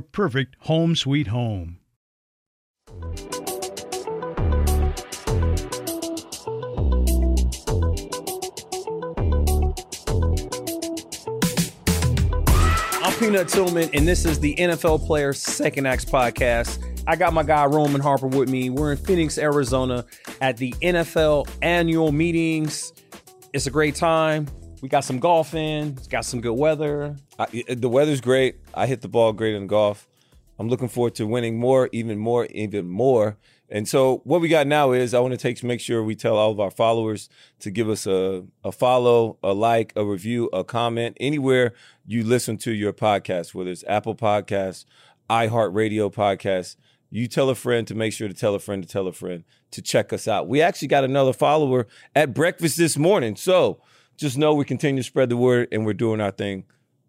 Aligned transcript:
perfect 0.00 0.56
home 0.60 0.96
sweet 0.96 1.28
home. 1.28 1.78
I'm 13.02 13.12
Peanut 13.18 13.48
Tillman, 13.48 13.90
and 13.92 14.06
this 14.06 14.24
is 14.24 14.40
the 14.40 14.54
NFL 14.56 15.06
Player 15.06 15.32
Second 15.32 15.86
Acts 15.86 16.04
podcast. 16.04 16.82
I 17.06 17.16
got 17.16 17.32
my 17.34 17.42
guy 17.42 17.66
Roman 17.66 18.00
Harper 18.00 18.26
with 18.26 18.48
me. 18.48 18.70
We're 18.70 18.92
in 18.92 18.98
Phoenix, 18.98 19.36
Arizona 19.36 20.06
at 20.40 20.56
the 20.56 20.72
NFL 20.82 21.48
annual 21.62 22.12
meetings. 22.12 22.92
It's 23.52 23.66
a 23.66 23.70
great 23.70 23.94
time. 23.94 24.46
We 24.84 24.90
got 24.90 25.02
some 25.02 25.18
golf 25.18 25.54
in. 25.54 25.94
It's 25.96 26.08
got 26.08 26.26
some 26.26 26.42
good 26.42 26.52
weather. 26.52 27.16
I, 27.38 27.64
the 27.70 27.88
weather's 27.88 28.20
great. 28.20 28.56
I 28.74 28.86
hit 28.86 29.00
the 29.00 29.08
ball 29.08 29.32
great 29.32 29.54
in 29.54 29.66
golf. 29.66 30.06
I'm 30.58 30.68
looking 30.68 30.88
forward 30.88 31.14
to 31.14 31.26
winning 31.26 31.58
more, 31.58 31.88
even 31.92 32.18
more, 32.18 32.44
even 32.50 32.86
more. 32.86 33.38
And 33.70 33.88
so 33.88 34.20
what 34.24 34.42
we 34.42 34.48
got 34.48 34.66
now 34.66 34.92
is 34.92 35.14
I 35.14 35.20
want 35.20 35.32
to 35.32 35.38
take 35.38 35.62
make 35.62 35.80
sure 35.80 36.04
we 36.04 36.14
tell 36.14 36.36
all 36.36 36.50
of 36.50 36.60
our 36.60 36.70
followers 36.70 37.30
to 37.60 37.70
give 37.70 37.88
us 37.88 38.06
a, 38.06 38.44
a 38.62 38.70
follow, 38.70 39.38
a 39.42 39.54
like, 39.54 39.94
a 39.96 40.04
review, 40.04 40.50
a 40.52 40.62
comment, 40.64 41.16
anywhere 41.18 41.72
you 42.04 42.22
listen 42.22 42.58
to 42.58 42.70
your 42.70 42.92
podcast, 42.92 43.54
whether 43.54 43.70
it's 43.70 43.84
Apple 43.88 44.14
Podcasts, 44.14 44.84
iHeartRadio 45.30 46.12
Podcasts. 46.12 46.76
You 47.08 47.26
tell 47.26 47.48
a 47.48 47.54
friend 47.54 47.86
to 47.88 47.94
make 47.94 48.12
sure 48.12 48.28
to 48.28 48.34
tell 48.34 48.54
a 48.54 48.58
friend 48.58 48.82
to 48.82 48.88
tell 48.88 49.06
a 49.06 49.12
friend 49.12 49.44
to 49.70 49.80
check 49.80 50.12
us 50.12 50.28
out. 50.28 50.46
We 50.46 50.60
actually 50.60 50.88
got 50.88 51.04
another 51.04 51.32
follower 51.32 51.86
at 52.14 52.34
breakfast 52.34 52.76
this 52.76 52.98
morning. 52.98 53.34
So 53.34 53.80
just 54.16 54.38
know 54.38 54.54
we 54.54 54.64
continue 54.64 55.02
to 55.02 55.06
spread 55.06 55.28
the 55.28 55.36
word 55.36 55.68
and 55.72 55.84
we're 55.84 55.94
doing 55.94 56.20
our 56.20 56.30
thing. 56.30 56.64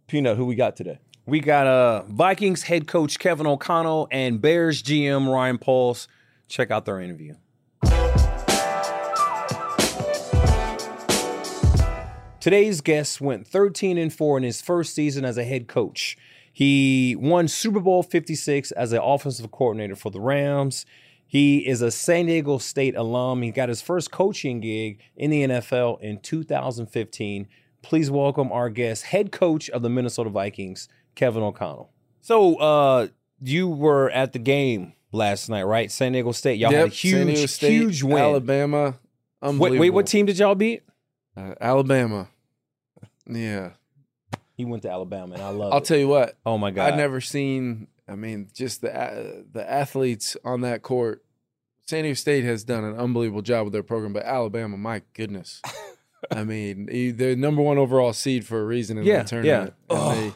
Peanut, 0.07 0.38
who 0.38 0.45
we 0.45 0.55
got 0.55 0.75
today? 0.75 0.99
We 1.25 1.39
got 1.39 1.67
uh, 1.67 2.03
Vikings 2.03 2.63
head 2.63 2.88
coach 2.88 3.17
Kevin 3.19 3.47
O'Connell 3.47 4.07
and 4.11 4.41
Bears 4.41 4.83
GM 4.83 5.31
Ryan 5.31 5.57
Poles. 5.57 6.07
Check 6.47 6.69
out 6.71 6.85
their 6.85 6.99
interview. 6.99 7.35
Today's 12.39 12.81
guest 12.81 13.19
went 13.19 13.47
13 13.47 13.97
and 13.97 14.13
4 14.13 14.38
in 14.38 14.44
his 14.44 14.61
first 14.61 14.94
season 14.94 15.25
as 15.25 15.35
a 15.35 15.44
head 15.44 15.67
coach. 15.67 16.15
He 16.53 17.15
won 17.17 17.47
Super 17.47 17.79
Bowl 17.79 18.03
56 18.03 18.71
as 18.71 18.94
an 18.94 18.99
offensive 19.03 19.49
coordinator 19.49 19.95
for 19.95 20.11
the 20.11 20.21
Rams. 20.21 20.85
He 21.28 21.68
is 21.68 21.81
a 21.81 21.91
San 21.91 22.28
Diego 22.28 22.58
State 22.59 22.96
alum. 22.96 23.41
He 23.41 23.52
got 23.52 23.69
his 23.69 23.81
first 23.81 24.12
coaching 24.12 24.59
gig 24.59 25.00
in 25.18 25.31
the 25.31 25.44
NFL 25.44 26.00
in 26.02 26.19
2015. 26.19 27.47
Please 27.81 28.09
welcome 28.12 28.52
our 28.52 28.69
guest, 28.69 29.03
head 29.03 29.31
coach 29.31 29.69
of 29.69 29.81
the 29.81 29.90
Minnesota 29.90 30.30
Vikings, 30.30 30.88
Kevin 31.16 31.44
O'Connell. 31.44 31.91
So, 32.22 32.56
uh, 32.56 33.08
you 33.41 33.68
were 33.68 34.09
at 34.12 34.34
the 34.34 34.40
game 34.40 34.94
last 35.12 35.50
night, 35.50 35.63
right? 35.63 35.91
San 35.91 36.13
Diego 36.13 36.31
State. 36.31 36.59
Y'all 36.59 36.72
had 36.72 36.80
a 36.80 36.84
Yep, 36.86 36.94
San 36.94 37.12
Diego 37.28 37.40
huge, 37.40 37.50
State, 37.50 37.72
huge 37.72 38.03
win. 38.03 38.18
Alabama. 38.18 38.86
Wait, 38.86 38.96
Unbelievable. 39.50 39.81
wait, 39.81 39.90
what 39.92 40.07
team 40.07 40.25
did 40.25 40.40
y'all 40.40 40.56
beat? 40.56 40.84
Uh, 41.38 41.53
Alabama. 41.59 42.30
Yeah. 43.28 43.72
He 44.53 44.63
went 44.66 44.84
to 44.84 44.90
Alabama, 44.90 45.34
and 45.34 45.44
I 45.44 45.50
love 45.50 45.74
I'll 45.74 45.80
it. 45.80 45.86
tell 45.86 45.97
you 45.97 46.07
what. 46.07 46.38
Oh 46.46 46.57
my 46.57 46.72
god! 46.72 46.94
I've 46.94 46.97
never 46.97 47.19
seen. 47.19 47.88
I 48.07 48.16
mean, 48.16 48.49
just 48.53 48.81
the 48.81 48.89
a- 48.95 49.43
the 49.51 49.69
athletes 49.69 50.38
on 50.43 50.61
that 50.61 50.81
court. 50.81 51.23
San 51.88 52.03
Diego 52.03 52.16
State 52.16 52.43
has 52.45 52.63
done 52.63 52.83
an 52.83 52.95
unbelievable 52.95 53.41
job 53.43 53.66
with 53.66 53.73
their 53.73 53.83
program, 53.83 54.11
but 54.13 54.23
Alabama, 54.23 54.75
my 54.77 55.01
goodness. 55.13 55.61
I 56.31 56.44
mean, 56.45 56.88
he- 56.91 57.11
they're 57.11 57.35
number 57.35 57.61
one 57.61 57.77
overall 57.77 58.13
seed 58.13 58.45
for 58.45 58.59
a 58.61 58.65
reason 58.65 58.97
in 58.97 59.03
Yeah, 59.05 59.23
the 59.23 59.29
tournament. 59.29 59.73
yeah. 59.89 59.95
And 60.13 60.33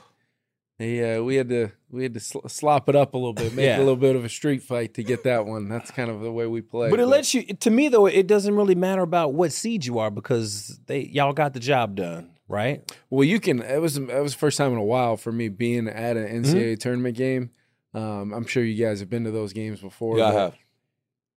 They, 0.78 0.97
they, 1.00 1.16
uh, 1.18 1.24
we 1.24 1.35
had 1.35 1.50
to 1.50 1.72
we 1.91 2.03
had 2.03 2.13
to 2.13 2.19
sl- 2.19 2.47
slop 2.47 2.88
it 2.88 2.96
up 2.96 3.13
a 3.16 3.18
little 3.18 3.34
bit, 3.34 3.53
make 3.53 3.66
Yeah. 3.66 3.78
a 3.78 3.79
little 3.79 3.96
bit 3.97 4.16
of 4.16 4.24
a 4.24 4.29
street 4.29 4.62
fight 4.63 4.94
to 4.94 5.03
get 5.03 5.24
that 5.24 5.46
one. 5.46 5.68
That's 5.68 5.90
kind 5.91 6.09
of 6.12 6.22
the 6.22 6.31
way 6.31 6.46
we 6.47 6.62
play. 6.62 6.90
But 6.90 7.00
it 7.00 7.08
lets 7.08 7.34
you. 7.34 7.44
To 7.44 7.69
me, 7.72 7.88
though, 7.90 8.06
it 8.06 8.28
doesn't 8.28 8.56
really 8.56 8.75
matter 8.75 9.02
about 9.02 9.34
what 9.34 9.52
seed 9.52 9.85
you 9.85 9.97
are 10.00 10.09
because 10.12 10.79
they 10.85 11.02
y'all 11.02 11.34
got 11.34 11.53
the 11.53 11.59
job 11.59 11.96
done, 11.96 12.29
right? 12.47 12.90
Well, 13.09 13.24
you 13.25 13.40
can. 13.40 13.62
It 13.62 13.81
was 13.81 13.97
it 13.97 14.08
was 14.22 14.34
the 14.34 14.40
first 14.40 14.58
time 14.58 14.72
in 14.72 14.78
a 14.78 14.84
while 14.84 15.18
for 15.18 15.31
me 15.31 15.50
being 15.50 15.88
at 15.90 16.16
an 16.16 16.25
Mm-hmm. 16.44 16.56
NCAA 16.56 16.79
tournament 16.79 17.18
game. 17.18 17.50
Um, 17.94 18.34
I'm 18.34 18.46
sure 18.46 18.64
you 18.64 18.84
guys 18.84 19.00
have 19.00 19.09
been 19.09 19.24
to 19.24 19.32
those 19.32 19.53
games 19.53 19.82
before. 19.82 20.18
Yeah, 20.18 20.28
I 20.28 20.34
have. 20.34 20.56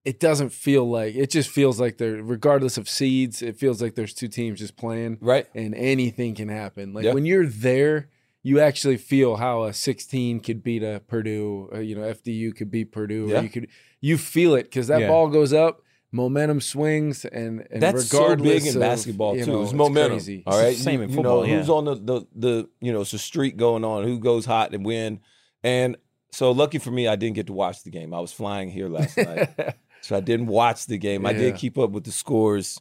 It 0.04 0.18
doesn't 0.18 0.50
feel 0.50 0.88
like 0.90 1.14
it 1.14 1.30
just 1.30 1.48
feels 1.48 1.78
like 1.78 1.96
they're 1.98 2.22
regardless 2.22 2.76
of 2.76 2.88
seeds. 2.88 3.40
It 3.40 3.56
feels 3.56 3.80
like 3.80 3.94
there's 3.94 4.12
two 4.12 4.26
teams 4.28 4.58
just 4.58 4.76
playing, 4.76 5.18
Right. 5.20 5.46
and 5.54 5.74
anything 5.76 6.34
can 6.34 6.48
happen. 6.48 6.92
Like 6.92 7.04
Yeah. 7.04 7.12
when 7.12 7.24
you're 7.24 7.46
there, 7.46 8.08
you 8.42 8.58
actually 8.58 8.96
feel 8.96 9.36
how 9.36 9.62
a 9.62 9.72
16 9.72 10.40
could 10.40 10.64
beat 10.64 10.82
a 10.82 11.00
Purdue. 11.06 11.70
Uh, 11.72 11.78
you 11.78 11.94
know, 11.94 12.02
FDU 12.02 12.52
could 12.52 12.68
beat 12.70 12.90
Purdue. 12.90 13.28
Yeah. 13.30 13.38
Or 13.38 13.42
you 13.44 13.48
could 13.48 13.68
you 14.00 14.18
feel 14.18 14.56
it 14.56 14.64
because 14.64 14.88
that 14.88 15.02
Yeah. 15.02 15.08
ball 15.08 15.28
goes 15.28 15.52
up. 15.52 15.82
Momentum 16.14 16.60
swings, 16.60 17.24
and, 17.24 17.66
and 17.70 17.80
That's 17.80 18.04
so 18.10 18.20
regardless 18.22 18.64
big 18.64 18.66
in 18.70 18.76
of, 18.76 18.80
basketball 18.80 19.34
you 19.36 19.44
too. 19.46 19.52
know, 19.52 19.62
it's 19.62 19.72
momentum. 19.72 20.18
crazy. 20.18 20.42
All 20.46 20.60
right, 20.60 20.76
Same 20.76 20.98
you, 20.98 21.04
in 21.04 21.08
you 21.10 21.16
football, 21.16 21.40
know 21.42 21.46
yeah. 21.48 21.56
who's 21.58 21.70
on 21.70 21.84
the, 21.86 21.94
the 21.94 22.26
the 22.34 22.68
you 22.80 22.92
know 22.92 23.00
it's 23.00 23.14
a 23.14 23.18
streak 23.18 23.56
going 23.56 23.82
on. 23.84 24.02
Who 24.04 24.18
goes 24.18 24.44
hot 24.44 24.74
and 24.74 24.84
win? 24.84 25.20
And 25.62 25.96
so 26.32 26.50
lucky 26.50 26.78
for 26.78 26.90
me, 26.90 27.06
I 27.06 27.16
didn't 27.16 27.36
get 27.36 27.46
to 27.46 27.52
watch 27.52 27.84
the 27.84 27.90
game. 27.90 28.12
I 28.12 28.20
was 28.20 28.32
flying 28.32 28.70
here 28.70 28.88
last 28.88 29.16
night, 29.16 29.76
so 30.00 30.16
I 30.16 30.20
didn't 30.20 30.46
watch 30.46 30.86
the 30.86 30.98
game. 30.98 31.24
I 31.26 31.32
did 31.32 31.56
keep 31.56 31.78
up 31.78 31.90
with 31.90 32.04
the 32.04 32.12
scores, 32.12 32.80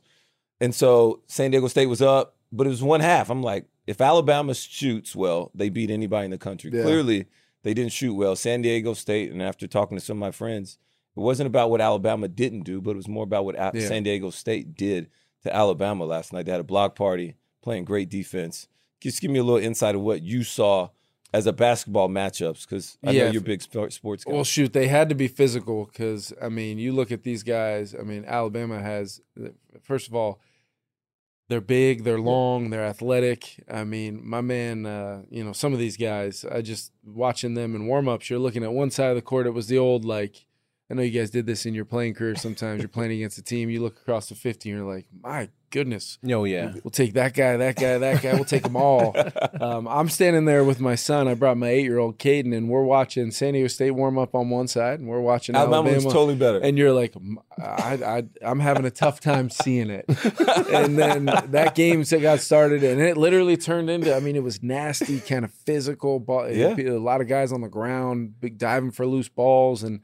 and 0.59 0.74
so 0.74 1.21
San 1.27 1.51
Diego 1.51 1.68
State 1.68 1.88
was 1.88 2.01
up, 2.01 2.36
but 2.51 2.65
it 2.65 2.69
was 2.71 2.81
one 2.83 3.01
half. 3.01 3.30
I'm 3.30 3.44
like, 3.44 3.68
if 3.88 4.00
Alabama 4.01 4.53
shoots 4.53 5.15
well, 5.15 5.51
they 5.53 5.69
beat 5.69 5.89
anybody 5.92 6.25
in 6.25 6.31
the 6.31 6.38
country. 6.38 6.71
Yeah. 6.74 6.83
Clearly, 6.83 7.27
They 7.63 7.74
didn't 7.75 7.92
shoot 7.92 8.13
well. 8.15 8.36
San 8.36 8.62
Diego 8.63 8.94
State, 8.94 9.31
and 9.31 9.42
after 9.42 9.68
talking 9.68 9.98
to 9.98 10.03
some 10.03 10.18
of 10.18 10.21
my 10.21 10.31
friends, 10.31 10.77
it 11.15 11.19
wasn't 11.19 11.48
about 11.48 11.69
what 11.69 11.81
Alabama 11.81 12.27
didn't 12.27 12.62
do, 12.63 12.80
but 12.81 12.92
it 12.92 12.95
was 12.95 13.07
more 13.07 13.24
about 13.24 13.45
what 13.45 13.56
Yeah. 13.56 13.88
San 13.88 14.03
Diego 14.03 14.30
State 14.31 14.75
did 14.75 15.09
to 15.44 15.56
Alabama 15.56 16.06
last 16.06 16.31
night. 16.33 16.45
They 16.45 16.51
had 16.51 16.62
a 16.62 16.63
block 16.63 16.95
party, 16.95 17.36
playing 17.62 17.86
great 17.86 18.09
defense. 18.09 18.68
Just 19.00 19.19
give 19.21 19.30
me 19.31 19.39
a 19.39 19.44
little 19.44 19.59
insight 19.63 19.95
of 19.95 20.01
what 20.01 20.21
you 20.21 20.44
saw 20.44 20.89
as 21.33 21.47
a 21.47 21.53
basketball 21.53 22.09
matchups, 22.09 22.67
because 22.67 22.97
I 23.03 23.11
Yeah, 23.11 23.25
know 23.25 23.31
you're 23.31 23.41
a 23.41 23.45
big 23.45 23.61
sports 23.61 23.99
guy. 23.99 24.33
Well, 24.33 24.43
shoot, 24.43 24.73
they 24.73 24.87
had 24.87 25.09
to 25.09 25.15
be 25.15 25.27
physical 25.27 25.85
because 25.85 26.33
I 26.41 26.49
mean, 26.49 26.77
you 26.77 26.91
look 26.91 27.11
at 27.11 27.23
these 27.23 27.43
guys. 27.43 27.95
I 27.97 28.03
mean, 28.03 28.25
Alabama 28.25 28.79
has 28.79 29.21
first 29.81 30.07
of 30.07 30.15
all, 30.15 30.39
they're 31.47 31.61
big, 31.61 32.03
they're 32.03 32.19
long, 32.19 32.69
they're 32.69 32.85
athletic. 32.85 33.63
I 33.69 33.83
mean, 33.83 34.21
my 34.25 34.41
man, 34.41 34.85
uh, 34.85 35.23
you 35.29 35.43
know, 35.43 35.51
some 35.51 35.73
of 35.73 35.79
these 35.79 35.97
guys, 35.97 36.45
I 36.49 36.61
just 36.61 36.93
watching 37.03 37.55
them 37.55 37.75
in 37.75 37.87
warm 37.87 38.07
ups. 38.07 38.29
You're 38.29 38.39
looking 38.39 38.63
at 38.63 38.71
one 38.71 38.89
side 38.89 39.09
of 39.09 39.15
the 39.15 39.21
court. 39.21 39.47
It 39.47 39.53
was 39.53 39.67
the 39.67 39.77
old 39.77 40.05
like. 40.05 40.45
I 40.91 40.93
know 40.93 41.03
you 41.03 41.17
guys 41.17 41.29
did 41.29 41.45
this 41.45 41.65
in 41.65 41.73
your 41.73 41.85
playing 41.85 42.15
career. 42.15 42.35
Sometimes 42.35 42.81
you're 42.81 42.89
playing 42.89 43.13
against 43.13 43.38
a 43.38 43.41
team. 43.41 43.69
You 43.69 43.81
look 43.81 43.97
across 43.97 44.27
the 44.27 44.35
50 44.35 44.69
and 44.69 44.79
you're 44.79 44.93
like, 44.93 45.05
my 45.23 45.47
goodness, 45.69 46.17
Oh 46.29 46.43
yeah. 46.43 46.73
We'll 46.83 46.91
take 46.91 47.13
that 47.13 47.33
guy, 47.33 47.55
that 47.55 47.77
guy, 47.77 47.97
that 47.97 48.21
guy. 48.21 48.33
We'll 48.33 48.43
take 48.43 48.63
them 48.63 48.75
all. 48.75 49.15
Um, 49.61 49.88
I'm 49.88 50.09
standing 50.09 50.45
there 50.45 50.63
with 50.63 50.79
my 50.79 50.95
son. 50.95 51.27
I 51.27 51.35
brought 51.35 51.55
my 51.55 51.69
eight 51.69 51.83
year 51.83 51.99
old 51.99 52.17
Caden, 52.17 52.55
and 52.55 52.67
we're 52.67 52.83
watching 52.83 53.29
San 53.29 53.53
Diego 53.53 53.67
State 53.67 53.91
warm 53.91 54.17
up 54.17 54.33
on 54.33 54.49
one 54.49 54.67
side, 54.67 54.99
and 54.99 55.07
we're 55.07 55.19
watching 55.21 55.55
Alabama 55.55 55.89
Alabama. 55.89 55.95
was 56.05 56.13
totally 56.13 56.35
better. 56.35 56.57
and 56.57 56.77
you're 56.79 56.91
like, 56.91 57.13
I, 57.59 57.93
I, 58.03 58.23
I'm 58.41 58.59
having 58.59 58.85
a 58.85 58.89
tough 58.91 59.19
time 59.19 59.51
seeing 59.51 59.91
it. 59.91 60.05
and 60.73 60.97
then 60.97 61.25
that 61.25 61.75
game 61.75 62.03
got 62.21 62.39
started, 62.39 62.83
and 62.83 62.99
it 62.99 63.17
literally 63.17 63.55
turned 63.55 63.89
into. 63.89 64.15
I 64.15 64.19
mean, 64.19 64.35
it 64.35 64.43
was 64.43 64.63
nasty, 64.63 65.19
kind 65.19 65.45
of 65.45 65.53
physical. 65.53 66.19
Ball, 66.19 66.49
Yeah. 66.49 66.75
a 66.75 66.97
lot 66.97 67.21
of 67.21 67.27
guys 67.27 67.51
on 67.51 67.61
the 67.61 67.69
ground, 67.69 68.39
big 68.41 68.57
diving 68.57 68.91
for 68.91 69.05
loose 69.05 69.29
balls, 69.29 69.83
and 69.83 69.99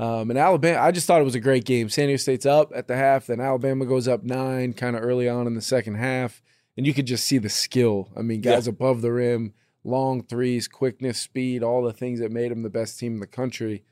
um, 0.00 0.30
and 0.30 0.38
Alabama, 0.38 0.80
I 0.80 0.90
just 0.90 1.06
thought 1.06 1.20
it 1.20 1.24
was 1.24 1.34
a 1.34 1.40
great 1.40 1.64
game. 1.64 1.88
San 1.88 2.06
Diego 2.06 2.16
State's 2.16 2.46
up 2.46 2.72
at 2.74 2.88
the 2.88 2.96
half, 2.96 3.26
then 3.26 3.40
Alabama 3.40 3.84
goes 3.84 4.08
up 4.08 4.22
nine, 4.22 4.72
kind 4.72 4.96
of 4.96 5.02
early 5.02 5.28
on 5.28 5.46
in 5.46 5.54
the 5.54 5.60
second 5.60 5.96
half, 5.96 6.42
and 6.76 6.86
you 6.86 6.94
could 6.94 7.06
just 7.06 7.24
see 7.24 7.38
the 7.38 7.48
skill. 7.50 8.08
I 8.16 8.22
mean, 8.22 8.40
guys 8.40 8.66
above 8.66 9.02
the 9.02 9.12
rim, 9.12 9.52
long 9.84 10.22
threes, 10.22 10.68
quickness, 10.68 11.18
speed, 11.18 11.62
all 11.62 11.82
the 11.82 11.92
things 11.92 12.20
that 12.20 12.30
made 12.32 12.50
them 12.50 12.62
the 12.62 12.70
best 12.70 12.98
team 12.98 13.14
in 13.14 13.20
the 13.20 13.26
country. 13.26 13.84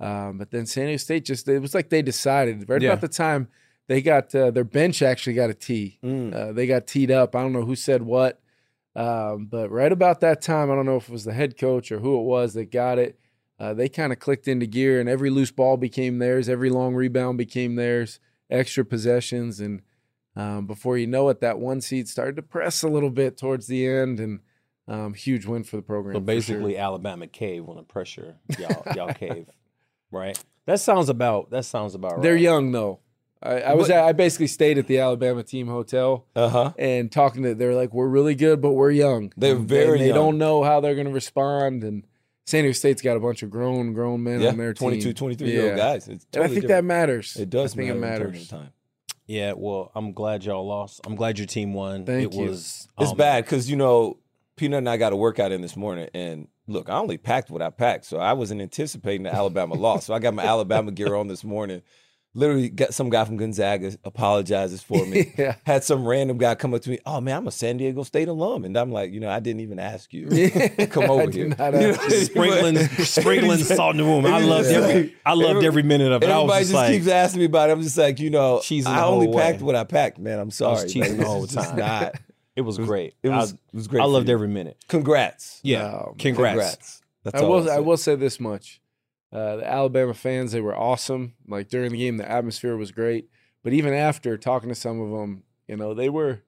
Um, 0.00 0.38
but 0.38 0.50
then 0.50 0.66
San 0.66 0.86
Diego 0.86 0.96
State 0.98 1.24
just, 1.24 1.46
it 1.46 1.60
was 1.60 1.74
like 1.74 1.88
they 1.90 2.02
decided 2.02 2.68
right 2.68 2.82
Yeah. 2.82 2.90
about 2.90 3.00
the 3.02 3.08
time 3.08 3.48
they 3.86 4.02
got 4.02 4.34
uh, 4.34 4.50
their 4.50 4.64
bench 4.64 5.00
actually 5.02 5.34
got 5.34 5.50
a 5.50 5.54
tee. 5.54 5.98
Mm. 6.02 6.34
Uh, 6.34 6.52
they 6.52 6.66
got 6.66 6.86
teed 6.88 7.10
up. 7.12 7.36
I 7.36 7.42
don't 7.42 7.52
know 7.52 7.64
who 7.64 7.76
said 7.76 8.02
what, 8.02 8.40
um, 8.96 9.46
but 9.46 9.70
right 9.70 9.92
about 9.92 10.20
that 10.20 10.42
time, 10.42 10.70
I 10.70 10.74
don't 10.74 10.86
know 10.86 10.96
if 10.96 11.08
it 11.08 11.12
was 11.12 11.24
the 11.24 11.32
head 11.32 11.56
coach 11.56 11.92
or 11.92 11.98
who 12.00 12.18
it 12.18 12.24
was 12.24 12.54
that 12.54 12.70
got 12.72 12.98
it. 12.98 13.18
Uh, 13.62 13.72
they 13.72 13.88
kind 13.88 14.12
of 14.12 14.18
clicked 14.18 14.48
into 14.48 14.66
gear, 14.66 14.98
and 14.98 15.08
every 15.08 15.30
loose 15.30 15.52
ball 15.52 15.76
became 15.76 16.18
theirs. 16.18 16.48
Every 16.48 16.68
long 16.68 16.94
rebound 16.96 17.38
became 17.38 17.76
theirs. 17.76 18.18
Extra 18.50 18.84
possessions, 18.84 19.60
and 19.60 19.82
um, 20.34 20.66
before 20.66 20.98
you 20.98 21.06
know 21.06 21.28
it, 21.28 21.40
that 21.40 21.60
one 21.60 21.80
seed 21.80 22.08
started 22.08 22.34
to 22.36 22.42
press 22.42 22.82
a 22.82 22.88
little 22.88 23.10
bit 23.10 23.38
towards 23.38 23.68
the 23.68 23.86
end, 23.86 24.18
and 24.18 24.40
um, 24.88 25.14
huge 25.14 25.46
win 25.46 25.62
for 25.62 25.76
the 25.76 25.82
program. 25.82 26.16
So 26.16 26.20
basically, 26.20 26.72
sure. 26.72 26.80
Alabama 26.82 27.28
cave 27.28 27.64
when 27.64 27.76
the 27.76 27.82
pressure 27.84 28.36
y'all 28.58 28.82
y'all 28.96 29.14
cave, 29.14 29.46
right? 30.10 30.36
That 30.66 30.80
sounds 30.80 31.08
about 31.08 31.50
that 31.50 31.64
sounds 31.64 31.94
about 31.94 32.14
right. 32.14 32.22
they're 32.22 32.36
young 32.36 32.72
though. 32.72 32.98
I, 33.44 33.60
I 33.60 33.74
was 33.74 33.90
at, 33.90 34.04
I 34.04 34.12
basically 34.12 34.46
stayed 34.48 34.78
at 34.78 34.86
the 34.86 34.98
Alabama 35.00 35.42
team 35.42 35.66
hotel 35.68 36.26
Uh 36.36 36.48
huh. 36.48 36.72
and 36.78 37.10
talking 37.10 37.42
to 37.44 37.54
they're 37.54 37.74
like 37.74 37.92
we're 37.92 38.06
really 38.08 38.34
good 38.34 38.60
but 38.60 38.72
we're 38.72 38.90
young. 38.92 39.32
They're 39.36 39.56
And 39.56 39.68
very 39.68 39.98
They 39.98 40.06
young. 40.08 40.14
don't 40.16 40.38
know 40.38 40.62
how 40.62 40.80
they're 40.80 40.94
going 40.94 41.08
to 41.08 41.12
respond 41.12 41.82
and 41.84 42.06
San 42.44 42.64
Diego 42.64 42.72
State's 42.72 43.02
got 43.02 43.16
a 43.16 43.20
bunch 43.20 43.42
of 43.42 43.50
grown 43.50 43.92
grown 43.92 44.22
men 44.22 44.40
Yeah, 44.40 44.50
on 44.50 44.56
their 44.56 44.74
22, 44.74 45.02
team. 45.04 45.14
23 45.14 45.50
year 45.50 45.60
old 45.62 45.70
Yeah. 45.70 45.76
guys. 45.76 46.08
It's 46.08 46.08
And 46.08 46.20
I 46.34 46.38
totally 46.38 46.54
think 46.60 46.68
that 46.68 46.84
matters. 46.84 47.36
It 47.36 47.50
does 47.50 47.74
I 47.74 47.76
think 47.76 47.96
matter 47.96 48.24
it 48.24 48.30
matters. 48.30 48.48
time. 48.48 48.70
Yeah, 49.26 49.52
well, 49.56 49.92
I'm 49.94 50.12
glad 50.12 50.44
y'all 50.44 50.66
lost. 50.66 51.00
I'm 51.06 51.14
glad 51.14 51.38
your 51.38 51.46
team 51.46 51.72
won. 51.72 52.04
Thank 52.04 52.32
it 52.32 52.36
you. 52.38 52.46
was 52.50 52.88
It's 52.98 53.12
um, 53.12 53.16
bad 53.16 53.44
because 53.44 53.70
you 53.70 53.76
know 53.76 54.18
Peanut 54.56 54.78
and 54.78 54.88
I 54.88 54.96
got 54.96 55.12
a 55.12 55.16
workout 55.16 55.52
in 55.52 55.62
this 55.62 55.76
morning, 55.76 56.08
and 56.12 56.48
look, 56.66 56.90
I 56.90 56.98
only 56.98 57.16
packed 57.16 57.48
what 57.50 57.62
I 57.62 57.70
packed, 57.70 58.04
so 58.04 58.18
I 58.18 58.32
wasn't 58.34 58.60
anticipating 58.60 59.22
the 59.22 59.32
Alabama 59.32 59.74
loss. 59.76 60.06
So 60.06 60.14
I 60.14 60.18
got 60.18 60.34
my 60.34 60.44
Alabama 60.44 60.90
gear 60.90 61.14
on 61.14 61.28
this 61.28 61.44
morning. 61.44 61.82
Literally, 62.34 62.70
got 62.70 62.94
some 62.94 63.10
guy 63.10 63.24
from 63.26 63.36
Gonzaga 63.36 63.92
apologizes 64.04 64.82
for 64.82 65.04
me. 65.06 65.32
Yeah. 65.38 65.56
Had 65.64 65.84
some 65.84 66.06
random 66.06 66.38
guy 66.38 66.54
come 66.54 66.72
up 66.72 66.80
to 66.82 66.90
me. 66.90 66.98
Oh 67.04 67.20
man, 67.20 67.36
I'm 67.36 67.46
a 67.46 67.50
San 67.50 67.76
Diego 67.76 68.02
State 68.04 68.28
alum, 68.28 68.64
and 68.64 68.76
I'm 68.76 68.90
like, 68.90 69.12
you 69.12 69.20
know, 69.20 69.28
I 69.28 69.40
didn't 69.40 69.60
even 69.60 69.78
ask 69.78 70.12
you. 70.12 70.28
To 70.30 70.86
come 70.86 71.04
over 71.10 71.26
did 71.26 71.34
here. 71.34 71.48
not 71.48 71.58
You 71.74 71.80
know, 71.80 71.90
ask 71.90 72.10
you. 72.10 72.20
sprinkling 72.24 72.76
sprinkling 73.04 73.58
salt 73.58 73.92
in 73.92 73.98
the 73.98 74.04
room. 74.04 74.24
I 74.26 74.40
loved 74.40 74.68
every 74.68 75.14
I 75.26 75.34
loved 75.34 75.64
every 75.64 75.82
minute 75.82 76.10
of 76.12 76.22
it. 76.22 76.28
I 76.30 76.38
was 76.38 76.42
Everybody 76.42 76.60
just 76.60 76.70
just, 76.70 76.74
like, 76.74 76.92
keeps 76.92 77.08
asking 77.08 77.38
me 77.40 77.44
about 77.46 77.70
it. 77.70 77.72
I'm 77.72 77.82
just 77.82 77.98
like, 77.98 78.18
you 78.20 78.30
know, 78.30 78.58
Cheesing 78.62 78.86
I 78.86 79.02
only 79.04 79.26
whole 79.26 79.34
way. 79.36 79.42
packed 79.42 79.62
what 79.62 79.74
I 79.76 79.84
packed, 79.84 80.18
man. 80.18 80.38
I'm 80.38 80.50
sorry. 80.50 80.86
cheesing 80.88 81.00
Like, 81.00 81.16
the 81.18 81.24
whole 81.24 81.46
time. 81.46 81.76
not- 81.78 82.14
it 82.54 82.60
was 82.62 82.76
great. 82.78 83.14
It 83.22 83.30
was, 83.30 83.52
I, 83.52 83.54
it 83.54 83.74
was 83.74 83.88
great. 83.88 84.02
I 84.02 84.04
loved 84.04 84.28
you. 84.28 84.34
every 84.34 84.48
minute. 84.48 84.76
Congrats. 84.88 85.58
Yeah, 85.62 85.84
oh, 85.84 85.88
No, 85.90 86.14
congrats. 86.18 86.52
Congrats. 86.54 87.02
That's 87.24 87.36
I 87.36 87.44
all 87.44 87.50
will. 87.50 87.62
I'll 87.62 87.70
I 87.70 87.76
say. 87.76 87.80
will 87.80 87.96
say 87.96 88.14
this 88.16 88.38
much: 88.40 88.80
uh, 89.32 89.56
the 89.56 89.66
Alabama 89.68 90.14
fans, 90.14 90.52
they 90.52 90.60
were 90.60 90.76
awesome. 90.76 91.34
Like 91.48 91.68
during 91.68 91.92
the 91.92 91.98
game, 91.98 92.16
the 92.18 92.30
atmosphere 92.30 92.76
was 92.76 92.92
great. 92.92 93.28
But 93.62 93.72
even 93.72 93.94
after 93.94 94.36
talking 94.36 94.68
to 94.68 94.74
some 94.74 95.00
of 95.00 95.10
them, 95.10 95.44
you 95.68 95.76
know, 95.76 95.94
they 95.94 96.08
were, 96.08 96.42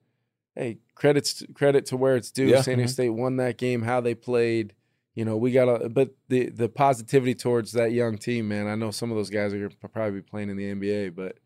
hey, 0.55 0.79
credits 0.95 1.43
credit 1.55 1.87
to 1.87 1.97
where 1.97 2.17
it's 2.17 2.31
due. 2.31 2.47
Yeah. 2.47 2.61
San 2.63 2.77
Diego 2.79 2.91
State 2.91 3.11
won 3.11 3.37
that 3.37 3.57
game. 3.57 3.83
How 3.83 4.01
they 4.01 4.15
played, 4.15 4.75
you 5.15 5.25
know, 5.25 5.37
we 5.37 5.53
got 5.53 5.69
a. 5.69 5.89
But 5.89 6.11
the 6.29 6.51
the 6.51 6.69
positivity 6.69 7.35
towards 7.35 7.73
that 7.73 7.93
young 7.93 8.19
team, 8.19 8.49
man. 8.49 8.67
I 8.67 8.75
know 8.75 8.91
some 8.91 9.11
of 9.11 9.17
those 9.17 9.31
guys 9.31 9.55
are 9.55 9.59
going 9.59 9.71
to 9.71 9.89
probably 9.89 10.21
be 10.21 10.23
playing 10.23 10.51
in 10.51 10.57
the 10.57 10.75
NBA, 10.75 11.15
but 11.15 11.39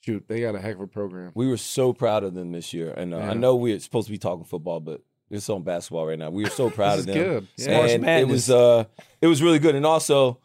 shoot, 0.00 0.24
they 0.28 0.40
got 0.42 0.54
a 0.54 0.60
heck 0.60 0.74
of 0.76 0.82
a 0.82 0.86
program. 0.86 1.32
We 1.34 1.48
were 1.48 1.56
so 1.56 1.92
proud 1.92 2.22
of 2.22 2.34
them 2.34 2.52
this 2.52 2.72
year, 2.74 2.92
and 2.92 3.14
uh, 3.14 3.18
Yeah. 3.18 3.30
I 3.30 3.34
know 3.34 3.56
we're 3.56 3.80
supposed 3.80 4.06
to 4.06 4.12
be 4.12 4.18
talking 4.18 4.44
football, 4.44 4.80
but 4.80 5.00
it's 5.30 5.48
on 5.48 5.62
basketball 5.62 6.06
right 6.06 6.18
now. 6.18 6.30
We 6.30 6.44
were 6.44 6.50
so 6.50 6.68
proud 6.78 6.98
This 6.98 7.04
of 7.04 7.08
is 7.08 7.14
them. 7.14 7.24
good. 7.24 7.48
Yeah. 7.56 7.86
And 7.86 8.04
it 8.06 8.28
was 8.28 8.50
uh, 8.50 8.84
it 9.22 9.26
was 9.26 9.42
really 9.42 9.58
good, 9.58 9.74
and 9.74 9.86
also 9.86 10.38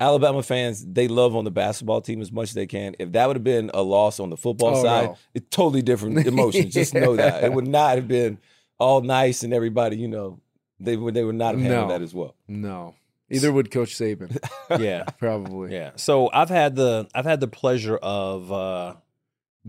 Alabama 0.00 0.42
fans 0.42 0.84
they 0.84 1.06
love 1.08 1.36
on 1.36 1.44
the 1.44 1.50
basketball 1.50 2.00
team 2.00 2.20
as 2.20 2.32
much 2.32 2.48
as 2.48 2.54
they 2.54 2.66
can. 2.66 2.96
If 2.98 3.12
that 3.12 3.26
would 3.26 3.36
have 3.36 3.44
been 3.44 3.70
a 3.74 3.82
loss 3.82 4.18
on 4.20 4.30
the 4.30 4.36
football 4.36 4.76
Oh, 4.76 4.82
side, 4.82 5.04
no. 5.10 5.18
it's 5.34 5.46
totally 5.50 5.82
different 5.82 6.26
emotions. 6.26 6.74
Just 6.74 6.94
know 6.94 7.16
that 7.16 7.44
it 7.44 7.52
would 7.52 7.68
not 7.68 7.96
have 7.96 8.08
been 8.08 8.38
all 8.78 9.00
nice 9.02 9.42
and 9.44 9.54
everybody, 9.54 9.96
you 9.96 10.08
know, 10.08 10.40
they 10.80 10.96
would 10.96 11.14
they 11.14 11.22
would 11.24 11.36
not 11.36 11.54
have 11.54 11.62
handled 11.62 11.88
No. 11.88 11.94
that 11.94 12.02
as 12.02 12.12
well. 12.12 12.34
No, 12.48 12.94
either 13.30 13.52
would 13.52 13.70
Coach 13.70 13.94
Saban 13.94 14.36
Yeah. 14.80 15.04
probably. 15.18 15.72
Yeah. 15.72 15.92
So 15.96 16.28
I've 16.32 16.50
had 16.50 16.74
the 16.74 17.06
I've 17.14 17.24
had 17.24 17.38
the 17.40 17.48
pleasure 17.48 17.96
of 17.96 18.50
uh 18.50 18.94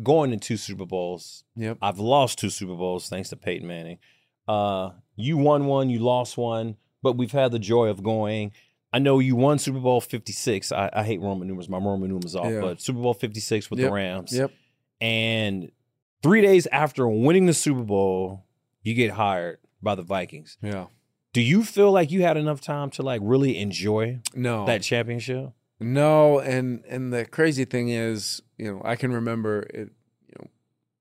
going 0.01 0.31
to 0.31 0.37
two 0.37 0.57
Super 0.57 0.85
Bowls. 0.87 1.43
Yep. 1.55 1.77
I've 1.81 1.99
lost 1.99 2.39
two 2.39 2.49
Super 2.49 2.75
Bowls 2.75 3.07
thanks 3.09 3.29
to 3.29 3.35
Peyton 3.35 3.67
Manning. 3.67 3.99
Uh 4.47 4.89
you 5.15 5.37
won 5.37 5.67
one, 5.67 5.89
you 5.89 5.99
lost 5.99 6.35
one, 6.35 6.75
but 7.03 7.15
we've 7.15 7.31
had 7.31 7.51
the 7.51 7.59
joy 7.59 7.87
of 7.87 8.01
going. 8.03 8.51
I 8.95 8.99
know 8.99 9.19
you 9.19 9.35
won 9.35 9.59
Super 9.59 9.79
Bowl 9.79 9.99
56. 9.99 10.71
I, 10.71 10.89
I 10.93 11.03
hate 11.03 11.19
Roman 11.19 11.47
numerals. 11.47 11.67
My 11.67 11.77
Roman 11.77 12.07
numerals 12.09 12.35
off, 12.35 12.49
Yeah. 12.49 12.61
but 12.61 12.79
Super 12.81 12.99
Bowl 13.01 13.13
56 13.13 13.69
with 13.69 13.79
Yep. 13.79 13.89
the 13.89 13.93
Rams. 13.93 14.31
Yep. 14.37 14.51
And 15.01 15.71
three 16.23 16.41
days 16.41 16.65
after 16.67 17.07
winning 17.07 17.45
the 17.45 17.53
Super 17.53 17.83
Bowl, 17.83 18.45
you 18.83 18.93
get 18.93 19.11
hired 19.11 19.57
by 19.81 19.95
the 19.95 20.01
Vikings. 20.03 20.57
Yeah. 20.61 20.85
Do 21.33 21.41
you 21.41 21.63
feel 21.63 21.91
like 21.91 22.11
you 22.11 22.21
had 22.21 22.37
enough 22.37 22.61
time 22.61 22.89
to 22.91 23.01
like 23.03 23.19
really 23.23 23.57
enjoy 23.57 24.21
No. 24.33 24.65
that 24.65 24.81
championship? 24.81 25.49
No, 25.81 26.39
and 26.39 26.83
and 26.87 27.11
the 27.11 27.25
crazy 27.25 27.65
thing 27.65 27.89
is, 27.89 28.41
you 28.57 28.71
know, 28.71 28.81
I 28.85 28.95
can 28.95 29.11
remember 29.11 29.63
it. 29.73 29.89
You 30.29 30.35
know, 30.39 30.47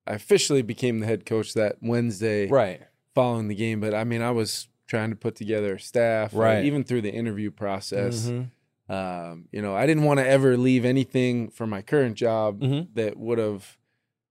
I 0.08 0.14
officially 0.14 0.62
became 0.62 0.98
the 0.98 1.06
head 1.06 1.24
coach 1.24 1.54
that 1.54 1.76
Wednesday 1.80 2.48
Right. 2.48 2.80
following 3.14 3.46
the 3.46 3.54
game, 3.54 3.78
but 3.78 3.94
I 3.94 4.02
mean, 4.02 4.20
I 4.20 4.32
was 4.32 4.66
trying 4.94 5.10
to 5.10 5.16
put 5.16 5.34
together 5.34 5.76
staff, 5.78 6.32
Right. 6.34 6.64
even 6.64 6.84
through 6.84 7.02
the 7.02 7.10
interview 7.12 7.50
process. 7.50 8.28
Mhm. 8.30 8.50
Um, 8.88 9.48
you 9.50 9.60
know, 9.62 9.74
I 9.74 9.86
didn't 9.86 10.04
want 10.04 10.20
to 10.20 10.26
ever 10.28 10.56
leave 10.56 10.84
anything 10.84 11.48
for 11.50 11.66
my 11.66 11.82
current 11.82 12.16
job 12.16 12.60
Mhm. 12.60 12.88
that 12.94 13.16
would 13.16 13.38
have 13.38 13.76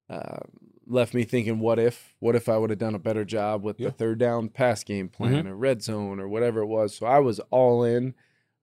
uh, 0.09 0.39
left 0.85 1.13
me 1.13 1.23
thinking, 1.23 1.59
what 1.59 1.79
if? 1.79 2.13
What 2.19 2.35
if 2.35 2.47
I 2.49 2.57
would 2.57 2.69
have 2.69 2.77
done 2.77 2.93
a 2.93 2.99
better 2.99 3.25
job 3.25 3.63
with 3.63 3.79
Yeah. 3.79 3.87
the 3.87 3.93
third 3.93 4.19
down 4.19 4.49
pass 4.49 4.83
game 4.83 5.07
plan 5.09 5.45
Mhm. 5.45 5.49
or 5.49 5.55
red 5.55 5.81
zone 5.81 6.19
or 6.19 6.27
whatever 6.27 6.61
it 6.61 6.67
was? 6.67 6.93
So 6.95 7.05
I 7.07 7.19
was 7.19 7.39
all 7.51 7.83
in. 7.83 8.13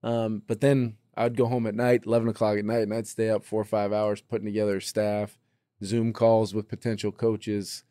Um, 0.02 0.42
but 0.46 0.60
then 0.60 0.96
I'd 1.16 1.36
go 1.36 1.46
home 1.46 1.66
at 1.66 1.74
night, 1.74 2.04
11 2.06 2.28
o'clock 2.28 2.56
at 2.58 2.64
night, 2.64 2.82
and 2.82 2.94
I'd 2.94 3.06
stay 3.08 3.30
up 3.30 3.42
four 3.44 3.60
or 3.62 3.64
five 3.64 3.92
hours 3.92 4.20
putting 4.20 4.46
together 4.46 4.80
staff, 4.80 5.38
Zoom 5.82 6.12
calls 6.12 6.54
with 6.54 6.68
potential 6.68 7.10
coaches, 7.10 7.84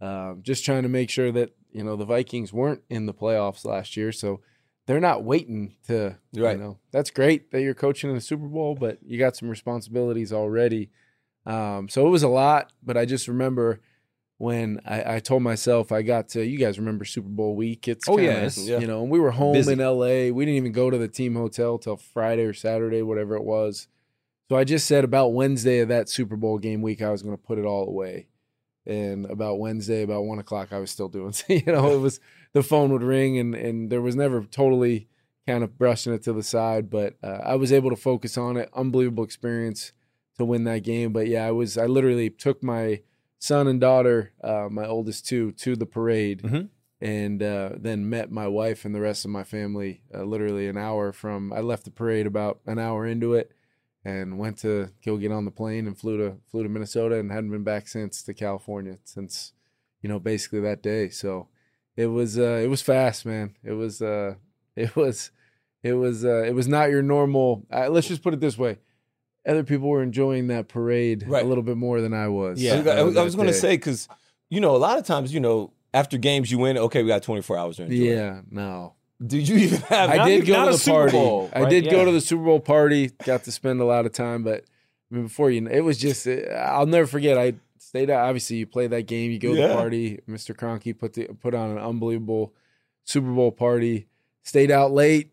um, 0.00 0.40
just 0.42 0.64
trying 0.64 0.82
to 0.82 0.88
make 0.90 1.08
sure 1.08 1.32
that, 1.32 1.50
you 1.76 1.84
know, 1.84 1.94
the 1.96 2.04
Vikings 2.04 2.52
weren't 2.52 2.82
in 2.88 3.06
the 3.06 3.14
playoffs 3.14 3.64
last 3.64 3.96
year. 3.96 4.10
So 4.12 4.40
they're 4.86 5.00
not 5.00 5.24
waiting 5.24 5.74
to, 5.88 6.16
Right. 6.34 6.56
you 6.56 6.62
know, 6.62 6.78
that's 6.92 7.10
great 7.10 7.50
that 7.50 7.60
you're 7.62 7.74
coaching 7.74 8.08
in 8.08 8.16
the 8.16 8.20
Super 8.22 8.46
Bowl, 8.46 8.74
but 8.74 8.98
you 9.04 9.18
got 9.18 9.36
some 9.36 9.48
responsibilities 9.48 10.32
already. 10.32 10.90
Um, 11.44 11.88
so 11.88 12.06
it 12.06 12.10
was 12.10 12.22
a 12.22 12.28
lot, 12.28 12.72
but 12.82 12.96
I 12.96 13.04
just 13.04 13.28
remember 13.28 13.80
when 14.38 14.80
I, 14.84 15.16
I 15.16 15.20
told 15.20 15.42
myself 15.42 15.90
I 15.92 16.02
got 16.02 16.28
to. 16.30 16.44
You 16.44 16.58
guys 16.58 16.78
remember 16.78 17.04
Super 17.04 17.28
Bowl 17.28 17.56
week? 17.56 17.88
It's 17.88 18.08
Oh, 18.08 18.16
kinda, 18.16 18.32
it's- 18.32 18.58
yeah. 18.68 18.78
you 18.78 18.86
know, 18.86 19.02
and 19.02 19.10
we 19.10 19.18
were 19.18 19.30
home 19.32 19.54
Busy. 19.54 19.72
in 19.72 19.80
L.A. 19.80 20.30
We 20.30 20.44
didn't 20.44 20.56
even 20.58 20.72
go 20.72 20.90
to 20.90 20.98
the 20.98 21.08
team 21.08 21.34
hotel 21.34 21.78
till 21.78 21.96
Friday 21.96 22.42
or 22.44 22.52
Saturday, 22.52 23.02
whatever 23.02 23.34
it 23.36 23.44
was. 23.44 23.88
So 24.48 24.56
I 24.56 24.64
just 24.64 24.86
said 24.86 25.02
about 25.04 25.32
Wednesday 25.32 25.80
of 25.80 25.88
that 25.88 26.08
Super 26.08 26.36
Bowl 26.36 26.58
game 26.58 26.80
week, 26.82 27.02
I 27.02 27.10
was 27.10 27.22
going 27.22 27.36
to 27.36 27.42
put 27.42 27.58
it 27.58 27.64
all 27.64 27.88
away. 27.88 28.28
And 28.86 29.26
about 29.26 29.58
Wednesday, 29.58 30.02
about 30.02 30.24
one 30.24 30.38
o'clock, 30.38 30.72
I 30.72 30.78
was 30.78 30.90
still 30.90 31.08
doing. 31.08 31.34
you 31.48 31.62
know, 31.66 31.90
it 31.92 31.98
was 32.00 32.20
the 32.52 32.62
phone 32.62 32.92
would 32.92 33.02
ring, 33.02 33.38
and 33.38 33.54
and 33.54 33.90
there 33.90 34.00
was 34.02 34.14
never 34.16 34.42
totally 34.44 35.08
kind 35.46 35.62
of 35.64 35.78
brushing 35.78 36.12
it 36.12 36.22
to 36.24 36.32
the 36.32 36.42
side, 36.42 36.90
but 36.90 37.14
uh, 37.22 37.40
I 37.44 37.54
was 37.54 37.72
able 37.72 37.90
to 37.90 37.96
focus 37.96 38.36
on 38.36 38.56
it. 38.56 38.68
Unbelievable 38.74 39.22
experience 39.24 39.92
to 40.38 40.44
win 40.44 40.64
that 40.64 40.82
game. 40.82 41.12
But 41.12 41.26
yeah, 41.28 41.46
I 41.46 41.50
was 41.52 41.76
I 41.78 41.86
literally 41.86 42.30
took 42.30 42.62
my 42.62 43.02
son 43.38 43.66
and 43.68 43.80
daughter, 43.80 44.32
uh, 44.42 44.68
my 44.70 44.86
oldest 44.86 45.26
two, 45.26 45.52
to 45.52 45.76
the 45.76 45.86
parade, 45.86 46.42
Mhm. 46.42 46.68
and 47.00 47.42
uh, 47.42 47.70
then 47.76 48.08
met 48.08 48.30
my 48.32 48.48
wife 48.48 48.84
and 48.84 48.94
the 48.94 49.00
rest 49.00 49.24
of 49.24 49.30
my 49.30 49.44
family. 49.44 50.02
Uh, 50.14 50.22
literally 50.24 50.66
an 50.68 50.76
hour 50.78 51.12
from 51.12 51.52
I 51.52 51.60
left 51.60 51.84
the 51.84 51.90
parade 51.90 52.26
about 52.26 52.60
an 52.66 52.78
hour 52.78 53.06
into 53.06 53.34
it, 53.34 53.52
and 54.06 54.38
went 54.38 54.56
to 54.58 54.90
go 55.04 55.16
get 55.16 55.32
on 55.32 55.44
the 55.44 55.50
plane 55.50 55.86
and 55.88 55.98
flew 55.98 56.16
to 56.18 56.36
flew 56.50 56.62
to 56.62 56.68
Minnesota 56.68 57.18
and 57.18 57.32
hadn't 57.32 57.50
been 57.50 57.64
back 57.64 57.88
since 57.88 58.22
to 58.22 58.32
California 58.34 58.98
since 59.04 59.52
you 60.00 60.08
know 60.08 60.20
basically 60.20 60.60
that 60.60 60.80
day. 60.82 61.08
So 61.08 61.48
it 61.96 62.06
was 62.06 62.38
uh, 62.38 62.60
it 62.62 62.68
was 62.68 62.82
fast, 62.82 63.26
man. 63.26 63.56
It 63.64 63.72
was 63.72 64.00
uh, 64.00 64.34
it 64.76 64.94
was 64.94 65.30
it 65.82 65.94
was 65.94 66.24
uh, 66.24 66.44
it 66.46 66.54
was 66.54 66.68
not 66.68 66.90
your 66.90 67.02
normal. 67.02 67.66
Uh, 67.72 67.88
let's 67.88 68.06
just 68.08 68.22
put 68.22 68.32
it 68.34 68.40
this 68.40 68.56
way. 68.56 68.78
Other 69.46 69.62
people 69.64 69.88
were 69.88 70.02
enjoying 70.02 70.48
that 70.48 70.68
parade 70.68 71.24
Right. 71.26 71.44
a 71.44 71.48
little 71.48 71.62
bit 71.62 71.76
more 71.76 72.00
than 72.00 72.12
I 72.12 72.26
was. 72.28 72.60
Yeah, 72.60 72.74
uh, 72.84 72.90
I 72.90 73.02
was- 73.04 73.16
I 73.16 73.22
was 73.22 73.34
going 73.36 73.46
to 73.48 73.54
say 73.54 73.76
because 73.76 74.08
you 74.50 74.60
know 74.60 74.74
a 74.76 74.78
lot 74.78 74.98
of 74.98 75.06
times 75.06 75.32
you 75.32 75.40
know 75.40 75.72
after 75.94 76.18
games 76.18 76.50
you 76.50 76.58
win. 76.58 76.76
Okay, 76.78 77.02
we 77.02 77.08
got 77.08 77.22
24 77.22 77.56
hours 77.56 77.76
to 77.76 77.84
enjoy. 77.84 77.94
Yeah, 77.96 78.40
no. 78.50 78.94
Did 79.24 79.48
you 79.48 79.56
even 79.56 79.80
have? 79.82 80.10
I 80.10 80.26
did 80.28 80.46
go 80.46 80.66
to 80.66 80.72
the 80.72 80.78
Super 80.78 80.96
party. 80.96 81.12
Bowl, 81.12 81.50
I 81.52 81.64
did 81.68 81.84
Yeah. 81.86 81.90
go 81.92 82.04
to 82.04 82.12
the 82.12 82.20
Super 82.20 82.44
Bowl 82.44 82.60
party. 82.60 83.10
Got 83.24 83.44
to 83.44 83.52
spend 83.52 83.80
a 83.80 83.84
lot 83.84 84.04
of 84.06 84.12
time, 84.12 84.42
but 84.42 84.64
I 85.10 85.14
mean, 85.14 85.24
before 85.24 85.50
you, 85.50 85.62
know, 85.62 85.70
it 85.70 85.80
was 85.80 85.96
just. 85.98 86.26
uh, 86.26 86.32
I'll 86.54 86.86
never 86.86 87.06
forget. 87.06 87.38
I 87.38 87.54
stayed 87.78 88.10
out. 88.10 88.26
Obviously, 88.28 88.56
you 88.58 88.66
play 88.66 88.86
that 88.88 89.06
game. 89.06 89.30
You 89.30 89.38
go 89.38 89.54
to 89.54 89.62
the 89.68 89.74
party. 89.74 90.20
Mr. 90.28 90.54
Kroenke 90.54 90.98
put 90.98 91.14
the 91.14 91.28
put 91.40 91.54
on 91.54 91.70
an 91.70 91.78
unbelievable 91.78 92.52
Super 93.04 93.32
Bowl 93.32 93.52
party. 93.52 94.06
Stayed 94.42 94.70
out 94.70 94.92
late. 94.92 95.30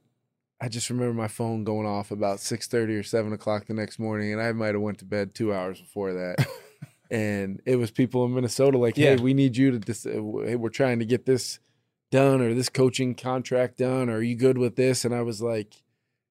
I 0.62 0.70
just 0.70 0.90
remember 0.90 1.13
my 1.13 1.28
phone 1.28 1.66
going 1.66 1.86
off 1.86 2.12
about 2.12 2.40
six 2.40 2.68
thirty 2.68 2.96
or 2.96 3.04
seven 3.04 3.34
o'clock 3.34 3.66
the 3.66 3.74
next 3.74 4.00
morning, 4.00 4.32
and 4.32 4.42
I 4.42 4.54
might 4.54 4.75
have 4.75 4.82
went 4.82 5.00
to 5.00 5.06
bed 5.06 5.36
two 5.36 5.54
hours 5.54 5.82
before 5.82 6.13
that. 6.13 6.48
and 7.12 7.62
it 7.66 7.75
was 7.75 7.92
people 7.92 8.24
in 8.25 8.34
Minnesota 8.34 8.78
like, 8.78 8.96
"Hey, 8.96 9.16
Yeah. 9.16 9.22
we 9.22 9.34
need 9.34 9.58
you 9.58 9.72
to. 9.72 9.80
Dis- 9.80 10.06
hey, 10.06 10.20
we're 10.56 10.70
trying 10.70 11.00
to 11.00 11.06
get 11.06 11.25
this 11.25 11.60
done 12.13 12.41
or 12.41 12.53
this 12.53 12.70
coaching 12.70 13.15
contract 13.15 13.77
done. 13.79 14.10
Or 14.10 14.17
are 14.17 14.22
you 14.22 14.36
good 14.36 14.58
with 14.58 14.75
this?" 14.75 15.03
And 15.05 15.13
I 15.13 15.22
was 15.22 15.41
like, 15.41 15.84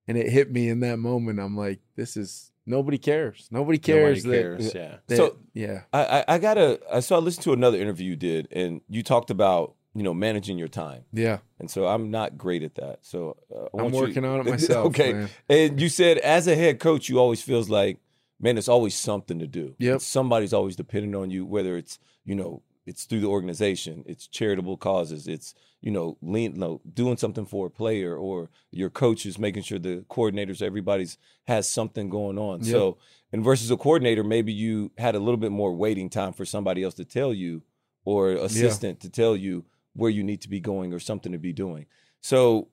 and 0.08 0.16
it 0.16 0.30
hit 0.30 0.50
me 0.50 0.68
in 0.68 0.80
that 0.80 0.98
moment. 0.98 1.38
I'm 1.40 1.56
like, 1.56 1.80
"This 1.96 2.16
is 2.16 2.52
nobody 2.66 2.98
cares. 2.98 3.48
Nobody 3.50 3.78
cares. 3.78 4.24
Nobody 4.24 4.42
that- 4.42 4.42
cares. 4.58 4.74
Yeah. 4.74 4.96
that- 5.08 5.16
So- 5.16 5.36
yeah, 5.54 5.82
I, 5.92 6.24
I 6.28 6.38
gotta. 6.38 6.80
I 6.90 7.00
saw. 7.00 7.16
I 7.16 7.18
listened 7.20 7.44
to 7.44 7.52
another 7.52 7.78
interview 7.78 8.10
you 8.10 8.16
did, 8.16 8.48
and 8.52 8.80
you 8.88 9.02
talked 9.02 9.30
about 9.30 9.74
you 9.94 10.02
know 10.02 10.14
managing 10.14 10.56
your 10.58 10.68
time, 10.68 11.04
yeah. 11.12 11.38
and 11.60 11.70
so 11.70 11.86
I'm 11.86 12.10
not 12.10 12.38
great 12.38 12.62
at 12.62 12.76
that. 12.76 13.00
So 13.02 13.36
uh, 13.54 13.66
I'm 13.76 13.82
want 13.92 13.94
you- 13.94 14.00
working 14.00 14.24
on 14.24 14.40
it 14.40 14.46
myself. 14.56 14.86
okay, 14.86 15.12
man. 15.12 15.28
and 15.50 15.80
you 15.80 15.88
said 15.90 16.16
as 16.18 16.46
a 16.46 16.54
head 16.54 16.78
coach, 16.80 17.08
you 17.10 17.18
always 17.18 17.42
feels 17.42 17.68
like, 17.68 17.98
man, 18.40 18.56
it's 18.56 18.68
always 18.68 18.94
something 18.94 19.38
to 19.40 19.46
do. 19.46 19.74
Yeah, 19.78 19.98
somebody's 19.98 20.54
always 20.54 20.76
depending 20.76 21.14
on 21.14 21.30
you, 21.30 21.44
whether 21.44 21.76
it's 21.76 21.98
you 22.24 22.34
know 22.34 22.62
it's 22.86 23.04
through 23.04 23.20
the 23.20 23.28
organization, 23.28 24.04
it's 24.06 24.26
charitable 24.26 24.76
causes, 24.76 25.28
it's 25.28 25.54
you 25.80 25.90
know 25.90 26.16
lean, 26.22 26.58
no, 26.58 26.80
doing 26.92 27.16
something 27.16 27.46
for 27.46 27.66
a 27.66 27.70
player, 27.70 28.16
or 28.16 28.50
your 28.70 28.90
coach 28.90 29.26
is 29.26 29.38
making 29.38 29.62
sure 29.62 29.78
the 29.78 30.04
coordinators, 30.10 30.62
everybody's 30.62 31.18
has 31.44 31.68
something 31.68 32.08
going 32.08 32.38
on. 32.38 32.60
Yep. 32.60 32.70
So, 32.70 32.98
and 33.32 33.44
versus 33.44 33.70
a 33.70 33.76
coordinator, 33.76 34.24
maybe 34.24 34.52
you 34.52 34.90
had 34.98 35.14
a 35.14 35.20
little 35.20 35.38
bit 35.38 35.52
more 35.52 35.72
waiting 35.74 36.10
time 36.10 36.32
for 36.32 36.44
somebody 36.44 36.82
else 36.82 36.94
to 36.94 37.04
tell 37.04 37.32
you, 37.32 37.62
or 38.04 38.30
assistant 38.30 39.00
to 39.00 39.10
tell 39.10 39.36
you 39.36 39.64
where 39.94 40.10
you 40.10 40.22
need 40.22 40.40
to 40.40 40.48
be 40.48 40.60
going 40.60 40.92
or 40.92 40.98
something 40.98 41.32
to 41.32 41.38
be 41.38 41.52
doing. 41.52 41.86
So 42.20 42.68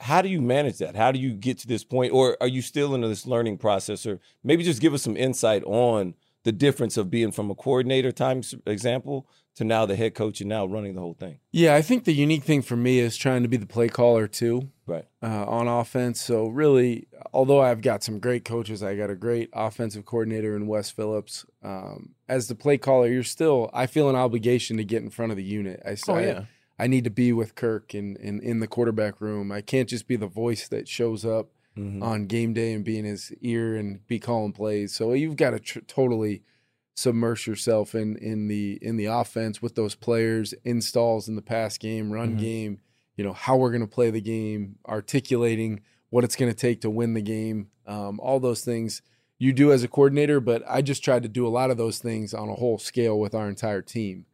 how 0.00 0.22
do 0.22 0.28
you 0.28 0.40
manage 0.40 0.78
that? 0.78 0.96
How 0.96 1.12
do 1.12 1.18
you 1.18 1.32
get 1.32 1.58
to 1.58 1.66
this 1.66 1.84
point? 1.84 2.12
Or 2.12 2.36
are 2.40 2.48
you 2.48 2.62
still 2.62 2.94
in 2.94 3.00
this 3.02 3.26
learning 3.26 3.58
process? 3.58 4.06
Or 4.06 4.20
maybe 4.44 4.62
just 4.62 4.80
give 4.80 4.94
us 4.94 5.02
some 5.02 5.16
insight 5.16 5.64
on 5.64 6.14
the 6.48 6.52
difference 6.52 6.96
of 6.96 7.10
being 7.10 7.30
from 7.30 7.50
a 7.50 7.54
coordinator 7.54 8.10
time 8.10 8.40
example 8.66 9.28
to 9.56 9.64
now 9.64 9.84
the 9.84 9.96
head 9.96 10.14
coach 10.14 10.40
and 10.40 10.48
now 10.48 10.64
running 10.64 10.94
the 10.94 11.00
whole 11.00 11.12
thing. 11.14 11.38
Yeah, 11.52 11.74
I 11.74 11.82
think 11.82 12.04
the 12.04 12.14
unique 12.14 12.44
thing 12.44 12.62
for 12.62 12.76
me 12.76 13.00
is 13.00 13.16
trying 13.18 13.42
to 13.42 13.48
be 13.48 13.58
the 13.58 13.66
play 13.66 13.88
caller 13.88 14.26
too. 14.26 14.70
Right. 14.86 15.04
uh, 15.22 15.44
on 15.44 15.68
offense. 15.68 16.18
So 16.22 16.46
really, 16.48 17.08
although 17.34 17.60
I've 17.60 17.82
got 17.82 18.02
some 18.02 18.20
great 18.20 18.46
coaches, 18.46 18.82
I 18.82 18.96
got 18.96 19.10
a 19.10 19.14
great 19.14 19.50
offensive 19.52 20.06
coordinator 20.06 20.56
in 20.56 20.66
Wes 20.66 20.90
Phillips. 20.90 21.44
Um, 21.62 22.14
as 22.26 22.48
the 22.48 22.54
play 22.54 22.78
caller, 22.78 23.06
you're 23.08 23.22
still. 23.22 23.68
I 23.74 23.86
feel 23.86 24.08
an 24.08 24.16
obligation 24.16 24.78
to 24.78 24.84
get 24.84 25.02
in 25.02 25.10
front 25.10 25.30
of 25.32 25.36
the 25.36 25.44
unit. 25.44 25.82
I, 25.84 25.96
Oh 26.08 26.14
I- 26.14 26.22
yeah. 26.26 26.44
I 26.80 26.86
need 26.86 27.04
to 27.04 27.10
be 27.10 27.32
with 27.34 27.54
Kirk 27.56 27.94
in, 27.94 28.16
in 28.16 28.40
in 28.40 28.60
the 28.60 28.68
quarterback 28.68 29.20
room. 29.20 29.50
I 29.52 29.60
can't 29.60 29.88
just 29.88 30.06
be 30.08 30.16
the 30.16 30.28
voice 30.28 30.68
that 30.68 30.88
shows 30.88 31.24
up 31.24 31.50
Mhm. 31.78 32.02
on 32.02 32.26
game 32.26 32.52
day 32.52 32.72
and 32.72 32.84
be 32.84 32.98
in 32.98 33.04
his 33.04 33.32
ear 33.40 33.76
and 33.76 34.06
be 34.06 34.18
calling 34.18 34.52
plays. 34.52 34.94
So 34.94 35.12
you've 35.12 35.36
got 35.36 35.50
to 35.50 35.60
tr- 35.60 35.80
totally 35.86 36.42
submerge 36.96 37.46
yourself 37.46 37.94
in 37.94 38.16
in 38.16 38.48
the 38.48 38.78
in 38.82 38.96
the 38.96 39.04
offense 39.06 39.62
with 39.62 39.74
those 39.76 39.94
players, 39.94 40.52
installs 40.64 41.28
in 41.28 41.36
the 41.36 41.42
pass 41.42 41.78
game, 41.78 42.10
run 42.12 42.34
Mhm. 42.36 42.40
game. 42.40 42.78
You 43.16 43.24
know 43.24 43.32
how 43.32 43.56
we're 43.56 43.70
going 43.70 43.80
to 43.82 43.86
play 43.86 44.10
the 44.10 44.20
game, 44.20 44.78
articulating 44.88 45.80
what 46.10 46.24
it's 46.24 46.36
going 46.36 46.50
to 46.50 46.56
take 46.56 46.80
to 46.80 46.90
win 46.90 47.14
the 47.14 47.22
game. 47.22 47.68
Um, 47.86 48.18
all 48.20 48.40
those 48.40 48.64
things 48.64 49.02
you 49.38 49.52
do 49.52 49.70
as 49.72 49.84
a 49.84 49.88
coordinator, 49.88 50.40
but 50.40 50.62
I 50.66 50.82
just 50.82 51.04
tried 51.04 51.22
to 51.22 51.28
do 51.28 51.46
a 51.46 51.48
lot 51.48 51.70
of 51.70 51.76
those 51.76 51.98
things 51.98 52.34
on 52.34 52.48
a 52.48 52.54
whole 52.54 52.78
scale 52.78 53.18
with 53.20 53.34
our 53.34 53.48
entire 53.48 53.82
team. 53.82 54.26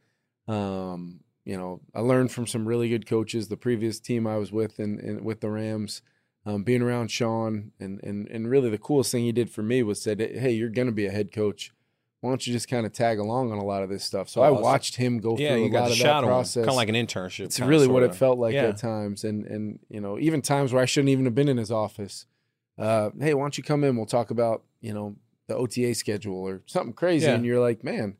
Um, 0.48 1.20
you 1.44 1.56
know, 1.56 1.80
I 1.94 2.00
learned 2.00 2.30
from 2.32 2.46
some 2.46 2.66
really 2.66 2.88
good 2.88 3.06
coaches. 3.06 3.48
The 3.48 3.56
previous 3.56 4.00
team 4.00 4.26
I 4.26 4.36
was 4.38 4.50
with 4.52 4.78
and 4.78 4.98
in, 5.00 5.24
with 5.24 5.40
the 5.40 5.50
Rams, 5.50 6.00
um, 6.46 6.62
being 6.62 6.82
around 6.82 7.10
Sean, 7.10 7.72
and 7.80 8.00
and 8.02 8.28
and 8.28 8.48
really 8.50 8.70
the 8.70 8.78
coolest 8.78 9.10
thing 9.12 9.24
he 9.24 9.32
did 9.32 9.50
for 9.50 9.62
me 9.62 9.82
was 9.82 10.00
said, 10.02 10.20
"Hey, 10.20 10.52
you're 10.52 10.68
going 10.68 10.86
to 10.86 10.92
be 10.92 11.06
a 11.06 11.10
head 11.10 11.32
coach. 11.32 11.72
Why 12.20 12.30
don't 12.30 12.46
you 12.46 12.52
just 12.54 12.68
kind 12.68 12.86
of 12.86 12.92
tag 12.92 13.18
along 13.18 13.52
on 13.52 13.58
a 13.58 13.64
lot 13.64 13.82
of 13.82 13.88
this 13.88 14.04
stuff?" 14.04 14.28
So 14.28 14.40
I 14.42 14.50
watched 14.50 14.96
him 14.96 15.18
go 15.20 15.36
Yeah, 15.38 15.54
through 15.54 15.66
a 15.66 15.68
lot 15.68 15.90
of 15.90 15.98
that 15.98 16.22
process. 16.24 16.54
kind 16.64 16.68
of 16.70 16.76
like 16.76 16.88
an 16.88 16.94
internship. 16.94 17.44
It's 17.44 17.60
really 17.60 17.86
what 17.88 18.02
it 18.02 18.14
felt 18.14 18.38
like 18.38 18.54
Yeah. 18.54 18.68
at 18.68 18.76
times, 18.78 19.24
and 19.24 19.44
and 19.46 19.78
you 19.88 20.00
know 20.00 20.18
even 20.18 20.42
times 20.42 20.72
where 20.72 20.82
I 20.82 20.86
shouldn't 20.86 21.10
even 21.10 21.24
have 21.24 21.34
been 21.34 21.48
in 21.48 21.56
his 21.56 21.70
office. 21.70 22.26
Uh, 22.76 23.10
hey, 23.20 23.34
why 23.34 23.42
don't 23.44 23.56
you 23.56 23.62
come 23.64 23.84
in? 23.84 23.96
We'll 23.96 24.06
talk 24.06 24.30
about 24.30 24.64
you 24.80 24.92
know 24.92 25.16
the 25.46 25.54
OTA 25.56 25.94
schedule 25.94 26.36
or 26.38 26.62
something 26.66 26.94
crazy, 26.94 27.26
Yeah. 27.26 27.34
and 27.34 27.44
you're 27.44 27.60
like, 27.60 27.84
man, 27.84 28.16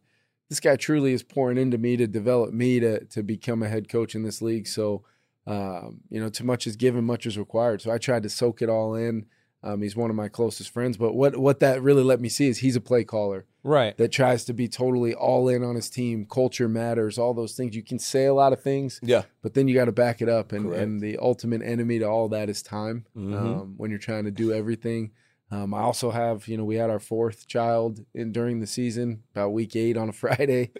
this 0.50 0.60
guy 0.60 0.76
truly 0.76 1.12
is 1.14 1.22
pouring 1.22 1.56
into 1.58 1.78
me 1.78 1.96
to 1.96 2.06
develop 2.06 2.52
me 2.52 2.80
to 2.80 3.04
to 3.06 3.22
become 3.22 3.62
a 3.62 3.68
head 3.68 3.88
coach 3.88 4.14
in 4.14 4.22
this 4.22 4.40
league. 4.42 4.66
So, 4.66 5.02
um, 5.46 6.00
you 6.08 6.20
know, 6.20 6.28
too 6.28 6.44
much 6.44 6.66
is 6.66 6.76
given, 6.76 7.04
much 7.04 7.26
is 7.26 7.36
required. 7.38 7.82
So 7.82 7.90
I 7.90 7.98
tried 7.98 8.22
to 8.22 8.28
soak 8.30 8.62
it 8.62 8.68
all 8.68 8.94
in. 8.94 9.26
Um, 9.62 9.80
he's 9.80 9.96
one 9.96 10.10
of 10.10 10.16
my 10.16 10.28
closest 10.28 10.68
friends, 10.70 10.98
but 10.98 11.14
what 11.14 11.36
what 11.38 11.60
that 11.60 11.82
really 11.82 12.02
let 12.02 12.20
me 12.20 12.28
see 12.28 12.48
is 12.48 12.58
he's 12.58 12.76
a 12.76 12.82
play 12.82 13.02
caller 13.02 13.46
Right. 13.62 13.96
that 13.96 14.12
tries 14.12 14.44
to 14.44 14.52
be 14.52 14.68
totally 14.68 15.14
all 15.14 15.48
in 15.48 15.64
on 15.64 15.74
his 15.74 15.88
team. 15.88 16.26
Culture 16.26 16.68
matters, 16.68 17.16
all 17.18 17.32
those 17.32 17.54
things. 17.54 17.74
You 17.74 17.82
can 17.82 17.98
say 17.98 18.26
a 18.26 18.34
lot 18.34 18.52
of 18.52 18.62
things, 18.62 19.00
Yeah. 19.02 19.22
but 19.40 19.54
then 19.54 19.66
you 19.66 19.74
got 19.74 19.86
to 19.86 19.92
back 19.92 20.20
it 20.20 20.28
up. 20.28 20.52
And 20.52 20.66
Correct. 20.66 20.82
and 20.82 21.00
the 21.00 21.16
ultimate 21.16 21.62
enemy 21.62 21.98
to 22.00 22.04
all 22.04 22.28
that 22.28 22.50
is 22.50 22.60
time. 22.62 23.06
Mhm. 23.16 23.34
Um, 23.34 23.74
when 23.78 23.88
you're 23.88 23.98
trying 23.98 24.24
to 24.24 24.30
do 24.30 24.52
everything. 24.52 25.12
Um, 25.50 25.72
I 25.72 25.80
also 25.80 26.10
have, 26.10 26.46
you 26.46 26.58
know, 26.58 26.64
we 26.64 26.76
had 26.76 26.90
our 26.90 26.98
fourth 26.98 27.46
child 27.46 28.04
in 28.14 28.32
during 28.32 28.60
the 28.60 28.66
season, 28.66 29.22
about 29.34 29.52
week 29.54 29.74
eight 29.76 29.96
on 29.96 30.10
a 30.10 30.12
Friday. 30.24 30.72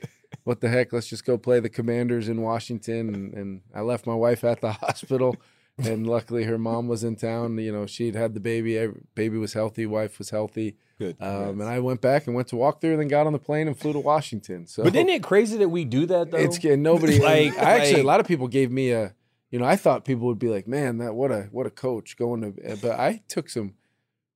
What 0.45 0.61
the 0.61 0.69
heck? 0.69 0.93
Let's 0.93 1.09
just 1.09 1.25
go 1.25 1.37
play 1.37 1.61
the 1.61 1.69
Commanders 1.69 2.29
in 2.29 2.41
Washington. 2.43 3.15
And, 3.15 3.35
and 3.35 3.61
I 3.75 3.81
left 3.81 4.07
my 4.07 4.15
wife 4.15 4.45
at 4.45 4.61
the 4.61 4.73
hospital. 4.85 5.37
and 5.77 6.07
luckily 6.07 6.45
her 6.45 6.57
mom 6.59 6.87
was 6.87 7.03
in 7.03 7.17
town. 7.17 7.59
You 7.59 7.73
know, 7.73 7.87
she'd 7.87 8.15
had 8.15 8.35
the 8.35 8.41
baby. 8.41 8.79
Every, 8.79 9.01
baby 9.17 9.39
was 9.39 9.55
healthy. 9.55 9.87
Wife 9.87 10.19
was 10.19 10.31
healthy. 10.31 10.77
Good. 10.99 11.17
Um, 11.21 11.61
and 11.61 11.65
I 11.65 11.81
went 11.81 12.01
back 12.01 12.27
and 12.29 12.37
went 12.37 12.47
to 12.49 12.57
walk 12.57 12.81
through, 12.81 12.93
and 12.93 13.01
then 13.01 13.09
got 13.09 13.27
on 13.27 13.33
the 13.33 13.41
plane 13.41 13.67
and 13.67 13.77
flew 13.77 13.93
to 13.93 13.99
Washington. 13.99 14.67
So 14.69 14.85
But 14.85 14.95
isn't 14.95 15.09
it 15.09 15.25
crazy 15.25 15.57
that 15.59 15.69
we 15.69 15.85
do 15.85 16.07
that 16.07 16.31
though? 16.31 16.39
it's 16.39 16.63
and 16.65 16.83
nobody. 16.85 17.19
Like- 17.21 17.59
I 17.59 17.79
actually, 17.79 17.95
like- 17.95 18.03
a 18.05 18.07
lot 18.07 18.21
of 18.21 18.29
people 18.29 18.47
gave 18.47 18.71
me 18.71 18.93
a. 18.93 19.15
You 19.51 19.59
know, 19.61 19.65
I 19.67 19.75
thought 19.77 20.05
people 20.05 20.27
would 20.29 20.39
be 20.41 20.49
like, 20.49 20.67
"Man, 20.69 20.99
that 20.99 21.15
what 21.15 21.31
a 21.33 21.43
what 21.53 21.65
a 21.67 21.71
coach 21.71 22.17
going 22.17 22.41
to." 22.43 22.77
But 22.83 22.99
I 22.99 23.23
took 23.29 23.49
some 23.49 23.75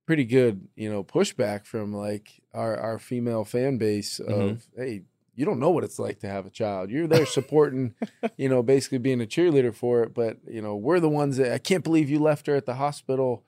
pretty 0.06 0.24
good, 0.24 0.68
you 0.76 0.90
know, 0.90 1.02
pushback 1.04 1.66
from 1.66 1.92
like 1.92 2.40
our 2.54 2.76
our 2.76 2.98
female 3.00 3.44
fan 3.44 3.78
base 3.78 4.18
of, 4.20 4.66
"Hey, 4.76 5.02
you 5.38 5.44
don't 5.44 5.60
know 5.60 5.70
what 5.70 5.84
it's 5.84 6.00
like 6.00 6.18
to 6.20 6.28
have 6.28 6.46
a 6.46 6.50
child. 6.50 6.90
You're 6.90 7.06
there 7.06 7.24
supporting, 7.24 7.94
you 8.36 8.48
know, 8.48 8.60
basically 8.60 8.98
being 8.98 9.20
a 9.20 9.26
cheerleader 9.26 9.72
for 9.72 10.02
it, 10.02 10.12
but 10.12 10.38
you 10.50 10.60
know, 10.60 10.74
we're 10.74 10.98
the 10.98 11.08
ones 11.08 11.36
that 11.36 11.52
I 11.52 11.58
can't 11.58 11.84
believe 11.84 12.10
you 12.10 12.18
left 12.18 12.48
her 12.48 12.56
at 12.56 12.66
the 12.66 12.74
hospital." 12.74 13.44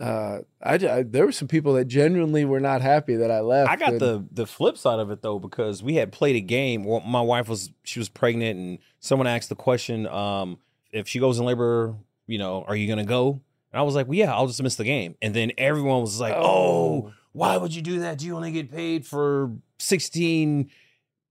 uh, 0.00 0.40
I, 0.60 0.74
I 0.74 1.02
there 1.02 1.24
were 1.24 1.32
some 1.32 1.48
people 1.48 1.74
that 1.74 1.84
genuinely 1.86 2.44
were 2.44 2.60
not 2.60 2.82
happy 2.82 3.16
that 3.16 3.30
I 3.30 3.40
left. 3.40 3.70
I 3.70 3.76
got 3.76 3.92
and- 3.92 4.00
the 4.00 4.26
the 4.30 4.46
flip 4.46 4.76
side 4.76 4.98
of 4.98 5.10
it 5.10 5.22
though 5.22 5.38
because 5.38 5.82
we 5.82 5.96
had 5.96 6.12
played 6.12 6.36
a 6.36 6.40
game. 6.40 6.84
Well, 6.84 7.00
my 7.00 7.20
wife 7.20 7.48
was 7.48 7.70
she 7.84 7.98
was 7.98 8.08
pregnant, 8.08 8.58
and 8.58 8.78
someone 9.00 9.26
asked 9.26 9.48
the 9.48 9.56
question, 9.56 10.06
um, 10.06 10.58
if 10.92 11.08
she 11.08 11.18
goes 11.18 11.38
in 11.38 11.44
labor, 11.44 11.96
you 12.26 12.38
know, 12.38 12.64
are 12.66 12.76
you 12.76 12.88
gonna 12.88 13.04
go? 13.04 13.40
And 13.72 13.80
I 13.80 13.82
was 13.82 13.94
like, 13.94 14.06
well, 14.06 14.14
yeah, 14.16 14.32
I'll 14.32 14.46
just 14.46 14.62
miss 14.62 14.76
the 14.76 14.84
game. 14.84 15.16
And 15.20 15.34
then 15.34 15.52
everyone 15.58 16.00
was 16.00 16.20
like, 16.20 16.34
oh, 16.36 17.12
why 17.32 17.56
would 17.56 17.74
you 17.74 17.82
do 17.82 18.00
that? 18.00 18.18
Do 18.18 18.26
you 18.26 18.36
only 18.36 18.52
get 18.52 18.70
paid 18.70 19.06
for 19.06 19.52
sixteen 19.78 20.70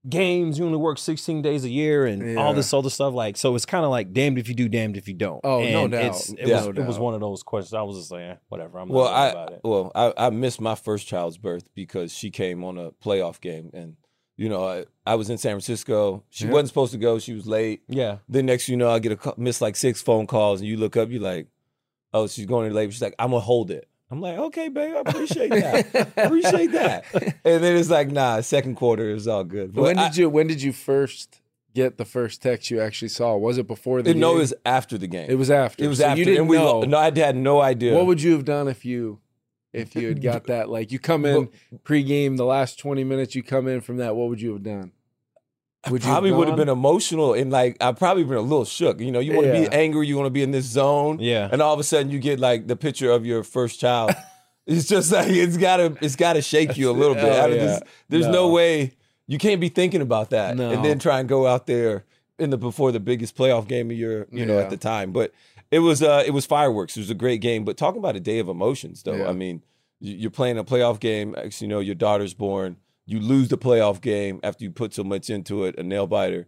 games. 0.08 0.58
You 0.58 0.66
only 0.66 0.78
work 0.78 0.98
sixteen 0.98 1.42
days 1.42 1.64
a 1.64 1.68
year, 1.68 2.06
and 2.06 2.38
all 2.38 2.54
this 2.54 2.72
other 2.72 2.90
stuff. 2.90 3.14
Like, 3.14 3.36
so 3.36 3.54
it's 3.54 3.66
kind 3.66 3.84
of 3.84 3.90
like 3.90 4.12
damned 4.12 4.38
if 4.38 4.48
you 4.48 4.54
do, 4.54 4.68
damned 4.68 4.96
if 4.96 5.08
you 5.08 5.14
don't. 5.14 5.40
Oh, 5.44 5.62
no 5.62 5.88
doubt. 5.88 6.04
It's, 6.04 6.30
it, 6.30 6.46
Yeah. 6.46 6.56
was, 6.66 6.74
No 6.76 6.82
it 6.82 6.86
was 6.86 6.98
one 6.98 7.14
of 7.14 7.20
those 7.20 7.42
questions. 7.42 7.74
I 7.74 7.82
was 7.82 7.96
just 7.98 8.10
like, 8.10 8.22
eh, 8.22 8.34
whatever. 8.48 8.78
I'm 8.78 8.88
Well, 8.88 9.08
I 9.08 9.28
about 9.28 9.52
it. 9.52 9.60
well, 9.64 9.90
I, 9.94 10.12
I 10.16 10.30
missed 10.30 10.60
my 10.60 10.74
first 10.74 11.06
child's 11.06 11.38
birth 11.38 11.68
because 11.74 12.12
she 12.12 12.30
came 12.30 12.64
on 12.64 12.78
a 12.78 12.90
playoff 12.92 13.40
game, 13.40 13.70
and 13.72 13.96
you 14.36 14.48
know, 14.48 14.66
I, 14.66 14.84
I 15.06 15.14
was 15.14 15.30
in 15.30 15.38
San 15.38 15.52
Francisco. 15.52 16.24
She 16.30 16.44
Yeah. 16.46 16.50
wasn't 16.52 16.68
supposed 16.68 16.92
to 16.92 16.98
go. 16.98 17.18
She 17.18 17.34
was 17.34 17.46
late. 17.46 17.82
Yeah. 17.88 18.18
Then 18.28 18.46
next, 18.46 18.68
you 18.68 18.76
know, 18.76 18.90
I 18.90 18.98
get 18.98 19.12
a 19.24 19.34
miss 19.36 19.60
like 19.60 19.76
six 19.76 20.02
phone 20.02 20.26
calls, 20.26 20.60
and 20.60 20.68
you 20.68 20.76
look 20.76 20.96
up, 20.96 21.10
you're 21.10 21.22
like, 21.22 21.46
oh, 22.12 22.26
she's 22.26 22.46
going 22.46 22.68
to 22.68 22.74
labor. 22.74 22.92
She's 22.92 23.02
like, 23.02 23.14
I'm 23.18 23.30
gonna 23.30 23.40
hold 23.40 23.70
it. 23.70 23.88
I'm 24.10 24.20
like, 24.20 24.38
okay, 24.38 24.68
babe, 24.68 24.94
I 24.96 25.00
appreciate 25.00 25.50
that. 25.50 26.12
appreciate 26.16 26.72
that. 26.72 27.04
And 27.44 27.62
then 27.64 27.76
it's 27.76 27.90
like, 27.90 28.10
nah, 28.10 28.40
second 28.42 28.76
quarter 28.76 29.10
is 29.10 29.26
all 29.26 29.44
good. 29.44 29.72
But 29.74 29.82
when 29.82 29.98
I- 29.98 30.08
did 30.08 30.16
you 30.18 30.28
when 30.30 30.46
did 30.46 30.62
you 30.62 30.72
first 30.72 31.40
get 31.74 31.98
the 31.98 32.04
first 32.04 32.40
text 32.42 32.70
you 32.70 32.80
actually 32.80 33.08
saw? 33.08 33.36
Was 33.36 33.58
it 33.58 33.66
before 33.66 34.02
the? 34.02 34.14
no, 34.14 34.28
game? 34.30 34.36
it 34.36 34.40
was 34.40 34.54
after 34.64 34.96
the 34.98 35.06
game. 35.08 35.26
It 35.28 35.34
was 35.36 35.50
after. 35.50 35.82
It 35.84 35.88
was 35.88 35.98
So 35.98 36.04
after. 36.06 36.18
You 36.18 36.24
didn't 36.26 36.40
and 36.42 36.48
we 36.48 36.56
know. 36.58 36.82
no, 36.82 36.98
I 36.98 37.10
had 37.16 37.34
no 37.36 37.60
idea. 37.60 37.94
What 37.94 38.06
would 38.06 38.22
you 38.22 38.32
have 38.32 38.44
done 38.44 38.68
if 38.68 38.84
you 38.84 39.20
if 39.72 39.96
you 39.96 40.08
had 40.08 40.22
got 40.22 40.44
that? 40.48 40.68
Like 40.68 40.92
you 40.92 40.98
come 40.98 41.24
in 41.24 41.48
pregame, 41.82 42.36
the 42.36 42.44
last 42.44 42.78
twenty 42.78 43.04
minutes 43.04 43.34
you 43.34 43.42
come 43.42 43.66
in 43.66 43.80
from 43.80 43.96
that. 43.96 44.14
What 44.14 44.28
would 44.28 44.40
you 44.40 44.52
have 44.52 44.62
done? 44.62 44.92
Would 45.90 46.02
probably 46.02 46.32
would 46.32 46.48
have 46.48 46.56
been 46.56 46.68
emotional 46.68 47.34
and 47.34 47.50
like 47.50 47.76
I 47.80 47.92
probably 47.92 48.24
been 48.24 48.36
a 48.36 48.40
little 48.40 48.64
shook. 48.64 49.00
You 49.00 49.10
know, 49.12 49.20
you 49.20 49.32
want 49.34 49.46
to 49.48 49.52
Yeah. 49.60 49.68
be 49.68 49.74
angry, 49.74 50.06
you 50.06 50.16
want 50.16 50.26
to 50.26 50.30
be 50.30 50.42
in 50.42 50.50
this 50.50 50.64
zone, 50.64 51.18
Yeah. 51.20 51.48
and 51.52 51.60
all 51.60 51.74
of 51.74 51.80
a 51.80 51.84
sudden 51.84 52.10
you 52.10 52.18
get 52.18 52.40
like 52.40 52.66
the 52.66 52.76
picture 52.76 53.10
of 53.10 53.26
your 53.26 53.42
first 53.42 53.80
child. 53.80 54.12
it's 54.66 54.86
just 54.88 55.12
like 55.12 55.28
it's 55.28 55.56
gotta 55.58 55.96
it's 56.00 56.16
gotta 56.16 56.40
shake 56.42 56.76
you 56.76 56.90
a 56.90 56.92
little 56.92 57.14
bit. 57.14 57.24
Oh, 57.24 57.46
yeah. 57.46 57.48
this- 57.48 57.80
there's 58.08 58.26
no. 58.26 58.32
No. 58.32 58.48
way 58.48 58.92
you 59.26 59.38
can't 59.38 59.60
be 59.60 59.68
thinking 59.68 60.00
about 60.02 60.30
that 60.30 60.56
No. 60.56 60.70
and 60.70 60.84
then 60.84 60.98
try 60.98 61.18
and 61.20 61.28
go 61.28 61.46
out 61.46 61.66
there 61.66 62.04
in 62.38 62.50
the 62.50 62.58
before 62.58 62.90
the 62.92 63.00
biggest 63.00 63.36
playoff 63.36 63.66
game 63.68 63.90
of 63.90 63.96
your 63.96 64.26
you 64.30 64.44
know 64.46 64.54
Yeah. 64.56 64.60
at 64.64 64.70
the 64.70 64.76
time. 64.76 65.12
But 65.12 65.32
it 65.70 65.78
was 65.80 66.02
uh 66.02 66.22
it 66.26 66.30
was 66.30 66.46
fireworks. 66.46 66.96
It 66.96 67.00
was 67.00 67.10
a 67.10 67.14
great 67.14 67.40
game. 67.40 67.64
But 67.64 67.76
talking 67.76 67.98
about 67.98 68.16
a 68.16 68.20
day 68.20 68.38
of 68.38 68.48
emotions 68.48 69.02
though. 69.02 69.26
I 69.26 69.32
mean, 69.32 69.62
you- 70.00 70.14
you're 70.16 70.30
playing 70.30 70.56
a 70.58 70.64
playoff 70.64 70.98
game. 71.00 71.34
You 71.58 71.68
know 71.68 71.80
your 71.80 71.94
daughter's 71.94 72.32
born. 72.34 72.76
You 73.06 73.20
lose 73.20 73.48
the 73.48 73.58
playoff 73.58 74.00
game 74.00 74.40
after 74.42 74.64
you 74.64 74.70
put 74.70 74.94
so 74.94 75.04
much 75.04 75.28
into 75.30 75.64
it, 75.64 75.78
a 75.78 75.82
nail 75.82 76.06
biter, 76.06 76.46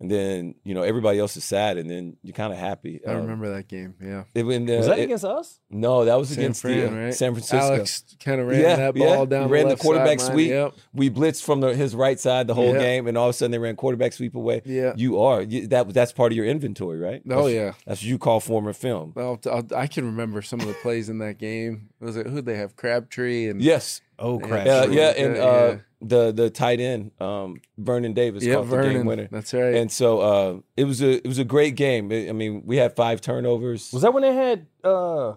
and 0.00 0.10
then 0.10 0.54
you 0.64 0.74
know 0.74 0.82
everybody 0.82 1.18
else 1.18 1.36
is 1.36 1.44
sad, 1.44 1.76
and 1.76 1.90
then 1.90 2.16
you're 2.22 2.32
kind 2.32 2.52
of 2.52 2.58
happy. 2.58 3.00
I 3.06 3.10
Um, 3.12 3.22
remember 3.22 3.52
that 3.54 3.68
game. 3.68 3.94
Yeah, 4.00 4.24
it, 4.34 4.44
when, 4.44 4.70
uh, 4.70 4.76
Was 4.78 4.86
that 4.86 4.98
it- 5.00 5.02
against 5.04 5.24
us? 5.24 5.60
No, 5.68 6.04
that 6.06 6.14
was 6.14 6.28
San 6.30 6.38
against 6.38 6.62
Fran, 6.62 6.78
the, 6.78 6.86
uh, 7.00 7.04
right? 7.06 7.14
San 7.14 7.32
Francisco. 7.32 7.58
Alex 7.58 8.04
kind 8.24 8.40
of 8.40 8.46
ran 8.46 8.60
Yeah, 8.62 8.76
that 8.76 8.96
yeah. 8.96 9.04
ball 9.16 9.26
down. 9.26 9.48
He 9.48 9.52
ran 9.52 9.64
the 9.64 9.68
left 9.70 9.82
quarterback 9.82 10.20
sideline. 10.20 10.34
sweep. 10.36 10.48
Yep. 10.50 10.74
We 10.94 11.10
blitzed 11.10 11.42
from 11.44 11.60
the, 11.60 11.74
his 11.74 11.94
right 11.96 12.18
side 12.18 12.46
the 12.46 12.54
whole 12.54 12.72
Yeah. 12.72 12.78
game, 12.78 13.06
and 13.08 13.18
all 13.18 13.26
of 13.28 13.30
a 13.30 13.32
sudden 13.34 13.50
they 13.50 13.58
ran 13.58 13.76
quarterback 13.76 14.12
sweep 14.14 14.34
away. 14.34 14.62
Yeah. 14.64 14.92
You 14.96 15.18
are 15.20 15.42
you, 15.42 15.66
that. 15.66 15.92
That's 15.92 16.12
part 16.12 16.32
of 16.32 16.36
your 16.36 16.46
inventory, 16.46 16.98
right? 16.98 17.20
Oh 17.28 17.48
That's- 17.48 17.52
yeah. 17.52 17.72
That's 17.86 18.00
what 18.00 18.06
you 18.08 18.18
call 18.18 18.38
former 18.40 18.72
film. 18.72 19.12
Well, 19.14 19.38
I'll, 19.44 19.66
I 19.76 19.88
can 19.88 20.06
remember 20.06 20.40
some 20.42 20.60
of 20.60 20.68
the 20.68 20.74
plays 20.74 21.08
in 21.10 21.18
that 21.18 21.36
game. 21.38 21.90
Was 22.00 22.16
it 22.16 22.28
who 22.28 22.40
they 22.40 22.56
have 22.56 22.76
Crabtree 22.76 23.48
and 23.48 23.60
Yes. 23.60 24.00
Oh 24.18 24.38
Yeah. 24.40 24.46
crap! 24.46 24.66
Uh, 24.66 24.88
yeah, 24.90 25.08
and 25.10 25.36
uh, 25.36 25.40
yeah. 25.40 25.76
The 26.00 26.32
the 26.32 26.50
tight 26.50 26.80
end, 26.80 27.10
um, 27.20 27.60
Vernon 27.76 28.12
Davis, 28.12 28.44
yeah, 28.44 28.54
caught 28.54 28.68
the 28.68 28.82
game 28.82 29.06
winner. 29.06 29.28
That's 29.30 29.52
right. 29.52 29.74
And 29.74 29.90
so 29.90 30.20
uh, 30.20 30.60
it 30.76 30.84
was 30.84 31.02
a 31.02 31.16
it 31.16 31.26
was 31.26 31.38
a 31.38 31.44
great 31.44 31.74
game. 31.76 32.10
I 32.12 32.28
I 32.28 32.32
mean, 32.32 32.62
we 32.64 32.76
had 32.76 32.94
five 32.96 33.20
turnovers. 33.20 33.92
Was 33.92 34.02
that 34.02 34.12
when 34.14 34.22
they 34.22 34.34
had 34.34 34.66
uh 34.84 35.34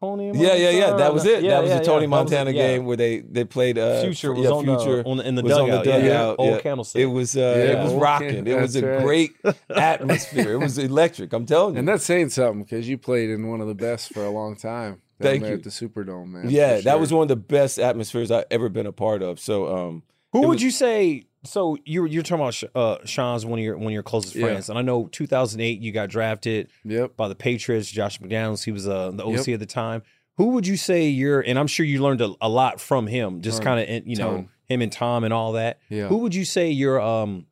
Tony? 0.00 0.30
yeah, 0.34 0.54
yeah, 0.54 0.70
yeah. 0.70 0.92
That 0.96 1.14
was 1.14 1.24
it. 1.24 1.42
Yeah, 1.42 1.52
that 1.52 1.62
was 1.62 1.70
yeah, 1.70 1.76
the 1.78 1.82
yeah. 1.82 1.86
Tony 1.86 2.06
That 2.06 2.10
was 2.10 2.32
it, 2.32 2.34
Montana 2.34 2.50
yeah. 2.50 2.66
game 2.68 2.84
where 2.84 2.96
they 2.98 3.20
they 3.20 3.44
played 3.44 3.78
uh, 3.78 4.02
Future 4.02 4.34
was 4.34 4.44
yeah, 4.44 4.50
on 4.50 4.64
Future 4.64 5.02
the, 5.02 5.08
on 5.08 5.16
the 5.16 5.26
in 5.26 5.34
the 5.34 5.42
was 5.42 5.52
on 5.52 5.68
dugout. 5.68 5.84
the 5.84 5.90
yeah, 5.90 5.98
dugout. 6.00 6.36
Old 6.38 6.50
yeah. 6.50 6.60
Candlestick. 6.60 7.00
It 7.00 7.06
was 7.06 7.36
uh, 7.36 7.40
Yeah. 7.40 7.80
it 7.80 7.84
was 7.84 7.94
rocking. 7.94 8.46
It 8.46 8.60
was 8.60 8.76
a 8.76 8.86
right. 8.86 9.02
great 9.02 9.30
atmosphere. 9.70 10.52
It 10.52 10.58
was 10.58 10.76
electric. 10.76 11.32
I'm 11.32 11.46
telling 11.46 11.74
you. 11.74 11.78
And 11.78 11.88
that's 11.88 12.04
saying 12.04 12.28
something 12.28 12.62
because 12.64 12.86
you 12.86 12.98
played 12.98 13.30
in 13.30 13.48
one 13.48 13.62
of 13.62 13.68
the 13.68 13.74
best 13.74 14.12
for 14.12 14.22
a 14.24 14.30
long 14.30 14.56
time. 14.56 15.00
Down 15.20 15.30
Thank 15.32 15.42
there 15.42 15.52
you. 15.52 15.58
At 15.58 15.64
the 15.64 15.70
Superdome, 15.70 16.28
man. 16.28 16.50
yeah, 16.50 16.76
for 16.78 16.82
that 16.84 17.00
was 17.00 17.12
one 17.12 17.22
of 17.22 17.28
the 17.28 17.36
best 17.36 17.78
atmospheres 17.78 18.30
I've 18.30 18.44
ever 18.50 18.68
been 18.68 18.86
a 18.86 18.92
part 18.92 19.22
of. 19.22 19.40
So 19.40 19.74
um, 19.74 20.02
Who 20.32 20.40
would 20.40 20.48
was- 20.48 20.62
you 20.62 20.70
say? 20.70 21.24
So 21.44 21.76
you're 21.84 22.06
you're 22.06 22.24
talking 22.24 22.44
about 22.44 22.62
uh, 22.74 23.04
Sean's 23.06 23.46
one 23.46 23.60
of 23.60 23.64
your 23.64 23.76
one 23.78 23.86
of 23.86 23.92
your 23.92 24.02
closest 24.02 24.34
Yeah. 24.34 24.46
friends, 24.46 24.68
and 24.68 24.76
I 24.78 24.82
know 24.82 25.06
2008 25.06 25.80
you 25.80 25.92
got 25.92 26.08
drafted 26.08 26.68
Yep. 26.84 27.16
by 27.16 27.28
the 27.28 27.36
Patriots. 27.36 27.88
Josh 27.90 28.18
McDaniels, 28.20 28.64
he 28.64 28.72
was 28.72 28.88
uh, 28.88 29.12
the 29.12 29.24
OC 29.24 29.46
Yep. 29.46 29.54
at 29.54 29.60
the 29.60 29.66
time. 29.66 30.02
Who 30.38 30.46
would 30.50 30.66
you 30.66 30.76
say 30.76 31.06
you're? 31.08 31.40
And 31.40 31.56
I'm 31.58 31.68
sure 31.68 31.86
you 31.86 32.02
learned 32.02 32.20
a, 32.20 32.34
a 32.40 32.48
lot 32.48 32.80
from 32.80 33.06
him, 33.06 33.42
just 33.42 33.62
kind 33.62 33.78
of 33.80 34.06
you 34.08 34.16
know 34.16 34.30
Ton. 34.32 34.48
him 34.66 34.82
and 34.82 34.90
Tom 34.92 35.22
and 35.24 35.32
all 35.32 35.52
that. 35.52 35.78
Yeah. 35.88 36.08
Who 36.08 36.18
would 36.18 36.34
you 36.34 36.44
say 36.44 36.68
you're? 36.70 37.00
Um, 37.00 37.46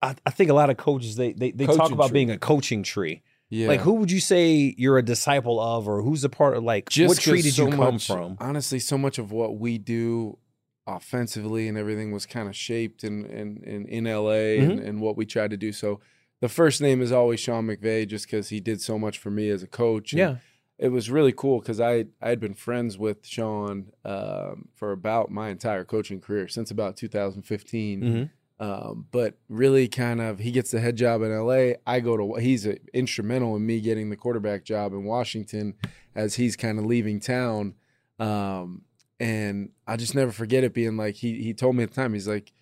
I, 0.00 0.14
I 0.26 0.30
think 0.30 0.50
a 0.50 0.54
lot 0.54 0.70
of 0.70 0.78
coaches 0.78 1.14
they 1.16 1.32
they, 1.34 1.50
they 1.52 1.66
talk 1.66 1.92
about 1.92 2.08
tree. 2.08 2.14
being 2.14 2.30
a 2.30 2.38
coaching 2.38 2.82
tree. 2.82 3.22
Yeah. 3.54 3.68
Like 3.68 3.80
who 3.80 3.92
would 3.94 4.10
you 4.10 4.18
say 4.20 4.74
you're 4.78 4.96
a 4.96 5.02
disciple 5.04 5.60
of, 5.60 5.86
or 5.86 6.00
who's 6.00 6.24
a 6.24 6.30
part 6.30 6.56
of 6.56 6.62
like 6.64 6.88
Just 6.88 7.08
what 7.10 7.18
tree 7.20 7.42
did 7.42 7.52
so 7.52 7.66
you 7.66 7.70
come 7.76 7.94
much- 7.94 8.06
from? 8.06 8.36
Honestly, 8.40 8.78
so 8.78 8.96
much 8.96 9.18
of 9.18 9.30
what 9.30 9.58
we 9.58 9.76
do 9.76 10.38
offensively 10.86 11.68
and 11.68 11.78
everything 11.78 12.12
was 12.12 12.26
kind 12.26 12.48
of 12.48 12.56
shaped 12.56 13.04
in 13.04 13.24
in 13.26 13.62
in, 13.64 13.86
in 13.86 14.04
LA 14.04 14.30
and, 14.58 14.72
Mm-hmm. 14.72 14.86
and 14.86 15.00
what 15.00 15.16
we 15.16 15.26
tried 15.26 15.50
to 15.50 15.56
do. 15.56 15.72
So 15.72 16.00
the 16.40 16.48
first 16.48 16.80
name 16.80 17.00
is 17.02 17.12
always 17.12 17.40
Sean 17.40 17.66
McVay, 17.66 18.06
just 18.08 18.26
because 18.26 18.48
he 18.48 18.58
did 18.60 18.80
so 18.80 18.98
much 18.98 19.18
for 19.18 19.30
me 19.30 19.48
as 19.48 19.62
a 19.62 19.68
coach. 19.68 20.12
and 20.12 20.18
Yeah. 20.18 20.36
it 20.78 20.88
was 20.88 21.10
really 21.10 21.32
cool 21.32 21.60
because 21.60 21.80
I 21.80 22.06
I 22.20 22.30
had 22.30 22.40
been 22.40 22.54
friends 22.54 22.98
with 22.98 23.26
Sean 23.26 23.92
um, 24.04 24.68
for 24.74 24.92
about 24.92 25.30
my 25.30 25.50
entire 25.50 25.84
coaching 25.84 26.20
career 26.20 26.48
since 26.48 26.70
about 26.70 26.96
2015. 26.96 28.00
Mhm. 28.02 28.30
Um, 28.62 29.06
but 29.10 29.34
really, 29.48 29.88
kind 29.88 30.20
of, 30.20 30.38
he 30.38 30.52
gets 30.52 30.70
the 30.70 30.78
head 30.78 30.94
job 30.96 31.20
in 31.22 31.36
LA. 31.36 31.72
I 31.84 31.98
go 31.98 32.16
to 32.16 32.40
he's 32.40 32.64
a, 32.64 32.76
instrumental 32.94 33.56
in 33.56 33.66
me 33.66 33.80
getting 33.80 34.08
the 34.08 34.16
quarterback 34.16 34.64
job 34.64 34.92
in 34.92 35.02
Washington 35.02 35.74
as 36.14 36.36
he's 36.36 36.54
kind 36.54 36.78
of 36.78 36.86
leaving 36.86 37.18
town. 37.18 37.74
Um, 38.20 38.82
and 39.18 39.70
I 39.86 39.96
just 39.96 40.14
never 40.14 40.30
forget 40.30 40.62
it 40.62 40.74
being 40.74 40.96
like 40.96 41.16
he 41.16 41.42
he 41.42 41.54
told 41.54 41.74
me 41.74 41.82
at 41.82 41.90
the 41.90 41.96
time 41.96 42.12
he's 42.14 42.28
like, 42.28 42.52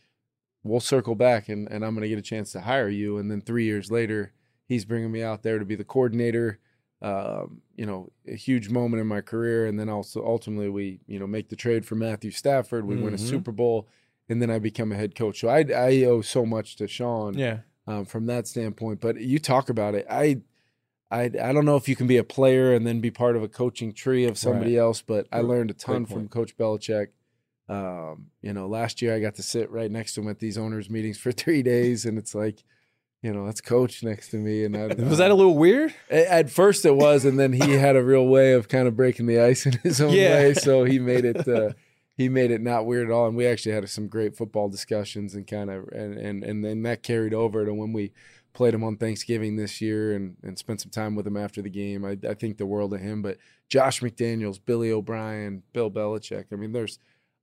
we'll 0.64 0.80
circle 0.80 1.14
back 1.14 1.50
and 1.50 1.68
and 1.70 1.84
I'm 1.84 1.94
gonna 1.94 2.08
get 2.08 2.18
a 2.18 2.22
chance 2.22 2.50
to 2.52 2.60
hire 2.60 2.88
you. 2.88 3.18
And 3.18 3.30
then 3.30 3.42
three 3.42 3.64
years 3.64 3.90
later, 3.90 4.32
he's 4.66 4.86
bringing 4.86 5.12
me 5.12 5.22
out 5.22 5.42
there 5.42 5.58
to 5.58 5.64
be 5.66 5.74
the 5.76 5.84
coordinator 5.84 6.60
um, 7.02 7.62
you 7.76 7.86
know, 7.86 8.10
a 8.28 8.34
huge 8.36 8.68
moment 8.68 9.00
in 9.00 9.06
my 9.06 9.22
career. 9.22 9.64
And 9.66 9.78
then 9.80 9.88
also 9.88 10.22
ultimately 10.24 10.68
we, 10.68 11.00
you 11.06 11.18
know, 11.18 11.26
make 11.26 11.48
the 11.48 11.56
trade 11.56 11.86
for 11.86 11.94
Matthew 11.94 12.30
Stafford. 12.30 12.84
We 12.86 12.96
win 12.96 13.14
a 13.14 13.16
Mhm. 13.16 13.20
Super 13.20 13.52
Bowl, 13.52 13.88
and 14.30 14.40
then 14.40 14.50
I 14.50 14.58
become 14.58 14.92
a 14.92 14.94
head 14.96 15.14
coach. 15.14 15.40
So 15.40 15.48
I, 15.48 15.64
I 15.74 16.04
owe 16.04 16.22
so 16.22 16.46
much 16.46 16.76
to 16.76 16.86
Sean 16.88 17.34
Yeah. 17.36 17.58
um, 17.86 18.04
from 18.06 18.26
that 18.26 18.46
standpoint. 18.46 19.00
But 19.00 19.20
you 19.20 19.38
talk 19.38 19.68
about 19.68 19.94
it, 19.94 20.06
I, 20.08 20.40
I, 21.10 21.22
I 21.24 21.52
don't 21.52 21.64
know 21.64 21.76
if 21.76 21.88
you 21.88 21.96
can 21.96 22.06
be 22.06 22.16
a 22.16 22.24
player 22.24 22.72
and 22.72 22.86
then 22.86 23.00
be 23.00 23.10
part 23.10 23.36
of 23.36 23.42
a 23.42 23.48
coaching 23.48 23.92
tree 23.92 24.24
of 24.24 24.38
somebody 24.38 24.78
else. 24.78 25.02
But 25.02 25.26
I 25.32 25.40
learned 25.40 25.70
a 25.70 25.74
ton 25.74 26.06
from. 26.06 26.28
Coach 26.28 26.56
Belichick. 26.56 27.08
Um, 27.68 28.26
you 28.42 28.52
know, 28.52 28.66
last 28.66 29.00
year 29.02 29.14
I 29.14 29.20
got 29.20 29.36
to 29.36 29.42
sit 29.42 29.70
right 29.70 29.90
next 29.90 30.14
to 30.14 30.20
him 30.22 30.28
at 30.28 30.38
these 30.40 30.58
owners' 30.58 30.88
meetings 30.90 31.18
for 31.18 31.30
three 31.42 31.62
days, 31.62 32.04
and 32.06 32.16
it's 32.18 32.34
like. 32.34 32.62
You 33.22 33.34
know, 33.34 33.44
that's 33.44 33.60
coach 33.60 34.02
next 34.02 34.30
to 34.30 34.38
me, 34.38 34.64
and 34.64 34.74
I, 34.74 34.86
Was 35.04 35.18
that 35.18 35.30
a 35.30 35.34
little 35.34 35.58
weird? 35.58 35.92
At 36.08 36.48
first 36.48 36.86
it 36.86 36.96
was, 36.96 37.26
and 37.26 37.38
then 37.38 37.52
he 37.52 37.72
had 37.72 37.94
a 37.94 38.02
real 38.02 38.26
way 38.26 38.54
of 38.54 38.70
kind 38.70 38.88
of 38.88 38.96
breaking 38.96 39.26
the 39.26 39.38
ice 39.38 39.66
in 39.66 39.74
his 39.82 40.00
own 40.00 40.12
Yeah. 40.14 40.30
way. 40.36 40.54
So 40.54 40.84
he 40.84 40.98
made 40.98 41.26
it 41.26 41.46
uh, 41.46 41.72
he 42.20 42.28
made 42.28 42.50
it 42.50 42.60
not 42.60 42.84
weird 42.84 43.08
at 43.08 43.12
all. 43.12 43.26
And 43.28 43.34
we 43.34 43.46
actually 43.46 43.72
had 43.72 43.88
some 43.88 44.06
great 44.06 44.36
football 44.36 44.68
discussions 44.68 45.34
and 45.34 45.46
kind 45.46 45.70
of 45.70 45.88
and 45.88 46.18
and 46.18 46.44
and 46.44 46.62
then 46.62 46.82
that 46.82 47.02
carried 47.02 47.32
over 47.32 47.64
to 47.64 47.72
when 47.72 47.94
we 47.94 48.12
played 48.52 48.74
him 48.74 48.84
on 48.84 48.98
Thanksgiving 48.98 49.56
this 49.56 49.80
year 49.80 50.12
and 50.12 50.36
and 50.42 50.58
spent 50.58 50.82
some 50.82 50.90
time 50.90 51.14
with 51.14 51.26
him 51.26 51.38
after 51.38 51.62
the 51.62 51.70
game. 51.70 52.04
I, 52.04 52.18
I 52.28 52.34
think 52.34 52.58
the 52.58 52.66
world 52.66 52.92
of 52.92 53.00
him. 53.00 53.22
But 53.22 53.38
Josh 53.70 54.00
McDaniels, 54.02 54.60
Billy 54.62 54.92
O'Brien, 54.92 55.62
Bill 55.72 55.90
Belichick. 55.90 56.44
I 56.52 56.56
mean, 56.56 56.72
there's 56.72 56.98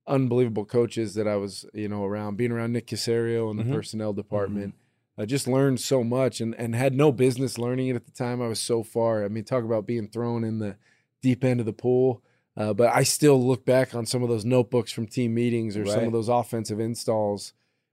unbelievable 0.06 0.64
coaches 0.64 1.14
that 1.14 1.26
I 1.26 1.34
was 1.36 1.66
you 1.74 1.88
know 1.88 2.04
around. 2.04 2.36
Being 2.36 2.52
around 2.52 2.72
Nick 2.72 2.86
Caserio 2.86 3.50
in 3.50 3.56
the 3.56 3.64
Mhm. 3.64 3.72
personnel 3.74 4.12
department. 4.12 4.74
I 5.20 5.24
just 5.24 5.48
learned 5.48 5.80
so 5.80 6.04
much 6.04 6.40
and, 6.40 6.54
and 6.54 6.76
had 6.76 6.94
no 6.94 7.10
business 7.10 7.58
learning 7.58 7.88
it 7.88 7.96
at 7.96 8.04
the 8.06 8.12
time. 8.12 8.40
I 8.40 8.46
was 8.46 8.60
so 8.60 8.84
far. 8.84 9.24
I 9.24 9.28
mean, 9.28 9.42
talk 9.42 9.64
about 9.64 9.84
being 9.84 10.06
thrown 10.06 10.44
in 10.44 10.60
the 10.60 10.76
deep 11.20 11.42
end 11.42 11.58
of 11.58 11.66
the 11.66 11.72
pool. 11.72 12.22
Uh, 12.58 12.74
but 12.74 12.92
I 12.92 13.04
still 13.04 13.42
look 13.42 13.64
back 13.64 13.94
on 13.94 14.04
some 14.04 14.22
of 14.24 14.28
those 14.28 14.44
notebooks 14.44 14.90
from 14.92 15.06
team 15.06 15.32
meetings 15.32 15.76
or 15.76 15.86
some 15.86 16.04
of 16.04 16.12
those 16.12 16.28
offensive 16.28 16.80
installs 16.80 17.52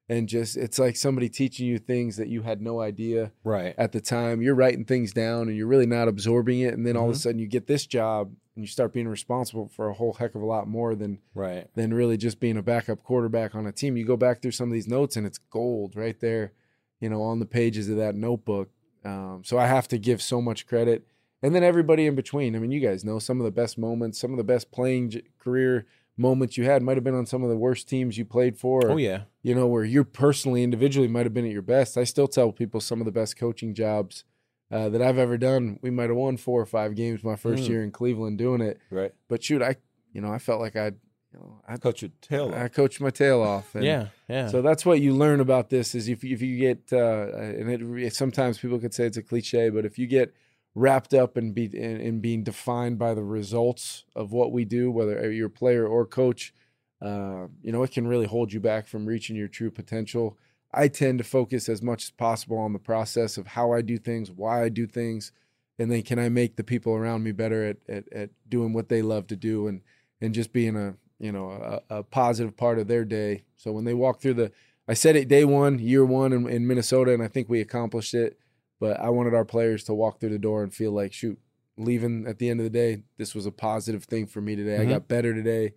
and 0.09 0.27
just 0.27 0.57
it's 0.57 0.79
like 0.79 0.95
somebody 0.95 1.29
teaching 1.29 1.67
you 1.67 1.77
things 1.77 2.17
that 2.17 2.27
you 2.29 2.41
had 2.41 2.61
no 2.61 2.81
idea 2.81 3.31
Right. 3.43 3.75
at 3.77 3.91
the 3.91 4.01
time. 4.01 4.41
You're 4.41 4.55
writing 4.55 4.83
things 4.85 5.13
down 5.13 5.47
and 5.49 5.55
you're 5.55 5.67
really 5.67 5.85
not 5.85 6.07
absorbing 6.07 6.59
it. 6.61 6.73
And 6.73 6.85
then 6.85 6.97
all 6.97 7.05
of 7.09 7.11
a 7.11 7.13
Mhm. 7.17 7.21
sudden 7.21 7.39
you 7.39 7.47
get 7.47 7.67
this 7.67 7.85
job 7.85 8.33
and 8.55 8.63
you 8.63 8.67
start 8.67 8.91
being 8.93 9.07
responsible 9.07 9.67
for 9.67 9.87
a 9.89 9.93
whole 9.93 10.13
heck 10.13 10.33
of 10.33 10.41
a 10.41 10.45
lot 10.47 10.67
more 10.67 10.95
than 10.95 11.19
Right. 11.35 11.67
than 11.75 11.93
really 11.93 12.17
just 12.17 12.39
being 12.39 12.57
a 12.57 12.63
backup 12.63 13.03
quarterback 13.03 13.53
on 13.53 13.67
a 13.67 13.71
team. 13.71 13.97
You 13.97 14.03
go 14.05 14.17
back 14.17 14.41
through 14.41 14.51
some 14.51 14.69
of 14.69 14.73
these 14.73 14.87
notes 14.87 15.15
and 15.15 15.27
it's 15.27 15.37
gold 15.37 15.95
right 15.95 16.19
there, 16.19 16.53
you 16.99 17.09
know, 17.09 17.21
on 17.21 17.37
the 17.39 17.45
pages 17.45 17.87
of 17.87 17.97
that 17.97 18.15
notebook. 18.15 18.69
Um, 19.03 19.43
so 19.45 19.59
I 19.59 19.67
have 19.67 19.87
to 19.89 19.99
give 19.99 20.21
so 20.23 20.41
much 20.41 20.65
credit. 20.65 21.05
And 21.45 21.53
then 21.53 21.63
everybody 21.63 22.07
in 22.07 22.15
between. 22.15 22.55
I 22.55 22.59
mean, 22.59 22.71
you 22.71 22.79
guys 22.79 23.03
know 23.05 23.19
some 23.19 23.39
of 23.39 23.45
the 23.45 23.51
best 23.51 23.77
moments, 23.77 24.19
some 24.19 24.31
of 24.31 24.37
the 24.37 24.43
best 24.43 24.71
playing 24.71 25.11
j- 25.11 25.23
career 25.39 25.85
moments 26.17 26.57
you 26.57 26.63
had 26.63 26.81
might 26.81 26.97
have 26.97 27.03
been 27.03 27.13
on 27.13 27.25
some 27.25 27.43
of 27.43 27.49
the 27.49 27.57
worst 27.57 27.87
teams 27.89 28.17
you 28.17 28.25
played 28.25 28.57
for. 28.57 28.79
or, 28.87 28.91
Oh 28.93 28.97
yeah. 28.97 29.21
You 29.43 29.53
know, 29.53 29.67
where 29.67 29.83
you 29.83 30.03
personally, 30.03 30.63
individually 30.63 31.07
might 31.07 31.25
have 31.25 31.33
been 31.33 31.45
at 31.45 31.51
your 31.51 31.61
best. 31.61 31.97
I 31.97 32.03
still 32.03 32.27
tell 32.27 32.51
people 32.51 32.79
some 32.81 32.99
of 32.99 33.05
the 33.05 33.11
best 33.11 33.37
coaching 33.37 33.73
jobs 33.75 34.23
uh, 34.71 34.89
that 34.89 35.01
I've 35.01 35.17
ever 35.19 35.37
done. 35.37 35.77
We 35.83 35.91
might 35.91 36.09
have 36.09 36.17
won 36.17 36.37
four 36.37 36.59
or 36.59 36.65
five 36.65 36.95
games 36.95 37.23
my 37.23 37.35
first 37.35 37.63
Mm. 37.65 37.69
year 37.69 37.83
in 37.83 37.91
Cleveland 37.91 38.37
doing 38.39 38.61
it. 38.61 38.79
Right. 38.89 39.13
But 39.27 39.43
shoot, 39.43 39.61
I, 39.61 39.75
you 40.13 40.21
know, 40.21 40.31
I 40.31 40.39
felt 40.39 40.59
like 40.61 40.75
I'd, 40.75 40.95
you 41.33 41.39
know, 41.39 41.61
I 41.67 41.77
Cut 41.77 42.01
your 42.01 42.11
tail 42.21 42.47
Off. 42.47 42.55
I 42.55 42.67
coached 42.69 43.01
my 43.01 43.09
tail 43.11 43.41
off. 43.41 43.75
Yeah. 43.79 44.07
Yeah. 44.29 44.47
So 44.47 44.61
that's 44.63 44.85
what 44.85 45.01
you 45.01 45.13
learn 45.13 45.41
about 45.41 45.69
this 45.69 45.93
is 45.93 46.07
if 46.07 46.23
if 46.23 46.41
you 46.41 46.57
get 46.57 46.91
uh, 46.93 47.27
and 47.35 47.99
it 47.99 48.15
sometimes 48.15 48.57
people 48.57 48.79
could 48.79 48.93
say 48.93 49.05
it's 49.05 49.17
a 49.17 49.21
cliche, 49.21 49.69
but 49.69 49.85
if 49.85 49.99
you 49.99 50.07
get 50.07 50.33
wrapped 50.75 51.13
up 51.13 51.37
and 51.37 51.55
be 51.55 51.65
in, 51.65 52.01
in 52.01 52.19
being 52.19 52.43
defined 52.43 52.99
by 52.99 53.13
the 53.13 53.23
results 53.23 54.03
of 54.15 54.31
what 54.33 54.51
we 54.51 54.65
do, 54.65 54.91
whether 54.91 55.31
you're 55.31 55.47
a 55.47 55.49
player 55.49 55.87
or 55.87 56.05
coach, 56.05 56.53
uh, 57.01 57.47
you 57.61 57.71
know 57.71 57.81
it 57.83 57.91
can 57.91 58.07
really 58.07 58.27
hold 58.27 58.53
you 58.53 58.59
back 58.59 58.87
from 58.87 59.05
reaching 59.05 59.35
your 59.35 59.47
true 59.47 59.71
potential. 59.71 60.37
I 60.73 60.89
tend 60.89 61.19
to 61.19 61.23
focus 61.23 61.69
as 61.69 61.81
much 61.81 62.03
as 62.03 62.11
possible 62.11 62.57
on 62.57 62.73
the 62.73 62.79
process 62.79 63.37
of 63.37 63.47
how 63.47 63.71
I 63.71 63.81
do 63.81 63.97
things, 63.97 64.29
why 64.29 64.63
I 64.63 64.69
do 64.69 64.85
things, 64.85 65.31
and 65.79 65.89
then 65.91 66.01
can 66.01 66.19
I 66.19 66.29
make 66.29 66.57
the 66.57 66.63
people 66.63 66.93
around 66.93 67.23
me 67.23 67.31
better 67.31 67.65
at 67.65 67.77
at, 67.87 68.11
at 68.11 68.29
doing 68.47 68.73
what 68.73 68.89
they 68.89 69.01
love 69.01 69.27
to 69.27 69.35
do 69.35 69.67
and 69.67 69.81
and 70.21 70.33
just 70.33 70.51
being 70.51 70.75
a 70.75 70.95
you 71.19 71.31
know 71.31 71.81
a, 71.89 71.97
a 71.97 72.03
positive 72.03 72.57
part 72.57 72.79
of 72.79 72.87
their 72.87 73.05
day. 73.05 73.43
So 73.55 73.71
when 73.71 73.85
they 73.85 73.93
walk 73.93 74.19
through 74.21 74.35
the, 74.35 74.51
I 74.87 74.93
said 74.93 75.15
it 75.15 75.27
day 75.27 75.45
one, 75.45 75.79
year 75.79 76.05
one 76.05 76.33
in, 76.33 76.47
in 76.49 76.67
Minnesota, 76.67 77.13
and 77.13 77.23
I 77.23 77.27
think 77.27 77.49
we 77.49 77.61
accomplished 77.61 78.13
it. 78.13 78.37
But 78.79 78.99
I 78.99 79.09
wanted 79.09 79.33
our 79.33 79.45
players 79.45 79.83
to 79.85 79.93
walk 79.93 80.19
through 80.19 80.29
the 80.31 80.39
door 80.39 80.63
and 80.63 80.73
feel 80.73 80.91
like, 80.91 81.13
shoot, 81.13 81.39
leaving 81.77 82.25
at 82.27 82.39
the 82.39 82.49
end 82.49 82.59
of 82.59 82.63
the 82.65 82.69
day, 82.69 83.03
this 83.17 83.33
was 83.35 83.45
a 83.45 83.51
positive 83.51 84.03
thing 84.05 84.27
for 84.27 84.41
me 84.41 84.55
today. 84.55 84.77
Mhm. 84.77 84.81
I 84.81 84.85
got 84.85 85.07
better 85.07 85.33
today. 85.33 85.73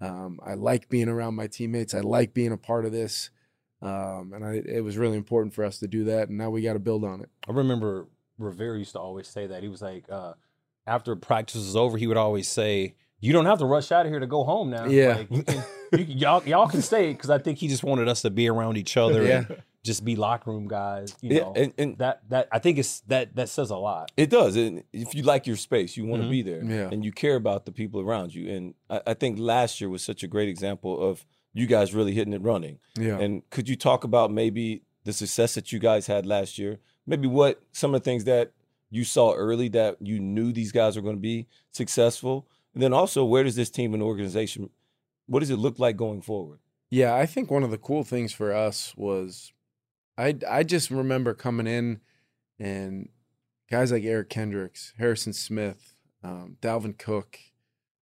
Um, 0.00 0.40
I 0.44 0.54
like 0.54 0.88
being 0.88 1.08
around 1.08 1.34
my 1.34 1.46
teammates. 1.46 1.94
I 1.94 2.00
like 2.00 2.34
being 2.34 2.52
a 2.52 2.56
part 2.56 2.84
of 2.84 2.92
this. 2.92 3.30
Um, 3.80 4.32
and 4.34 4.44
I, 4.44 4.54
it 4.64 4.82
was 4.84 4.96
really 4.96 5.16
important 5.16 5.54
for 5.54 5.64
us 5.64 5.78
to 5.78 5.88
do 5.88 6.04
that. 6.04 6.28
And 6.28 6.38
now 6.38 6.50
we 6.50 6.62
got 6.62 6.74
to 6.74 6.78
build 6.78 7.04
on 7.04 7.20
it. 7.20 7.28
I 7.48 7.52
remember 7.52 8.06
Rivera 8.38 8.78
used 8.78 8.92
to 8.92 9.00
always 9.00 9.28
say 9.28 9.46
that. 9.48 9.62
He 9.62 9.68
was 9.68 9.82
like, 9.82 10.04
uh, 10.10 10.34
after 10.86 11.14
practice 11.16 11.56
was 11.56 11.76
over, 11.76 11.96
he 11.96 12.06
would 12.06 12.16
always 12.16 12.48
say, 12.48 12.94
"You 13.20 13.32
don't 13.32 13.46
have 13.46 13.58
to 13.60 13.66
rush 13.66 13.92
out 13.92 14.04
of 14.06 14.10
here 14.10 14.18
to 14.20 14.26
go 14.26 14.42
home 14.44 14.70
now. 14.70 14.86
Yeah. 14.86 15.16
Like, 15.18 15.30
you 15.30 15.42
can, 15.44 15.62
you, 15.92 16.04
y'all, 16.16 16.42
y'all 16.44 16.66
can 16.68 16.82
stay." 16.82 17.12
Because 17.12 17.30
I 17.30 17.38
think 17.38 17.58
he 17.58 17.68
just 17.68 17.84
wanted 17.84 18.08
us 18.08 18.22
to 18.22 18.30
be 18.30 18.48
around 18.48 18.76
each 18.78 18.96
other 18.96 19.24
Yeah. 19.24 19.44
and 19.48 19.62
just 19.84 20.04
be 20.04 20.14
locker 20.16 20.50
room 20.50 20.68
guys. 20.68 21.16
You 21.20 21.30
Yeah, 21.34 21.40
know, 21.40 21.52
and, 21.56 21.72
and 21.76 21.98
that 21.98 22.22
that 22.28 22.48
I 22.52 22.58
think 22.60 22.78
it's 22.78 23.00
that 23.08 23.34
that 23.36 23.48
says 23.48 23.70
a 23.70 23.76
lot. 23.76 24.12
It 24.16 24.30
does. 24.30 24.56
And 24.56 24.84
if 24.92 25.14
you 25.14 25.22
like 25.22 25.46
your 25.46 25.56
space, 25.56 25.96
you 25.96 26.04
want 26.06 26.22
to 26.22 26.28
Mhm. 26.28 26.30
be 26.30 26.42
there. 26.42 26.64
Yeah. 26.64 26.88
And 26.92 27.04
you 27.04 27.10
care 27.12 27.34
about 27.36 27.66
the 27.66 27.72
people 27.72 28.00
around 28.00 28.34
you. 28.34 28.48
And 28.54 28.74
I, 28.88 29.00
I 29.08 29.14
think 29.14 29.38
last 29.38 29.80
year 29.80 29.90
was 29.90 30.02
such 30.02 30.22
a 30.22 30.28
great 30.28 30.48
example 30.48 31.00
of 31.08 31.26
you 31.52 31.66
guys 31.66 31.92
really 31.94 32.12
hitting 32.12 32.32
it 32.32 32.42
running. 32.42 32.78
Yeah. 32.96 33.18
And 33.18 33.48
could 33.50 33.68
you 33.68 33.76
talk 33.76 34.04
about 34.04 34.30
maybe 34.30 34.82
the 35.04 35.12
success 35.12 35.54
that 35.54 35.72
you 35.72 35.78
guys 35.78 36.06
had 36.06 36.26
last 36.26 36.58
year? 36.58 36.78
Maybe 37.06 37.26
what 37.26 37.60
some 37.72 37.92
of 37.94 38.00
the 38.02 38.04
things 38.04 38.24
that 38.24 38.52
you 38.88 39.02
saw 39.04 39.32
early 39.34 39.68
that 39.70 39.96
you 40.00 40.20
knew 40.20 40.52
these 40.52 40.70
guys 40.70 40.94
were 40.96 41.02
going 41.02 41.16
to 41.16 41.20
be 41.20 41.46
successful? 41.72 42.46
And 42.74 42.82
then 42.82 42.92
also, 42.92 43.24
where 43.24 43.42
does 43.42 43.56
this 43.56 43.68
team 43.68 43.92
and 43.94 44.02
organization, 44.02 44.70
what 45.26 45.40
does 45.40 45.50
it 45.50 45.56
look 45.56 45.78
like 45.78 45.96
going 45.96 46.22
forward? 46.22 46.60
Yeah, 46.90 47.14
I 47.14 47.26
think 47.26 47.50
one 47.50 47.62
of 47.64 47.70
the 47.70 47.78
cool 47.78 48.04
things 48.04 48.32
for 48.32 48.52
us 48.54 48.94
was 48.96 49.52
I 50.18 50.36
I 50.48 50.62
just 50.62 50.90
remember 50.90 51.34
coming 51.34 51.66
in 51.66 52.00
and 52.58 53.08
guys 53.70 53.90
like 53.92 54.04
Eric 54.04 54.28
Kendricks, 54.28 54.92
Harrison 54.98 55.32
Smith, 55.32 55.94
um, 56.22 56.56
Dalvin 56.60 56.98
Cook, 56.98 57.38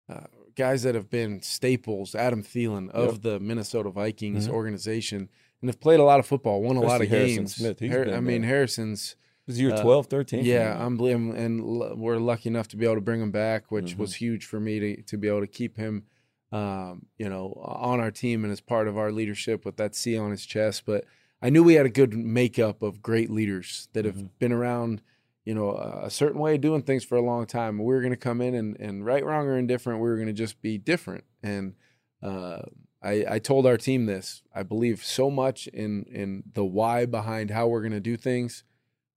uh, 0.09 0.27
guys 0.55 0.83
that 0.83 0.95
have 0.95 1.09
been 1.11 1.40
staples, 1.43 2.14
Adam 2.14 2.43
Thielen 2.43 2.90
of 2.90 3.14
Yep. 3.14 3.23
the 3.23 3.40
Minnesota 3.40 3.90
Vikings 3.90 4.49
Mhm. 4.49 4.53
organization 4.53 5.29
and 5.61 5.69
have 5.71 5.81
played 5.81 5.99
a 6.01 6.05
lot 6.05 6.21
of 6.21 6.27
football, 6.27 6.62
won 6.62 6.77
a 6.77 6.81
lot 6.81 7.01
of 7.01 7.09
Harrison 7.09 7.37
games. 7.45 7.57
Smith, 7.57 7.79
he's 7.81 7.90
Har- 7.90 8.05
been 8.05 8.14
I 8.14 8.21
mean. 8.21 8.43
Harrison's 8.43 9.17
Was 9.47 9.61
year 9.61 9.73
Uh, 9.75 9.83
12, 9.83 10.07
13? 10.07 10.40
for 10.40 10.47
yeah. 10.47 10.83
I'm 10.83 10.97
believing, 10.97 11.35
and 11.37 11.61
l- 11.61 11.97
we're 11.97 12.17
lucky 12.19 12.49
enough 12.49 12.67
to 12.69 12.77
be 12.79 12.87
able 12.87 12.95
to 12.95 13.01
bring 13.03 13.21
him 13.21 13.31
back, 13.31 13.71
which 13.71 13.95
Mhm. 13.95 13.99
was 13.99 14.14
huge 14.14 14.47
for 14.47 14.59
me 14.61 14.79
to 14.81 15.03
to 15.03 15.19
be 15.19 15.29
able 15.29 15.40
to 15.40 15.47
keep 15.47 15.77
him, 15.77 16.05
um, 16.53 17.07
you 17.19 17.29
know, 17.29 17.53
on 17.62 18.01
our 18.01 18.11
team 18.11 18.45
and 18.45 18.53
as 18.53 18.61
part 18.62 18.88
of 18.88 18.97
our 18.97 19.11
leadership 19.12 19.64
with 19.67 19.77
that 19.77 19.95
C 19.95 20.17
on 20.17 20.31
his 20.31 20.47
chest. 20.47 20.85
But 20.87 21.05
I 21.45 21.51
knew 21.51 21.63
we 21.63 21.75
had 21.75 21.85
a 21.85 21.91
good 21.91 22.15
makeup 22.15 22.83
of 22.83 23.03
great 23.03 23.29
leaders 23.31 23.89
that 23.93 24.07
have 24.07 24.17
Mhm. 24.17 24.31
been 24.39 24.53
around, 24.53 25.03
you 25.45 25.55
know, 25.55 25.73
a 25.73 26.07
a 26.07 26.11
certain 26.11 26.41
way 26.41 26.55
of 26.55 26.63
doing 26.63 26.83
things 26.83 27.05
for 27.05 27.17
a 27.17 27.23
long 27.23 27.45
time. 27.47 27.79
We 27.79 27.85
were 27.95 28.01
going 28.01 28.13
to 28.15 28.17
come 28.17 28.41
in 28.41 28.55
and, 28.55 28.77
and 28.81 29.05
right, 29.05 29.23
wrong, 29.25 29.47
or 29.47 29.59
indifferent, 29.59 30.01
we 30.01 30.09
were 30.09 30.17
going 30.17 30.27
to 30.29 30.33
just 30.33 30.63
be 30.63 30.79
different. 30.79 31.25
And 31.43 31.75
uh, 32.23 32.63
I, 33.03 33.25
I 33.29 33.39
told 33.39 33.67
our 33.67 33.77
team 33.77 34.07
this. 34.07 34.43
I 34.55 34.63
believe 34.63 35.05
so 35.05 35.31
much 35.31 35.67
in 35.69 36.05
in 36.05 36.45
the 36.55 36.65
why 36.65 37.05
behind 37.05 37.51
how 37.51 37.69
we're 37.69 37.83
going 37.83 37.93
to 37.93 38.01
do 38.01 38.17
things 38.17 38.65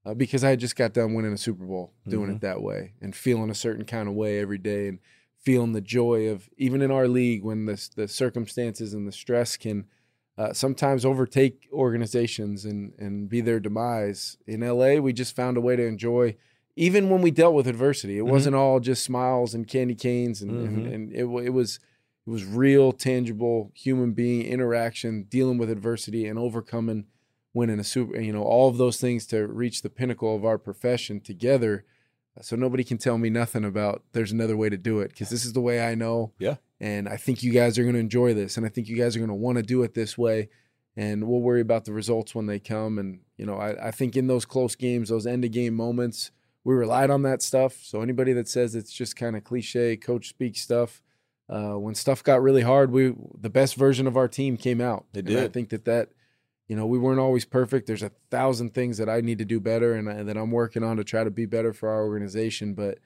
uh, 0.05 0.13
because 0.13 0.43
I 0.43 0.57
just 0.57 0.75
got 0.75 0.91
done 0.93 1.13
winning 1.13 1.31
a 1.31 1.37
Super 1.37 1.65
Bowl 1.65 1.93
doing 2.09 2.29
it 2.29 2.41
that 2.41 2.61
way 2.61 2.91
and 3.01 3.15
feeling 3.15 3.49
a 3.49 3.55
certain 3.55 3.85
kind 3.85 4.09
of 4.09 4.15
way 4.15 4.39
every 4.39 4.57
day 4.57 4.89
and 4.89 4.99
feeling 5.37 5.71
the 5.71 5.79
joy 5.81 6.27
of 6.27 6.49
even 6.57 6.81
in 6.81 6.91
our 6.91 7.07
league 7.07 7.43
when 7.45 7.65
the 7.67 7.89
the 7.95 8.07
circumstances 8.09 8.93
and 8.93 9.07
the 9.07 9.13
stress 9.13 9.55
can 9.55 9.85
uh, 10.37 10.53
sometimes 10.53 11.03
overtake 11.05 11.67
organizations 11.71 12.65
and 12.65 12.93
and 12.99 13.29
be 13.29 13.41
their 13.41 13.59
demise. 13.59 14.37
In 14.45 14.61
LA, 14.61 14.95
we 14.95 15.13
just 15.13 15.35
found 15.35 15.57
a 15.57 15.61
way 15.61 15.75
to 15.75 15.85
enjoy. 15.85 16.35
Even 16.75 17.09
when 17.09 17.21
we 17.23 17.31
dealt 17.31 17.55
with 17.55 17.67
adversity, 17.67 18.19
it 18.19 18.25
wasn't 18.27 18.55
all 18.55 18.79
just 18.79 19.03
smiles 19.03 19.55
and 19.55 19.67
candy 19.67 19.95
canes, 19.95 20.41
and 20.41 20.51
and, 20.67 20.85
Mhm. 20.85 20.93
and 20.93 21.11
it, 21.13 21.25
it 21.25 21.49
was 21.53 21.79
it 22.25 22.29
was 22.29 22.43
real, 22.45 22.91
tangible 22.91 23.71
human 23.73 24.11
being 24.11 24.45
interaction, 24.45 25.23
dealing 25.23 25.57
with 25.57 25.69
adversity 25.71 26.25
and 26.27 26.37
overcoming 26.37 27.05
winning 27.53 27.79
a 27.79 27.83
super, 27.83 28.19
you 28.19 28.31
know, 28.33 28.43
all 28.43 28.69
of 28.69 28.77
those 28.77 28.99
things 28.99 29.25
to 29.25 29.47
reach 29.47 29.81
the 29.81 29.89
pinnacle 29.89 30.35
of 30.35 30.45
our 30.45 30.57
profession 30.59 31.19
together. 31.19 31.85
So 32.41 32.55
nobody 32.55 32.83
can 32.83 32.99
tell 32.99 33.17
me 33.17 33.31
nothing 33.31 33.63
about 33.65 34.03
there's 34.11 34.31
another 34.31 34.55
way 34.55 34.69
to 34.69 34.77
do 34.77 34.99
it 34.99 35.07
because 35.09 35.29
this 35.29 35.43
is 35.45 35.53
the 35.53 35.61
way 35.61 35.81
I 35.83 35.95
know. 35.95 36.33
Yeah. 36.37 36.57
And 36.79 37.09
I 37.09 37.17
think 37.17 37.41
you 37.41 37.51
guys 37.51 37.79
are 37.79 37.83
going 37.83 37.95
to 37.95 37.99
enjoy 37.99 38.33
this, 38.33 38.57
and 38.57 38.65
I 38.65 38.69
think 38.69 38.87
you 38.87 38.95
guys 38.95 39.15
are 39.15 39.19
going 39.19 39.29
to 39.29 39.35
want 39.35 39.57
to 39.57 39.63
do 39.63 39.81
it 39.83 39.93
this 39.93 40.17
way. 40.17 40.49
And 40.95 41.27
we'll 41.27 41.41
worry 41.41 41.61
about 41.61 41.85
the 41.85 41.93
results 41.93 42.33
when 42.33 42.47
they 42.47 42.59
come. 42.59 42.97
And 42.97 43.19
you 43.37 43.45
know, 43.45 43.57
I, 43.57 43.87
I 43.87 43.91
think 43.91 44.15
in 44.15 44.27
those 44.27 44.45
close 44.45 44.75
games, 44.75 45.09
those 45.09 45.27
end 45.27 45.45
of 45.45 45.51
game 45.51 45.75
moments, 45.75 46.31
we 46.63 46.73
relied 46.73 47.09
on 47.09 47.21
that 47.21 47.41
stuff. 47.41 47.77
So 47.81 48.01
anybody 48.01 48.33
that 48.33 48.47
says 48.47 48.75
it's 48.75 48.91
just 48.91 49.15
kind 49.15 49.35
of 49.35 49.43
cliche, 49.43 49.95
coach 49.95 50.27
speak 50.29 50.57
stuff, 50.57 51.01
uh, 51.49 51.73
when 51.79 51.95
stuff 51.95 52.23
got 52.23 52.41
really 52.41 52.61
hard, 52.61 52.91
we 52.91 53.13
the 53.39 53.49
best 53.49 53.75
version 53.75 54.05
of 54.05 54.17
our 54.17 54.27
team 54.27 54.57
came 54.57 54.81
out. 54.81 55.05
They 55.13 55.21
And 55.21 55.29
I 55.45 55.47
think 55.47 55.69
that 55.69 55.85
that 55.85 56.09
you 56.67 56.75
know 56.75 56.85
we 56.85 56.99
weren't 56.99 57.21
always 57.21 57.45
perfect. 57.45 57.87
There's 57.87 58.03
a 58.03 58.11
thousand 58.29 58.73
things 58.73 58.97
that 58.97 59.09
I 59.09 59.21
need 59.21 59.37
to 59.37 59.45
do 59.45 59.59
better, 59.59 59.93
and, 59.93 60.09
I, 60.09 60.23
that 60.23 60.35
I'm 60.35 60.51
working 60.51 60.83
on 60.83 60.97
to 60.97 61.05
try 61.05 61.23
to 61.23 61.31
be 61.31 61.45
better 61.45 61.71
for 61.71 61.89
our 61.89 62.03
organization. 62.03 62.73
But 62.73 62.99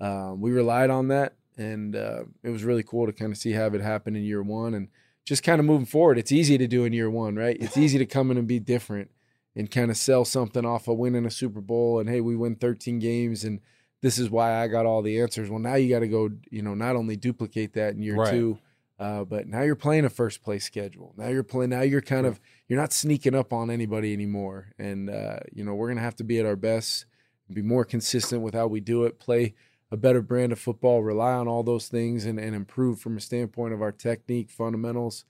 um, 0.00 0.40
we 0.40 0.52
relied 0.52 0.90
on 0.90 1.08
that, 1.08 1.34
and 1.58 1.94
uh, 1.96 2.24
it 2.42 2.50
was 2.50 2.64
really 2.64 2.82
cool 2.82 3.06
to 3.06 3.12
kind 3.12 3.32
of 3.32 3.38
see 3.38 3.52
how 3.52 3.66
it 3.66 3.80
happen 3.80 4.16
in 4.16 4.22
year 4.22 4.42
one, 4.42 4.74
and 4.74 4.88
just 5.24 5.42
kind 5.42 5.60
of 5.60 5.66
moving 5.66 5.86
forward. 5.86 6.16
It's 6.18 6.32
easy 6.32 6.56
to 6.56 6.66
do 6.66 6.84
in 6.84 6.92
year 6.92 7.10
one, 7.10 7.36
right? 7.36 7.56
It's 7.60 7.76
easy 7.84 7.98
to 7.98 8.06
come 8.06 8.30
in 8.30 8.38
and 8.38 8.48
be 8.48 8.60
different 8.60 9.10
and 9.54 9.70
kind 9.70 9.90
of 9.90 9.96
sell 9.96 10.24
something 10.24 10.64
off 10.64 10.88
of 10.88 10.96
winning 10.96 11.26
a 11.26 11.30
Super 11.30 11.60
Bowl, 11.60 11.98
and 11.98 12.08
hey, 12.08 12.20
we 12.20 12.36
win 12.36 12.54
13 12.54 12.98
games, 13.00 13.44
and 13.44 13.60
this 14.00 14.18
is 14.18 14.30
why 14.30 14.54
I 14.62 14.68
got 14.68 14.86
all 14.86 15.02
the 15.02 15.20
answers. 15.20 15.50
Well, 15.50 15.58
now 15.58 15.74
you 15.74 15.88
got 15.92 16.00
to 16.00 16.08
go, 16.08 16.30
you 16.50 16.62
know, 16.62 16.74
not 16.74 16.94
only 16.94 17.16
duplicate 17.16 17.72
that 17.74 17.94
in 17.94 18.02
year 18.02 18.14
Right. 18.14 18.30
two, 18.30 18.58
uh, 19.00 19.24
but 19.24 19.48
now 19.48 19.62
you're 19.62 19.74
playing 19.76 20.04
a 20.04 20.10
first 20.10 20.42
place 20.42 20.64
schedule. 20.64 21.14
Now 21.16 21.28
you're 21.28 21.42
playing. 21.42 21.70
Now 21.70 21.82
you're 21.82 22.00
kind 22.00 22.26
of 22.26 22.40
you're 22.68 22.80
not 22.80 22.92
sneaking 22.92 23.34
up 23.34 23.52
on 23.52 23.70
anybody 23.70 24.12
anymore, 24.12 24.72
and 24.78 25.08
uh, 25.10 25.38
you 25.52 25.64
know 25.64 25.74
we're 25.74 25.88
gonna 25.88 26.00
have 26.00 26.16
to 26.16 26.24
be 26.24 26.38
at 26.38 26.46
our 26.46 26.56
best, 26.56 27.06
be 27.52 27.62
more 27.62 27.84
consistent 27.84 28.42
with 28.42 28.54
how 28.54 28.66
we 28.66 28.80
do 28.80 29.04
it, 29.04 29.18
play 29.20 29.54
a 29.90 29.96
better 29.96 30.20
brand 30.20 30.52
of 30.52 30.58
football, 30.58 31.02
rely 31.02 31.32
on 31.32 31.48
all 31.48 31.62
those 31.62 31.88
things, 31.88 32.24
and, 32.24 32.38
and 32.38 32.54
improve 32.54 33.00
from 33.00 33.16
a 33.16 33.20
standpoint 33.20 33.72
of 33.72 33.80
our 33.82 33.92
technique 33.92 34.50
fundamentals, 34.50 35.24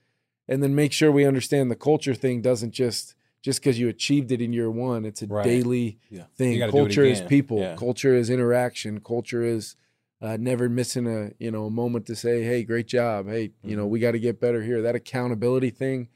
and 0.49 0.63
then 0.63 0.75
make 0.75 0.93
sure 0.93 1.13
we 1.13 1.25
understand 1.25 1.71
the 1.71 1.77
culture 1.77 2.15
thing 2.15 2.41
doesn't 2.43 2.73
just 2.73 3.15
just 3.41 3.61
because 3.61 3.79
you 3.79 3.89
achieved 3.89 4.33
it 4.33 4.41
in 4.41 4.53
year 4.53 4.69
one. 4.69 5.05
It's 5.05 5.23
a 5.23 5.27
Right. 5.29 5.45
daily 5.45 5.99
Yeah. 6.11 6.25
thing. 6.37 6.55
You 6.55 6.59
gotta 6.59 6.73
do 6.73 6.79
it 6.79 6.81
Culture 6.87 7.05
is 7.05 7.21
people. 7.21 7.59
Yeah. 7.61 7.77
Culture 7.77 8.15
is 8.17 8.31
interaction. 8.31 8.99
Culture 9.01 9.43
is 9.45 9.77
uh, 10.21 10.37
never 10.41 10.69
missing 10.69 11.07
a 11.07 11.31
you 11.39 11.49
know 11.53 11.67
a 11.67 11.71
moment 11.71 12.05
to 12.07 12.17
say, 12.17 12.43
"Hey, 12.43 12.65
great 12.65 12.89
job. 12.89 13.29
Hey, 13.29 13.53
you 13.63 13.77
know 13.77 13.87
we 13.87 14.01
got 14.01 14.11
to 14.13 14.19
get 14.19 14.41
better 14.41 14.63
here." 14.65 14.83
That 14.83 14.97
accountability 14.97 15.71
thing. 15.71 16.09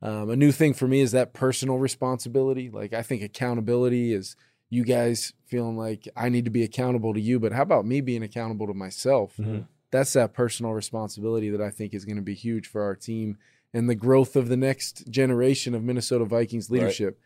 Um, 0.00 0.30
a 0.30 0.36
new 0.36 0.52
thing 0.52 0.74
for 0.74 0.86
me 0.86 1.00
is 1.00 1.10
that 1.10 1.32
personal 1.34 1.78
responsibility. 1.78 2.70
Like 2.70 2.92
I 2.92 3.02
think 3.02 3.20
accountability 3.22 4.12
is 4.12 4.36
you 4.70 4.84
guys 4.84 5.32
feeling 5.46 5.76
like 5.76 6.06
I 6.16 6.28
need 6.28 6.44
to 6.44 6.50
be 6.50 6.62
accountable 6.62 7.14
to 7.14 7.20
you, 7.20 7.38
but 7.40 7.52
how 7.52 7.62
about 7.62 7.86
me 7.86 8.00
being 8.00 8.22
accountable 8.22 8.66
to 8.66 8.74
myself? 8.74 9.36
Mhm. 9.38 9.66
That's 9.90 10.12
that 10.12 10.34
personal 10.34 10.72
responsibility 10.72 11.48
that 11.50 11.62
I 11.62 11.70
think 11.70 11.94
is 11.94 12.04
going 12.04 12.16
to 12.16 12.22
be 12.22 12.34
huge 12.34 12.66
for 12.66 12.82
our 12.82 12.94
team 12.94 13.38
and 13.72 13.88
the 13.88 13.94
growth 13.94 14.36
of 14.36 14.48
the 14.48 14.56
next 14.56 15.10
generation 15.10 15.74
of 15.74 15.82
Minnesota 15.82 16.24
Vikings 16.26 16.68
Right. 16.70 16.80
leadership. 16.80 17.18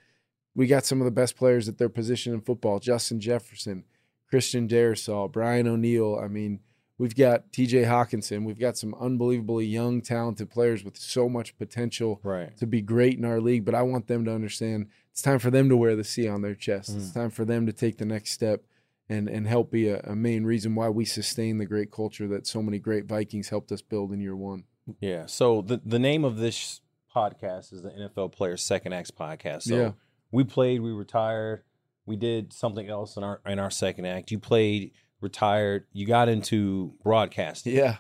We 0.55 0.67
got 0.67 0.85
some 0.85 1.01
of 1.01 1.05
the 1.05 1.11
best 1.11 1.35
players 1.37 1.69
at 1.69 1.79
their 1.79 1.89
position 1.89 2.33
in 2.35 2.41
football: 2.43 2.79
Justin 2.79 3.19
Jefferson, 3.21 3.85
Christian 4.29 4.69
Darrisaw, 4.69 5.31
Brian 5.33 5.67
O'Neill. 5.67 6.17
I 6.23 6.29
mean, 6.29 6.61
we've 6.99 7.17
got 7.17 7.53
T.J. 7.53 7.83
Hockenson. 7.85 8.45
We've 8.45 8.59
got 8.59 8.77
some 8.77 8.95
unbelievably 8.95 9.67
young, 9.67 10.01
talented 10.01 10.51
players 10.51 10.85
with 10.85 10.97
so 10.97 11.29
much 11.29 11.57
potential 11.59 12.21
Right. 12.23 12.57
to 12.59 12.67
be 12.67 12.81
great 12.83 13.19
in 13.19 13.25
our 13.25 13.41
league, 13.41 13.65
but 13.65 13.75
I 13.75 13.83
want 13.83 14.07
them 14.07 14.25
to 14.27 14.33
understand 14.33 14.87
it's 15.13 15.23
time 15.23 15.39
for 15.39 15.51
them 15.51 15.69
to 15.69 15.77
wear 15.77 15.95
the 15.95 16.05
C 16.05 16.27
on 16.27 16.43
their 16.43 16.55
chest. 16.55 16.91
It's 16.97 17.11
mm. 17.11 17.15
time 17.15 17.31
for 17.31 17.45
them 17.45 17.67
to 17.67 17.73
take 17.73 17.99
the 17.99 18.07
next 18.07 18.33
step 18.33 18.65
and 19.09 19.29
and 19.29 19.47
help 19.47 19.71
be 19.71 19.89
a, 19.89 20.01
a 20.01 20.17
main 20.17 20.45
reason 20.45 20.75
why 20.75 20.89
we 20.89 21.05
sustain 21.05 21.59
the 21.59 21.67
great 21.67 21.91
culture 21.93 22.27
that 22.29 22.47
so 22.47 22.63
many 22.63 22.79
great 22.79 23.05
Vikings 23.05 23.51
helped 23.51 23.71
us 23.71 23.83
build 23.83 24.13
in 24.13 24.21
year 24.21 24.37
one. 24.37 24.65
Yeah. 25.01 25.27
So 25.27 25.63
the 25.63 25.81
the 25.85 25.99
name 25.99 26.25
of 26.25 26.39
this 26.39 26.81
podcast 27.15 27.73
is 27.73 27.83
the 27.83 27.91
NFL 27.91 28.33
Players 28.33 28.63
Second 28.63 28.95
Acts 28.95 29.11
podcast. 29.11 29.63
So 29.63 29.77
Yeah. 29.77 29.93
we 30.31 30.45
played, 30.45 30.81
we 30.81 30.93
retired, 30.93 31.63
we 32.07 32.17
did 32.17 32.53
something 32.53 32.89
else 32.89 33.17
in 33.17 33.23
our 33.23 33.41
in 33.47 33.59
our 33.59 33.71
second 33.71 34.07
act. 34.07 34.31
You 34.31 34.39
played, 34.39 34.93
retired, 35.21 35.87
you 35.93 36.07
got 36.07 36.29
into 36.29 36.95
broadcasting. 37.03 37.75
Yeah, 37.75 37.99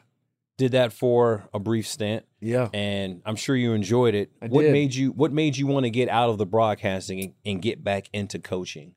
Did 0.59 0.73
that 0.73 0.93
for 0.93 1.49
a 1.53 1.59
brief 1.59 1.89
stint, 1.89 2.25
yeah. 2.41 2.69
and 2.73 3.23
I'm 3.25 3.37
sure 3.37 3.57
you 3.57 3.73
enjoyed 3.73 4.15
it. 4.15 4.31
I 4.41 4.47
what 4.47 4.63
did. 4.63 4.73
made 4.73 4.95
you 4.95 5.11
What 5.11 5.33
made 5.33 5.57
you 5.57 5.67
want 5.67 5.85
to 5.85 5.91
get 5.91 6.09
out 6.09 6.31
of 6.31 6.39
the 6.39 6.47
broadcasting 6.47 7.21
and, 7.21 7.35
and 7.45 7.63
get 7.63 7.83
back 7.83 8.09
into 8.13 8.39
coaching? 8.39 8.95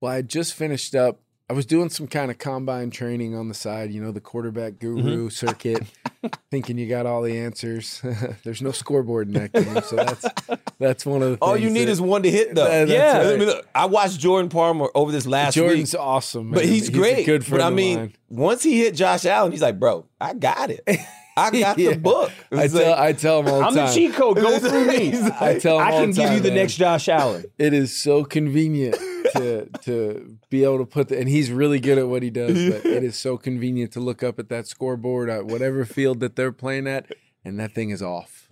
Well, 0.00 0.12
I 0.12 0.22
just 0.22 0.54
finished 0.54 0.94
up. 0.94 1.20
I 1.48 1.52
was 1.52 1.64
doing 1.64 1.90
some 1.90 2.08
kind 2.08 2.32
of 2.32 2.38
combine 2.38 2.90
training 2.90 3.36
on 3.36 3.48
the 3.48 3.54
side, 3.54 3.92
you 3.92 4.02
know, 4.02 4.10
the 4.10 4.20
quarterback 4.20 4.80
guru 4.80 5.26
mm-hmm. 5.26 5.28
circuit, 5.46 5.84
thinking 6.50 6.76
you 6.76 6.88
got 6.88 7.06
all 7.06 7.22
the 7.22 7.38
answers. 7.38 8.02
There's 8.42 8.60
no 8.60 8.72
scoreboard 8.72 9.28
in 9.28 9.34
that 9.34 9.52
game, 9.52 9.80
so 9.82 9.94
that's 9.94 10.26
that's 10.80 11.06
one 11.06 11.22
of 11.22 11.38
the. 11.38 11.44
All 11.44 11.56
you 11.56 11.70
need 11.70 11.84
that- 11.84 11.92
is 11.92 12.00
one 12.00 12.24
to 12.24 12.30
hit 12.30 12.54
though. 12.56 12.64
That- 12.64 12.88
yeah, 12.88 13.18
right. 13.18 13.26
I, 13.34 13.36
mean, 13.36 13.46
look, 13.46 13.68
I 13.76 13.86
watched 13.86 14.18
Jordan 14.18 14.48
Palmer 14.48 14.88
over 14.94 15.12
this 15.12 15.24
last 15.26 15.54
Jordan's 15.54 15.92
week, 15.92 16.02
awesome, 16.02 16.50
but 16.50 16.64
man. 16.64 16.72
he's 16.72 16.88
a 16.88 16.92
great. 16.92 17.24
good 17.24 17.42
but 17.42 17.48
friend 17.48 17.62
I 17.62 17.70
mean, 17.70 18.14
once 18.28 18.64
he 18.64 18.80
hit 18.80 18.96
Josh 18.96 19.24
Allen, 19.24 19.52
he's 19.52 19.62
like, 19.62 19.78
"Bro, 19.78 20.06
I 20.20 20.34
got 20.34 20.70
it. 20.70 20.82
I 21.36 21.50
got 21.50 21.78
Yeah. 21.78 21.90
the 21.92 21.98
book." 21.98 22.32
I 22.52 22.64
It's 22.64 22.74
tell 22.74 22.90
like- 22.90 22.98
I 22.98 23.12
tell 23.12 23.40
him 23.40 23.48
all 23.48 23.58
the 23.58 23.64
time. 23.64 23.68
I'm 23.70 23.74
time. 23.76 23.86
the 23.88 23.92
cheat 23.94 24.14
code. 24.14 24.36
Go 24.36 24.58
through 24.58 24.86
me. 24.86 25.12
I 25.40 25.58
tell 25.58 25.78
him 25.80 25.86
I 25.86 25.92
all 25.92 26.00
can 26.00 26.10
the 26.10 26.16
give 26.22 26.32
you 26.32 26.40
the 26.40 26.48
man. 26.48 26.56
next 26.56 26.74
Josh 26.76 27.08
Allen. 27.08 27.44
It 27.58 27.72
is 27.74 27.96
so 28.00 28.24
convenient 28.24 28.96
to 29.34 29.68
to 29.82 30.36
be 30.50 30.64
able 30.64 30.78
to 30.78 30.86
put 30.86 31.08
the 31.08 31.18
and 31.18 31.28
he's 31.28 31.50
really 31.50 31.80
good 31.80 31.98
at 31.98 32.08
what 32.08 32.22
he 32.22 32.30
does. 32.30 32.52
But 32.72 32.86
it 32.86 33.02
is 33.04 33.16
so 33.16 33.36
convenient 33.36 33.92
to 33.92 34.00
look 34.00 34.22
up 34.22 34.38
at 34.38 34.48
that 34.48 34.66
scoreboard 34.66 35.28
at 35.28 35.46
whatever 35.46 35.84
field 35.84 36.20
that 36.20 36.36
they're 36.36 36.52
playing 36.52 36.86
at, 36.86 37.06
and 37.44 37.58
that 37.60 37.72
thing 37.74 37.90
is 37.90 38.02
off. 38.02 38.46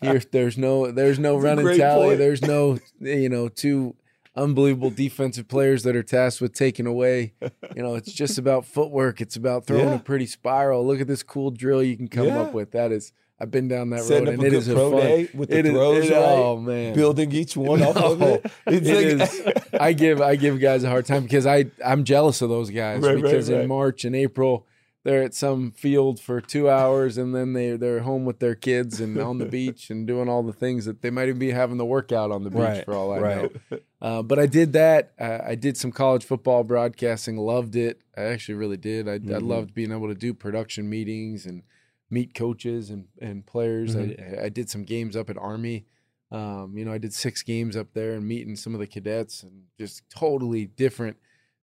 Here, 0.00 0.20
there's 0.32 0.56
no 0.58 0.90
there's 0.90 1.18
no 1.18 1.34
That's 1.40 1.44
a 1.60 1.64
running 1.64 1.78
tally. 1.78 2.06
point. 2.08 2.18
There's 2.18 2.42
no 2.42 2.78
you 3.00 3.28
know 3.28 3.48
two 3.48 3.94
unbelievable 4.38 4.90
defensive 4.90 5.48
players 5.48 5.82
that 5.82 5.94
are 5.96 6.02
tasked 6.02 6.40
with 6.40 6.52
taking 6.54 6.86
away. 6.86 7.34
You 7.76 7.82
know, 7.82 7.94
it's 7.94 8.12
just 8.12 8.38
about 8.38 8.64
footwork. 8.64 9.20
It's 9.20 9.36
about 9.36 9.66
throwing 9.66 9.88
Yeah. 9.88 9.94
a 9.96 9.98
pretty 10.00 10.26
spiral. 10.26 10.86
Look 10.86 11.00
at 11.00 11.06
this 11.06 11.22
cool 11.22 11.50
drill 11.50 11.82
you 11.82 11.96
can 11.96 12.08
come 12.08 12.26
Yeah. 12.26 12.40
up 12.42 12.54
with. 12.54 12.70
That 12.72 12.92
is. 12.92 13.12
I've 13.40 13.52
been 13.52 13.68
down 13.68 13.90
that 13.90 14.00
Setting 14.02 14.24
road, 14.24 14.34
and 14.34 14.42
it 14.42 14.52
is 14.52 14.66
a 14.66 14.74
pro 14.74 14.90
fun. 14.90 15.00
day 15.00 15.28
with 15.32 15.48
the 15.50 15.58
it 15.58 15.66
is- 15.66 15.70
throws 15.72 16.04
it- 16.06 16.12
right, 16.12 16.18
Oh 16.20 16.56
man, 16.56 16.92
building 16.94 17.30
each 17.30 17.56
one 17.56 17.80
off 17.84 17.96
of 17.96 18.20
it. 18.22 18.44
It's 18.66 18.88
it 18.88 19.18
like- 19.20 19.56
is. 19.66 19.70
I 19.80 19.92
give 19.92 20.20
I 20.20 20.34
give 20.34 20.58
guys 20.58 20.82
a 20.82 20.88
hard 20.88 21.06
time 21.06 21.22
because 21.22 21.46
I 21.46 21.66
I'm 21.84 22.02
jealous 22.02 22.42
of 22.42 22.48
those 22.48 22.68
guys 22.70 23.00
Right, 23.00 23.14
right, 23.14 23.22
because 23.22 23.48
right. 23.48 23.60
in 23.60 23.68
March 23.68 24.04
and 24.04 24.16
April 24.16 24.66
they're 25.08 25.22
at 25.22 25.32
some 25.34 25.70
field 25.72 26.20
for 26.20 26.38
two 26.38 26.68
hours 26.68 27.16
and 27.16 27.34
then 27.34 27.54
they 27.54 27.76
they're 27.78 28.00
home 28.00 28.26
with 28.26 28.40
their 28.40 28.54
kids 28.54 29.00
and 29.00 29.18
on 29.18 29.38
the 29.38 29.46
beach 29.58 29.88
and 29.88 30.06
doing 30.06 30.28
all 30.28 30.42
the 30.42 30.52
things 30.52 30.84
that 30.84 31.00
they 31.00 31.08
might 31.08 31.28
even 31.28 31.38
be 31.38 31.50
having 31.50 31.78
the 31.78 31.86
workout 31.86 32.30
on 32.30 32.44
the 32.44 32.50
beach 32.50 32.58
Right, 32.60 32.84
for 32.84 32.94
all 32.94 33.12
I 33.14 33.18
right. 33.18 33.52
know. 33.70 33.78
Uh, 34.02 34.22
but 34.22 34.38
I 34.38 34.44
did 34.44 34.74
that. 34.74 35.12
Uh, 35.18 35.38
I 35.42 35.54
did 35.54 35.78
some 35.78 35.92
college 35.92 36.24
football 36.26 36.62
broadcasting. 36.62 37.38
Loved 37.38 37.74
it. 37.74 38.02
I 38.18 38.24
actually 38.24 38.56
really 38.56 38.76
did. 38.76 39.08
I, 39.08 39.14
I 39.14 39.18
Mhm. 39.18 39.46
loved 39.48 39.72
being 39.72 39.92
able 39.92 40.08
to 40.08 40.14
do 40.14 40.34
production 40.34 40.90
meetings 40.90 41.46
and 41.46 41.62
meet 42.10 42.34
coaches 42.34 42.90
and 42.90 43.06
and 43.18 43.46
players. 43.46 43.96
I, 43.96 44.14
I 44.42 44.48
did 44.50 44.68
some 44.68 44.84
games 44.84 45.16
up 45.16 45.30
at 45.30 45.38
Army. 45.38 45.86
Um, 46.30 46.74
you 46.76 46.84
know, 46.84 46.92
I 46.92 46.98
did 46.98 47.14
six 47.14 47.42
games 47.42 47.76
up 47.78 47.94
there 47.94 48.12
and 48.12 48.28
meeting 48.28 48.56
some 48.56 48.74
of 48.74 48.80
the 48.80 48.86
cadets 48.86 49.42
and 49.42 49.62
just 49.78 50.02
totally 50.10 50.66
different 50.66 51.16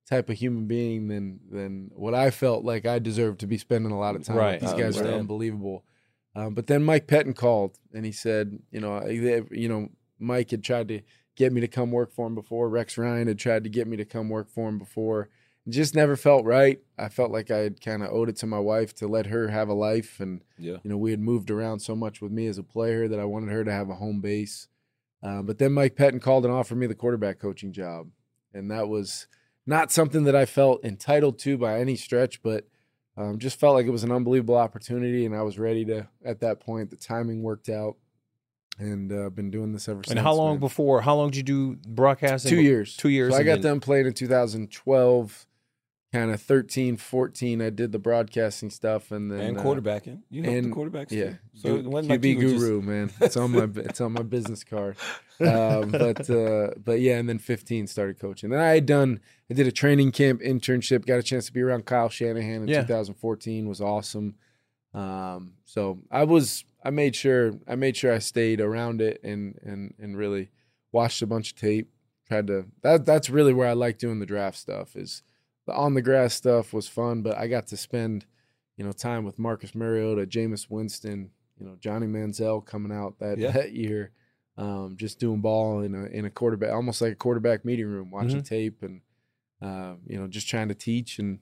type 0.09 0.29
of 0.29 0.37
human 0.37 0.67
being 0.67 1.07
than 1.07 1.39
than 1.51 1.91
what 1.95 2.13
I 2.13 2.29
felt 2.31 2.63
like 2.63 2.85
I 2.85 2.99
deserved 2.99 3.39
to 3.41 3.47
be 3.47 3.57
spending 3.57 3.91
a 3.91 3.99
lot 3.99 4.15
of 4.15 4.23
time. 4.23 4.35
with. 4.35 4.43
Right, 4.45 4.59
These 4.59 4.71
guys 4.71 4.79
are 4.97 4.99
understand. 4.99 5.19
unbelievable. 5.21 5.83
Um, 6.35 6.53
but 6.53 6.67
then 6.67 6.83
Mike 6.83 7.07
Pettine 7.07 7.35
called 7.35 7.77
and 7.93 8.05
he 8.05 8.11
said, 8.11 8.59
you 8.71 8.79
know, 8.81 8.99
they- 9.01 9.43
you 9.51 9.69
know, 9.69 9.89
Mike 10.19 10.51
had 10.51 10.63
tried 10.63 10.87
to 10.89 11.01
get 11.35 11.51
me 11.53 11.61
to 11.61 11.67
come 11.67 11.91
work 11.91 12.11
for 12.11 12.27
him 12.27 12.35
before. 12.35 12.69
Rex 12.69 12.97
Ryan 12.97 13.27
had 13.27 13.39
tried 13.39 13.63
to 13.63 13.69
get 13.69 13.87
me 13.87 13.97
to 13.97 14.05
come 14.05 14.29
work 14.29 14.49
for 14.49 14.67
him 14.69 14.77
before. 14.77 15.29
It 15.65 15.71
just 15.71 15.95
never 15.95 16.15
felt 16.15 16.45
right. 16.45 16.79
I 16.97 17.09
felt 17.09 17.31
like 17.31 17.49
I 17.51 17.57
had 17.59 17.81
kind 17.81 18.03
of 18.03 18.11
owed 18.11 18.29
it 18.29 18.35
to 18.37 18.45
my 18.47 18.59
wife 18.59 18.93
to 18.95 19.07
let 19.07 19.25
her 19.27 19.47
have 19.47 19.67
a 19.69 19.73
life 19.73 20.19
and 20.19 20.41
yeah. 20.59 20.77
you 20.83 20.89
know, 20.89 20.97
we 20.97 21.11
had 21.11 21.19
moved 21.19 21.49
around 21.49 21.79
so 21.79 21.95
much 21.95 22.21
with 22.21 22.31
me 22.31 22.45
as 22.47 22.57
a 22.57 22.63
player 22.63 23.07
that 23.07 23.19
I 23.19 23.25
wanted 23.25 23.51
her 23.51 23.63
to 23.63 23.71
have 23.71 23.89
a 23.89 23.95
home 23.95 24.21
base. 24.21 24.67
Uh, 25.23 25.41
but 25.41 25.57
then 25.57 25.71
Mike 25.73 25.95
Pettine 25.95 26.21
called 26.21 26.45
and 26.45 26.53
offered 26.53 26.75
me 26.77 26.85
the 26.85 26.93
quarterback 26.95 27.39
coaching 27.39 27.71
job. 27.73 28.09
And 28.53 28.69
that 28.71 28.87
was 28.87 29.27
not 29.65 29.91
something 29.91 30.23
that 30.23 30.35
I 30.35 30.45
felt 30.45 30.83
entitled 30.83 31.39
to 31.39 31.57
by 31.57 31.79
any 31.79 31.95
stretch, 31.95 32.41
but 32.41 32.67
um, 33.17 33.39
just 33.39 33.59
felt 33.59 33.75
like 33.75 33.85
it 33.85 33.91
was 33.91 34.03
an 34.03 34.11
unbelievable 34.11 34.55
opportunity. 34.55 35.25
And 35.25 35.35
I 35.35 35.41
was 35.41 35.57
ready 35.57 35.85
to, 35.85 36.07
at 36.23 36.41
that 36.41 36.59
point, 36.59 36.89
the 36.89 36.97
timing 36.97 37.41
worked 37.43 37.69
out. 37.69 37.95
And 38.77 39.09
uh, 39.09 39.29
been 39.29 39.51
doing 39.51 39.71
this 39.71 39.87
ever 39.87 40.03
since. 40.03 40.11
And 40.11 40.19
how 40.19 40.33
long 40.33 40.55
man. 40.55 40.59
before? 40.59 40.99
How 40.99 41.15
long 41.15 41.29
did 41.29 41.37
you 41.37 41.43
do 41.43 41.75
broadcasting? 41.87 42.49
Two 42.49 42.61
years. 42.61 42.97
Two 42.97 43.07
years. 43.07 43.31
So 43.33 43.39
I 43.39 43.43
got 43.43 43.61
then- 43.61 43.61
done 43.61 43.79
playing 43.79 44.05
in 44.07 44.13
2012, 44.13 45.47
kind 46.15 46.31
of 46.31 46.41
13, 46.41 46.97
14. 46.97 47.61
I 47.61 47.69
did 47.69 47.91
the 47.91 47.99
broadcasting 47.99 48.69
stuff. 48.69 49.11
And 49.11 49.31
then 49.31 49.39
and 49.39 49.57
uh, 49.57 49.63
quarterbacking. 49.63 50.21
You 50.29 50.41
the 50.43 50.49
and- 50.49 50.73
quarterbacks. 50.75 51.11
Yeah, 51.11 51.29
too. 51.31 51.37
So 51.55 51.75
it 51.75 51.85
wasn't 51.85 52.11
like 52.11 52.21
QB 52.21 52.29
you 52.29 52.37
were 52.37 52.43
just- 52.43 52.55
guru, 52.59 52.81
man. 52.81 53.11
It's 53.21 53.37
on 53.37 53.51
my 53.51 53.67
it's 53.81 54.01
on 54.01 54.13
my 54.13 54.23
business 54.23 54.63
card. 54.63 54.95
Um, 55.39 55.91
but 55.91 56.29
uh, 56.29 56.69
but 56.83 56.99
yeah, 57.01 57.17
and 57.17 57.27
then 57.27 57.39
15 57.39 57.87
started 57.87 58.19
coaching. 58.19 58.51
And 58.53 58.61
I 58.61 58.75
had 58.75 58.85
done 58.85 59.19
I 59.49 59.53
did 59.53 59.67
a 59.67 59.71
training 59.71 60.11
camp 60.13 60.41
internship. 60.41 61.05
Got 61.05 61.19
a 61.19 61.23
chance 61.23 61.45
to 61.47 61.53
be 61.53 61.61
around 61.61 61.85
Kyle 61.85 62.09
Shanahan 62.09 62.61
in 62.63 62.67
Yeah. 62.69 62.81
2014. 62.81 63.67
Was 63.67 63.81
awesome. 63.81 64.35
Um, 64.93 65.53
so 65.65 65.99
I 66.09 66.23
was 66.23 66.63
I 66.83 66.89
made 66.89 67.15
sure 67.15 67.53
I 67.67 67.75
made 67.75 67.97
sure 67.97 68.13
I 68.13 68.19
stayed 68.19 68.61
around 68.61 69.01
it 69.01 69.19
and 69.23 69.59
and 69.61 69.93
and 69.99 70.17
really 70.17 70.51
watched 70.91 71.21
a 71.21 71.27
bunch 71.27 71.51
of 71.51 71.57
tape. 71.57 71.89
Tried 72.29 72.47
to 72.47 72.65
that 72.81 73.05
that's 73.05 73.29
really 73.29 73.53
where 73.53 73.67
I 73.67 73.73
like 73.73 73.97
doing 73.97 74.19
the 74.19 74.25
draft 74.25 74.57
stuff. 74.57 74.95
Is 74.95 75.21
the 75.65 75.73
on 75.73 75.93
the 75.93 76.01
grass 76.01 76.33
stuff 76.33 76.73
was 76.73 76.87
fun, 76.87 77.21
but 77.21 77.37
I 77.37 77.47
got 77.47 77.67
to 77.67 77.77
spend 77.77 78.25
you 78.77 78.83
know, 78.83 78.91
time 78.91 79.23
with 79.23 79.39
Marcus 79.39 79.73
Mariota, 79.73 80.25
Jameis 80.27 80.69
Winston, 80.69 81.29
you 81.57 81.65
know, 81.65 81.77
Johnny 81.79 82.07
Manziel 82.07 82.65
coming 82.65 82.91
out 82.91 83.19
that, 83.19 83.37
Yeah. 83.37 83.51
that 83.51 83.71
year, 83.71 84.11
um, 84.57 84.97
just 84.97 85.17
doing 85.17 85.39
ball 85.39 85.79
in 85.81 85.95
a 85.95 86.03
in 86.07 86.25
a 86.25 86.29
quarterback, 86.29 86.73
almost 86.73 87.01
like 87.01 87.13
a 87.13 87.15
quarterback 87.15 87.63
meeting 87.63 87.85
room, 87.87 88.11
watching 88.11 88.43
tape 88.43 88.83
and 88.83 88.99
uh, 89.61 89.93
you 90.05 90.19
know, 90.19 90.27
just 90.27 90.47
trying 90.49 90.67
to 90.67 90.75
teach 90.75 91.19
and 91.19 91.39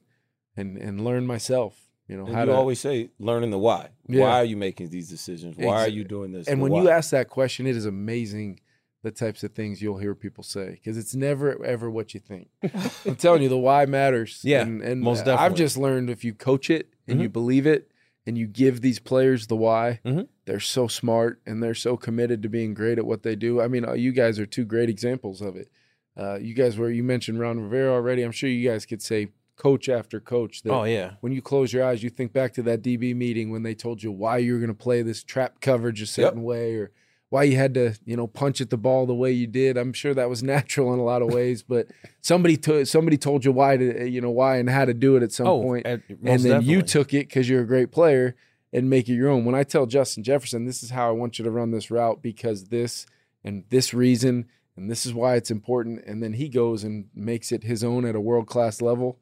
and 0.56 0.76
and 0.78 1.04
learn 1.04 1.26
myself. 1.26 1.76
You 2.06 2.16
know, 2.18 2.26
And 2.26 2.34
how 2.34 2.40
you 2.42 2.46
to 2.46 2.52
always 2.54 2.78
say 2.80 3.10
learning 3.18 3.50
the 3.50 3.58
why. 3.58 3.88
Yeah. 4.06 4.20
Why 4.22 4.30
are 4.40 4.44
you 4.44 4.56
making 4.56 4.90
these 4.90 5.08
decisions? 5.08 5.56
Why 5.56 5.80
are 5.84 5.88
you 5.88 6.04
doing 6.04 6.32
this? 6.32 6.46
and 6.48 6.60
when 6.60 6.70
why. 6.70 6.82
you 6.82 6.88
ask 6.90 7.10
that 7.10 7.28
question, 7.28 7.66
it 7.66 7.76
is 7.76 7.86
amazing 7.86 8.60
the 9.04 9.12
types 9.12 9.44
of 9.44 9.52
things 9.52 9.80
you'll 9.80 9.98
hear 9.98 10.14
people 10.14 10.42
say 10.42 10.70
because 10.72 10.96
it's 10.98 11.14
never 11.14 11.62
ever 11.64 11.88
what 11.90 12.12
you 12.14 12.18
think. 12.20 12.48
I'm 13.06 13.14
telling 13.16 13.42
you, 13.42 13.48
the 13.48 13.56
why 13.58 13.86
matters. 13.86 14.40
Yeah, 14.42 14.62
and, 14.62 14.82
and 14.82 15.00
most 15.00 15.28
I've 15.28 15.54
just 15.54 15.76
learned 15.76 16.10
if 16.10 16.24
you 16.24 16.34
coach 16.34 16.70
it 16.70 16.88
and 17.06 17.20
you 17.20 17.28
Mhm. 17.28 17.32
believe 17.32 17.66
it 17.66 17.92
and 18.26 18.36
you 18.38 18.46
give 18.46 18.80
these 18.80 18.98
players 18.98 19.46
the 19.46 19.56
why, 19.56 20.00
Mhm. 20.04 20.26
they're 20.46 20.58
so 20.58 20.88
smart 20.88 21.40
and 21.46 21.62
they're 21.62 21.74
so 21.74 21.96
committed 21.96 22.42
to 22.42 22.48
being 22.48 22.72
great 22.74 22.98
at 22.98 23.04
what 23.06 23.22
they 23.22 23.36
do. 23.36 23.60
I 23.60 23.68
mean, 23.68 23.84
uh, 23.84 23.92
you 23.92 24.10
guys 24.12 24.38
are 24.38 24.46
two 24.46 24.64
great 24.64 24.88
examples 24.88 25.40
of 25.42 25.54
it. 25.54 25.68
Uh, 26.16 26.38
you 26.40 26.54
guys 26.54 26.78
were 26.78 26.90
you 26.90 27.04
mentioned 27.04 27.38
Ron 27.38 27.60
Rivera 27.60 27.92
already. 27.92 28.22
I'm 28.22 28.32
sure 28.32 28.48
you 28.48 28.68
guys 28.68 28.86
could 28.86 29.02
say 29.02 29.28
coach 29.56 29.88
after 29.90 30.18
coach. 30.18 30.62
That 30.62 30.72
Oh 30.72 30.84
yeah. 30.84 31.12
when 31.20 31.32
you 31.32 31.42
close 31.42 31.72
your 31.74 31.84
eyes, 31.84 32.02
you 32.02 32.08
think 32.10 32.32
back 32.32 32.54
to 32.54 32.62
that 32.62 32.80
DB 32.82 33.14
meeting 33.14 33.50
when 33.50 33.62
they 33.64 33.74
told 33.74 34.02
you 34.02 34.10
why 34.10 34.38
you 34.38 34.54
were 34.54 34.58
going 34.58 34.68
to 34.68 34.74
play 34.74 35.02
this 35.02 35.22
trap 35.22 35.60
coverage 35.60 36.00
a 36.00 36.06
certain 36.06 36.42
way 36.42 36.74
or 36.76 36.90
why 37.34 37.42
you 37.42 37.56
had 37.56 37.74
to, 37.74 37.92
you 38.04 38.16
know, 38.16 38.28
punch 38.28 38.60
at 38.60 38.70
the 38.70 38.76
ball 38.76 39.06
the 39.06 39.14
way 39.14 39.32
you 39.32 39.48
did. 39.48 39.76
I'm 39.76 39.92
sure 39.92 40.14
that 40.14 40.30
was 40.30 40.40
natural 40.54 40.94
in 40.94 41.00
a 41.00 41.02
lot 41.02 41.20
of 41.20 41.34
ways, 41.34 41.64
but 41.64 41.88
somebody 42.20 42.56
to, 42.58 42.84
somebody 42.86 43.16
told 43.16 43.44
you 43.44 43.50
why 43.50 43.76
to, 43.76 44.08
you 44.08 44.20
know, 44.20 44.30
why 44.30 44.58
and 44.58 44.70
how 44.70 44.84
to 44.84 44.94
do 44.94 45.16
it 45.16 45.24
at 45.24 45.32
some 45.32 45.48
oh, 45.48 45.60
point. 45.60 45.84
at- 45.84 46.02
and 46.24 46.40
then 46.42 46.62
you 46.62 46.80
took 46.80 47.12
it 47.12 47.26
because 47.28 47.48
you're 47.48 47.62
a 47.62 47.66
great 47.66 47.90
player 47.90 48.36
and 48.72 48.88
make 48.88 49.08
it 49.08 49.14
your 49.14 49.30
own. 49.30 49.44
When 49.44 49.56
I 49.56 49.64
tell 49.64 49.86
Justin 49.86 50.22
Jefferson, 50.22 50.64
this 50.64 50.84
is 50.84 50.90
how 50.90 51.08
I 51.08 51.10
want 51.10 51.40
you 51.40 51.44
to 51.44 51.50
run 51.50 51.72
this 51.72 51.90
route 51.90 52.22
because 52.22 52.66
this 52.66 53.04
and 53.42 53.64
this 53.68 53.92
reason 53.92 54.46
and 54.76 54.88
this 54.88 55.04
is 55.04 55.12
why 55.12 55.34
it's 55.34 55.50
important. 55.50 56.04
And 56.06 56.22
then 56.22 56.34
he 56.34 56.48
goes 56.48 56.84
and 56.84 57.08
makes 57.16 57.50
it 57.50 57.64
his 57.64 57.82
own 57.82 58.04
at 58.04 58.14
a 58.14 58.20
world 58.20 58.46
class 58.46 58.80
level. 58.80 59.18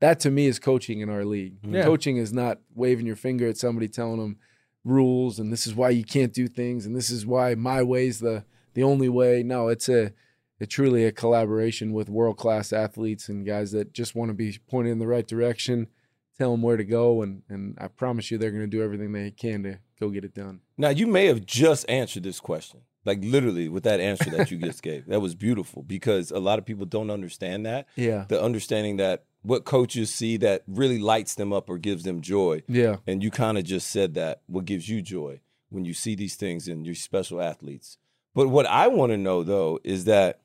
That 0.00 0.20
to 0.20 0.30
me 0.30 0.46
is 0.46 0.58
coaching 0.58 1.00
in 1.00 1.08
our 1.08 1.24
league. 1.24 1.56
Yeah. 1.62 1.84
Coaching 1.84 2.18
is 2.18 2.34
not 2.34 2.58
waving 2.74 3.06
your 3.06 3.16
finger 3.16 3.48
at 3.48 3.56
somebody 3.56 3.88
telling 3.88 4.18
them 4.18 4.36
rules 4.86 5.38
and 5.38 5.52
this 5.52 5.66
is 5.66 5.74
why 5.74 5.90
you 5.90 6.04
can't 6.04 6.32
do 6.32 6.46
things 6.46 6.86
and 6.86 6.94
this 6.94 7.10
is 7.10 7.26
why 7.26 7.54
my 7.54 7.82
way's 7.82 8.20
the 8.20 8.44
the 8.74 8.82
only 8.82 9.08
way. 9.08 9.42
No, 9.42 9.68
it's 9.68 9.88
a 9.88 10.12
it's 10.60 10.74
truly 10.74 11.04
a 11.04 11.12
collaboration 11.12 11.92
with 11.92 12.08
world 12.08 12.38
class 12.38 12.72
athletes 12.72 13.28
and 13.28 13.44
guys 13.44 13.72
that 13.72 13.92
just 13.92 14.14
want 14.14 14.30
to 14.30 14.34
be 14.34 14.58
pointed 14.70 14.90
in 14.92 14.98
the 14.98 15.06
right 15.06 15.26
direction, 15.26 15.88
tell 16.38 16.52
them 16.52 16.62
where 16.62 16.76
to 16.76 16.84
go, 16.84 17.22
and 17.22 17.42
and 17.48 17.76
I 17.80 17.88
promise 17.88 18.30
you 18.30 18.38
they're 18.38 18.50
going 18.50 18.62
to 18.62 18.66
do 18.66 18.82
everything 18.82 19.12
they 19.12 19.30
can 19.30 19.62
to 19.64 19.78
go 19.98 20.10
get 20.10 20.24
it 20.24 20.34
done. 20.34 20.60
Now 20.78 20.90
you 20.90 21.06
may 21.06 21.26
have 21.26 21.44
just 21.44 21.88
answered 21.90 22.22
this 22.22 22.40
question, 22.40 22.80
like 23.04 23.18
literally 23.22 23.68
with 23.68 23.82
that 23.84 24.00
answer 24.00 24.30
that 24.30 24.50
you 24.50 24.58
just 24.58 24.82
gave. 24.82 25.06
That 25.06 25.20
was 25.20 25.34
beautiful 25.34 25.82
because 25.82 26.30
a 26.30 26.38
lot 26.38 26.58
of 26.58 26.64
people 26.64 26.86
don't 26.86 27.10
understand 27.10 27.66
that. 27.66 27.86
Yeah, 27.96 28.26
The 28.28 28.42
understanding 28.42 28.98
that 28.98 29.24
what 29.46 29.64
coaches 29.64 30.12
see 30.12 30.36
that 30.38 30.62
really 30.66 30.98
lights 30.98 31.36
them 31.36 31.52
up 31.52 31.70
or 31.70 31.78
gives 31.78 32.02
them 32.02 32.20
joy. 32.20 32.62
yeah, 32.68 32.96
And 33.06 33.22
you 33.22 33.30
kind 33.30 33.56
of 33.56 33.64
just 33.64 33.88
said 33.90 34.14
that. 34.14 34.42
What 34.46 34.64
gives 34.64 34.88
you 34.88 35.02
joy 35.02 35.40
when 35.68 35.84
you 35.84 35.94
see 35.94 36.14
these 36.16 36.34
things 36.34 36.66
in 36.66 36.84
your 36.84 36.94
special 36.96 37.40
athletes? 37.40 37.98
But 38.34 38.48
what 38.48 38.66
I 38.66 38.88
want 38.88 39.12
to 39.12 39.16
know 39.16 39.42
though 39.44 39.78
is 39.84 40.04
that 40.06 40.40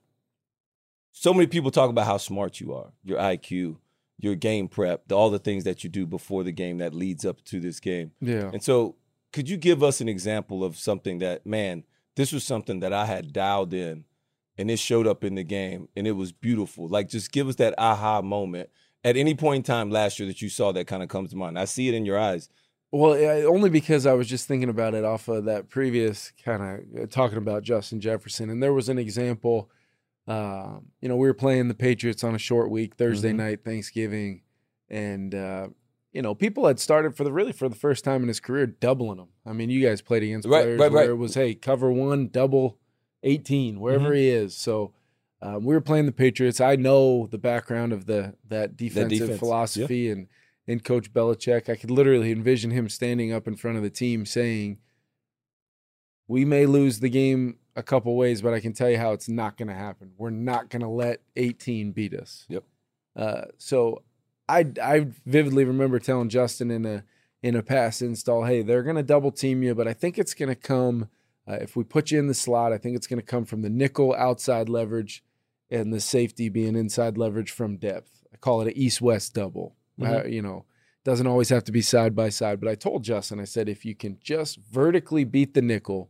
so 1.12 1.34
many 1.34 1.48
people 1.48 1.72
talk 1.72 1.90
about 1.90 2.06
how 2.06 2.18
smart 2.18 2.60
you 2.62 2.74
are, 2.74 2.92
your 3.04 3.18
IQ, 3.20 3.78
your 4.18 4.36
game 4.36 4.68
prep, 4.68 5.12
all 5.12 5.30
the 5.30 5.40
things 5.40 5.64
that 5.64 5.84
you 5.84 5.90
do 5.90 6.06
before 6.06 6.44
the 6.44 6.52
game 6.52 6.78
that 6.78 6.94
leads 6.94 7.26
up 7.26 7.44
to 7.46 7.60
this 7.60 7.80
game. 7.80 8.12
yeah. 8.22 8.50
And 8.54 8.64
so, 8.64 8.96
could 9.34 9.50
you 9.50 9.58
give 9.58 9.82
us 9.82 10.02
an 10.02 10.10
example 10.10 10.64
of 10.64 10.78
something 10.78 11.20
that, 11.20 11.46
man, 11.46 11.86
this 12.16 12.32
was 12.32 12.44
something 12.44 12.82
that 12.82 12.94
I 12.94 13.06
had 13.06 13.34
dialed 13.34 13.74
in 13.74 14.04
and 14.58 14.70
it 14.70 14.78
showed 14.78 15.08
up 15.08 15.24
in 15.24 15.36
the 15.36 15.44
game 15.44 15.88
and 15.96 16.06
it 16.06 16.12
was 16.12 16.32
beautiful? 16.32 16.88
Like, 16.88 17.10
just 17.10 17.32
give 17.32 17.48
us 17.48 17.56
that 17.56 17.74
aha 17.78 18.22
moment 18.22 18.70
at 19.04 19.18
any 19.18 19.34
point 19.36 19.58
in 19.58 19.64
time 19.64 19.90
last 19.90 20.20
year 20.20 20.28
that 20.28 20.42
you 20.42 20.50
saw 20.50 20.72
that 20.72 20.88
kind 20.88 21.02
of 21.04 21.10
comes 21.10 21.32
to 21.32 21.36
mind. 21.36 21.58
I 21.58 21.66
see 21.66 21.88
it 21.88 21.94
in 21.94 22.06
your 22.06 22.20
eyes. 22.20 22.50
Well, 22.92 23.14
only 23.48 23.70
because 23.70 24.06
I 24.06 24.14
was 24.14 24.28
just 24.28 24.48
thinking 24.48 24.70
about 24.70 24.94
it 24.94 25.06
off 25.06 25.28
of 25.30 25.46
that 25.46 25.70
previous 25.70 26.34
kind 26.44 26.84
of 27.00 27.10
talking 27.10 27.38
about 27.38 27.64
Justin 27.64 28.02
Jefferson, 28.02 28.50
and 28.50 28.62
there 28.62 28.74
was 28.74 28.90
an 28.90 29.00
example. 29.00 29.70
Um, 30.28 30.88
you 31.02 31.08
know, 31.10 31.16
we 31.16 31.28
were 31.28 31.34
playing 31.34 31.68
the 31.70 31.74
Patriots 31.74 32.24
on 32.24 32.36
a 32.36 32.38
short 32.38 32.70
week, 32.70 32.96
Thursday 32.96 33.32
Mhm. 33.32 33.36
night, 33.38 33.64
Thanksgiving, 33.64 34.42
and 34.90 35.34
uh, 35.34 35.70
you 36.12 36.22
know, 36.22 36.36
people 36.36 36.68
had 36.68 36.80
started 36.80 37.16
for 37.16 37.24
the 37.24 37.32
really 37.32 37.54
for 37.54 37.70
the 37.70 37.76
first 37.76 38.04
time 38.04 38.22
in 38.24 38.28
his 38.28 38.42
career 38.42 38.68
doubling 38.68 39.18
them. 39.18 39.30
I 39.46 39.54
mean, 39.54 39.70
you 39.70 39.82
guys 39.82 40.02
played 40.02 40.24
against 40.24 40.48
Right, 40.48 40.64
players 40.64 40.80
right, 40.80 40.92
where 40.92 41.10
it 41.12 41.16
was 41.16 41.34
hey, 41.34 41.56
cover 41.56 41.90
one, 41.92 42.28
double 42.28 42.78
eighteen, 43.24 43.80
wherever 43.80 44.10
Mhm. 44.12 44.18
he 44.18 44.30
is. 44.30 44.54
So. 44.56 44.94
Um, 45.41 45.65
we 45.65 45.73
were 45.73 45.82
playing 45.82 46.06
the 46.06 46.12
Patriots. 46.12 46.62
I 46.62 46.75
know 46.75 47.27
the 47.27 47.38
background 47.38 47.93
of 47.93 48.06
the 48.06 48.36
that 48.47 48.77
defensive 48.77 49.10
defense, 49.10 49.30
yeah. 49.32 49.38
philosophy 49.38 50.10
and 50.10 50.27
and 50.67 50.84
Coach 50.84 51.12
Belichick. 51.12 51.67
I 51.67 51.75
could 51.75 51.89
literally 51.89 52.32
envision 52.32 52.71
him 52.71 52.89
standing 52.89 53.34
up 53.34 53.47
in 53.47 53.56
front 53.56 53.77
of 53.77 53.84
the 53.84 53.89
team 53.89 54.25
saying, 54.25 54.77
"We 56.27 56.45
may 56.45 56.67
lose 56.67 56.99
the 56.99 57.10
game 57.10 57.58
a 57.75 57.82
couple 57.82 58.15
ways, 58.15 58.41
but 58.41 58.54
I 58.54 58.60
can 58.60 58.73
tell 58.73 58.89
you 58.89 58.97
how 58.97 59.13
it's 59.13 59.27
not 59.27 59.58
going 59.58 59.69
to 59.69 59.73
happen. 59.73 60.12
We're 60.17 60.30
not 60.30 60.69
going 60.69 60.84
to 60.84 60.88
let 60.88 61.21
18 61.36 61.91
beat 61.91 62.13
us." 62.13 62.45
Yep. 62.47 62.63
Uh, 63.15 63.41
so 63.58 64.04
I 64.47 64.67
I 64.82 65.08
vividly 65.25 65.65
remember 65.65 65.97
telling 65.97 66.30
Justin 66.30 66.69
in 66.69 66.86
a 66.86 67.04
in 67.41 67.56
a 67.56 67.63
pass 67.63 67.99
install, 67.99 68.43
"Hey, 68.43 68.62
they're 68.62 68.84
going 68.84 68.95
to 68.95 69.04
double 69.04 69.32
team 69.32 69.63
you, 69.63 69.73
but 69.73 69.88
I 69.88 69.93
think 69.93 70.19
it's 70.19 70.36
going 70.36 70.49
to 70.49 70.56
come 70.56 71.10
uh, 71.47 71.58
if 71.62 71.75
we 71.75 71.84
put 71.84 72.12
you 72.12 72.19
in 72.19 72.27
the 72.27 72.36
slot. 72.36 72.73
I 72.73 72.77
think 72.77 72.95
it's 72.95 73.08
going 73.08 73.19
to 73.19 73.25
come 73.25 73.45
from 73.45 73.63
the 73.63 73.71
nickel 73.71 74.13
outside 74.13 74.69
leverage." 74.69 75.23
And 75.72 75.94
the 75.94 76.02
safety 76.02 76.50
being 76.50 76.76
inside 76.76 77.18
leverage 77.18 77.50
from 77.52 77.78
depth. 77.78 78.24
I 78.34 78.38
call 78.38 78.62
it 78.62 78.68
an 78.68 78.78
east 78.78 79.02
west 79.02 79.34
double. 79.34 79.76
Uh, 80.02 80.26
you 80.26 80.42
know, 80.42 80.66
doesn't 81.06 81.28
always 81.28 81.50
have 81.50 81.64
to 81.64 81.72
be 81.72 81.82
side 81.82 82.16
by 82.16 82.30
side. 82.30 82.60
But 82.60 82.70
I 82.70 82.76
told 82.76 83.04
Justin, 83.04 83.40
I 83.40 83.46
said, 83.46 83.70
if 83.70 83.86
you 83.86 83.96
can 83.96 84.18
just 84.22 84.58
vertically 84.58 85.24
beat 85.24 85.54
the 85.54 85.62
nickel 85.62 86.10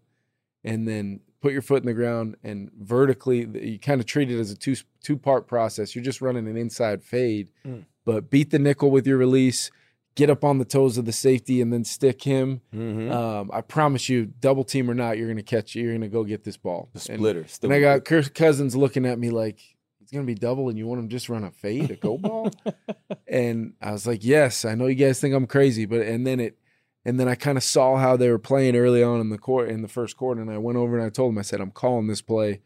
and 0.63 0.87
then 0.87 1.19
put 1.41 1.53
your 1.53 1.61
foot 1.61 1.83
in 1.83 1.87
the 1.87 1.93
ground 1.93 2.35
and 2.43 2.71
vertically, 2.79 3.47
you 3.71 3.79
kind 3.79 3.99
of 4.01 4.07
treat 4.07 4.31
it 4.31 4.39
as 4.39 4.51
a 4.51 4.55
two 4.55 4.75
two 5.03 5.17
part 5.17 5.47
process. 5.47 5.93
You're 5.95 6.03
just 6.03 6.21
running 6.21 6.47
an 6.47 6.57
inside 6.57 7.03
fade, 7.03 7.51
Mm. 7.65 7.85
but 8.05 8.29
beat 8.29 8.49
the 8.51 8.59
nickel 8.59 8.89
with 8.91 9.05
your 9.05 9.17
release, 9.17 9.71
get 10.15 10.29
up 10.29 10.43
on 10.43 10.57
the 10.57 10.65
toes 10.65 10.97
of 10.97 11.05
the 11.05 11.11
safety, 11.11 11.61
and 11.61 11.71
then 11.71 11.83
stick 11.83 12.23
him. 12.23 12.61
Mm-hmm. 12.73 13.11
Um, 13.11 13.49
I 13.53 13.61
promise 13.61 14.09
you, 14.09 14.25
double 14.25 14.63
team 14.63 14.89
or 14.89 14.93
not, 14.93 15.17
you're 15.17 15.27
going 15.27 15.37
to 15.37 15.43
catch. 15.43 15.75
You're 15.75 15.91
going 15.91 16.01
to 16.01 16.07
go 16.09 16.23
get 16.23 16.43
this 16.43 16.57
ball. 16.57 16.89
the 16.93 16.97
And- 17.11 17.19
splitter. 17.19 17.45
and 17.63 17.73
I 17.73 17.79
got 17.79 18.05
Kirk 18.05 18.33
Cousins 18.33 18.75
looking 18.75 19.05
at 19.05 19.17
me 19.19 19.29
like 19.29 19.59
he's 19.99 20.11
gonna 20.11 20.25
be 20.25 20.35
double, 20.35 20.67
and 20.69 20.77
you 20.77 20.85
want 20.87 20.99
him 20.99 21.07
to 21.07 21.15
just 21.15 21.29
run 21.29 21.43
a 21.43 21.51
fade, 21.51 21.91
a 21.91 21.95
go 21.95 22.17
ball. 22.17 22.51
and 23.27 23.73
I 23.81 23.91
was 23.91 24.05
like, 24.05 24.23
yes, 24.23 24.65
I 24.65 24.75
know 24.75 24.87
you 24.87 24.95
guys 24.95 25.19
think 25.21 25.33
I'm 25.33 25.47
crazy, 25.47 25.85
but 25.85 26.01
and 26.01 26.27
then 26.27 26.39
it, 26.39 26.57
and 27.05 27.19
then 27.19 27.27
I 27.27 27.35
kind 27.35 27.57
of 27.57 27.63
saw 27.63 27.97
how 27.97 28.17
they 28.17 28.29
were 28.29 28.37
playing 28.39 28.75
early 28.75 29.01
on 29.01 29.21
in 29.21 29.29
the 29.29 29.37
court 29.37 29.69
in 29.69 29.81
the 29.81 29.87
first 29.87 30.17
quarter, 30.17 30.41
and 30.41 30.51
I 30.51 30.57
went 30.57 30.77
over 30.77 30.97
and 30.97 31.05
I 31.05 31.09
told 31.09 31.31
him, 31.31 31.37
I 31.37 31.43
said, 31.43 31.61
I'm 31.61 31.71
calling 31.71 32.07
this 32.07 32.21
play. 32.21 32.61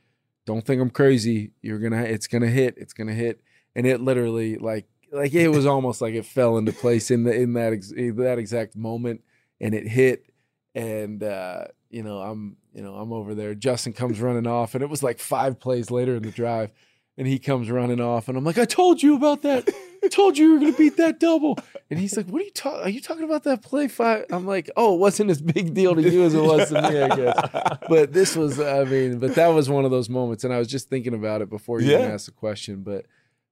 Don't 0.46 0.66
think 0.66 0.82
I'm 0.82 0.90
crazy. 0.90 1.52
You're 1.62 1.80
gonna, 1.80 2.04
it's 2.04 2.28
gonna 2.28 2.50
hit. 2.50 2.76
It's 2.78 2.94
gonna 2.94 3.14
hit, 3.14 3.42
and 3.76 3.86
it 3.86 4.02
literally 4.02 4.58
like 4.58 4.88
like 5.12 5.34
it 5.34 5.50
was 5.50 5.66
almost 5.66 6.02
like 6.02 6.14
it 6.14 6.26
fell 6.26 6.58
into 6.58 6.74
place 6.74 7.12
in 7.12 7.24
the 7.24 7.34
in 7.34 7.54
that 7.54 7.74
ex, 7.74 7.92
in 7.92 8.16
that 8.18 8.38
exact 8.40 8.76
moment, 8.76 9.22
and 9.62 9.74
it 9.74 9.88
hit, 9.88 10.26
and 10.74 11.24
uh, 11.24 11.66
you 11.90 12.04
know 12.04 12.20
I'm 12.20 12.58
you 12.74 12.82
know 12.82 12.96
I'm 12.96 13.14
over 13.14 13.34
there. 13.36 13.56
Justin 13.56 13.94
comes 13.94 14.20
running 14.22 14.48
off, 14.48 14.76
and 14.76 14.84
it 14.84 14.90
was 14.90 15.04
like 15.04 15.20
five 15.20 15.60
plays 15.60 15.92
later 15.92 16.16
in 16.16 16.24
the 16.24 16.32
drive, 16.32 16.72
and 17.18 17.28
he 17.28 17.40
comes 17.40 17.70
running 17.72 18.02
off, 18.02 18.28
and 18.28 18.38
I'm 18.38 18.44
like, 18.44 18.58
I 18.58 18.66
told 18.66 19.02
you 19.02 19.16
about 19.16 19.42
that. 19.44 19.70
I 20.04 20.08
told 20.08 20.38
you 20.38 20.46
you 20.46 20.54
were 20.54 20.60
gonna 20.60 20.74
beat 20.78 20.98
that 20.98 21.20
double. 21.20 21.58
And 21.90 22.00
he's 22.00 22.16
like, 22.16 22.28
What 22.28 22.42
are 22.42 22.46
you 22.46 22.52
talking? 22.52 22.82
Are 22.82 22.90
you 22.90 23.02
talking 23.02 23.24
about 23.24 23.44
that 23.46 23.64
play 23.64 23.88
five? 23.88 24.26
I'm 24.30 24.46
like, 24.46 24.70
Oh, 24.76 24.96
it 24.96 25.00
wasn't 25.00 25.32
as 25.32 25.42
big 25.42 25.74
deal 25.74 25.96
to 25.96 26.02
you 26.02 26.24
as 26.24 26.34
it 26.36 26.42
was 26.42 26.70
to 26.70 26.82
me, 26.82 27.02
I 27.02 27.16
guess. 27.16 27.80
But 27.90 28.14
this 28.14 28.36
was, 28.36 28.60
I 28.60 28.84
mean, 28.84 29.18
but 29.20 29.34
that 29.36 29.48
was 29.48 29.68
one 29.70 29.84
of 29.86 29.90
those 29.92 30.10
moments, 30.10 30.44
and 30.44 30.54
I 30.54 30.60
was 30.60 30.68
just 30.68 30.90
thinking 30.90 31.14
about 31.16 31.42
it 31.42 31.50
before 31.50 31.80
you 31.82 31.92
even 31.92 32.02
Yeah. 32.02 32.08
asked 32.14 32.26
the 32.28 32.32
question. 32.34 32.82
But 32.84 33.06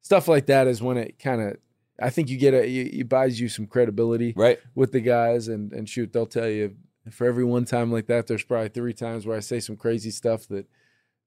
stuff 0.03 0.27
like 0.27 0.45
that 0.45 0.67
is 0.67 0.81
when 0.83 0.97
it 0.97 1.17
kind 1.17 1.41
of, 1.41 1.57
I 1.99 2.11
think 2.11 2.29
you 2.29 2.37
get 2.37 2.53
a, 2.53 2.67
you- 2.67 2.89
it 3.01 3.09
buys 3.09 3.39
you 3.41 3.49
some 3.49 3.65
credibility 3.65 4.33
right. 4.35 4.59
with 4.75 4.91
the 4.91 5.01
guys, 5.01 5.47
and 5.47 5.73
and 5.73 5.89
shoot, 5.89 6.13
they'll 6.13 6.25
tell 6.27 6.47
you 6.49 6.75
for 7.11 7.25
every 7.27 7.43
one 7.43 7.65
time 7.65 7.91
like 7.91 8.07
that, 8.07 8.27
there's 8.27 8.43
probably 8.43 8.69
three 8.69 8.93
times 8.93 9.25
where 9.25 9.35
I 9.35 9.41
say 9.41 9.59
some 9.59 9.75
crazy 9.75 10.11
stuff 10.11 10.47
that 10.49 10.67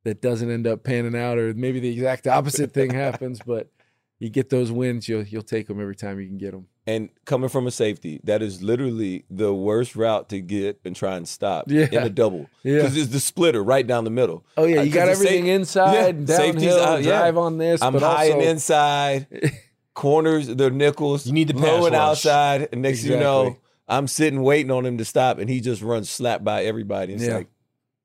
that 0.04 0.22
doesn't 0.22 0.50
end 0.50 0.66
up 0.68 0.84
panning 0.84 1.16
out, 1.16 1.36
or 1.36 1.52
maybe 1.54 1.80
the 1.80 1.88
exact 1.90 2.26
opposite 2.28 2.72
thing 2.72 2.90
happens. 2.94 3.40
But 3.44 3.70
you 4.18 4.30
get 4.30 4.48
those 4.50 4.72
wins, 4.72 5.08
you'll 5.08 5.24
you'll 5.24 5.42
take 5.42 5.66
them 5.68 5.80
every 5.80 5.96
time 5.96 6.18
you 6.20 6.26
can 6.26 6.38
get 6.38 6.52
them. 6.52 6.66
And 6.88 7.08
coming 7.24 7.48
from 7.48 7.66
a 7.66 7.70
safety, 7.72 8.20
that 8.24 8.42
is 8.42 8.62
literally 8.62 9.24
the 9.28 9.52
worst 9.52 9.96
route 9.96 10.28
to 10.28 10.40
get 10.40 10.78
and 10.84 10.94
try 10.94 11.16
and 11.16 11.26
stop 11.26 11.64
Yeah. 11.68 11.88
in 11.90 12.02
a 12.04 12.08
double. 12.10 12.46
Yeah. 12.62 12.76
Because 12.76 12.96
it's 12.96 13.10
the 13.10 13.18
splitter 13.20 13.62
right 13.62 13.84
down 13.86 14.04
the 14.04 14.10
middle. 14.10 14.44
Oh 14.56 14.64
yeah, 14.64 14.82
You 14.82 14.90
uh, 14.90 14.94
got 14.94 15.08
everything 15.08 15.46
sa- 15.46 15.50
inside, 15.50 16.28
Yeah, 16.28 16.36
safety's 16.36 16.62
downhill, 16.68 16.84
out, 16.84 17.02
yeah. 17.02 17.18
drive 17.18 17.36
on 17.36 17.58
this. 17.58 17.82
I'm 17.82 17.92
but 17.92 18.02
high 18.02 18.26
also, 18.30 18.32
and 18.40 18.42
inside, 18.42 19.26
corners, 19.94 20.46
they're 20.48 20.70
nickels. 20.70 21.26
You 21.26 21.32
need 21.32 21.48
the 21.48 21.54
low 21.58 21.62
pass 21.62 21.84
and 21.86 21.92
rush. 21.94 22.02
outside. 22.02 22.68
And 22.72 22.82
next 22.82 23.02
thing 23.02 23.12
you 23.12 23.18
know, 23.18 23.56
I'm 23.88 24.06
sitting 24.08 24.42
waiting 24.42 24.70
on 24.70 24.84
him 24.86 24.98
to 24.98 25.04
stop, 25.04 25.38
and 25.38 25.48
he 25.50 25.60
just 25.60 25.82
runs 25.82 26.08
slap 26.10 26.42
by 26.44 26.64
everybody. 26.64 27.14
It's 27.14 27.24
Yeah. 27.24 27.36
like 27.38 27.48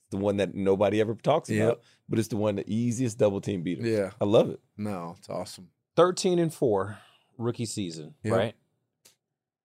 the 0.09 0.17
one 0.17 0.37
that 0.37 0.53
nobody 0.55 0.99
ever 1.01 1.13
talks 1.15 1.49
Yep. 1.49 1.63
about, 1.67 1.81
but 2.09 2.19
it's 2.19 2.27
the 2.29 2.37
one 2.37 2.55
the 2.55 2.63
easiest 2.71 3.17
double 3.17 3.41
team 3.41 3.61
beater. 3.61 3.85
Yeah. 3.87 4.11
I 4.19 4.25
love 4.25 4.49
it. 4.49 4.59
No, 4.77 5.15
it's 5.19 5.29
awesome. 5.29 5.69
13 5.95 6.39
and 6.39 6.53
4 6.53 6.97
rookie 7.37 7.65
season, 7.65 8.15
Yep. 8.23 8.33
right? 8.33 8.55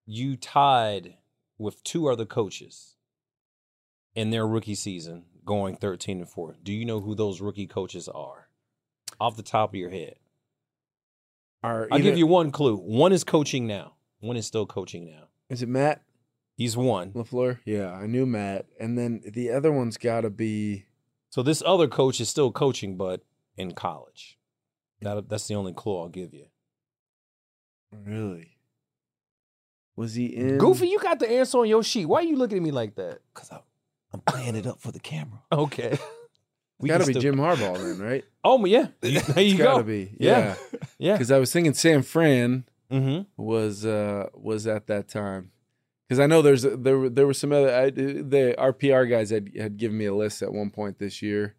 You 0.07 0.37
tied 0.37 1.15
with 1.59 1.83
two 1.83 2.09
other 2.09 2.25
coaches 2.27 2.97
in 4.15 4.31
their 4.31 4.47
rookie 4.47 4.75
season 4.75 5.25
going 5.45 5.77
13 5.77 6.19
and 6.19 6.29
4. 6.29 6.57
Do 6.63 6.73
you 6.73 6.85
know 6.85 7.01
who 7.01 7.15
those 7.15 7.41
rookie 7.41 7.67
coaches 7.67 8.09
are? 8.09 8.49
Off 9.21 9.37
the 9.37 9.43
top 9.43 9.71
of 9.71 9.75
your 9.77 9.91
head. 9.91 10.17
Are 11.63 11.89
I'll 11.91 11.99
either- 11.99 12.03
give 12.11 12.19
you 12.19 12.27
one 12.27 12.51
clue. 12.51 12.77
One 12.77 13.13
is 13.13 13.25
coaching 13.25 13.67
now. 13.67 13.95
One 14.21 14.37
is 14.37 14.47
still 14.47 14.67
coaching 14.67 15.05
now. 15.07 15.29
Is 15.49 15.63
it 15.63 15.69
Matt 15.69 16.03
He's 16.57 16.75
one. 16.77 17.13
LaFleur? 17.13 17.61
Yeah, 17.67 17.93
I 17.93 18.07
knew 18.07 18.25
Matt, 18.25 18.65
and 18.81 18.97
then 18.97 19.21
the 19.27 19.51
other 19.51 19.71
one's 19.71 19.99
got 19.99 20.23
to 20.23 20.31
be. 20.31 20.87
So 21.29 21.43
this 21.43 21.63
other 21.67 21.87
coach 21.87 22.19
is 22.19 22.31
still 22.31 22.51
coaching, 22.51 22.97
but 22.97 23.23
in 23.59 23.73
college. 23.75 24.36
That, 25.03 25.29
that's 25.29 25.47
the 25.47 25.55
only 25.55 25.73
clue 25.73 25.99
I'll 25.99 26.09
give 26.09 26.33
you. 26.35 26.47
Really? 27.93 28.57
Was 29.97 30.15
he 30.15 30.27
in? 30.27 30.59
Goofy, 30.59 30.89
you 30.89 30.99
got 30.99 31.19
the 31.19 31.31
answer 31.31 31.59
on 31.59 31.69
your 31.69 31.83
sheet. 31.83 32.07
Why 32.07 32.21
are 32.21 32.25
you 32.25 32.37
looking 32.37 32.59
at 32.59 32.63
me 32.65 32.71
like 32.71 32.97
that? 32.97 33.21
Because 33.35 33.51
I'm 34.13 34.21
playing 34.21 34.57
it 34.57 34.67
up 34.67 34.81
for 34.81 34.93
the 34.93 35.01
camera. 35.01 35.41
Okay. 35.53 35.99
We 36.79 36.91
Got 36.91 36.99
to 37.01 37.07
be 37.07 37.13
still- 37.15 37.23
Jim 37.23 37.37
Harbaugh 37.39 37.79
then, 37.79 37.99
right? 38.07 38.25
Oh 38.45 38.63
yeah, 38.67 38.89
there 39.01 39.11
you 39.11 39.19
It's 39.19 39.55
got 39.55 39.73
go. 39.73 39.79
to 39.79 39.85
be. 39.85 40.15
Yeah. 40.21 40.39
Yeah. 40.73 40.79
Yeah. 40.99 41.13
Because 41.13 41.31
I 41.31 41.39
was 41.39 41.51
thinking 41.53 41.75
San 41.75 42.03
Fran 42.03 42.65
Mm-hmm. 42.93 43.23
was 43.43 43.85
uh 43.87 44.29
was 44.35 44.67
at 44.67 44.87
that 44.89 45.09
time. 45.09 45.51
Because 46.07 46.21
I 46.21 46.27
know 46.27 46.41
there's 46.43 46.63
there 46.63 46.99
were 46.99 47.09
there 47.09 47.27
were 47.27 47.33
some 47.35 47.51
other 47.51 47.75
I, 47.75 47.91
the 47.91 48.55
our 48.59 48.73
PR 48.75 49.05
guys 49.05 49.31
had 49.31 49.51
had 49.59 49.77
given 49.79 49.97
me 49.99 50.05
a 50.05 50.15
list 50.15 50.43
at 50.43 50.53
one 50.53 50.71
point 50.71 50.99
this 50.99 51.21
year. 51.23 51.55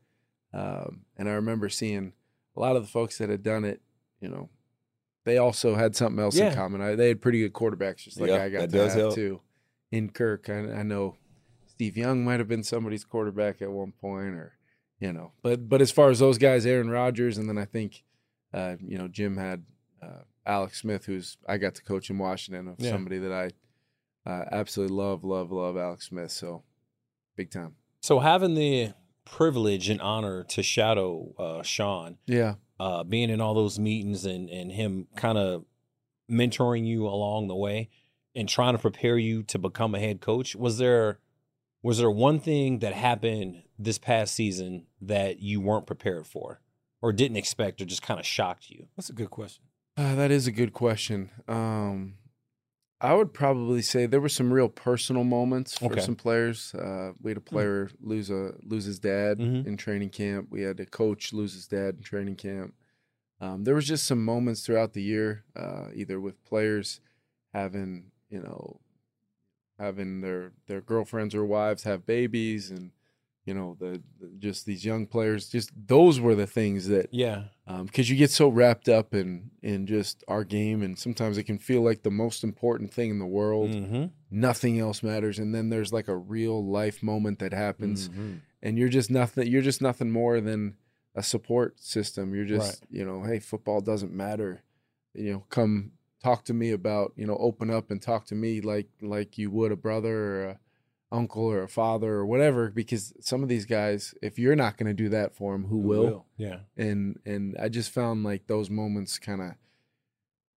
Um, 0.54 1.02
and 1.18 1.28
I 1.28 1.34
remember 1.34 1.68
seeing 1.68 2.14
a 2.58 2.60
lot 2.60 2.76
of 2.76 2.82
the 2.84 2.90
folks 2.90 3.18
that 3.20 3.30
had 3.30 3.44
done 3.44 3.64
it, 3.64 3.82
you 4.20 4.28
know, 4.28 4.50
they 5.26 5.38
also 5.38 5.76
had 5.76 5.96
something 5.96 6.22
else 6.22 6.36
Yeah. 6.36 6.50
in 6.50 6.56
common. 6.56 6.82
I, 6.82 6.96
they 6.96 7.10
had 7.10 7.22
pretty 7.22 7.40
good 7.40 7.54
quarterbacks, 7.54 7.98
just 7.98 8.20
like 8.20 8.30
Yeah, 8.30 8.44
I 8.44 8.50
got 8.50 8.60
that 8.62 8.72
to 8.72 8.78
does 8.78 8.94
have 8.94 9.02
help. 9.02 9.16
too. 9.16 9.42
In 9.92 10.10
Kirk, 10.10 10.50
I, 10.50 10.60
I 10.80 10.84
know 10.84 11.16
Steve 11.68 11.96
Young 11.98 12.26
might 12.26 12.40
have 12.40 12.48
been 12.48 12.64
somebody's 12.64 13.04
quarterback 13.06 13.62
at 13.62 13.72
one 13.72 13.92
point, 13.94 14.34
or 14.36 14.58
you 15.00 15.14
know, 15.14 15.32
but 15.44 15.70
but 15.70 15.82
as 15.82 15.92
far 15.92 16.10
as 16.10 16.20
those 16.20 16.38
guys, 16.38 16.66
Aaron 16.66 16.90
Rodgers, 16.90 17.38
and 17.38 17.48
then 17.48 17.58
I 17.58 17.66
think, 17.66 18.04
uh, 18.54 18.76
you 18.84 18.98
know, 18.98 19.08
Jim 19.08 19.38
had 19.38 19.64
uh, 20.02 20.24
Alex 20.46 20.82
Smith, 20.82 21.06
who's 21.06 21.38
I 21.48 21.58
got 21.58 21.76
to 21.76 21.84
coach 21.84 22.10
in 22.10 22.18
Washington, 22.18 22.68
of 22.70 22.76
Yeah. 22.80 22.90
somebody 22.92 23.20
that 23.20 23.32
I 23.32 24.30
uh, 24.30 24.46
absolutely 24.52 24.96
love, 24.96 25.24
love, 25.24 25.52
love, 25.52 25.78
Alex 25.78 26.08
Smith. 26.08 26.32
So 26.32 26.64
big 27.36 27.52
time. 27.52 27.76
So 28.02 28.20
having 28.20 28.56
the 28.56 28.94
privilege 29.32 29.90
and 29.90 30.02
honor 30.02 30.44
to 30.44 30.64
shadow 30.64 31.34
uh, 31.38 31.64
Sean, 31.64 32.18
Yeah. 32.26 32.56
uh, 32.80 33.04
being 33.04 33.30
in 33.30 33.42
all 33.42 33.54
those 33.54 33.78
meetings 33.80 34.26
and 34.26 34.50
and 34.50 34.72
him 34.72 35.08
kind 35.16 35.38
of 35.38 35.66
mentoring 36.30 36.86
you 36.86 37.08
along 37.08 37.48
the 37.48 37.56
way 37.56 37.90
and 38.36 38.48
trying 38.50 38.74
to 38.74 38.80
prepare 38.80 39.18
you 39.18 39.44
to 39.44 39.58
become 39.58 39.96
a 39.96 40.00
head 40.00 40.22
coach, 40.22 40.56
was 40.56 40.78
there 40.78 41.20
was 41.84 42.00
there 42.00 42.12
one 42.12 42.40
thing 42.40 42.80
that 42.80 42.94
happened 42.94 43.64
this 43.80 43.98
past 43.98 44.34
season 44.34 44.88
that 45.02 45.40
you 45.40 45.62
weren't 45.62 45.86
prepared 45.88 46.26
for 46.28 46.60
or 47.02 47.14
didn't 47.14 47.38
expect 47.38 47.80
or 47.82 47.86
just 47.86 48.02
kind 48.02 48.20
of 48.20 48.26
shocked 48.26 48.70
you? 48.70 48.88
That's 48.98 49.10
a 49.10 49.14
good 49.14 49.30
question. 49.30 49.64
Uh, 49.96 50.16
that 50.16 50.32
is 50.32 50.48
a 50.48 50.52
good 50.52 50.74
question. 50.74 51.30
Um, 51.48 52.16
I 53.00 53.14
would 53.14 53.32
probably 53.34 53.84
say 53.84 54.08
there 54.08 54.22
were 54.22 54.30
some 54.30 54.52
real 54.52 54.70
personal 54.70 55.24
moments 55.24 55.78
for 55.78 55.86
Okay. 55.94 56.02
some 56.02 56.16
players. 56.16 56.74
Uh, 56.74 57.14
we 57.22 57.30
had 57.32 57.38
a 57.38 57.42
player 57.42 57.90
lose 58.00 58.30
a 58.32 58.56
lose 58.64 58.86
his 58.86 59.00
dad 59.00 59.38
Mhm. 59.38 59.68
in 59.68 59.78
training 59.78 60.10
camp. 60.10 60.50
We 60.50 60.62
had 60.64 60.80
a 60.80 60.86
coach 60.86 61.32
lose 61.32 61.54
his 61.54 61.68
dad 61.68 61.96
in 61.98 62.02
training 62.02 62.38
camp. 62.38 62.74
Um, 63.40 63.64
there 63.66 63.76
was 63.76 63.88
just 63.88 64.06
some 64.08 64.24
moments 64.26 64.66
throughout 64.66 64.94
the 64.94 65.04
year, 65.04 65.46
uh, 65.56 65.90
either 65.94 66.20
with 66.20 66.44
players 66.44 67.02
having 67.54 68.12
you 68.30 68.42
know 68.42 68.82
having 69.80 70.22
their 70.22 70.54
their 70.68 70.82
girlfriends 70.82 71.36
or 71.36 71.46
wives 71.46 71.84
have 71.84 72.06
babies, 72.06 72.72
and 72.72 72.92
you 73.48 73.54
know 73.56 73.76
the, 73.80 74.02
the 74.20 74.28
just 74.38 74.66
these 74.66 74.86
young 74.86 75.08
players. 75.08 75.50
Just 75.50 75.72
those 75.88 76.20
were 76.20 76.36
the 76.36 76.46
things 76.46 76.88
that 76.90 77.08
Yeah. 77.12 77.46
because 77.86 78.10
you 78.10 78.16
get 78.18 78.30
so 78.30 78.50
wrapped 78.50 78.88
up 78.90 79.14
in 79.16 79.50
in 79.64 79.88
just 79.88 80.24
our 80.28 80.44
game, 80.44 80.84
and 80.84 81.00
sometimes 81.00 81.38
it 81.38 81.44
can 81.46 81.58
feel 81.58 81.82
like 81.82 82.04
the 82.04 82.12
most 82.12 82.44
important 82.44 82.94
thing 82.94 83.10
in 83.10 83.20
the 83.20 83.26
world. 83.26 83.72
Mm-hmm. 83.72 84.06
Nothing 84.30 84.80
else 84.80 85.02
matters, 85.02 85.40
and 85.40 85.56
then 85.56 85.70
there's 85.70 85.94
like 85.94 86.08
a 86.10 86.16
real 86.18 86.64
life 86.64 87.02
moment 87.02 87.40
that 87.40 87.54
happens, 87.54 88.10
Mm-hmm. 88.10 88.34
and 88.62 88.78
you're 88.78 88.90
just 88.90 89.10
nothing. 89.10 89.48
You're 89.48 89.62
just 89.62 89.82
nothing 89.82 90.12
more 90.12 90.42
than 90.42 90.76
a 91.16 91.24
support 91.24 91.80
system. 91.80 92.36
You're 92.36 92.46
just 92.46 92.84
you 92.90 93.06
know, 93.06 93.24
hey, 93.24 93.40
football 93.40 93.82
doesn't 93.82 94.14
matter. 94.14 94.62
You 95.14 95.32
know, 95.34 95.44
come 95.50 95.94
talk 96.24 96.44
to 96.46 96.54
me 96.54 96.72
about 96.72 97.14
you 97.16 97.26
know, 97.26 97.38
open 97.38 97.70
up 97.70 97.90
and 97.92 98.02
talk 98.02 98.26
to 98.28 98.36
me 98.36 98.60
like 98.62 98.90
like 99.02 99.38
you 99.38 99.50
would 99.52 99.72
a 99.72 99.76
brother 99.78 100.16
or 100.18 100.44
a 100.50 100.60
uncle 101.12 101.44
or 101.44 101.64
a 101.64 101.68
father 101.68 102.14
or 102.14 102.26
whatever. 102.26 102.70
Because 102.70 103.14
some 103.22 103.44
of 103.44 103.50
these 103.50 103.66
guys, 103.66 104.14
if 104.22 104.38
you're 104.38 104.56
not 104.56 104.78
going 104.78 104.88
to 104.88 104.94
do 104.94 105.10
that 105.10 105.36
for 105.36 105.54
them, 105.54 105.66
who, 105.66 105.78
will? 105.78 106.26
Yeah. 106.38 106.60
and 106.76 107.20
and 107.26 107.56
I 107.60 107.70
just 107.70 107.92
found 107.92 108.24
like 108.24 108.48
those 108.48 108.70
moments 108.70 109.20
kind 109.20 109.42
of 109.42 109.52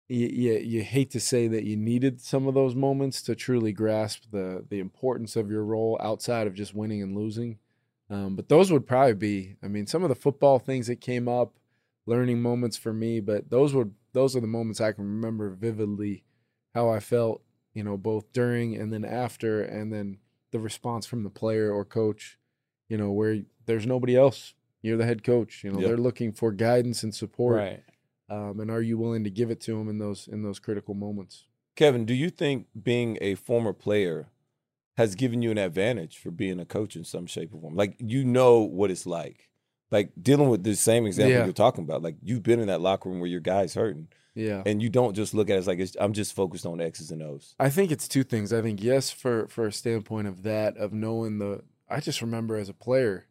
you, 0.10 0.28
you 0.28 0.54
you 0.58 0.84
hate 0.84 1.12
to 1.12 1.20
say 1.20 1.47
that 1.47 1.64
you 1.64 1.78
needed 1.78 2.20
some 2.20 2.47
of 2.47 2.56
those 2.56 2.76
moments 2.76 3.22
to 3.24 3.36
truly 3.36 3.72
grasp 3.72 4.24
the 4.32 4.66
the 4.68 4.80
importance 4.80 5.36
of 5.36 5.52
your 5.52 5.64
role 5.64 5.97
outside 6.02 6.47
of 6.47 6.56
just 6.56 6.74
winning 6.74 7.02
and 7.02 7.16
losing. 7.16 7.60
Um, 8.10 8.36
but 8.36 8.50
those 8.50 8.72
would 8.72 8.88
probably 8.88 9.14
be, 9.14 9.56
I 9.64 9.68
mean, 9.68 9.86
some 9.86 10.02
of 10.02 10.10
the 10.10 10.16
football 10.16 10.58
things 10.58 10.88
that 10.88 11.00
came 11.00 11.28
up, 11.28 11.60
learning 12.08 12.41
moments 12.41 12.76
for 12.76 12.91
me. 12.91 13.20
But 13.20 13.52
those 13.52 13.76
would 13.76 13.93
those 14.14 14.36
are 14.36 14.39
the 14.41 14.47
moments 14.47 14.82
I 14.82 14.93
can 14.93 15.06
remember 15.06 15.52
vividly, 15.52 16.24
how 16.74 16.89
I 16.89 17.00
felt, 17.00 17.43
you 17.76 17.84
know, 17.84 17.95
both 17.95 18.34
during 18.34 18.76
and 18.76 18.91
then 18.91 19.06
after, 19.06 19.62
and 19.62 19.93
then 19.93 20.18
the 20.52 20.60
response 20.60 21.06
from 21.06 21.24
the 21.24 21.30
player 21.30 21.72
or 21.72 21.86
coach, 21.86 22.38
you 22.88 22.97
know, 22.97 23.12
where 23.12 23.41
there's 23.66 23.86
nobody 23.86 24.16
else 24.16 24.54
you're 24.82 24.95
the 24.97 25.06
head 25.06 25.24
coach. 25.26 25.62
You 25.64 25.72
know, 25.72 25.80
Yep. 25.80 25.88
they're 25.89 25.97
looking 25.97 26.32
for 26.32 26.54
guidance 26.54 27.04
and 27.04 27.14
support. 27.14 27.58
Right. 27.58 27.84
Um, 28.30 28.60
and 28.62 28.72
are 28.72 28.82
you 28.82 28.97
willing 28.97 29.26
to 29.26 29.30
give 29.30 29.52
it 29.52 29.60
to 29.62 29.78
them 29.78 29.89
in 29.89 29.97
those 29.97 30.28
in 30.28 30.41
those 30.41 30.58
critical 30.60 30.93
moments? 30.93 31.45
Kevin, 31.76 32.06
do 32.06 32.14
you 32.14 32.30
think 32.30 32.68
being 32.82 33.18
a 33.20 33.36
former 33.36 33.74
player 33.74 34.30
has 34.97 35.16
given 35.16 35.41
you 35.41 35.52
an 35.52 35.58
advantage 35.58 36.18
for 36.18 36.32
being 36.32 36.60
a 36.60 36.66
coach 36.66 36.95
in 36.95 37.04
some 37.04 37.26
shape 37.26 37.54
or 37.54 37.60
form? 37.60 37.76
Like 37.76 37.95
you 38.00 38.24
know 38.24 38.60
what 38.62 38.89
it's 38.91 39.06
like. 39.06 39.50
Like 39.91 40.12
dealing 40.22 40.50
with 40.50 40.64
the 40.64 40.76
same 40.76 41.06
example 41.06 41.34
Yeah. 41.34 41.43
you're 41.43 41.52
talking 41.54 41.84
about. 41.84 42.02
Like 42.02 42.16
you've 42.22 42.43
been 42.43 42.60
in 42.62 42.68
that 42.68 42.80
locker 42.82 43.10
room 43.10 43.20
where 43.20 43.30
your 43.30 43.39
guy's 43.41 43.74
hurting, 43.74 44.08
Yeah. 44.40 44.64
and 44.66 44.82
you 44.82 44.90
don't 44.90 45.14
just 45.14 45.34
look 45.34 45.50
at 45.50 45.56
it 45.56 45.60
as 45.60 45.68
like 45.68 45.80
it's, 45.80 45.96
I'm 46.00 46.14
just 46.14 46.34
focused 46.34 46.66
on 46.66 46.82
X's 46.82 47.12
and 47.12 47.22
O's. 47.22 47.56
I 47.60 47.70
think 47.70 47.92
it's 47.92 48.08
two 48.08 48.24
things. 48.24 48.54
I 48.54 48.62
think 48.62 48.82
yes, 48.82 49.10
for 49.12 49.48
for 49.48 49.68
a 49.68 49.72
standpoint 49.72 50.28
of 50.28 50.44
that, 50.44 50.78
of 50.78 50.94
knowing 50.94 51.40
the. 51.40 51.64
I 51.90 52.00
just 52.00 52.22
remember 52.22 52.56
as 52.56 52.70
a 52.70 52.74
player, 52.74 53.26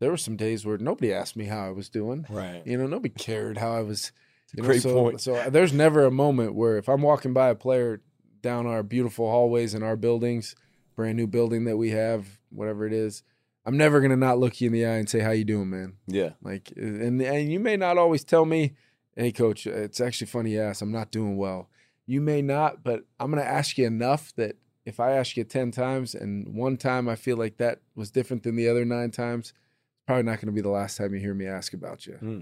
there 0.00 0.10
were 0.10 0.16
some 0.16 0.36
days 0.36 0.66
where 0.66 0.78
nobody 0.78 1.12
asked 1.12 1.36
me 1.36 1.46
how 1.46 1.66
I 1.66 1.70
was 1.70 1.88
doing. 1.88 2.26
Right. 2.28 2.62
You 2.66 2.76
know, 2.76 2.86
nobody 2.86 3.14
cared 3.14 3.58
how 3.58 3.72
I 3.72 3.82
was. 3.82 4.12
You 4.54 4.62
know, 4.62 4.68
great 4.68 4.82
so, 4.82 4.94
point. 4.94 5.20
So 5.20 5.50
there's 5.50 5.72
never 5.72 6.04
a 6.04 6.10
moment 6.10 6.54
where 6.54 6.76
if 6.76 6.88
I'm 6.88 7.02
walking 7.02 7.32
by 7.32 7.48
a 7.48 7.54
player 7.54 8.02
down 8.40 8.66
our 8.66 8.82
beautiful 8.82 9.28
hallways 9.28 9.74
in 9.74 9.82
our 9.82 9.96
buildings, 9.96 10.54
brand 10.94 11.16
new 11.16 11.26
building 11.26 11.64
that 11.64 11.76
we 11.76 11.90
have, 11.90 12.38
whatever 12.50 12.86
it 12.86 12.92
is, 12.92 13.22
I'm 13.66 13.76
never 13.76 14.00
gonna 14.00 14.16
not 14.16 14.38
look 14.38 14.60
you 14.60 14.66
in 14.66 14.72
the 14.72 14.84
eye 14.84 14.96
and 14.96 15.08
say, 15.08 15.20
"How 15.20 15.30
you 15.30 15.44
doing, 15.44 15.70
man?" 15.70 15.94
Yeah. 16.06 16.30
Like, 16.42 16.72
and 16.76 17.20
and 17.20 17.50
you 17.50 17.58
may 17.58 17.76
not 17.76 17.96
always 17.98 18.22
tell 18.22 18.44
me, 18.44 18.74
"Hey, 19.16 19.32
coach, 19.32 19.66
it's 19.66 20.00
actually 20.00 20.26
funny 20.26 20.52
you 20.52 20.60
ask. 20.60 20.82
I'm 20.82 20.92
not 20.92 21.10
doing 21.10 21.36
well." 21.36 21.68
You 22.06 22.20
may 22.20 22.42
not, 22.42 22.84
but 22.84 23.04
I'm 23.18 23.30
gonna 23.30 23.42
ask 23.42 23.78
you 23.78 23.86
enough 23.86 24.34
that 24.36 24.56
if 24.84 25.00
I 25.00 25.12
ask 25.12 25.36
you 25.36 25.44
ten 25.44 25.70
times 25.70 26.14
and 26.14 26.54
one 26.54 26.76
time 26.76 27.08
I 27.08 27.16
feel 27.16 27.36
like 27.36 27.56
that 27.56 27.80
was 27.94 28.10
different 28.10 28.42
than 28.42 28.56
the 28.56 28.68
other 28.68 28.84
nine 28.84 29.10
times, 29.10 29.50
it's 29.50 30.06
probably 30.06 30.24
not 30.24 30.40
gonna 30.40 30.52
be 30.52 30.60
the 30.60 30.68
last 30.68 30.96
time 30.98 31.14
you 31.14 31.20
hear 31.20 31.34
me 31.34 31.46
ask 31.46 31.72
about 31.72 32.06
you. 32.06 32.14
Hmm. 32.14 32.40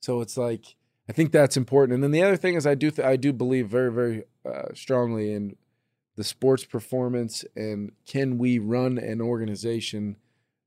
So 0.00 0.20
it's 0.20 0.36
like 0.36 0.76
I 1.08 1.12
think 1.12 1.32
that's 1.32 1.56
important. 1.56 1.94
And 1.94 2.02
then 2.02 2.10
the 2.10 2.22
other 2.22 2.36
thing 2.36 2.54
is 2.54 2.66
I 2.66 2.74
do 2.74 2.90
th- 2.90 3.06
I 3.06 3.16
do 3.16 3.32
believe 3.32 3.68
very 3.68 3.92
very 3.92 4.24
uh, 4.44 4.72
strongly 4.74 5.32
in 5.32 5.56
the 6.16 6.24
sports 6.24 6.64
performance 6.64 7.44
and 7.56 7.92
can 8.06 8.38
we 8.38 8.58
run 8.58 8.98
an 8.98 9.20
organization 9.20 10.16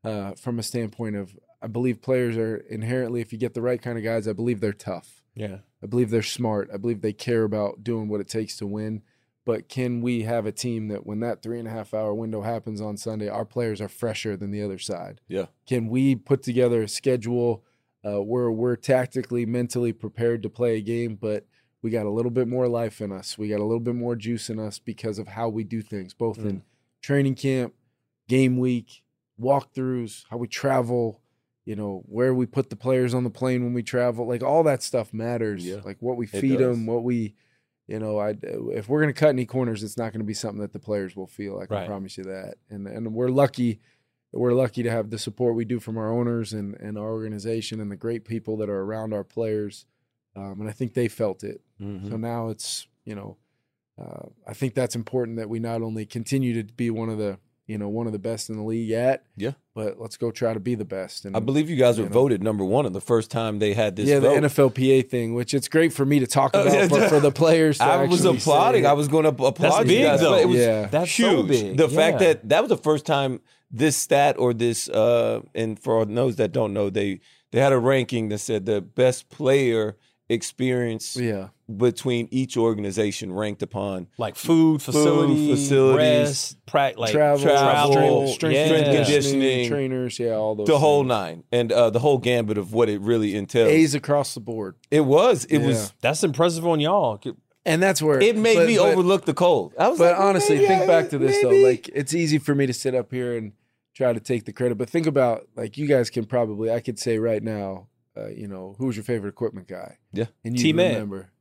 uh, 0.04 0.34
from 0.34 0.60
a 0.60 0.64
standpoint 0.64 1.16
of 1.16 1.38
I 1.62 1.68
believe 1.68 2.02
players 2.02 2.38
are 2.38 2.58
inherently 2.58 3.22
if 3.22 3.32
you 3.32 3.40
get 3.40 3.54
the 3.54 3.62
right 3.62 3.82
kind 3.82 3.98
of 3.98 4.04
guys 4.04 4.28
I 4.28 4.34
believe 4.34 4.60
they're 4.60 4.74
tough. 4.74 5.22
Yeah. 5.36 5.58
I 5.84 5.88
believe 5.88 6.10
they're 6.10 6.24
smart. 6.24 6.70
I 6.74 6.78
believe 6.78 7.02
they 7.02 7.14
care 7.14 7.44
about 7.44 7.84
doing 7.84 8.08
what 8.08 8.22
it 8.22 8.28
takes 8.28 8.58
to 8.58 8.68
win. 8.68 9.04
But 9.46 9.70
can 9.70 10.02
we 10.02 10.24
have 10.24 10.48
a 10.48 10.52
team 10.52 10.88
that 10.88 11.06
when 11.06 11.20
that 11.20 11.44
three 11.44 11.60
and 11.60 11.68
a 11.68 11.72
half 11.72 11.94
hour 11.94 12.16
window 12.16 12.42
happens 12.42 12.82
on 12.82 12.98
Sunday, 12.98 13.30
our 13.30 13.46
players 13.46 13.80
are 13.80 13.88
fresher 13.88 14.36
than 14.36 14.50
the 14.50 14.64
other 14.64 14.80
side? 14.80 15.22
Yeah. 15.28 15.46
Can 15.68 15.88
we 15.88 16.16
put 16.16 16.42
together 16.42 16.82
a 16.82 16.88
schedule 16.88 17.64
uh, 18.04 18.22
where 18.22 18.52
we're 18.52 18.76
tactically, 18.76 19.46
mentally 19.46 19.94
prepared 19.94 20.42
to 20.44 20.50
play 20.50 20.78
a 20.78 20.82
game, 20.82 21.16
but 21.16 21.46
we 21.82 21.92
got 21.92 22.06
a 22.06 22.10
little 22.10 22.32
bit 22.32 22.48
more 22.48 22.68
life 22.68 23.02
in 23.02 23.12
us. 23.12 23.38
We 23.38 23.50
got 23.50 23.60
a 23.60 23.64
little 23.64 23.80
bit 23.80 23.96
more 23.96 24.16
juice 24.16 24.50
in 24.50 24.60
us 24.60 24.80
because 24.80 25.20
of 25.20 25.28
how 25.28 25.50
we 25.50 25.64
do 25.64 25.84
things, 25.84 26.16
both 26.16 26.40
in 26.40 26.64
training 27.02 27.36
camp, 27.36 27.76
game 28.28 28.58
week, 28.58 29.04
walkthroughs, 29.40 30.26
how 30.30 30.38
we 30.38 30.48
travel, 30.48 31.22
you 31.66 31.76
know, 31.76 32.04
where 32.08 32.34
we 32.34 32.46
put 32.46 32.70
the 32.70 32.76
players 32.76 33.14
on 33.14 33.24
the 33.24 33.30
plane 33.30 33.64
when 33.64 33.74
we 33.74 33.84
travel. 33.84 34.28
Like 34.28 34.44
all 34.44 34.64
that 34.64 34.84
stuff 34.84 35.14
matters. 35.14 35.66
Yeah, 35.66 35.82
like 35.84 35.98
what 36.02 36.18
we 36.18 36.28
feed 36.28 36.60
them, 36.60 36.86
what 36.86 37.04
we, 37.04 37.36
you 37.88 38.00
know, 38.00 38.20
I 38.20 38.36
if 38.44 38.88
we're 38.88 39.02
gonna 39.02 39.14
cut 39.14 39.30
any 39.30 39.46
corners, 39.46 39.84
it's 39.84 39.98
not 39.98 40.12
gonna 40.14 40.24
be 40.24 40.34
something 40.34 40.62
that 40.62 40.74
the 40.74 40.80
players 40.80 41.16
will 41.16 41.28
feel. 41.28 41.58
I 41.60 41.66
can 41.66 41.76
Right. 41.78 41.88
promise 41.88 42.18
you 42.18 42.24
that. 42.26 42.56
And 42.70 42.88
and 42.88 43.14
we're 43.14 43.30
lucky. 43.30 43.82
We're 44.32 44.54
lucky 44.54 44.84
to 44.84 44.92
have 44.92 45.10
the 45.12 45.18
support 45.18 45.56
we 45.56 45.64
do 45.66 45.80
from 45.80 45.98
our 45.98 46.12
owners 46.12 46.52
and, 46.52 46.76
and 46.76 46.98
our 46.98 47.10
organization 47.10 47.80
and 47.80 47.90
the 47.90 47.96
great 47.96 48.26
people 48.26 48.58
that 48.58 48.70
are 48.70 48.82
around 48.82 49.14
our 49.14 49.24
players. 49.24 49.86
Um, 50.36 50.60
and 50.60 50.70
I 50.70 50.74
think 50.74 50.94
they 50.94 51.08
felt 51.08 51.44
it. 51.44 51.62
Mhm. 51.82 52.10
So 52.10 52.18
now 52.18 52.50
it's, 52.50 52.86
you 53.06 53.16
know, 53.16 53.38
uh, 53.98 54.28
I 54.46 54.54
think 54.54 54.74
that's 54.74 54.94
important 54.94 55.38
that 55.38 55.48
we 55.50 55.60
not 55.60 55.82
only 55.82 56.06
continue 56.06 56.62
to 56.62 56.74
be 56.74 56.90
one 56.90 57.08
of 57.08 57.18
the, 57.18 57.40
you 57.68 57.78
know, 57.78 57.90
one 57.90 58.06
of 58.06 58.14
the 58.14 58.20
best 58.20 58.50
in 58.50 58.58
the 58.58 58.64
league 58.64 58.88
yet. 58.88 59.26
Yeah. 59.36 59.52
but 59.74 60.00
let's 60.00 60.18
go 60.18 60.30
try 60.32 60.54
to 60.54 60.60
be 60.60 60.76
the 60.76 60.86
best. 60.86 61.26
And 61.26 61.36
I 61.36 61.40
believe 61.40 61.70
you 61.70 61.76
guys 61.76 61.98
were 61.98 62.04
you 62.04 62.10
know. 62.10 62.14
voted 62.14 62.44
number 62.44 62.64
one 62.64 62.86
in 62.86 62.94
the 62.94 63.02
first 63.02 63.32
time 63.32 63.60
they 63.60 63.74
had 63.74 63.96
this 63.96 64.08
yeah, 64.08 64.20
vote. 64.20 64.40
the 64.40 64.48
NFLPA 64.48 65.10
thing, 65.10 65.34
which 65.34 65.54
it's 65.54 65.68
great 65.68 65.92
for 65.92 66.06
me 66.06 66.20
to 66.20 66.28
talk 66.28 66.52
Oh, 66.54 66.62
about, 66.62 66.74
yeah, 66.74 66.88
but 66.88 67.10
for 67.10 67.20
the 67.20 67.32
players, 67.32 67.80
to 67.80 67.84
I 67.86 68.06
was 68.06 68.24
applauding. 68.26 68.86
I 68.86 68.94
was 68.94 69.08
going 69.08 69.24
to 69.24 69.30
applaud 69.44 69.80
you 69.80 69.86
big, 69.86 70.04
guys. 70.04 70.20
though. 70.22 70.36
It 70.36 70.48
was 70.48 70.58
Yeah. 70.60 70.86
That's 70.88 71.12
huge. 71.18 71.30
so 71.32 71.44
big. 71.44 71.78
The 71.78 71.90
fact 71.90 72.20
that 72.20 72.48
that 72.50 72.62
was 72.62 72.70
the 72.70 72.78
first 72.78 73.06
time 73.06 73.42
this 73.72 73.98
stat 73.98 74.36
or 74.38 74.54
this, 74.54 74.88
uh, 74.90 75.42
and 75.56 75.80
for 75.80 76.06
those 76.06 76.36
that 76.38 76.52
don't 76.52 76.72
know, 76.74 76.90
they 76.90 77.20
they 77.52 77.60
had 77.60 77.74
a 77.74 77.80
ranking 77.80 78.30
that 78.30 78.38
said 78.40 78.66
the 78.66 78.80
best 78.82 79.30
player 79.30 79.98
experience 80.30 81.16
yeah, 81.16 81.50
between 81.74 82.28
each 82.32 82.58
organization 82.58 83.34
ranked 83.34 83.64
upon 83.64 84.08
Like 84.18 84.36
food, 84.36 84.82
facility, 84.82 85.50
facilities, 85.52 85.98
rest, 85.98 86.66
pra- 86.68 86.94
like 86.96 87.12
travel, 87.12 87.42
travel, 87.44 87.92
strength, 88.28 88.34
strength, 88.36 88.56
yeah. 88.56 88.66
strength 88.68 88.86
conditioning, 88.86 89.12
conditioning, 89.42 89.70
trainers, 89.70 90.20
yeah, 90.20 90.32
all 90.34 90.56
those. 90.56 90.68
the 90.68 90.78
whole 90.78 91.02
things. 91.02 91.10
nine 91.10 91.44
and 91.52 91.72
uh, 91.72 91.90
the 91.90 92.00
whole 92.00 92.20
gambit 92.20 92.58
of 92.60 92.72
what 92.74 92.88
it 92.90 93.02
really 93.02 93.36
entails. 93.36 93.70
A's 93.70 93.96
across 93.96 94.34
the 94.36 94.40
board, 94.42 94.76
It 94.92 95.02
was. 95.02 95.46
It 95.46 95.60
Yeah. 95.60 95.68
was. 95.68 95.94
That's 96.02 96.24
impressive 96.24 96.68
on 96.68 96.80
y'all. 96.80 97.20
and 97.66 97.82
that's 97.82 98.00
where 98.00 98.20
It 98.22 98.38
made 98.38 98.58
but- 98.58 98.68
me 98.68 98.78
but- 98.78 98.92
overlook 98.94 99.26
the 99.26 99.34
cold. 99.34 99.74
I 99.80 99.88
was 99.88 99.98
But 99.98 100.12
like, 100.14 100.22
honestly, 100.22 100.60
think 100.60 100.84
I- 100.84 100.88
back 100.88 101.10
to 101.10 101.18
this 101.18 101.42
maybe. 101.44 101.62
though. 101.62 101.68
Like 101.68 101.90
it's 101.96 102.14
easy 102.14 102.38
for 102.38 102.54
me 102.54 102.68
to 102.68 102.74
sit 102.74 102.94
up 102.94 103.12
here 103.12 103.36
and 103.36 103.54
try 103.96 104.14
to 104.14 104.20
take 104.20 104.46
the 104.46 104.54
credit, 104.54 104.78
but 104.78 104.88
think 104.90 105.08
about 105.08 105.48
like 105.56 105.78
you 105.78 105.88
guys 105.88 106.12
can 106.12 106.26
probably 106.26 106.70
I 106.70 106.80
could 106.80 107.00
say 107.00 107.18
right 107.18 107.42
now, 107.42 107.88
uh, 108.16 108.28
you 108.28 108.48
know, 108.48 108.76
who 108.78 108.86
was 108.86 108.96
your 108.96 109.04
favorite 109.04 109.30
equipment 109.30 109.68
guy? 109.68 109.98
Yeah. 110.14 110.26
and 110.44 110.56
you 110.56 110.64
T-Man. 110.66 110.94
remember. 110.94 111.32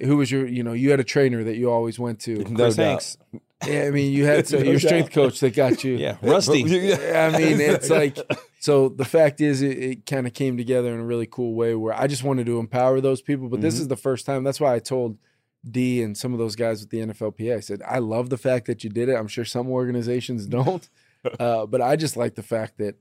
Who 0.00 0.16
was 0.16 0.30
your, 0.30 0.46
you 0.46 0.62
know, 0.62 0.72
you 0.72 0.90
had 0.90 1.00
a 1.00 1.04
trainer 1.04 1.44
that 1.44 1.56
you 1.56 1.70
always 1.70 1.98
went 1.98 2.20
to. 2.20 2.36
No 2.44 2.64
Chris 2.64 2.76
doubt. 2.76 2.84
Hanks. 2.86 3.18
Yeah, 3.66 3.84
I 3.84 3.90
mean, 3.90 4.12
you 4.12 4.24
had 4.24 4.46
so, 4.48 4.58
No 4.58 4.70
your 4.70 4.78
strength 4.80 5.08
doubt. 5.10 5.14
coach 5.14 5.40
that 5.40 5.54
got 5.54 5.82
you. 5.84 5.94
Yeah, 5.96 6.16
Rusty. 6.22 6.60
Yeah, 6.62 7.30
I 7.32 7.38
mean, 7.38 7.60
it's 7.60 7.90
like 8.00 8.18
so. 8.60 8.88
The 8.88 9.04
fact 9.04 9.40
is, 9.40 9.62
it, 9.62 9.78
it 9.78 10.06
kind 10.06 10.26
of 10.26 10.34
came 10.34 10.56
together 10.56 10.92
in 10.94 11.00
a 11.00 11.04
really 11.04 11.26
cool 11.26 11.54
way 11.54 11.74
where 11.74 11.92
I 11.92 12.06
just 12.06 12.22
wanted 12.22 12.46
to 12.46 12.58
empower 12.58 13.00
those 13.00 13.20
people. 13.20 13.48
But 13.48 13.60
this 13.60 13.76
Mhm. 13.76 13.80
is 13.80 13.88
the 13.88 13.96
first 13.96 14.26
time. 14.26 14.44
That's 14.44 14.60
why 14.60 14.74
I 14.74 14.78
told 14.78 15.18
D 15.68 16.02
and 16.02 16.16
some 16.16 16.32
of 16.32 16.38
those 16.38 16.54
guys 16.54 16.80
with 16.80 16.90
the 16.90 17.00
NFLPA. 17.00 17.56
I 17.56 17.60
said, 17.60 17.82
I 17.86 17.98
love 17.98 18.30
the 18.30 18.38
fact 18.38 18.66
that 18.66 18.84
you 18.84 18.90
did 18.90 19.08
it. 19.08 19.14
I'm 19.16 19.26
sure 19.28 19.44
some 19.44 19.68
organizations 19.68 20.46
don't, 20.46 20.88
uh, 21.40 21.66
but 21.66 21.80
I 21.82 21.96
just 21.96 22.16
like 22.16 22.36
the 22.36 22.44
fact 22.44 22.78
that, 22.78 22.94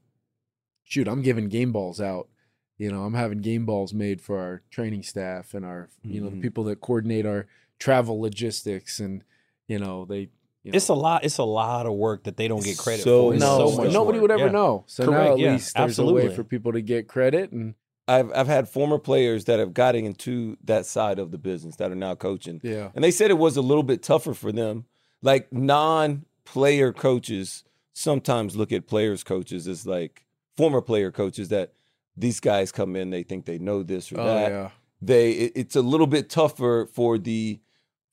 shoot, 0.83 1.07
I'm 1.07 1.21
giving 1.21 1.49
game 1.49 1.71
balls 1.71 2.01
out. 2.01 2.29
You 2.78 2.91
know, 2.91 3.03
I'm 3.03 3.13
having 3.15 3.39
game 3.39 3.65
balls 3.65 3.93
made 3.93 4.21
for 4.21 4.38
our 4.39 4.61
training 4.69 5.03
staff 5.03 5.53
and 5.53 5.65
our, 5.65 5.89
you 6.03 6.21
know, 6.21 6.30
the 6.30 6.36
Mhm. 6.38 6.41
people 6.41 6.63
that 6.65 6.80
coordinate 6.80 7.25
our 7.25 7.47
travel 7.80 8.19
logistics 8.21 8.99
and, 8.99 9.23
you 9.67 9.80
know, 9.80 10.05
they. 10.05 10.30
You 10.63 10.71
know, 10.73 10.78
It's 10.78 10.89
a 10.89 10.93
lot. 10.93 11.23
It's 11.23 11.38
a 11.38 11.43
lot 11.43 11.86
of 11.86 11.93
work 11.93 12.25
that 12.25 12.36
they 12.36 12.47
don't 12.49 12.63
get 12.63 12.78
credit 12.78 13.03
So 13.03 13.28
for. 13.28 13.34
It's 13.34 13.41
no, 13.41 13.69
so 13.71 13.78
much 13.78 13.93
nobody 13.93 14.17
work. 14.17 14.23
would 14.23 14.32
ever 14.32 14.45
Yeah. 14.47 14.51
know. 14.51 14.84
So 14.88 15.05
now 15.09 15.32
at 15.34 15.39
yeah, 15.39 15.51
least 15.53 15.73
there's 15.75 15.97
a 15.99 16.05
way 16.05 16.28
for 16.36 16.43
people 16.43 16.73
to 16.73 16.82
get 16.82 17.07
credit, 17.07 17.51
and 17.53 17.75
I've 18.07 18.32
I've 18.34 18.47
had 18.47 18.67
former 18.67 18.97
players 18.99 19.45
that 19.45 19.59
have 19.59 19.73
gotten 19.73 20.03
into 20.05 20.57
that 20.65 20.86
side 20.86 21.19
of 21.19 21.32
the 21.32 21.38
business 21.38 21.78
that 21.78 21.89
are 21.91 21.95
now 21.95 22.15
coaching, 22.15 22.59
yeah, 22.63 22.91
and 22.93 23.01
they 23.03 23.11
said 23.11 23.32
it 23.32 23.38
was 23.38 23.55
a 23.55 23.61
little 23.61 23.84
bit 23.84 24.03
tougher 24.03 24.34
for 24.34 24.51
them. 24.51 24.86
Like 25.21 25.51
non-player 25.53 26.91
coaches 26.93 27.63
sometimes 27.93 28.55
look 28.57 28.71
at 28.73 28.88
players 28.88 29.23
coaches 29.23 29.67
as 29.67 29.86
like 29.88 30.25
former 30.57 30.82
player 30.82 31.11
coaches 31.11 31.47
that 31.49 31.73
these 32.18 32.39
guys 32.39 32.72
come 32.72 32.95
in, 32.95 33.09
they 33.11 33.24
think 33.24 33.45
they 33.45 33.57
know 33.59 33.84
this 33.84 34.11
or 34.11 34.20
oh 34.20 34.26
that. 34.26 34.51
yeah, 34.51 34.70
They 35.01 35.32
it- 35.32 35.51
it's 35.55 35.76
a 35.76 35.82
little 35.82 36.07
bit 36.07 36.30
tougher 36.30 36.88
for 36.91 37.18
the 37.18 37.59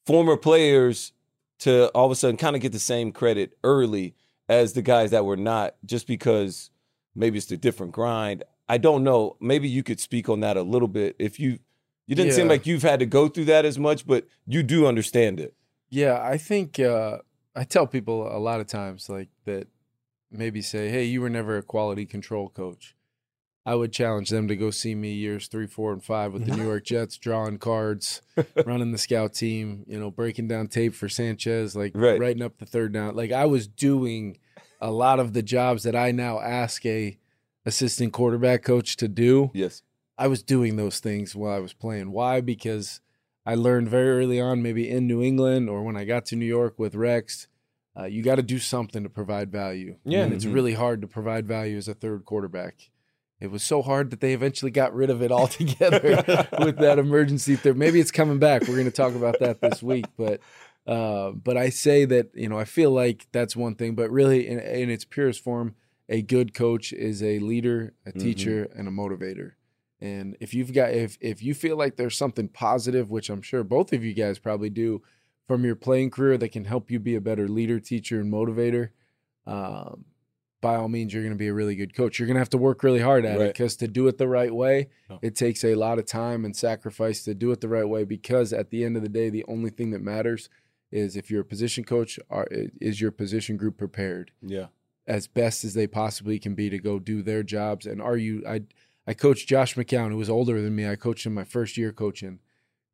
former 0.07 0.37
players 0.37 1.13
to 1.61 1.89
all 1.95 2.05
of 2.07 2.13
a 2.13 2.15
sudden 2.15 2.37
kind 2.37 2.55
of 2.57 2.63
get 2.63 2.73
the 2.73 2.79
same 2.79 3.13
credit 3.13 3.57
early 3.65 4.15
as 4.49 4.75
the 4.75 4.83
guys 4.83 5.11
that 5.13 5.25
were 5.25 5.37
not, 5.37 5.77
just 5.87 6.07
because 6.07 6.71
maybe 7.15 7.39
it's 7.39 7.51
a 7.51 7.57
different 7.57 7.93
grind. 7.93 8.43
I 8.69 8.77
don't 8.79 9.03
know. 9.05 9.37
Maybe 9.41 9.69
you 9.69 9.83
could 9.83 10.01
speak 10.01 10.29
on 10.29 10.41
that 10.41 10.57
a 10.57 10.63
little 10.63 10.89
bit. 10.89 11.17
If 11.19 11.41
you 11.41 11.59
you 12.07 12.15
didn't 12.15 12.33
seem 12.33 12.49
like 12.49 12.67
you've 12.67 12.83
had 12.83 12.99
to 13.01 13.07
go 13.07 13.29
through 13.29 13.47
that 13.47 13.65
as 13.65 13.79
much, 13.79 14.07
but 14.07 14.27
you 14.47 14.63
do 14.63 14.87
understand 14.87 15.41
it. 15.41 15.55
yeah. 15.89 16.21
I 16.23 16.37
think 16.37 16.79
uh, 16.79 17.19
I 17.57 17.65
tell 17.65 17.87
people 17.87 18.27
a 18.31 18.37
lot 18.39 18.61
of 18.61 18.67
times 18.67 19.09
like 19.09 19.29
that. 19.47 19.69
Maybe 20.31 20.61
say, 20.63 20.91
"Hey, 20.91 21.05
you 21.05 21.21
were 21.23 21.31
never 21.31 21.57
a 21.57 21.63
quality 21.63 22.05
control 22.07 22.49
coach." 22.51 22.95
I 23.67 23.75
would 23.75 23.93
challenge 23.93 24.29
them 24.29 24.47
to 24.49 24.57
go 24.57 24.71
see 24.71 24.95
me 24.95 25.13
years 25.15 25.49
three, 25.49 25.67
four, 25.67 25.93
and 25.93 26.05
five 26.05 26.33
with 26.35 26.45
the 26.47 26.55
New 26.57 26.65
York 26.65 26.85
Jets, 26.85 27.17
drawing 27.17 27.57
cards, 27.59 28.21
running 28.67 28.93
the 28.93 28.99
scout 28.99 29.33
team, 29.33 29.85
you 29.87 29.99
know, 29.99 30.11
breaking 30.11 30.49
down 30.49 30.67
tape 30.69 30.95
for 30.95 31.09
Sanchez, 31.09 31.75
like 31.75 31.93
Right. 31.95 32.21
writing 32.21 32.43
up 32.43 32.59
the 32.59 32.67
third 32.67 32.93
down. 32.93 33.17
Like 33.17 33.33
I 33.33 33.47
was 33.47 33.67
doing 33.67 34.37
a 34.83 34.91
lot 34.91 35.19
of 35.19 35.33
the 35.33 35.43
jobs 35.43 35.85
that 35.85 35.97
I 35.97 36.11
now 36.13 36.41
ask 36.41 36.85
a 36.85 37.17
assistant 37.65 38.13
quarterback 38.13 38.63
coach 38.63 38.97
to 38.97 39.09
do. 39.09 39.51
Yes. 39.55 39.83
I 40.19 40.27
was 40.29 40.43
doing 40.43 40.77
those 40.77 41.01
things 41.01 41.35
while 41.35 41.55
I 41.55 41.59
was 41.61 41.73
playing. 41.73 42.13
Why? 42.13 42.43
Because 42.43 43.01
I 43.47 43.55
learned 43.55 43.89
very 43.89 44.11
early 44.11 44.41
on, 44.41 44.63
maybe 44.63 44.89
in 44.91 45.07
New 45.07 45.23
England 45.23 45.71
or 45.71 45.83
when 45.83 45.97
I 45.97 46.05
got 46.05 46.27
to 46.27 46.37
New 46.37 46.45
York 46.45 46.79
with 46.79 46.95
Rex, 46.95 47.49
uh, 47.99 48.05
you 48.05 48.23
got 48.23 48.35
to 48.37 48.43
do 48.43 48.59
something 48.59 49.03
to 49.05 49.09
provide 49.09 49.51
value. 49.51 49.97
Yeah. 50.05 50.25
and 50.25 50.35
it's 50.35 50.45
Mhm. 50.45 50.53
really 50.55 50.75
hard 50.75 51.01
to 51.01 51.07
provide 51.09 51.47
value 51.49 51.79
as 51.79 51.89
a 51.89 51.95
third 51.95 52.27
quarterback. 52.27 52.91
It 53.45 53.51
was 53.51 53.63
so 53.63 53.83
hard 53.83 54.11
that 54.11 54.21
they 54.21 54.33
eventually 54.33 54.71
got 54.71 54.95
rid 54.95 55.11
of 55.11 55.23
it 55.23 55.31
altogether 55.31 56.01
with 56.61 56.79
that 56.79 56.99
emergency 56.99 57.57
third. 57.57 57.77
Maybe 57.77 58.01
it's 58.01 58.11
coming 58.11 58.39
back. 58.39 58.63
We're 58.63 58.75
going 58.75 58.85
to 58.87 58.91
talk 58.91 59.15
about 59.15 59.39
that 59.41 59.61
this 59.61 59.83
week, 59.83 60.07
but 60.17 60.41
uh, 60.87 61.31
but 61.31 61.57
I 61.57 61.69
say 61.69 62.05
that 62.07 62.31
you 62.35 62.49
know 62.49 62.59
I 62.59 62.65
feel 62.65 62.91
like 62.91 63.27
that's 63.33 63.55
one 63.55 63.75
thing, 63.75 63.95
but 63.95 64.11
really 64.11 64.49
in, 64.49 64.59
in 64.59 64.91
its 64.91 65.05
purest 65.05 65.41
form, 65.45 65.75
a 66.09 66.23
good 66.23 66.55
coach 66.55 66.93
is 66.93 67.23
a 67.23 67.39
leader, 67.39 67.95
a 68.05 68.13
Mhm. 68.13 68.21
teacher, 68.21 68.69
and 68.75 68.89
a 68.89 68.91
motivator. 68.91 69.53
And 70.01 70.37
if 70.41 70.53
you've 70.55 70.73
got 70.73 70.91
if 70.93 71.17
if 71.21 71.43
you 71.43 71.55
feel 71.55 71.77
like 71.77 71.97
there's 71.97 72.17
something 72.17 72.49
positive, 72.49 73.11
which 73.11 73.31
I'm 73.31 73.43
sure 73.43 73.63
both 73.65 73.93
of 73.93 74.03
you 74.05 74.13
guys 74.15 74.39
probably 74.39 74.71
do, 74.71 75.03
from 75.47 75.65
your 75.65 75.77
playing 75.77 76.11
career 76.11 76.37
that 76.39 76.51
can 76.53 76.65
help 76.65 76.91
you 76.91 76.99
be 76.99 77.15
a 77.15 77.21
better 77.21 77.49
leader, 77.49 77.79
teacher, 77.81 78.21
and 78.21 78.33
motivator, 78.33 78.91
um, 79.47 80.05
by 80.65 80.77
all 80.77 80.89
means, 80.89 81.13
you're 81.13 81.23
going 81.23 81.35
to 81.35 81.39
be 81.39 81.47
a 81.49 81.55
really 81.55 81.77
good 81.77 81.95
coach. 81.95 82.19
You're 82.19 82.27
going 82.27 82.35
to 82.37 82.41
have 82.41 82.51
to 82.51 82.59
work 82.59 82.83
really 82.83 83.01
hard 83.01 83.25
at 83.27 83.41
it 83.41 83.53
because 83.53 83.77
to 83.77 83.87
do 83.87 84.09
it 84.09 84.19
the 84.19 84.27
right 84.29 84.53
way, 84.55 84.89
Oh. 85.11 85.19
it 85.23 85.37
takes 85.37 85.63
a 85.63 85.75
lot 85.75 85.99
of 85.99 86.07
time 86.07 86.45
and 86.45 86.57
sacrifice 86.57 87.23
to 87.25 87.35
do 87.35 87.53
it 87.53 87.61
the 87.61 87.69
right 87.69 87.89
way. 87.89 88.05
Because 88.05 88.53
at 88.53 88.71
the 88.71 88.83
end 88.85 88.97
of 88.97 89.03
the 89.03 89.09
day, 89.09 89.29
the 89.31 89.45
only 89.47 89.71
thing 89.71 89.91
that 89.91 90.01
matters 90.01 90.49
is 90.91 91.17
if 91.17 91.31
you're 91.31 91.43
a 91.43 91.45
position 91.45 91.85
coach, 91.85 92.19
are, 92.31 92.49
is 92.81 93.01
your 93.01 93.11
position 93.11 93.57
group 93.57 93.77
prepared 93.77 94.31
Yeah. 94.41 94.67
as 95.07 95.27
best 95.27 95.65
as 95.65 95.75
they 95.75 95.87
possibly 95.87 96.39
can 96.39 96.55
be 96.55 96.71
to 96.71 96.79
go 96.79 96.99
do 96.99 97.23
their 97.23 97.43
jobs? 97.43 97.85
And 97.87 98.01
are 98.01 98.17
you? 98.17 98.43
I 98.49 98.63
I 99.07 99.13
coached 99.13 99.47
Josh 99.49 99.75
McCown, 99.75 100.11
who 100.13 100.17
was 100.17 100.31
older 100.31 100.63
than 100.63 100.75
me. 100.75 100.89
I 100.89 100.97
coached 100.97 101.27
him 101.27 101.35
my 101.35 101.45
first 101.45 101.77
year 101.77 101.93
coaching. 101.93 102.39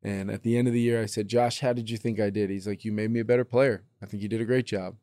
And 0.03 0.29
at 0.29 0.43
the 0.43 0.57
end 0.57 0.67
of 0.67 0.73
the 0.73 0.81
year, 0.81 1.01
I 1.01 1.05
said, 1.05 1.27
Josh, 1.29 1.61
how 1.61 1.71
did 1.73 1.89
you 1.89 1.95
think 1.95 2.19
I 2.19 2.29
did? 2.29 2.49
He's 2.49 2.67
like, 2.67 2.83
You 2.83 2.91
made 2.91 3.11
me 3.11 3.21
a 3.21 3.25
better 3.25 3.45
player. 3.45 3.83
I 4.01 4.07
think 4.07 4.21
you 4.21 4.27
did 4.27 4.41
a 4.41 4.45
great 4.45 4.65
job. 4.65 4.95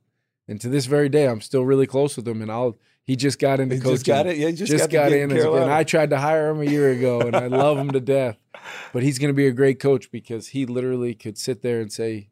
And 0.48 0.60
to 0.62 0.68
this 0.68 0.86
very 0.86 1.08
day, 1.08 1.28
I'm 1.28 1.40
still 1.40 1.64
really 1.64 1.86
close 1.86 2.16
with 2.16 2.26
him. 2.26 2.40
And 2.42 2.50
I'll 2.50 2.78
he 3.04 3.16
just 3.16 3.38
got 3.38 3.58
into 3.60 3.74
He 3.76 3.80
coaching. 3.80 3.94
just 3.94 4.06
got 4.06 4.26
it. 4.26 4.36
Yeah, 4.36 4.48
he 4.48 4.52
just, 4.54 4.70
Just, 4.70 4.90
got, 4.90 5.10
got, 5.10 5.12
in, 5.12 5.30
and 5.32 5.70
I 5.70 5.82
tried 5.82 6.10
to 6.10 6.18
hire 6.18 6.50
him 6.50 6.60
a 6.60 6.70
year 6.70 6.90
ago, 6.90 7.22
and 7.22 7.34
I 7.34 7.46
love 7.46 7.78
him 7.78 7.90
to 7.92 8.00
death. 8.00 8.36
But 8.92 9.02
he's 9.02 9.18
going 9.18 9.30
to 9.30 9.36
be 9.36 9.46
a 9.46 9.52
great 9.52 9.80
coach 9.80 10.10
because 10.10 10.48
he 10.48 10.66
literally 10.66 11.14
could 11.14 11.38
sit 11.38 11.62
there 11.62 11.80
and 11.80 11.90
say, 11.90 12.28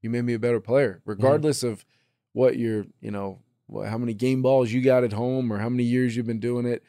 "You 0.00 0.10
made 0.10 0.22
me 0.24 0.32
a 0.34 0.38
better 0.40 0.58
player," 0.60 0.94
Mm-hmm. 1.00 1.10
regardless 1.10 1.62
of 1.62 1.84
what 2.32 2.56
your, 2.58 2.86
you 3.00 3.12
know, 3.12 3.38
what, 3.66 3.88
how 3.88 3.96
many 3.98 4.12
game 4.14 4.42
balls 4.42 4.72
you 4.72 4.82
got 4.82 5.04
at 5.04 5.12
home 5.12 5.52
or 5.52 5.58
how 5.58 5.68
many 5.68 5.84
years 5.84 6.16
you've 6.16 6.26
been 6.26 6.40
doing 6.40 6.66
it. 6.66 6.82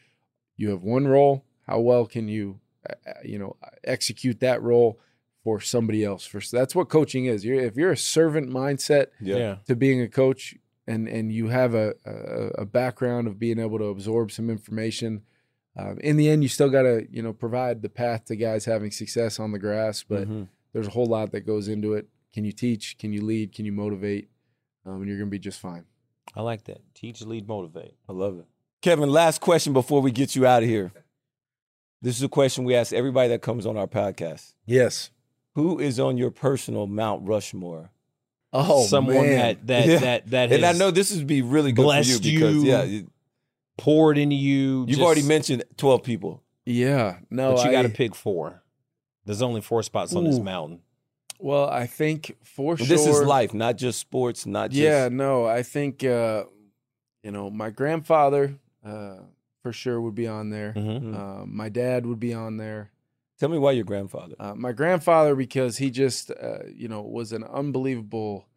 You 0.57 0.69
have 0.71 0.81
one 0.81 1.07
role. 1.07 1.45
How 1.67 1.81
well 1.81 2.07
can 2.07 2.27
you, 2.27 2.59
uh, 2.89 2.93
uh, 3.07 3.13
you 3.23 3.37
know, 3.37 3.57
execute 3.83 4.39
that 4.39 4.61
role 4.63 4.99
for 5.43 5.59
somebody 5.59 6.03
else? 6.03 6.25
For 6.25 6.39
that's 6.51 6.73
what 6.75 6.89
coaching 6.89 7.25
is. 7.25 7.43
You're, 7.45 7.59
if 7.61 7.75
you're 7.75 7.91
a 7.91 7.97
servant 7.97 8.49
mindset, 8.49 9.07
yeah. 9.19 9.57
to 9.67 9.75
being 9.75 10.01
a 10.01 10.07
coach 10.07 10.55
and 10.87 11.07
and 11.07 11.31
you 11.31 11.47
have 11.47 11.73
a 11.73 11.93
a, 12.05 12.61
a 12.61 12.65
background 12.65 13.27
of 13.27 13.39
being 13.39 13.59
able 13.59 13.77
to 13.77 13.85
absorb 13.85 14.31
some 14.31 14.49
information 14.49 15.21
um, 15.77 15.97
in 15.99 16.17
the 16.17 16.29
end 16.29 16.43
you 16.43 16.49
still 16.49 16.69
got 16.69 16.81
to 16.83 17.07
you 17.09 17.21
know 17.23 17.31
provide 17.31 17.81
the 17.81 17.87
path 17.89 18.25
to 18.25 18.35
guys 18.35 18.65
having 18.65 18.91
success 18.91 19.39
on 19.39 19.53
the 19.53 19.59
grass 19.59 20.03
but 20.03 20.27
Mhm. 20.27 20.47
there's 20.73 20.87
a 20.87 20.91
whole 20.91 21.05
lot 21.05 21.31
that 21.31 21.47
goes 21.47 21.69
into 21.69 21.93
it 21.93 22.07
can 22.33 22.43
you 22.43 22.51
teach 22.51 22.97
can 22.97 23.13
you 23.13 23.23
lead 23.23 23.53
can 23.55 23.63
you 23.63 23.71
motivate 23.71 24.27
um, 24.85 24.95
and 24.99 25.07
you're 25.07 25.17
gonna 25.17 25.29
be 25.29 25.39
just 25.39 25.59
fine 25.61 25.85
I 26.35 26.41
like 26.41 26.63
that. 26.65 26.81
Teach, 26.95 27.21
lead, 27.21 27.47
motivate. 27.47 27.93
I 28.09 28.11
love 28.11 28.39
it. 28.39 28.45
Kevin, 28.81 29.09
last 29.09 29.39
question 29.39 29.71
before 29.71 30.01
we 30.01 30.11
get 30.11 30.35
you 30.35 30.45
out 30.47 30.63
of 30.63 30.69
here. 30.69 30.91
This 32.01 32.17
is 32.17 32.23
a 32.23 32.27
question 32.29 32.63
we 32.65 32.75
ask 32.75 32.91
everybody 32.91 33.29
that 33.29 33.41
comes 33.41 33.65
on 33.65 33.77
our 33.77 33.87
podcast. 33.87 34.53
yes 34.65 35.11
Who 35.55 35.79
is 35.79 35.99
on 35.99 36.17
your 36.17 36.31
personal 36.31 36.87
Mount 36.87 37.27
Rushmore? 37.27 37.91
oh 38.55 38.85
Someone 38.85 39.15
man. 39.25 39.37
that 39.39 39.67
that 39.67 39.87
Yeah. 39.87 39.99
that 39.99 40.29
that 40.29 40.51
And 40.51 40.63
I 40.65 40.73
know 40.73 40.91
this 40.91 41.15
would 41.15 41.25
be 41.27 41.41
really 41.41 41.71
good 41.71 41.83
for 41.83 42.09
you 42.11 42.19
because 42.19 42.55
you, 42.55 42.63
yeah, 42.65 42.83
you- 42.83 43.09
poured 43.77 44.17
into 44.19 44.35
you. 44.35 44.81
you've 44.81 44.89
just- 44.89 45.01
already 45.01 45.23
mentioned 45.23 45.63
12 45.77 46.03
people. 46.03 46.41
yeah 46.65 47.17
no 47.31 47.55
but 47.55 47.65
you 47.65 47.71
got 47.71 47.81
to 47.81 47.89
pick 47.89 48.13
four. 48.15 48.61
There's 49.25 49.41
only 49.41 49.61
four 49.61 49.81
spots 49.83 50.13
on 50.15 50.23
this 50.25 50.37
mountain. 50.39 50.81
well 51.39 51.67
i 51.69 51.87
think 51.87 52.37
for 52.43 52.77
sure 52.77 52.85
This 52.87 53.05
is 53.07 53.21
life, 53.21 53.53
not 53.53 53.77
just 53.77 53.99
sports, 53.99 54.45
not 54.45 54.69
just 54.69 54.81
yeah 54.81 55.09
no 55.11 55.45
i 55.45 55.63
think 55.63 56.03
uh 56.03 56.43
you 57.23 57.31
know 57.31 57.49
my 57.49 57.69
grandfather 57.71 58.59
uh 58.85 59.15
for 59.63 59.73
sure 59.73 59.99
would 59.99 60.13
be 60.15 60.27
on 60.27 60.51
there 60.51 60.73
Mm-hmm. 60.75 61.07
Mhm. 61.07 61.15
uh, 61.41 61.45
my 61.47 61.69
dad 61.69 62.05
would 62.05 62.19
be 62.19 62.33
on 62.33 62.57
there 62.57 62.91
Tell 63.43 63.49
me 63.49 63.57
why 63.57 63.73
your 63.73 63.83
grandfather. 63.83 64.35
Uh, 64.39 64.55
my 64.55 64.71
grandfather, 64.71 65.35
because 65.35 65.75
he 65.77 65.91
just, 65.91 66.31
uh, 66.31 66.59
you 66.73 66.87
know, 66.87 67.01
was 67.01 67.33
an 67.33 67.43
unbelievable 67.43 68.47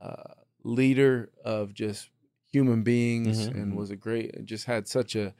uh, 0.00 0.34
leader 0.62 1.32
of 1.44 1.74
just 1.74 2.10
human 2.46 2.84
beings 2.84 3.48
Mhm. 3.48 3.54
and 3.60 3.76
was 3.76 3.90
a 3.90 3.96
great, 3.96 4.44
just 4.44 4.66
had 4.66 4.86
such 4.86 5.16
a, 5.16 5.34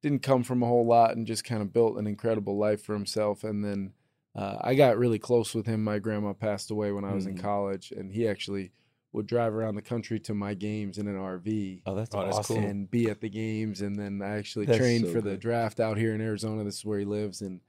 didn't 0.00 0.22
come 0.22 0.44
from 0.44 0.62
a 0.62 0.66
whole 0.66 0.86
lot 0.86 1.16
and 1.16 1.26
just 1.26 1.42
kind 1.44 1.60
of 1.60 1.72
built 1.72 1.98
an 1.98 2.06
incredible 2.06 2.56
life 2.56 2.80
for 2.80 2.92
himself. 2.92 3.42
And 3.42 3.64
then 3.64 3.94
uh, 4.36 4.58
I 4.60 4.76
got 4.76 4.96
really 4.96 5.18
close 5.18 5.52
with 5.52 5.66
him. 5.66 5.82
My 5.82 5.98
grandma 5.98 6.32
passed 6.32 6.70
away 6.70 6.92
when 6.92 7.04
I 7.04 7.14
was 7.14 7.26
in 7.26 7.34
Mhm. 7.34 7.40
college, 7.40 7.90
and 7.90 8.12
he 8.12 8.28
actually 8.28 8.70
would 9.12 9.26
drive 9.26 9.54
around 9.54 9.74
the 9.74 9.82
country 9.82 10.20
to 10.20 10.34
my 10.34 10.54
games 10.54 10.98
in 10.98 11.08
an 11.08 11.16
RV 11.16 11.82
Oh, 11.84 11.96
that's 11.96 12.14
Oh, 12.14 12.22
that's 12.22 12.38
awesome. 12.38 12.56
cool. 12.58 12.64
and 12.64 12.88
be 12.88 13.10
at 13.10 13.20
the 13.20 13.28
games. 13.28 13.80
And 13.80 13.98
then 13.98 14.22
I 14.22 14.36
actually 14.38 14.66
That's 14.66 14.78
trained 14.78 15.06
so 15.06 15.12
for 15.14 15.20
the 15.20 15.36
draft 15.36 15.80
out 15.80 15.96
here 15.98 16.14
in 16.14 16.20
Arizona. 16.20 16.62
This 16.62 16.76
is 16.76 16.84
where 16.84 17.00
he 17.00 17.04
lives, 17.04 17.42
and 17.42 17.60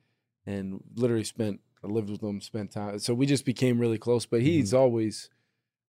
and 0.48 0.82
literally 0.96 1.24
spent 1.24 1.60
I 1.84 1.88
lived 1.88 2.10
with 2.10 2.24
him, 2.24 2.42
spent 2.42 2.72
time. 2.72 2.98
So 2.98 3.14
we 3.14 3.28
just 3.28 3.46
became 3.46 3.78
really 3.78 4.00
close. 4.00 4.26
But 4.26 4.42
he's 4.42 4.70
Mm-hmm. 4.70 4.78
always, 4.82 5.30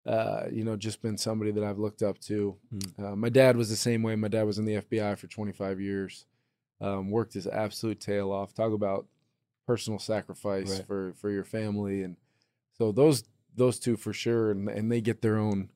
uh, 0.05 0.47
you 0.51 0.65
know, 0.65 0.75
just 0.75 1.01
been 1.01 1.17
somebody 1.17 1.51
that 1.51 1.63
I've 1.63 1.79
looked 1.79 2.01
up 2.03 2.19
to. 2.21 2.57
Mm. 2.75 3.13
Uh, 3.13 3.15
my 3.15 3.29
dad 3.29 3.55
was 3.55 3.69
the 3.69 3.77
same 3.77 4.03
way. 4.03 4.15
My 4.17 4.27
dad 4.27 4.43
was 4.43 4.57
in 4.59 4.65
the 4.65 4.81
FBI 4.81 5.17
for 5.17 5.27
25 5.27 5.79
years. 5.79 6.25
Um, 6.81 7.09
worked 7.09 7.33
his 7.33 7.47
absolute 7.47 7.99
tail 8.01 8.31
off. 8.33 8.53
Talk 8.53 8.73
about 8.73 9.07
personal 9.65 9.99
sacrifice 9.99 10.69
Right. 10.77 10.85
for 10.87 11.13
for 11.13 11.29
your 11.31 11.43
family, 11.43 12.03
and 12.03 12.17
so 12.77 12.91
those 12.91 13.23
those 13.55 13.79
two 13.79 13.97
for 13.97 14.13
sure, 14.13 14.51
and 14.51 14.69
and 14.69 14.91
they 14.91 15.01
get 15.01 15.21
their 15.21 15.37
own 15.37 15.69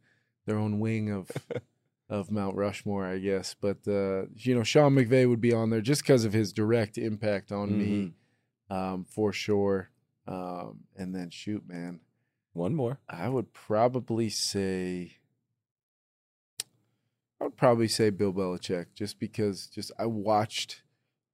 their 0.45 0.57
own 0.57 0.79
wing 0.79 1.09
of 1.09 1.29
of 2.09 2.29
Mount 2.31 2.55
Rushmore, 2.55 3.05
I 3.05 3.17
guess. 3.17 3.55
But 3.59 3.79
uh, 3.87 4.25
you 4.35 4.53
know, 4.53 4.63
Sean 4.63 4.93
McVay 4.93 5.27
would 5.27 5.41
be 5.41 5.53
on 5.53 5.69
there 5.71 5.81
just 5.81 6.03
because 6.03 6.23
of 6.25 6.33
his 6.33 6.53
direct 6.53 6.97
impact 6.99 7.51
on 7.51 7.77
me, 7.77 8.13
um, 8.71 9.05
for 9.07 9.31
sure. 9.33 9.89
Um, 10.27 10.79
and 10.95 11.13
then 11.13 11.29
shoot, 11.29 11.67
man, 11.67 11.99
One 12.53 12.73
more. 12.75 12.99
I 13.09 13.27
would 13.29 13.53
probably 13.53 14.29
say. 14.29 15.17
I 17.39 17.45
would 17.45 17.57
probably 17.57 17.87
say 17.87 18.09
Bill 18.11 18.31
Belichick, 18.33 18.87
just 18.93 19.19
because 19.19 19.65
just 19.67 19.91
I 19.97 20.05
watched, 20.05 20.83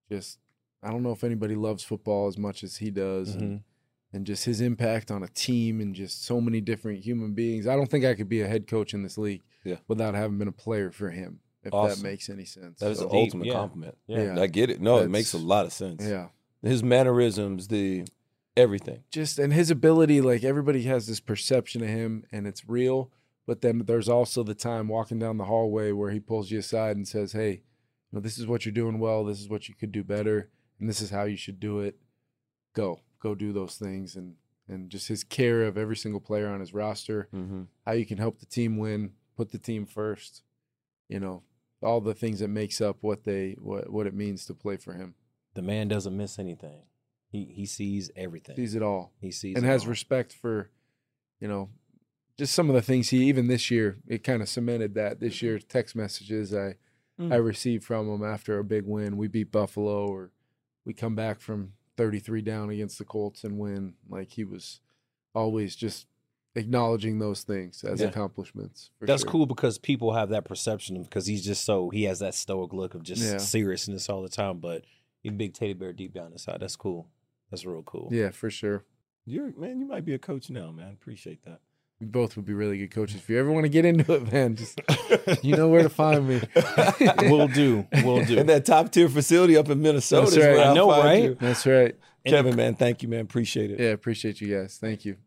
just 0.10 0.40
I 0.82 0.90
don't 0.90 1.04
know 1.04 1.12
if 1.12 1.24
anybody 1.24 1.56
loves 1.56 1.84
football 1.84 2.28
as 2.28 2.38
much 2.38 2.64
as 2.64 2.78
he 2.78 2.92
does, 2.92 3.36
and, 3.36 3.62
and 4.14 4.26
just 4.26 4.46
his 4.46 4.62
impact 4.62 5.12
on 5.12 5.22
a 5.22 5.28
team 5.28 5.82
and 5.82 5.94
just 5.94 6.24
so 6.24 6.40
many 6.40 6.62
different 6.62 7.04
human 7.04 7.34
beings. 7.34 7.68
I 7.68 7.76
don't 7.76 7.92
think 7.92 8.06
I 8.06 8.14
could 8.16 8.30
be 8.30 8.42
a 8.42 8.48
head 8.48 8.68
coach 8.68 8.94
in 8.94 9.04
this 9.04 9.18
league 9.18 9.42
Yeah. 9.66 9.78
without 9.90 10.16
having 10.16 10.38
been 10.38 10.48
a 10.48 10.54
player 10.54 10.92
for 10.92 11.10
him. 11.10 11.42
If 11.64 11.72
that 11.74 12.02
makes 12.02 12.30
any 12.30 12.46
sense. 12.46 12.80
That 12.80 12.92
is 12.92 13.00
So, 13.00 13.08
the 13.10 13.14
ultimate 13.16 13.48
yeah. 13.48 13.54
compliment. 13.56 13.98
Yeah. 14.08 14.40
I 14.40 14.48
get 14.48 14.70
it. 14.70 14.80
No, 14.80 15.00
it 15.00 15.10
makes 15.10 15.34
a 15.34 15.38
lot 15.38 15.66
of 15.66 15.74
sense. 15.74 16.06
yeah. 16.06 16.28
His 16.62 16.84
mannerisms, 16.84 17.68
the 17.68 18.06
everything. 18.56 19.04
just 19.12 19.38
and 19.38 19.54
his 19.54 19.70
ability 19.70 20.20
like 20.22 20.44
everybody 20.44 20.82
has 20.84 21.06
this 21.06 21.20
perception 21.20 21.84
of 21.84 21.90
him 21.90 22.24
and 22.32 22.48
it's 22.48 22.68
real 22.68 23.12
but 23.46 23.62
then 23.62 23.84
there's 23.86 24.10
also 24.10 24.42
the 24.42 24.56
time 24.56 24.88
walking 24.88 25.20
down 25.20 25.38
the 25.38 25.46
hallway 25.46 25.92
where 25.92 26.10
he 26.10 26.20
pulls 26.20 26.50
you 26.50 26.58
aside 26.58 26.96
and 26.98 27.08
says 27.08 27.34
hey 27.34 27.52
you 27.52 27.60
know 28.14 28.20
this 28.20 28.40
is 28.40 28.48
what 28.48 28.66
you're 28.66 28.74
doing 28.74 28.98
well 28.98 29.24
this 29.24 29.40
is 29.40 29.48
what 29.48 29.70
you 29.70 29.76
could 29.76 29.92
do 29.92 30.04
better 30.04 30.50
and 30.80 30.90
this 30.90 31.02
is 31.02 31.12
how 31.12 31.24
you 31.26 31.38
should 31.38 31.60
do 31.60 31.82
it 31.82 32.00
go 32.74 33.00
go 33.22 33.36
do 33.36 33.54
those 33.54 33.76
things 33.76 34.16
and 34.16 34.34
and 34.68 34.90
just 34.90 35.08
his 35.08 35.24
care 35.24 35.62
of 35.62 35.78
every 35.78 35.96
single 35.96 36.20
player 36.20 36.48
on 36.48 36.60
his 36.60 36.74
roster 36.74 37.30
Mm-hmm. 37.36 37.62
how 37.86 37.92
you 37.92 38.08
can 38.08 38.18
help 38.18 38.40
the 38.40 38.48
team 38.48 38.78
win 38.78 39.12
put 39.36 39.52
the 39.52 39.60
team 39.60 39.86
first 39.86 40.42
you 41.08 41.20
know 41.20 41.44
all 41.84 42.02
the 42.02 42.16
things 42.16 42.40
that 42.40 42.48
makes 42.48 42.82
up 42.82 42.98
what 43.02 43.24
they 43.24 43.56
what 43.60 43.92
what 43.92 44.08
it 44.08 44.16
means 44.16 44.46
to 44.48 44.56
play 44.56 44.78
for 44.78 44.94
him 44.94 45.14
The 45.58 45.62
man 45.64 45.88
doesn't 45.90 46.16
miss 46.16 46.40
anything. 46.40 46.84
He 47.30 47.46
he 47.46 47.66
sees 47.66 48.10
everything. 48.16 48.56
sees 48.56 48.74
it 48.76 48.82
all 48.82 49.12
he 49.20 49.32
sees 49.32 49.56
and 49.58 49.66
it 49.66 49.68
has 49.68 49.84
all. 49.84 49.90
respect 49.90 50.32
for, 50.34 50.70
you 51.42 51.48
know, 51.48 51.70
just 52.38 52.54
some 52.54 52.70
of 52.70 52.76
the 52.76 52.82
things 52.82 53.10
he 53.10 53.24
even 53.28 53.48
this 53.48 53.70
year 53.70 53.98
it 54.08 54.24
kind 54.24 54.42
of 54.42 54.48
cemented 54.48 54.94
that 54.94 55.20
this 55.20 55.42
year 55.42 55.60
text 55.60 55.96
messages 55.96 56.54
I 56.54 56.76
Mm. 57.20 57.34
I 57.34 57.38
received 57.38 57.84
from 57.84 58.08
him 58.08 58.24
after 58.24 58.60
a 58.60 58.64
big 58.64 58.86
win. 58.86 59.18
We 59.18 59.28
beat 59.28 59.52
Buffalo 59.52 60.06
or 60.08 60.30
we 60.86 60.94
come 60.94 61.16
back 61.16 61.40
from 61.42 61.74
33 61.98 62.44
down 62.44 62.70
against 62.70 63.00
the 63.00 63.06
Colts 63.06 63.44
and 63.44 63.58
win. 63.58 63.96
Like 64.08 64.30
he 64.34 64.44
was 64.44 64.82
always 65.34 65.76
just 65.76 66.06
acknowledging 66.56 67.18
those 67.18 67.42
things 67.42 67.84
as 67.84 68.02
Yeah. 68.02 68.08
accomplishments. 68.10 68.92
That's 69.02 69.24
sure. 69.24 69.32
cool 69.32 69.46
because 69.48 69.80
people 69.80 70.14
have 70.14 70.30
that 70.30 70.46
perception 70.46 70.96
of 70.96 71.06
because 71.06 71.26
he's 71.26 71.44
just 71.44 71.66
so 71.66 71.90
he 71.90 72.04
has 72.04 72.20
that 72.20 72.36
stoic 72.36 72.72
look 72.72 72.94
of 72.94 73.02
just 73.02 73.24
Yeah. 73.24 73.38
seriousness 73.38 74.10
all 74.10 74.22
the 74.22 74.30
time, 74.30 74.60
but 74.60 74.86
he's 75.22 75.32
a 75.32 75.36
big 75.36 75.54
teddy 75.54 75.74
bear 75.74 75.94
deep 75.94 76.14
down 76.14 76.32
inside. 76.32 76.60
That's 76.60 76.76
cool. 76.76 77.08
That's 77.50 77.66
real 77.66 77.84
cool. 77.84 78.10
Yeah, 78.12 78.32
for 78.32 78.50
sure. 78.50 78.84
You're 79.26 79.52
man, 79.58 79.80
you 79.80 79.86
might 79.86 80.06
be 80.06 80.14
a 80.14 80.20
coach 80.20 80.50
now, 80.50 80.72
man. 80.72 80.94
Appreciate 80.94 81.44
that. 81.46 81.60
We 82.00 82.06
both 82.06 82.36
would 82.36 82.46
be 82.46 82.54
really 82.54 82.78
good 82.78 82.92
coaches. 82.92 83.16
If 83.16 83.30
you 83.30 83.40
ever 83.40 83.52
want 83.52 83.66
to 83.66 83.70
get 83.70 83.84
into 83.84 84.14
it, 84.14 84.32
man, 84.32 84.56
just 84.56 84.80
you 85.44 85.56
know 85.56 85.68
where 85.68 85.82
to 85.82 85.90
find 85.90 86.28
me. 86.28 86.42
We'll 87.30 87.48
do. 87.48 87.88
We'll 88.04 88.24
do. 88.24 88.38
And 88.38 88.48
that 88.50 88.66
top 88.66 88.92
tier 88.92 89.10
facility 89.10 89.58
up 89.58 89.70
in 89.70 89.82
Minnesota. 89.82 90.30
That's 90.32 90.46
right. 90.46 90.60
I'll 90.60 90.72
I 90.72 90.74
know, 90.76 90.90
right? 90.90 91.24
you. 91.24 91.38
That's 91.40 91.66
right. 91.66 91.96
Kevin, 92.26 92.56
man, 92.56 92.76
thank 92.76 93.02
you, 93.02 93.10
man. 93.10 93.22
Appreciate 93.22 93.72
it. 93.72 93.80
Yeah, 93.80 93.90
appreciate 93.90 94.42
you 94.42 94.56
guys. 94.56 94.78
Thank 94.80 95.06
you. 95.06 95.18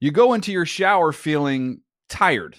You 0.00 0.10
go 0.10 0.34
into 0.34 0.52
your 0.52 0.66
shower 0.66 1.12
feeling 1.12 1.80
tired, 2.08 2.58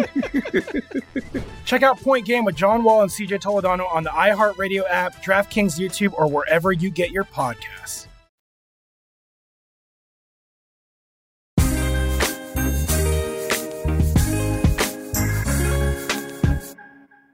Check 1.65 1.83
out 1.83 1.99
Point 1.99 2.25
Game 2.25 2.45
with 2.45 2.55
John 2.55 2.83
Wall 2.83 3.01
and 3.01 3.11
CJ 3.11 3.41
Toledano 3.41 3.91
on 3.91 4.03
the 4.03 4.09
iHeartRadio 4.09 4.83
app, 4.89 5.21
DraftKings 5.23 5.79
YouTube, 5.79 6.13
or 6.13 6.27
wherever 6.27 6.71
you 6.71 6.89
get 6.89 7.11
your 7.11 7.23
podcasts. 7.23 8.07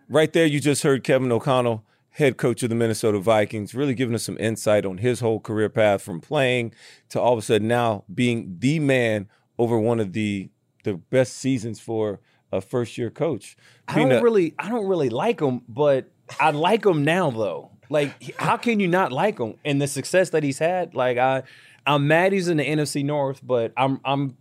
Right 0.09 0.31
there, 0.31 0.45
you 0.45 0.61
just 0.61 0.83
heard 0.83 1.03
Kevin 1.03 1.31
O'Connell, 1.33 1.83
head 2.11 2.37
coach 2.37 2.63
of 2.63 2.69
the 2.69 2.75
Minnesota 2.75 3.19
Vikings, 3.19 3.75
really 3.75 3.93
giving 3.93 4.15
us 4.15 4.23
some 4.23 4.37
insight 4.39 4.85
on 4.85 4.99
his 4.99 5.19
whole 5.19 5.41
career 5.41 5.69
path 5.69 6.01
from 6.01 6.21
playing 6.21 6.73
to 7.09 7.19
all 7.19 7.33
of 7.33 7.39
a 7.39 7.41
sudden 7.41 7.67
now 7.67 8.05
being 8.13 8.55
the 8.59 8.79
man 8.79 9.27
over 9.59 9.77
one 9.77 9.99
of 9.99 10.13
the 10.13 10.49
the 10.83 10.93
best 10.93 11.33
seasons 11.33 11.81
for 11.81 12.21
a 12.51 12.61
first 12.61 12.97
year 12.97 13.09
coach. 13.09 13.57
I 13.87 13.95
don't 13.99 14.23
really, 14.23 14.53
I 14.57 14.69
don't 14.69 14.87
really 14.87 15.09
like 15.09 15.41
him, 15.41 15.61
but 15.67 16.11
I 16.39 16.51
like 16.51 16.85
him 16.85 17.03
now 17.03 17.31
though. 17.31 17.71
Like, 17.89 18.35
how 18.37 18.57
can 18.57 18.79
you 18.79 18.87
not 18.87 19.11
like 19.11 19.39
him? 19.39 19.55
And 19.63 19.81
the 19.81 19.87
success 19.87 20.31
that 20.31 20.43
he's 20.43 20.59
had, 20.59 20.93
like 20.93 21.17
I, 21.17 21.43
I'm 21.85 22.07
mad 22.07 22.33
he's 22.33 22.47
in 22.49 22.57
the 22.57 22.65
NFC 22.65 23.03
North, 23.03 23.39
but 23.43 23.71
I'm, 23.77 24.01
I'm. 24.03 24.37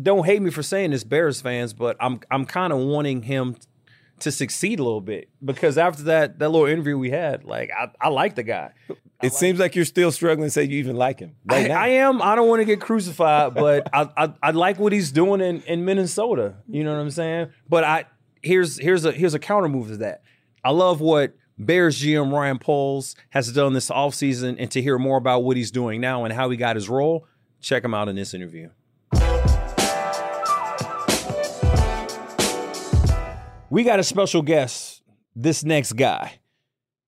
Don't 0.00 0.26
hate 0.26 0.42
me 0.42 0.50
for 0.50 0.62
saying 0.62 0.90
this, 0.90 1.04
Bears 1.04 1.40
fans, 1.40 1.72
but 1.72 1.96
I'm, 2.00 2.20
I'm 2.30 2.44
kind 2.44 2.70
of 2.70 2.80
wanting 2.80 3.22
him 3.22 3.56
to 4.20 4.32
succeed 4.32 4.78
a 4.78 4.82
little 4.82 5.00
bit 5.00 5.28
because 5.44 5.76
after 5.78 6.04
that, 6.04 6.38
that 6.38 6.48
little 6.50 6.66
interview 6.66 6.96
we 6.96 7.10
had, 7.10 7.44
like 7.44 7.70
I, 7.70 7.90
I 8.00 8.08
like 8.08 8.34
the 8.34 8.42
guy. 8.42 8.72
It 9.22 9.32
seems 9.32 9.58
like 9.58 9.74
you're 9.74 9.86
still 9.86 10.12
struggling 10.12 10.46
to 10.46 10.50
say 10.50 10.64
you 10.64 10.78
even 10.78 10.96
like 10.96 11.20
him. 11.20 11.36
I, 11.48 11.54
Right 11.54 11.68
now. 11.68 11.80
I 11.80 11.88
am. 11.88 12.20
I 12.20 12.34
don't 12.34 12.48
want 12.48 12.60
to 12.60 12.66
get 12.66 12.80
crucified, 12.80 13.54
but 13.54 13.88
I, 13.94 14.08
I 14.16 14.32
I 14.42 14.50
like 14.50 14.78
what 14.78 14.92
he's 14.92 15.10
doing 15.10 15.40
in, 15.40 15.62
in 15.62 15.84
Minnesota. 15.84 16.56
You 16.68 16.84
know 16.84 16.92
what 16.94 17.00
I'm 17.00 17.10
saying? 17.10 17.48
But 17.68 17.84
I 17.84 18.04
here's 18.42 18.78
here's 18.78 19.04
a 19.04 19.12
here's 19.12 19.34
a 19.34 19.38
counter 19.38 19.68
move 19.68 19.88
to 19.88 19.96
that. 19.98 20.22
I 20.62 20.70
love 20.70 21.00
what 21.00 21.34
Bears 21.58 22.00
GM 22.00 22.32
Ryan 22.32 22.58
Poles 22.58 23.16
has 23.30 23.52
done 23.52 23.72
this 23.72 23.88
offseason 23.90 24.56
and 24.58 24.70
to 24.72 24.82
hear 24.82 24.98
more 24.98 25.16
about 25.16 25.44
what 25.44 25.56
he's 25.56 25.70
doing 25.70 26.00
now 26.00 26.24
and 26.24 26.32
how 26.32 26.50
he 26.50 26.56
got 26.56 26.76
his 26.76 26.88
role, 26.88 27.26
check 27.60 27.84
him 27.84 27.94
out 27.94 28.08
in 28.08 28.16
this 28.16 28.34
interview. 28.34 28.68
We 33.68 33.82
got 33.82 33.98
a 33.98 34.04
special 34.04 34.42
guest, 34.42 35.02
this 35.34 35.64
next 35.64 35.94
guy. 35.94 36.38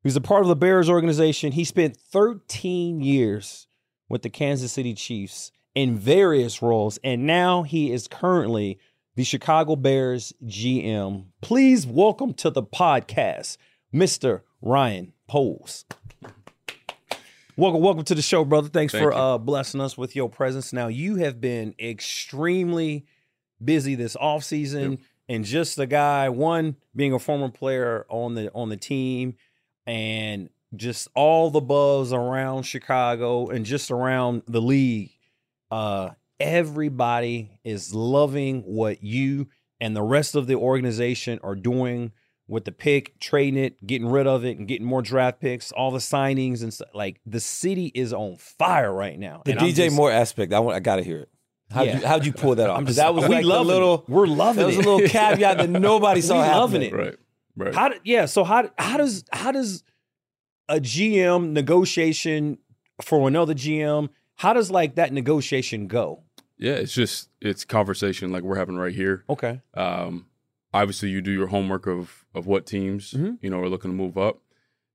He's 0.02 0.16
a 0.16 0.20
part 0.20 0.42
of 0.42 0.48
the 0.48 0.56
Bears 0.56 0.90
organization. 0.90 1.52
He 1.52 1.62
spent 1.62 1.96
13 1.96 3.00
years 3.00 3.68
with 4.08 4.22
the 4.22 4.28
Kansas 4.28 4.72
City 4.72 4.92
Chiefs 4.92 5.52
in 5.76 5.96
various 5.96 6.60
roles, 6.60 6.98
and 7.04 7.24
now 7.28 7.62
he 7.62 7.92
is 7.92 8.08
currently 8.08 8.80
the 9.14 9.22
Chicago 9.22 9.76
Bears 9.76 10.32
GM. 10.44 11.26
Please 11.42 11.86
welcome 11.86 12.34
to 12.34 12.50
the 12.50 12.64
podcast, 12.64 13.56
Mr. 13.94 14.40
Ryan 14.60 15.12
Poles. 15.28 15.84
Welcome, 17.56 17.82
welcome 17.82 18.04
to 18.04 18.16
the 18.16 18.22
show, 18.22 18.44
brother. 18.44 18.68
Thanks 18.68 18.92
Thank 18.92 19.04
for 19.04 19.12
uh, 19.12 19.38
blessing 19.38 19.80
us 19.80 19.96
with 19.96 20.16
your 20.16 20.28
presence. 20.28 20.72
Now, 20.72 20.88
you 20.88 21.16
have 21.16 21.40
been 21.40 21.76
extremely 21.78 23.06
busy 23.62 23.94
this 23.94 24.16
offseason 24.16 24.98
and 25.28 25.44
just 25.44 25.76
the 25.76 25.86
guy, 25.86 26.28
one 26.28 26.76
being 26.96 27.12
a 27.12 27.18
former 27.18 27.48
player 27.50 28.06
on 28.08 28.34
the 28.34 28.50
on 28.52 28.68
the 28.68 28.76
team, 28.76 29.34
and 29.86 30.50
just 30.76 31.08
all 31.14 31.50
the 31.50 31.60
buzz 31.60 32.12
around 32.12 32.64
Chicago 32.64 33.48
and 33.48 33.64
just 33.64 33.90
around 33.90 34.42
the 34.46 34.60
league. 34.60 35.10
Uh, 35.70 36.10
everybody 36.40 37.50
is 37.64 37.94
loving 37.94 38.62
what 38.62 39.02
you 39.02 39.48
and 39.80 39.94
the 39.96 40.02
rest 40.02 40.34
of 40.34 40.46
the 40.46 40.54
organization 40.56 41.38
are 41.42 41.54
doing 41.54 42.12
with 42.46 42.64
the 42.64 42.72
pick, 42.72 43.18
trading 43.20 43.62
it, 43.62 43.86
getting 43.86 44.08
rid 44.08 44.26
of 44.26 44.44
it, 44.44 44.58
and 44.58 44.66
getting 44.66 44.86
more 44.86 45.02
draft 45.02 45.38
picks, 45.40 45.70
all 45.72 45.90
the 45.90 45.98
signings 45.98 46.62
and 46.62 46.72
stuff. 46.72 46.88
Like 46.94 47.20
the 47.26 47.40
city 47.40 47.92
is 47.94 48.12
on 48.12 48.36
fire 48.36 48.92
right 48.92 49.18
now. 49.18 49.42
The 49.44 49.52
And 49.52 49.60
DJ 49.60 49.74
just- 49.86 49.96
Moore 49.96 50.10
aspect, 50.10 50.52
I 50.52 50.60
want, 50.60 50.76
I 50.76 50.80
gotta 50.80 51.02
hear 51.02 51.18
it. 51.20 51.28
How'd, 51.70 51.86
Yeah. 51.86 52.00
you, 52.00 52.06
how'd 52.06 52.26
you 52.26 52.32
pull 52.32 52.54
that 52.54 52.70
off? 52.70 52.78
I'm 52.78 52.84
'Cause 52.86 52.96
just- 52.96 53.04
that 53.06 53.14
was 53.14 53.28
we 53.28 53.34
like 53.36 53.42
the 53.42 53.48
loving 53.48 53.66
it. 53.70 53.72
little. 53.74 54.04
We're 54.08 54.26
loving 54.26 54.60
That 54.60 54.66
was 54.66 54.76
it. 54.78 54.86
a 54.86 54.90
little 54.90 55.08
caveat 55.20 55.58
that 55.58 55.68
nobody 55.70 56.20
saw 56.20 56.34
We 56.40 56.46
happening. 56.46 56.60
loving 56.60 56.82
it. 56.82 56.92
Right. 56.94 57.16
Right. 57.56 57.74
How? 57.74 57.88
do- 57.90 57.98
Yeah. 58.04 58.26
So 58.26 58.44
how? 58.44 58.70
How 58.78 58.96
does? 58.96 59.24
How 59.32 59.52
does 59.52 59.82
a 60.68 60.80
GM 60.80 61.52
negotiation 61.52 62.58
for 63.02 63.26
another 63.28 63.54
GM? 63.54 64.08
How 64.36 64.52
does 64.52 64.70
like 64.70 64.94
that 64.94 65.12
negotiation 65.12 65.86
go? 65.88 66.22
Yeah, 66.56 66.74
it's 66.74 66.92
just 66.92 67.28
it's 67.40 67.64
conversation 67.64 68.32
like 68.32 68.42
we're 68.44 68.56
having 68.58 68.76
right 68.76 68.94
here. 68.94 69.24
Okay. 69.28 69.60
Um, 69.74 70.26
obviously, 70.72 71.10
you 71.10 71.20
do 71.20 71.30
your 71.32 71.48
homework 71.48 71.86
of 71.86 72.24
of 72.34 72.46
what 72.46 72.64
teams 72.66 73.12
Mhm. 73.12 73.38
you 73.42 73.50
know 73.50 73.60
are 73.60 73.68
looking 73.68 73.90
to 73.90 73.96
move 73.96 74.16
up, 74.16 74.40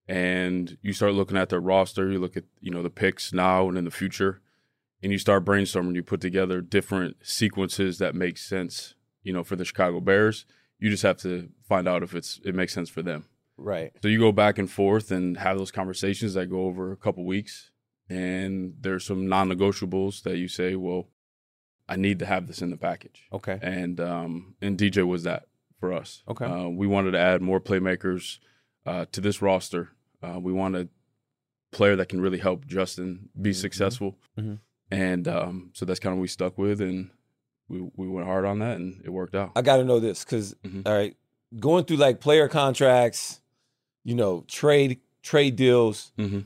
and 0.07 0.77
you 0.81 0.93
start 0.93 1.13
looking 1.13 1.37
at 1.37 1.49
their 1.49 1.59
roster. 1.61 2.09
You 2.11 2.19
look 2.19 2.35
at 2.37 2.43
you 2.61 2.71
know 2.71 2.81
the 2.83 2.89
picks 2.89 3.33
now 3.33 3.67
and 3.69 3.77
in 3.77 3.85
the 3.85 3.91
future, 3.91 4.41
and 5.03 5.11
you 5.11 5.17
start 5.19 5.45
brainstorming. 5.45 5.93
You 5.95 6.01
put 6.03 6.21
together 6.21 6.61
different 6.61 7.17
sequences 7.21 7.99
that 7.99 8.15
make 8.15 8.37
sense. 8.37 8.95
You 9.21 9.33
know, 9.33 9.43
for 9.43 9.55
the 9.55 9.63
Chicago 9.65 9.99
Bears, 10.01 10.45
you 10.79 10.89
just 10.89 11.03
have 11.03 11.17
to 11.17 11.49
find 11.67 11.87
out 11.87 12.01
if 12.03 12.13
it's 12.15 12.39
it 12.43 12.55
makes 12.55 12.73
sense 12.73 12.89
for 12.89 13.01
them. 13.03 13.25
Right. 13.57 13.91
So 14.01 14.07
you 14.07 14.17
go 14.19 14.31
back 14.31 14.57
and 14.57 14.69
forth 14.69 15.11
and 15.11 15.37
have 15.37 15.57
those 15.57 15.71
conversations 15.71 16.33
that 16.33 16.47
go 16.47 16.65
over 16.65 16.91
a 16.91 16.97
couple 16.97 17.23
weeks, 17.25 17.71
and 18.09 18.73
there's 18.81 19.05
some 19.05 19.27
non-negotiables 19.27 20.23
that 20.23 20.37
you 20.37 20.47
say, 20.47 20.75
well, 20.75 21.07
I 21.87 21.95
need 21.95 22.19
to 22.19 22.25
have 22.25 22.47
this 22.47 22.61
in 22.61 22.69
the 22.71 22.77
package. 22.77 23.27
Okay. 23.31 23.59
And 23.61 23.99
um, 23.99 24.55
and 24.61 24.77
DJ 24.77 25.07
was 25.07 25.23
that 25.23 25.45
for 25.79 25.93
us. 25.93 26.23
Okay. 26.27 26.45
Uh, 26.45 26.67
we 26.69 26.87
wanted 26.87 27.11
to 27.11 27.19
add 27.19 27.41
more 27.41 27.61
playmakers 27.61 28.39
uh, 28.85 29.05
to 29.11 29.21
this 29.21 29.41
roster. 29.41 29.89
Uh, 30.21 30.39
we 30.39 30.51
want 30.53 30.75
a 30.75 30.89
player 31.71 31.95
that 31.95 32.09
can 32.09 32.21
really 32.21 32.37
help 32.39 32.65
Justin 32.65 33.29
be 33.41 33.51
successful, 33.53 34.17
Mhm. 34.37 34.59
And 34.91 35.27
um, 35.27 35.71
so 35.73 35.85
that's 35.85 35.99
kind 35.99 36.13
of 36.13 36.17
what 36.17 36.23
we 36.23 36.27
stuck 36.27 36.57
with, 36.57 36.81
and 36.81 37.09
we 37.67 37.89
we 37.95 38.07
went 38.07 38.27
hard 38.27 38.45
on 38.45 38.59
that, 38.59 38.77
and 38.77 39.01
it 39.03 39.09
worked 39.09 39.35
out. 39.35 39.51
I 39.55 39.61
got 39.61 39.77
to 39.77 39.83
know 39.83 39.99
this 39.99 40.23
because 40.23 40.55
Mhm. 40.63 40.87
all 40.87 40.93
right, 40.93 41.15
going 41.59 41.85
through 41.85 41.97
like 41.97 42.19
player 42.19 42.47
contracts, 42.47 43.41
you 44.03 44.15
know, 44.15 44.43
trade 44.47 44.99
trade 45.21 45.55
deals. 45.55 46.11
hmm 46.17 46.39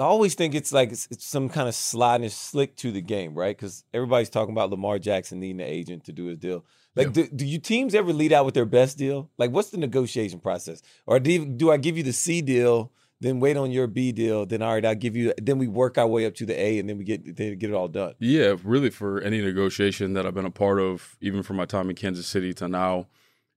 I 0.00 0.04
always 0.04 0.36
think 0.36 0.54
it's 0.54 0.70
like 0.72 0.92
it's, 0.92 1.08
it's 1.10 1.24
some 1.26 1.48
kind 1.48 1.66
of 1.68 1.74
sliding 1.74 2.28
slick 2.28 2.76
to 2.76 2.92
the 2.92 3.00
game, 3.00 3.34
right? 3.34 3.56
Because 3.56 3.82
everybody's 3.92 4.30
talking 4.30 4.52
about 4.52 4.70
Lamar 4.70 5.00
Jackson 5.00 5.40
needing 5.40 5.60
an 5.60 5.66
agent 5.66 6.04
to 6.04 6.12
do 6.12 6.26
his 6.26 6.38
deal. 6.38 6.64
Like, 6.94 7.12
do, 7.12 7.26
do 7.26 7.44
you 7.44 7.58
teams 7.58 7.96
ever 7.96 8.12
lead 8.12 8.32
out 8.32 8.44
with 8.44 8.54
their 8.54 8.64
best 8.64 8.96
deal? 8.96 9.28
Like, 9.38 9.50
what's 9.50 9.70
the 9.70 9.76
negotiation 9.76 10.38
process? 10.38 10.82
Or 11.04 11.18
do, 11.18 11.44
do 11.44 11.72
I 11.72 11.78
give 11.78 11.96
you 11.96 12.04
the 12.04 12.12
C 12.12 12.42
deal, 12.42 12.92
then 13.20 13.40
wait 13.40 13.56
on 13.56 13.70
your 13.70 13.86
B 13.86 14.12
deal, 14.12 14.46
then 14.46 14.62
all 14.62 14.74
right, 14.74 14.84
I'll 14.84 14.94
give 14.94 15.16
you, 15.16 15.32
then 15.40 15.58
we 15.58 15.66
work 15.66 15.98
our 15.98 16.06
way 16.06 16.24
up 16.26 16.34
to 16.36 16.46
the 16.46 16.58
A, 16.58 16.78
and 16.78 16.88
then 16.88 16.98
we 16.98 17.04
get 17.04 17.36
then 17.36 17.58
get 17.58 17.70
it 17.70 17.74
all 17.74 17.88
done. 17.88 18.14
Yeah, 18.18 18.54
really 18.62 18.90
for 18.90 19.20
any 19.20 19.40
negotiation 19.42 20.12
that 20.14 20.26
I've 20.26 20.34
been 20.34 20.44
a 20.46 20.50
part 20.50 20.78
of, 20.80 21.16
even 21.20 21.42
from 21.42 21.56
my 21.56 21.66
time 21.66 21.90
in 21.90 21.96
Kansas 21.96 22.26
City 22.26 22.54
to 22.54 22.68
now, 22.68 23.06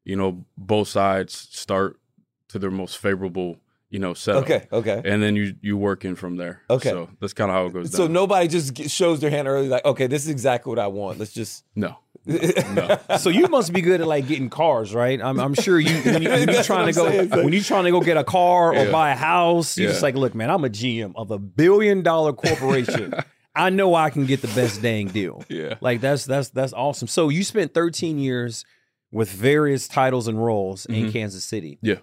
you 0.03 0.15
know, 0.15 0.45
both 0.57 0.87
sides 0.87 1.33
start 1.51 1.99
to 2.47 2.57
their 2.59 2.71
most 2.71 2.97
favorable, 2.97 3.57
you 3.91 3.99
know, 3.99 4.13
setup. 4.15 4.43
Okay, 4.43 4.67
okay. 4.73 5.01
And 5.05 5.21
then 5.21 5.35
you 5.35 5.55
you 5.61 5.77
work 5.77 6.05
in 6.05 6.15
from 6.15 6.37
there. 6.37 6.61
Okay. 6.69 6.89
So 6.89 7.09
that's 7.19 7.33
kind 7.33 7.51
of 7.51 7.55
how 7.55 7.65
it 7.67 7.73
goes 7.73 7.91
So 7.91 8.05
down. 8.05 8.13
nobody 8.13 8.47
just 8.47 8.89
shows 8.89 9.19
their 9.19 9.29
hand 9.29 9.47
early, 9.47 9.67
like, 9.67 9.85
okay, 9.85 10.07
this 10.07 10.23
is 10.23 10.29
exactly 10.29 10.71
what 10.71 10.79
I 10.79 10.87
want. 10.87 11.19
Let's 11.19 11.33
just 11.33 11.65
no. 11.75 11.97
So 13.19 13.29
you 13.29 13.47
must 13.47 13.73
be 13.73 13.81
good 13.81 14.01
at 14.01 14.07
like 14.07 14.27
getting 14.27 14.49
cars, 14.49 14.93
right? 14.93 15.19
I'm, 15.21 15.39
I'm 15.39 15.53
sure 15.53 15.79
you 15.79 16.01
when, 16.01 16.21
you, 16.21 16.29
when 16.29 16.49
you're 16.49 16.63
trying 16.63 16.87
to 16.87 16.93
go 16.93 17.09
saying. 17.09 17.29
when 17.29 17.51
you're 17.53 17.63
trying 17.63 17.85
to 17.85 17.91
go 17.91 18.01
get 18.01 18.17
a 18.17 18.23
car 18.23 18.71
or 18.73 18.85
Yeah. 18.85 18.91
buy 18.91 19.11
a 19.11 19.15
house. 19.15 19.77
You're 19.77 19.89
just 19.89 20.01
like, 20.03 20.15
look, 20.15 20.33
man, 20.35 20.49
I'm 20.49 20.63
a 20.63 20.69
GM 20.69 21.13
of 21.15 21.31
a 21.31 21.39
billion 21.39 22.03
dollar 22.03 22.33
corporation. 22.33 23.13
I 23.55 23.69
know 23.69 23.95
I 23.95 24.09
can 24.11 24.25
get 24.25 24.41
the 24.41 24.47
best 24.49 24.81
dang 24.81 25.07
deal. 25.07 25.43
Yeah. 25.49 25.75
Like 25.81 25.99
that's 25.99 26.25
that's 26.25 26.49
that's 26.49 26.73
awesome. 26.73 27.07
So 27.09 27.29
you 27.29 27.43
spent 27.43 27.73
13 27.73 28.17
years 28.17 28.63
with 29.11 29.29
various 29.29 29.87
titles 29.89 30.27
and 30.29 30.41
roles 30.43 30.85
in 30.85 31.07
Mhm. 31.07 31.11
Kansas 31.11 31.43
City. 31.43 31.77
Yeah. 31.81 31.95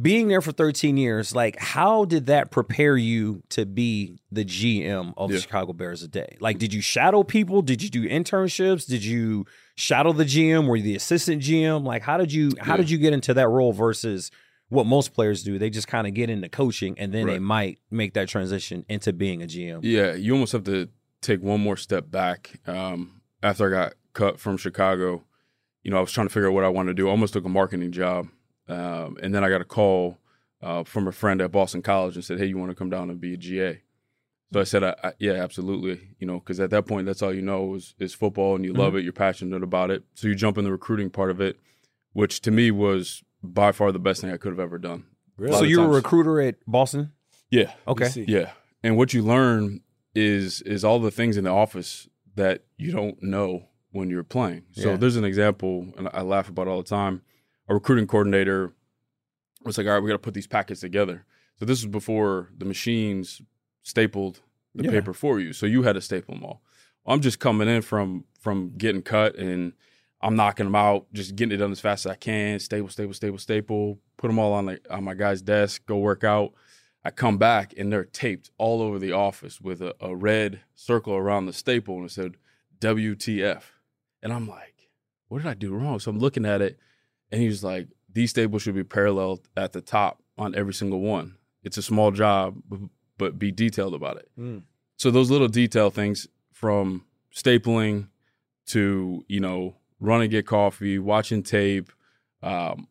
Being 0.00 0.28
there 0.28 0.42
for 0.42 0.52
13 0.52 0.98
years, 0.98 1.34
like 1.34 1.58
how 1.58 2.04
did 2.04 2.26
that 2.26 2.50
prepare 2.50 2.98
you 2.98 3.42
to 3.50 3.64
be 3.64 4.18
the 4.30 4.44
GM 4.44 5.14
of 5.16 5.30
the 5.30 5.40
Chicago 5.40 5.72
Bears 5.72 6.02
a 6.02 6.08
day? 6.08 6.36
Like 6.38 6.58
did 6.58 6.74
you 6.74 6.82
shadow 6.82 7.22
people? 7.22 7.62
Did 7.62 7.82
you 7.82 7.88
do 7.88 8.06
internships? 8.06 8.86
Did 8.86 9.02
you 9.04 9.46
shadow 9.74 10.12
the 10.12 10.24
GM? 10.24 10.66
Were 10.68 10.76
you 10.76 10.82
the 10.82 10.96
assistant 10.96 11.42
GM? 11.42 11.84
Like 11.84 12.02
how 12.02 12.18
did 12.18 12.30
you 12.30 12.52
how 12.60 12.72
Yeah. 12.74 12.76
did 12.78 12.90
you 12.90 12.98
get 12.98 13.14
into 13.14 13.32
that 13.34 13.48
role 13.48 13.72
versus 13.72 14.30
what 14.68 14.84
most 14.84 15.14
players 15.14 15.42
do? 15.42 15.58
They 15.58 15.70
just 15.70 15.88
kind 15.88 16.06
of 16.06 16.12
get 16.12 16.28
into 16.28 16.50
coaching 16.50 16.98
and 16.98 17.14
then 17.14 17.26
they 17.26 17.38
might 17.38 17.78
make 17.90 18.12
that 18.14 18.28
transition 18.28 18.84
into 18.90 19.14
being 19.14 19.42
a 19.42 19.46
GM. 19.46 19.80
Yeah, 19.82 20.12
you 20.14 20.34
almost 20.34 20.52
have 20.52 20.64
to 20.64 20.90
take 21.22 21.40
one 21.42 21.62
more 21.62 21.76
step 21.78 22.10
back. 22.10 22.60
Um, 22.66 23.22
after 23.42 23.66
I 23.74 23.84
got 23.84 23.94
cut 24.12 24.38
from 24.40 24.58
Chicago, 24.58 25.24
you 25.82 25.90
know, 25.90 25.96
I 25.96 26.00
was 26.00 26.12
trying 26.12 26.26
to 26.26 26.32
figure 26.32 26.48
out 26.48 26.54
what 26.54 26.64
I 26.64 26.68
wanted 26.68 26.88
to 26.90 26.94
do. 26.94 27.08
I 27.08 27.12
almost 27.12 27.32
took 27.32 27.44
a 27.46 27.48
marketing 27.48 27.92
job, 27.92 28.26
um, 28.68 29.16
and 29.22 29.34
then 29.34 29.44
I 29.44 29.48
got 29.48 29.60
a 29.60 29.64
call 29.64 30.18
uh, 30.62 30.84
from 30.84 31.06
a 31.08 31.12
friend 31.12 31.40
at 31.40 31.52
Boston 31.52 31.82
College 31.82 32.14
and 32.16 32.24
said, 32.24 32.38
"Hey, 32.38 32.46
you 32.46 32.58
want 32.58 32.70
to 32.70 32.74
come 32.76 32.90
down 32.90 33.10
and 33.10 33.20
be 33.20 33.34
a 33.34 33.36
GA?" 33.36 33.82
So 34.52 34.60
I 34.60 34.64
said, 34.64 34.84
I, 34.84 34.94
I, 35.02 35.12
yeah, 35.18 35.32
absolutely. 35.32 36.14
You 36.20 36.26
know, 36.26 36.38
because 36.38 36.60
at 36.60 36.70
that 36.70 36.86
point, 36.86 37.04
that's 37.06 37.20
all 37.20 37.34
you 37.34 37.42
know 37.42 37.74
is, 37.74 37.94
is 37.98 38.14
football 38.14 38.54
and 38.54 38.64
you 38.64 38.72
love 38.72 38.90
Mm-hmm. 38.92 38.98
it, 38.98 39.02
you're 39.04 39.12
passionate 39.12 39.62
about 39.64 39.90
it. 39.90 40.04
So 40.14 40.28
you 40.28 40.36
jump 40.36 40.56
in 40.56 40.64
the 40.64 40.70
recruiting 40.70 41.10
part 41.10 41.30
of 41.32 41.40
it, 41.40 41.58
which 42.12 42.40
to 42.42 42.52
me 42.52 42.70
was 42.70 43.24
by 43.42 43.72
far 43.72 43.90
the 43.90 43.98
best 43.98 44.20
thing 44.20 44.30
I 44.30 44.36
could 44.36 44.52
have 44.52 44.60
ever 44.60 44.78
done. 44.78 45.04
Lot 45.36 45.58
So 45.58 45.64
you 45.64 45.80
were 45.80 45.86
a 45.86 45.88
recruiter 45.90 46.40
at 46.40 46.54
Boston? 46.66 47.10
Yeah. 47.50 47.72
Okay. 47.88 48.08
Yeah. 48.28 48.52
And 48.84 48.96
what 48.96 49.12
you 49.12 49.22
learn 49.22 49.80
is 50.14 50.62
is 50.62 50.84
all 50.84 51.00
the 51.00 51.10
things 51.10 51.36
in 51.36 51.42
the 51.44 51.50
office 51.50 52.08
that 52.36 52.64
you 52.78 52.92
don't 52.92 53.20
know 53.22 53.64
when 53.90 54.10
you're 54.10 54.22
playing. 54.22 54.62
So 54.72 54.90
Yeah. 54.90 54.96
there's 54.96 55.16
an 55.16 55.24
example, 55.24 55.92
and 55.98 56.08
I 56.14 56.22
laugh 56.22 56.48
about 56.48 56.68
all 56.68 56.78
the 56.78 56.88
time. 56.88 57.22
A 57.68 57.74
recruiting 57.74 58.06
coordinator 58.06 58.72
was 59.64 59.76
like, 59.78 59.86
"All 59.86 59.94
right, 59.94 60.02
we 60.02 60.08
got 60.08 60.14
to 60.14 60.18
put 60.18 60.34
these 60.34 60.46
packets 60.46 60.80
together." 60.80 61.24
So 61.58 61.64
this 61.64 61.82
was 61.82 61.90
before 61.90 62.50
the 62.56 62.64
machines 62.64 63.42
stapled 63.82 64.40
the 64.74 64.84
Yeah. 64.84 64.90
paper 64.90 65.12
for 65.14 65.40
you, 65.40 65.52
so 65.52 65.66
you 65.66 65.82
had 65.82 65.94
to 65.94 66.00
staple 66.00 66.34
them 66.34 66.44
all. 66.44 66.62
I'm 67.06 67.20
just 67.20 67.38
coming 67.40 67.68
in 67.68 67.82
from 67.82 68.24
from 68.40 68.72
getting 68.76 69.02
cut, 69.02 69.36
and 69.36 69.72
I'm 70.20 70.36
knocking 70.36 70.66
them 70.66 70.74
out, 70.74 71.06
just 71.12 71.34
getting 71.36 71.52
it 71.54 71.58
done 71.58 71.72
as 71.72 71.80
fast 71.80 72.06
as 72.06 72.12
I 72.12 72.16
can. 72.16 72.58
Staple, 72.58 72.88
staple, 72.88 73.14
staple, 73.14 73.38
staple. 73.38 73.98
Put 74.16 74.28
them 74.28 74.38
all 74.38 74.52
on 74.52 74.66
the 74.66 74.80
on 74.90 75.04
my 75.04 75.14
guy's 75.14 75.42
desk. 75.42 75.86
Go 75.86 75.98
work 75.98 76.24
out. 76.24 76.52
I 77.04 77.10
come 77.10 77.38
back 77.38 77.72
and 77.76 77.92
they're 77.92 78.04
taped 78.04 78.50
all 78.58 78.82
over 78.82 78.98
the 78.98 79.12
office 79.12 79.60
with 79.60 79.80
a, 79.80 79.94
a 80.00 80.16
red 80.16 80.60
circle 80.74 81.14
around 81.14 81.46
the 81.46 81.52
staple 81.52 81.96
and 81.96 82.06
it 82.06 82.10
said 82.10 82.36
WTF. 82.80 83.62
And 84.22 84.32
I'm 84.32 84.48
like, 84.48 84.88
what 85.28 85.38
did 85.38 85.46
I 85.46 85.54
do 85.54 85.72
wrong? 85.74 86.00
So 86.00 86.10
I'm 86.10 86.18
looking 86.18 86.44
at 86.44 86.60
it 86.60 86.78
and 87.30 87.40
he 87.40 87.46
was 87.48 87.62
like, 87.64 87.88
these 88.12 88.30
staples 88.30 88.62
should 88.62 88.74
be 88.74 88.84
parallel 88.84 89.40
at 89.56 89.72
the 89.72 89.80
top 89.80 90.22
on 90.38 90.54
every 90.54 90.72
single 90.74 91.00
one. 91.00 91.36
It's 91.62 91.76
a 91.76 91.82
small 91.82 92.10
job, 92.12 92.56
but 93.18 93.38
be 93.38 93.50
detailed 93.52 93.94
about 93.94 94.16
it. 94.18 94.30
Mm. 94.38 94.62
So 94.96 95.10
those 95.10 95.30
little 95.30 95.48
detail 95.48 95.90
things 95.90 96.26
from 96.52 97.04
stapling 97.34 98.08
to, 98.68 99.24
you 99.28 99.40
know, 99.40 99.76
running 100.00 100.30
get 100.30 100.46
coffee, 100.46 100.98
watching 100.98 101.42
tape, 101.42 101.90
um, 102.42 102.88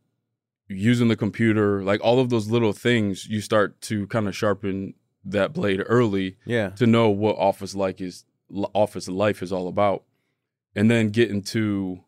using 0.67 1.07
the 1.07 1.15
computer, 1.15 1.83
like 1.83 2.01
all 2.03 2.19
of 2.19 2.29
those 2.29 2.49
little 2.49 2.73
things, 2.73 3.27
you 3.27 3.41
start 3.41 3.79
to 3.81 4.07
kind 4.07 4.27
of 4.27 4.36
sharpen 4.36 4.93
that 5.23 5.53
blade 5.53 5.81
early 5.88 6.38
Yeah. 6.45 6.69
to 6.69 6.86
know 6.86 7.09
what 7.09 7.36
office 7.38 7.75
like 7.75 8.01
is 8.01 8.25
office 8.73 9.07
life 9.07 9.41
is 9.41 9.51
all 9.51 9.67
about. 9.67 10.03
And 10.75 10.89
then 10.91 11.09
getting 11.09 11.41
to 11.43 12.03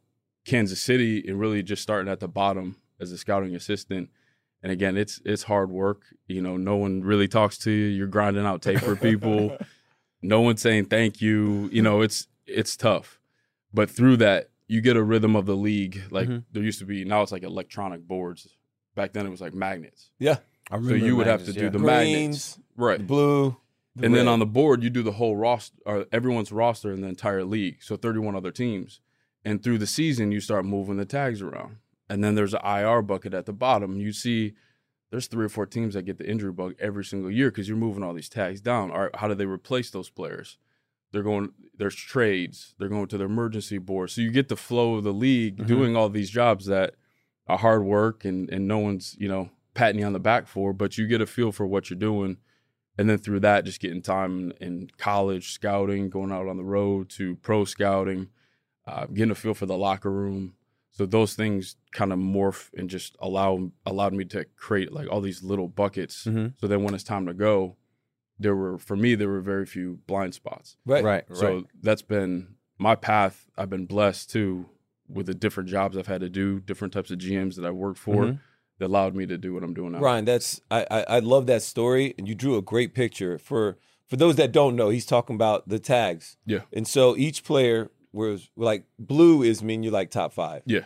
Kansas 0.48 0.82
City 0.82 1.24
and 1.28 1.40
really 1.40 1.62
just 1.62 1.84
starting 1.84 2.12
at 2.12 2.20
the 2.20 2.28
bottom 2.28 2.78
as 3.00 3.12
a 3.12 3.18
scouting 3.18 3.54
assistant. 3.56 4.10
And 4.64 4.72
again, 4.72 4.98
it's 4.98 5.22
it's 5.24 5.44
hard 5.44 5.70
work. 5.70 6.02
You 6.28 6.42
know, 6.42 6.58
no 6.58 6.76
one 6.78 7.02
really 7.04 7.28
talks 7.28 7.58
to 7.60 7.72
you. 7.72 7.86
You're 7.88 8.08
grinding 8.08 8.46
out 8.46 8.62
tape 8.64 8.80
for 8.80 8.96
people. 8.96 9.56
no 10.24 10.42
one's 10.42 10.62
saying 10.62 10.86
thank 10.86 11.22
you. 11.22 11.70
You 11.72 11.84
know, 11.84 12.02
it's 12.02 12.28
it's 12.48 12.76
tough. 12.76 13.20
But 13.74 13.90
through 13.92 14.18
that, 14.18 14.50
you 14.68 14.82
get 14.82 14.98
a 14.98 15.04
rhythm 15.04 15.36
of 15.36 15.46
the 15.46 15.56
league. 15.56 16.02
Like 16.10 16.28
Mhm. 16.28 16.46
there 16.52 16.64
used 16.64 16.80
to 16.80 16.86
be 16.86 17.06
now 17.06 17.22
it's 17.22 17.32
like 17.32 17.44
electronic 17.44 18.08
boards. 18.08 18.48
Back 18.96 19.14
then 19.14 19.28
it 19.28 19.30
was 19.30 19.42
like 19.42 19.54
magnets. 19.54 20.10
Yeah. 20.18 20.38
I 20.72 20.82
So 20.82 20.96
you 20.96 21.16
would 21.18 21.28
have 21.28 21.46
to 21.46 21.54
do 21.54 21.66
yeah. 21.66 21.70
the 21.70 21.78
Greens, 21.80 21.86
magnets. 21.88 22.60
Right. 22.76 23.06
blue. 23.06 23.58
and 24.02 24.14
then 24.14 24.28
on 24.28 24.40
the 24.40 24.46
board 24.46 24.84
you 24.84 24.90
do 24.90 25.02
the 25.04 25.14
whole 25.14 25.36
roster 25.36 25.76
or 25.86 26.06
everyone's 26.12 26.52
roster 26.52 26.92
in 26.92 27.02
the 27.02 27.08
entire 27.08 27.44
league. 27.44 27.78
So 27.82 27.96
31 27.96 28.36
other 28.36 28.52
teams. 28.52 29.02
And 29.48 29.64
through 29.64 29.78
the 29.78 29.88
season 29.88 30.32
you 30.32 30.42
start 30.42 30.66
moving 30.66 30.98
the 30.98 31.06
tags 31.06 31.42
around. 31.42 31.78
And 32.10 32.24
then 32.24 32.36
there's 32.36 32.54
an 32.54 32.66
IR 32.66 33.02
bucket 33.02 33.34
at 33.34 33.46
the 33.46 33.54
bottom. 33.54 33.98
You 33.98 34.12
see 34.12 34.54
there's 35.10 35.28
three 35.28 35.46
or 35.46 35.50
four 35.50 35.66
teams 35.66 35.94
that 35.94 36.04
get 36.04 36.18
the 36.18 36.30
injury 36.30 36.52
bug 36.52 36.76
every 36.80 37.06
single 37.06 37.32
year 37.32 37.50
because 37.50 37.68
you're 37.68 37.78
moving 37.78 38.04
all 38.04 38.14
these 38.14 38.30
tags 38.30 38.60
down. 38.60 38.92
All 38.92 39.04
right, 39.04 39.16
how 39.16 39.28
do 39.28 39.36
they 39.36 39.46
replace 39.46 39.90
those 39.90 40.10
players? 40.10 40.58
They're 41.12 41.24
going. 41.24 41.54
There's 41.78 41.96
trades. 41.96 42.76
They're 42.78 42.90
going 42.90 43.08
to 43.08 43.18
the 43.18 43.24
emergency 43.24 43.78
board. 43.78 44.10
So 44.10 44.20
you 44.20 44.32
get 44.32 44.50
the 44.50 44.58
flow 44.58 44.96
of 44.96 45.06
the 45.06 45.14
league 45.14 45.58
mm-hmm. 45.58 45.68
doing 45.68 45.96
all 45.96 46.10
these 46.10 46.30
jobs 46.30 46.66
that 46.66 46.96
are 47.48 47.58
hard 47.58 47.84
work 47.84 48.26
and 48.26 48.50
and 48.50 48.68
no 48.68 48.80
one's 48.80 49.16
you 49.18 49.30
know 49.30 49.50
patting 49.74 50.00
you 50.00 50.06
on 50.06 50.14
the 50.14 50.20
back 50.20 50.48
for, 50.48 50.74
but 50.74 50.98
you 50.98 51.08
get 51.08 51.22
a 51.22 51.26
feel 51.26 51.54
for 51.54 51.66
what 51.66 51.90
you're 51.90 52.00
doing, 52.00 52.38
and 52.98 53.10
then 53.10 53.20
through 53.20 53.40
that, 53.40 53.64
just 53.64 53.80
getting 53.80 54.02
time 54.02 54.52
in, 54.60 54.68
in 54.68 54.90
college 54.98 55.54
scouting, 55.54 56.10
going 56.10 56.32
out 56.32 56.48
on 56.48 56.58
the 56.58 56.66
road 56.66 57.10
to 57.12 57.36
pro 57.38 57.64
scouting, 57.64 58.28
uh, 58.88 59.06
getting 59.08 59.32
a 59.32 59.36
feel 59.36 59.54
for 59.54 59.66
the 59.66 59.78
locker 59.78 60.12
room. 60.12 60.54
So 60.92 61.06
those 61.06 61.36
things 61.36 61.76
kind 61.92 62.12
of 62.12 62.18
morph 62.18 62.70
and 62.76 62.90
just 62.90 63.16
allow 63.20 63.72
allowed 63.86 64.14
me 64.14 64.26
to 64.26 64.46
create 64.56 64.92
like 64.92 65.08
all 65.12 65.22
these 65.22 65.44
little 65.44 65.68
buckets. 65.68 66.24
Mhm. 66.26 66.54
So 66.60 66.68
then 66.68 66.82
when 66.84 66.96
it's 66.96 67.04
time 67.04 67.28
to 67.28 67.34
go, 67.34 67.76
there 68.40 68.56
were 68.56 68.78
for 68.80 68.96
me 68.96 69.14
there 69.14 69.30
were 69.30 69.42
very 69.42 69.66
few 69.66 70.00
blind 70.08 70.34
spots. 70.34 70.78
Right. 70.86 71.04
Right. 71.04 71.24
So 71.34 71.56
right. 71.56 71.66
that's 71.84 72.02
been 72.02 72.56
my 72.80 72.96
path. 72.96 73.48
I've 73.58 73.70
been 73.70 73.86
blessed 73.86 74.32
too 74.32 74.70
with 75.08 75.26
the 75.28 75.34
different 75.36 75.70
jobs 75.70 75.98
I've 75.98 76.08
had 76.08 76.22
to 76.22 76.30
do, 76.30 76.60
different 76.60 76.94
types 76.94 77.12
of 77.12 77.20
GMs 77.20 77.56
that 77.56 77.66
I've 77.66 77.76
worked 77.76 78.00
for 78.00 78.24
Mhm. 78.26 78.40
that 78.80 78.88
allowed 78.88 79.16
me 79.16 79.26
to 79.28 79.38
do 79.38 79.54
what 79.54 79.64
I'm 79.64 79.74
doing 79.74 79.92
now. 79.92 80.00
Ryan, 80.00 80.26
that's 80.26 80.62
I, 80.72 80.86
I 80.90 81.02
I 81.18 81.20
love 81.20 81.46
that 81.48 81.62
story, 81.62 82.14
and 82.18 82.28
you 82.28 82.34
drew 82.36 82.56
a 82.58 82.62
great 82.62 82.94
picture 82.96 83.38
for 83.38 83.78
for 84.08 84.16
those 84.16 84.36
that 84.38 84.52
don't 84.52 84.76
know. 84.76 84.90
He's 84.90 85.06
talking 85.06 85.36
about 85.36 85.68
the 85.70 85.80
tags, 85.80 86.38
Yeah. 86.46 86.62
and 86.74 86.88
so 86.88 87.16
each 87.18 87.44
player 87.44 87.92
was 88.14 88.50
like 88.56 88.86
blue 89.00 89.44
is 89.44 89.62
mean 89.64 89.84
you're 89.84 89.94
like 89.94 90.12
top 90.12 90.34
five. 90.34 90.64
Yeah. 90.66 90.82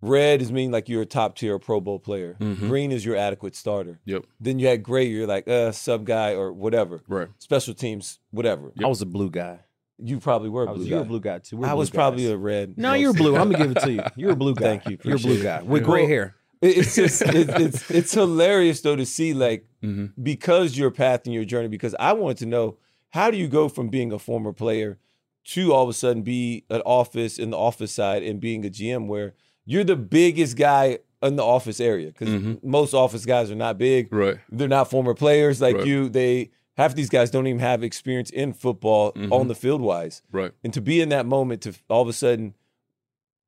Red 0.00 0.40
is 0.42 0.52
mean 0.52 0.70
like 0.70 0.88
you're 0.88 1.02
a 1.02 1.06
top 1.06 1.36
tier 1.36 1.58
Pro 1.58 1.80
Bowl 1.80 1.98
player. 1.98 2.36
Mhm. 2.40 2.68
Green 2.68 2.92
is 2.92 3.04
your 3.04 3.16
adequate 3.16 3.56
starter. 3.56 3.98
Yep. 4.04 4.26
Then 4.38 4.58
you 4.60 4.68
had 4.68 4.82
gray, 4.82 5.04
you're 5.06 5.26
like 5.26 5.48
uh 5.48 5.72
sub 5.72 6.04
guy 6.04 6.34
or 6.34 6.52
whatever. 6.52 7.02
Right. 7.08 7.28
Special 7.38 7.74
teams, 7.74 8.20
whatever. 8.30 8.72
I 8.82 8.86
was 8.86 9.02
a 9.02 9.06
blue 9.06 9.30
guy. 9.30 9.60
You 10.00 10.20
probably 10.20 10.48
were 10.50 10.62
a 10.64 10.68
I 10.68 10.72
was, 10.72 10.82
blue 10.82 10.90
you're 10.90 11.00
a 11.00 11.04
blue 11.04 11.18
guy 11.20 11.40
too. 11.40 11.56
We're 11.56 11.66
I 11.66 11.70
blue 11.70 11.78
was 11.80 11.90
probably 11.90 12.30
a 12.30 12.36
red. 12.36 12.78
No, 12.78 12.94
you're 12.94 13.12
blue. 13.12 13.36
I'm 13.36 13.50
gonna 13.50 13.64
give 13.64 13.76
it 13.76 13.80
to 13.82 13.92
you. 13.92 14.02
You're 14.16 14.30
a 14.32 14.36
blue 14.36 14.54
guy. 14.56 14.78
Thank 14.78 14.86
you. 14.88 14.98
You're 15.02 15.16
a 15.16 15.20
blue 15.20 15.42
guy 15.42 15.62
with 15.62 15.82
gray 15.82 16.06
hair. 16.06 16.36
It's 16.62 16.94
just 16.94 17.22
it, 17.22 17.48
it's 17.60 17.90
it's 17.90 18.14
hilarious 18.14 18.80
though 18.80 18.96
to 18.96 19.06
see 19.06 19.34
like 19.34 19.66
Mhm. 19.82 20.12
because 20.22 20.78
your 20.78 20.90
path 20.92 21.22
and 21.24 21.34
your 21.34 21.44
journey. 21.44 21.68
Because 21.68 21.96
I 21.98 22.12
wanted 22.12 22.38
to 22.38 22.46
know 22.46 22.76
how 23.10 23.30
do 23.32 23.36
you 23.36 23.48
go 23.48 23.68
from 23.68 23.88
being 23.88 24.12
a 24.12 24.18
former 24.20 24.52
player 24.52 24.98
to 25.44 25.72
all 25.72 25.84
of 25.84 25.88
a 25.88 25.92
sudden 25.94 26.22
be 26.22 26.64
an 26.70 26.80
office 26.82 27.38
in 27.38 27.50
the 27.50 27.56
office 27.56 27.92
side 27.92 28.22
and 28.22 28.40
being 28.40 28.64
a 28.64 28.70
GM 28.70 29.06
where 29.06 29.34
you're 29.64 29.84
the 29.84 29.96
biggest 29.96 30.56
guy 30.56 30.98
in 31.22 31.36
the 31.36 31.44
office 31.44 31.80
area 31.80 32.08
because 32.08 32.28
Mhm. 32.28 32.62
most 32.62 32.94
office 32.94 33.24
guys 33.26 33.50
are 33.50 33.54
not 33.56 33.76
big. 33.78 34.12
Right. 34.12 34.38
They're 34.50 34.68
not 34.68 34.90
former 34.90 35.14
players 35.14 35.60
like 35.60 35.76
Right. 35.76 35.86
you. 35.86 36.08
They 36.08 36.50
half 36.76 36.94
these 36.94 37.08
guys 37.08 37.30
don't 37.30 37.46
even 37.48 37.58
have 37.60 37.82
experience 37.82 38.30
in 38.30 38.52
football 38.52 39.12
Mhm. 39.12 39.32
on 39.32 39.48
the 39.48 39.54
field 39.54 39.80
wise. 39.80 40.22
Right. 40.30 40.52
And 40.62 40.72
to 40.74 40.80
be 40.80 41.00
in 41.00 41.08
that 41.08 41.26
moment 41.26 41.62
to 41.62 41.74
all 41.88 42.02
of 42.02 42.08
a 42.08 42.12
sudden, 42.12 42.54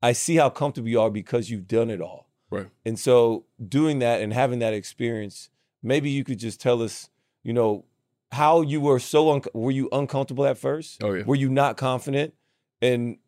I 0.03 0.12
see 0.12 0.36
how 0.36 0.49
comfortable 0.51 0.88
you 0.88 1.01
are 1.01 1.11
because 1.11 1.49
you've 1.51 1.68
done 1.68 1.91
it 1.91 2.01
all. 2.01 2.28
Right. 2.51 2.68
And 2.84 2.99
so 2.99 3.45
doing 3.68 4.01
that 4.01 4.20
and 4.20 4.32
having 4.32 4.59
that 4.61 4.74
experience, 4.74 5.51
maybe 5.82 6.11
you 6.11 6.24
could 6.24 6.38
just 6.41 6.61
tell 6.61 6.82
us, 6.82 7.09
you 7.45 7.53
know, 7.53 7.84
how 8.32 8.60
you 8.60 8.80
were 8.80 8.98
so 8.98 9.30
un- 9.32 9.42
were 9.54 9.70
you 9.70 9.88
uncomfortable 9.92 10.46
at 10.46 10.58
first? 10.58 11.02
Oh 11.02 11.12
yeah. 11.12 11.24
Were 11.24 11.34
you 11.34 11.48
not 11.48 11.76
confident? 11.76 12.34
And 12.82 13.18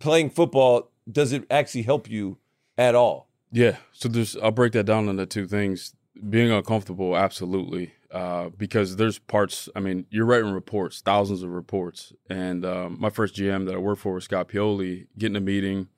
playing 0.00 0.30
football, 0.30 0.90
does 1.10 1.32
it 1.32 1.44
actually 1.50 1.82
help 1.82 2.10
you 2.10 2.38
at 2.76 2.94
all? 2.94 3.28
Yeah. 3.50 3.76
So 3.92 4.08
there's 4.08 4.36
I'll 4.36 4.50
break 4.50 4.72
that 4.72 4.84
down 4.84 5.08
into 5.08 5.26
two 5.26 5.46
things. 5.46 5.94
Being 6.28 6.50
uncomfortable, 6.50 7.16
absolutely. 7.16 7.92
Uh, 8.10 8.48
because 8.48 8.96
there's 8.96 9.18
parts. 9.18 9.68
I 9.76 9.80
mean, 9.80 10.06
you're 10.10 10.24
writing 10.24 10.50
reports, 10.50 11.00
thousands 11.00 11.42
of 11.42 11.50
reports, 11.50 12.12
and 12.28 12.64
um, 12.64 12.96
my 12.98 13.10
first 13.10 13.36
GM 13.36 13.66
that 13.66 13.74
I 13.74 13.78
worked 13.78 14.00
for 14.00 14.14
was 14.14 14.24
Scott 14.24 14.48
Pioli. 14.48 15.06
Getting 15.18 15.36
a 15.36 15.40
meeting, 15.40 15.88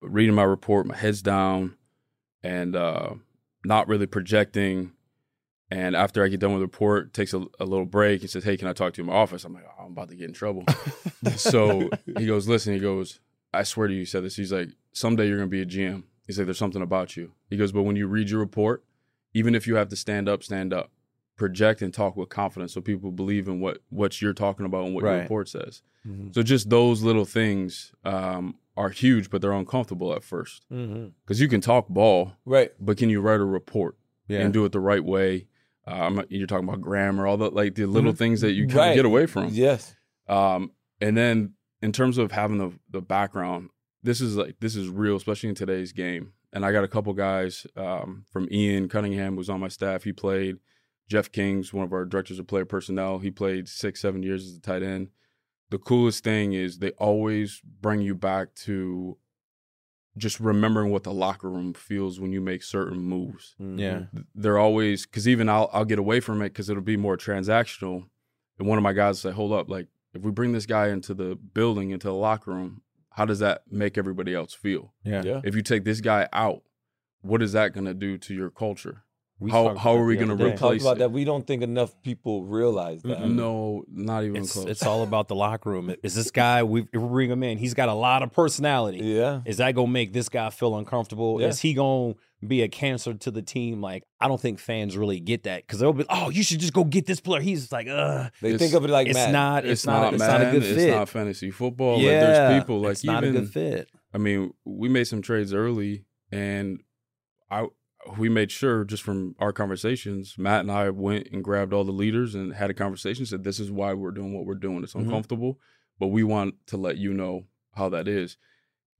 reading 0.00 0.36
my 0.36 0.44
report, 0.44 0.86
my 0.86 0.96
head's 0.96 1.20
down, 1.20 1.76
and 2.44 2.76
uh, 2.76 3.14
not 3.64 3.88
really 3.88 4.06
projecting. 4.06 4.92
And 5.80 5.96
after 5.96 6.22
I 6.22 6.28
get 6.28 6.38
done 6.40 6.52
with 6.52 6.60
the 6.60 6.66
report, 6.66 7.14
takes 7.14 7.32
a, 7.32 7.42
a 7.58 7.64
little 7.64 7.86
break. 7.86 8.20
He 8.20 8.26
says, 8.26 8.44
"Hey, 8.44 8.56
can 8.58 8.68
I 8.68 8.74
talk 8.74 8.92
to 8.94 8.98
you 8.98 9.04
in 9.04 9.10
my 9.14 9.16
office?" 9.16 9.44
I'm 9.44 9.54
like, 9.54 9.64
oh, 9.66 9.84
"I'm 9.84 9.92
about 9.92 10.08
to 10.10 10.16
get 10.16 10.28
in 10.28 10.34
trouble." 10.34 10.64
so 11.36 11.88
he 12.18 12.26
goes, 12.26 12.46
"Listen," 12.48 12.74
he 12.74 12.80
goes, 12.80 13.20
"I 13.54 13.62
swear 13.62 13.88
to 13.88 13.94
you, 13.94 14.00
he 14.00 14.04
said 14.04 14.22
this." 14.24 14.36
He's 14.36 14.52
like, 14.52 14.68
"Someday 14.92 15.28
you're 15.28 15.38
gonna 15.38 15.48
be 15.48 15.62
a 15.62 15.66
GM." 15.66 16.04
He's 16.26 16.38
like, 16.38 16.46
"There's 16.46 16.58
something 16.58 16.82
about 16.82 17.16
you." 17.16 17.32
He 17.50 17.56
goes, 17.56 17.72
"But 17.72 17.82
when 17.84 17.96
you 17.96 18.06
read 18.06 18.28
your 18.30 18.40
report, 18.40 18.84
even 19.34 19.54
if 19.54 19.66
you 19.66 19.76
have 19.76 19.88
to 19.88 19.96
stand 19.96 20.28
up, 20.28 20.42
stand 20.42 20.72
up, 20.74 20.90
project 21.36 21.80
and 21.82 21.92
talk 21.94 22.16
with 22.16 22.28
confidence, 22.28 22.74
so 22.74 22.80
people 22.80 23.10
believe 23.10 23.48
in 23.48 23.60
what 23.60 23.78
what 23.88 24.20
you're 24.20 24.34
talking 24.34 24.66
about 24.66 24.84
and 24.84 24.94
what 24.94 25.04
your 25.04 25.14
report 25.22 25.48
says." 25.48 25.82
So 26.32 26.42
just 26.42 26.68
those 26.68 27.02
little 27.02 27.24
things 27.24 27.92
um, 28.04 28.56
are 28.76 28.90
huge, 28.90 29.30
but 29.30 29.40
they're 29.40 29.52
uncomfortable 29.52 30.12
at 30.12 30.24
first 30.24 30.66
Mm-hmm. 30.72 31.08
because 31.24 31.40
you 31.40 31.46
can 31.48 31.60
talk 31.60 31.88
ball, 31.88 32.32
Right. 32.44 32.72
but 32.80 32.96
can 32.98 33.08
you 33.08 33.20
write 33.20 33.38
a 33.40 33.44
report 33.44 33.96
Yeah. 34.28 34.40
and 34.40 34.52
do 34.52 34.64
it 34.64 34.72
the 34.72 34.80
right 34.80 35.04
way? 35.04 35.46
Uh, 35.86 36.22
you're 36.28 36.46
talking 36.46 36.68
about 36.68 36.80
grammar, 36.80 37.26
all 37.26 37.36
the 37.36 37.50
like 37.50 37.74
the 37.74 37.86
little 37.86 38.12
Mhm. 38.12 38.18
things 38.18 38.40
that 38.42 38.52
you 38.52 38.66
kind 38.66 38.76
Right. 38.76 38.88
of 38.90 38.96
get 38.96 39.04
away 39.04 39.26
from. 39.26 39.48
Yes. 39.52 39.96
Um, 40.28 40.70
and 41.00 41.16
then 41.16 41.54
in 41.80 41.92
terms 41.92 42.18
of 42.18 42.32
having 42.32 42.58
the 42.58 42.72
the 42.90 43.00
background, 43.02 43.70
this 44.02 44.20
is 44.20 44.36
like 44.36 44.56
this 44.60 44.76
is 44.76 44.88
real, 44.88 45.16
especially 45.16 45.48
in 45.48 45.54
today's 45.54 45.92
game. 45.92 46.32
And 46.52 46.64
I 46.66 46.70
got 46.72 46.84
a 46.84 46.88
couple 46.88 47.12
guys 47.14 47.66
um, 47.76 48.24
from 48.30 48.46
Ian 48.52 48.88
Cunningham 48.88 49.36
who's 49.36 49.50
on 49.50 49.60
my 49.60 49.68
staff. 49.68 50.04
He 50.04 50.12
played. 50.12 50.58
Jeff 51.08 51.30
King's 51.32 51.74
one 51.74 51.84
of 51.84 51.92
our 51.92 52.04
directors 52.06 52.38
of 52.38 52.46
player 52.46 52.64
personnel. 52.64 53.18
He 53.18 53.30
played 53.30 53.68
six, 53.68 54.00
seven 54.00 54.22
years 54.22 54.46
as 54.46 54.56
a 54.56 54.60
tight 54.60 54.82
end. 54.82 55.08
The 55.70 55.78
coolest 55.78 56.22
thing 56.24 56.52
is 56.52 56.78
they 56.78 56.92
always 56.92 57.60
bring 57.82 58.00
you 58.00 58.14
back 58.14 58.54
to 58.66 59.18
just 60.16 60.40
remembering 60.40 60.90
what 60.90 61.04
the 61.04 61.12
locker 61.12 61.50
room 61.50 61.72
feels 61.72 62.20
when 62.20 62.32
you 62.32 62.40
make 62.40 62.62
certain 62.62 62.98
moves. 62.98 63.54
Mm-hmm. 63.60 63.78
Yeah. 63.78 64.00
They're 64.34 64.58
always 64.58 65.06
because 65.06 65.26
even 65.26 65.48
I'll 65.48 65.70
I'll 65.72 65.84
get 65.84 65.98
away 65.98 66.20
from 66.20 66.42
it 66.42 66.50
because 66.50 66.68
it'll 66.68 66.82
be 66.82 66.96
more 66.96 67.16
transactional. 67.16 68.04
And 68.58 68.68
one 68.68 68.78
of 68.78 68.84
my 68.84 68.92
guys 68.92 69.22
will 69.22 69.30
say, 69.30 69.34
"Hold 69.34 69.52
up, 69.52 69.68
like 69.68 69.86
if 70.14 70.22
we 70.22 70.30
bring 70.30 70.52
this 70.52 70.66
guy 70.66 70.88
into 70.88 71.14
the 71.14 71.36
building, 71.36 71.90
into 71.90 72.08
the 72.08 72.14
locker 72.14 72.52
room, 72.52 72.82
how 73.10 73.24
does 73.24 73.38
that 73.38 73.62
make 73.70 73.96
everybody 73.96 74.34
else 74.34 74.54
feel? 74.54 74.92
Yeah. 75.04 75.22
Yeah. 75.24 75.40
If 75.44 75.54
you 75.54 75.62
take 75.62 75.84
this 75.84 76.00
guy 76.00 76.28
out, 76.32 76.62
what 77.22 77.42
is 77.42 77.52
that 77.52 77.72
going 77.72 77.86
to 77.86 77.94
do 77.94 78.18
to 78.18 78.34
your 78.34 78.50
culture? 78.50 79.04
We 79.42 79.50
how 79.50 79.74
how 79.76 79.94
are 79.96 80.04
we 80.04 80.16
going 80.16 80.30
other 80.30 80.44
to 80.44 80.50
day. 80.50 80.56
Talk 80.56 80.70
replace 80.72 80.82
about 80.82 80.96
it? 80.96 80.98
that. 81.00 81.12
We 81.12 81.24
don't 81.24 81.46
think 81.46 81.62
enough 81.62 81.94
people 82.02 82.44
realize 82.44 83.02
that. 83.02 83.28
No, 83.28 83.84
not 83.92 84.24
even 84.24 84.42
It's, 84.42 84.52
close. 84.52 84.66
it's 84.66 84.84
all 84.86 85.02
about 85.02 85.28
the 85.28 85.34
locker 85.34 85.70
room. 85.70 85.94
Is 86.02 86.14
this 86.14 86.30
guy, 86.30 86.62
we, 86.62 86.82
if 86.92 87.00
we 87.00 87.08
bring 87.08 87.30
him 87.30 87.42
in, 87.42 87.58
he's 87.58 87.74
got 87.74 87.88
a 87.88 87.94
lot 87.94 88.22
of 88.22 88.32
personality. 88.32 88.98
Yeah. 88.98 89.40
Is 89.44 89.56
that 89.58 89.74
going 89.74 89.88
to 89.88 89.92
make 89.92 90.12
this 90.12 90.28
guy 90.28 90.50
feel 90.50 90.76
uncomfortable? 90.76 91.40
Yeah. 91.40 91.48
Is 91.48 91.60
he 91.60 91.74
going 91.74 92.14
to 92.14 92.46
be 92.46 92.62
a 92.62 92.68
cancer 92.68 93.14
to 93.14 93.30
the 93.30 93.42
team? 93.42 93.80
Like, 93.80 94.04
I 94.20 94.28
don't 94.28 94.40
think 94.40 94.58
fans 94.58 94.96
really 94.96 95.20
get 95.20 95.42
that 95.44 95.66
because 95.66 95.80
they'll 95.80 95.92
be, 95.92 96.04
oh, 96.08 96.30
you 96.30 96.42
should 96.42 96.60
just 96.60 96.72
go 96.72 96.84
get 96.84 97.06
this 97.06 97.20
player. 97.20 97.40
He's 97.40 97.70
like, 97.72 97.88
uh, 97.88 98.30
They 98.40 98.50
It's- 98.54 98.60
think 98.60 98.74
of 98.74 98.84
it 98.84 98.90
like 98.90 99.08
it's 99.08 99.14
Madden. 99.16 99.32
not, 99.32 99.64
it's, 99.64 99.72
it's, 99.82 99.86
not, 99.86 100.00
not, 100.02 100.14
it's 100.14 100.20
man. 100.20 100.40
not 100.40 100.48
a 100.48 100.50
good 100.52 100.62
fit. 100.64 100.78
It's 100.78 100.94
not 100.96 101.08
fantasy 101.08 101.50
football. 101.50 101.98
yeah, 101.98 102.10
like 102.10 102.20
there's 102.20 102.60
people 102.62 102.80
like 102.80 102.92
it's 102.92 103.04
not 103.04 103.24
even 103.24 103.36
a 103.36 103.40
good 103.40 103.50
fit. 103.50 103.88
I 104.14 104.18
mean, 104.18 104.52
we 104.64 104.88
made 104.88 105.04
some 105.04 105.22
trades 105.22 105.54
early, 105.54 106.04
and 106.30 106.80
I 107.50 107.66
we 108.18 108.28
made 108.28 108.50
sure 108.50 108.84
just 108.84 109.02
from 109.02 109.34
our 109.38 109.52
conversations, 109.52 110.36
Matt 110.38 110.60
and 110.60 110.72
I 110.72 110.90
went 110.90 111.28
and 111.32 111.42
grabbed 111.44 111.72
all 111.72 111.84
the 111.84 111.92
leaders 111.92 112.34
and 112.34 112.52
had 112.54 112.70
a 112.70 112.74
conversation. 112.74 113.26
Said 113.26 113.44
this 113.44 113.60
is 113.60 113.70
why 113.70 113.92
we're 113.94 114.10
doing 114.10 114.34
what 114.34 114.44
we're 114.44 114.54
doing. 114.54 114.82
It's 114.82 114.94
Mhm. 114.94 115.02
uncomfortable, 115.02 115.58
but 115.98 116.08
we 116.08 116.22
want 116.24 116.54
to 116.66 116.76
let 116.76 116.98
you 116.98 117.12
know 117.12 117.46
how 117.74 117.88
that 117.90 118.08
is. 118.08 118.36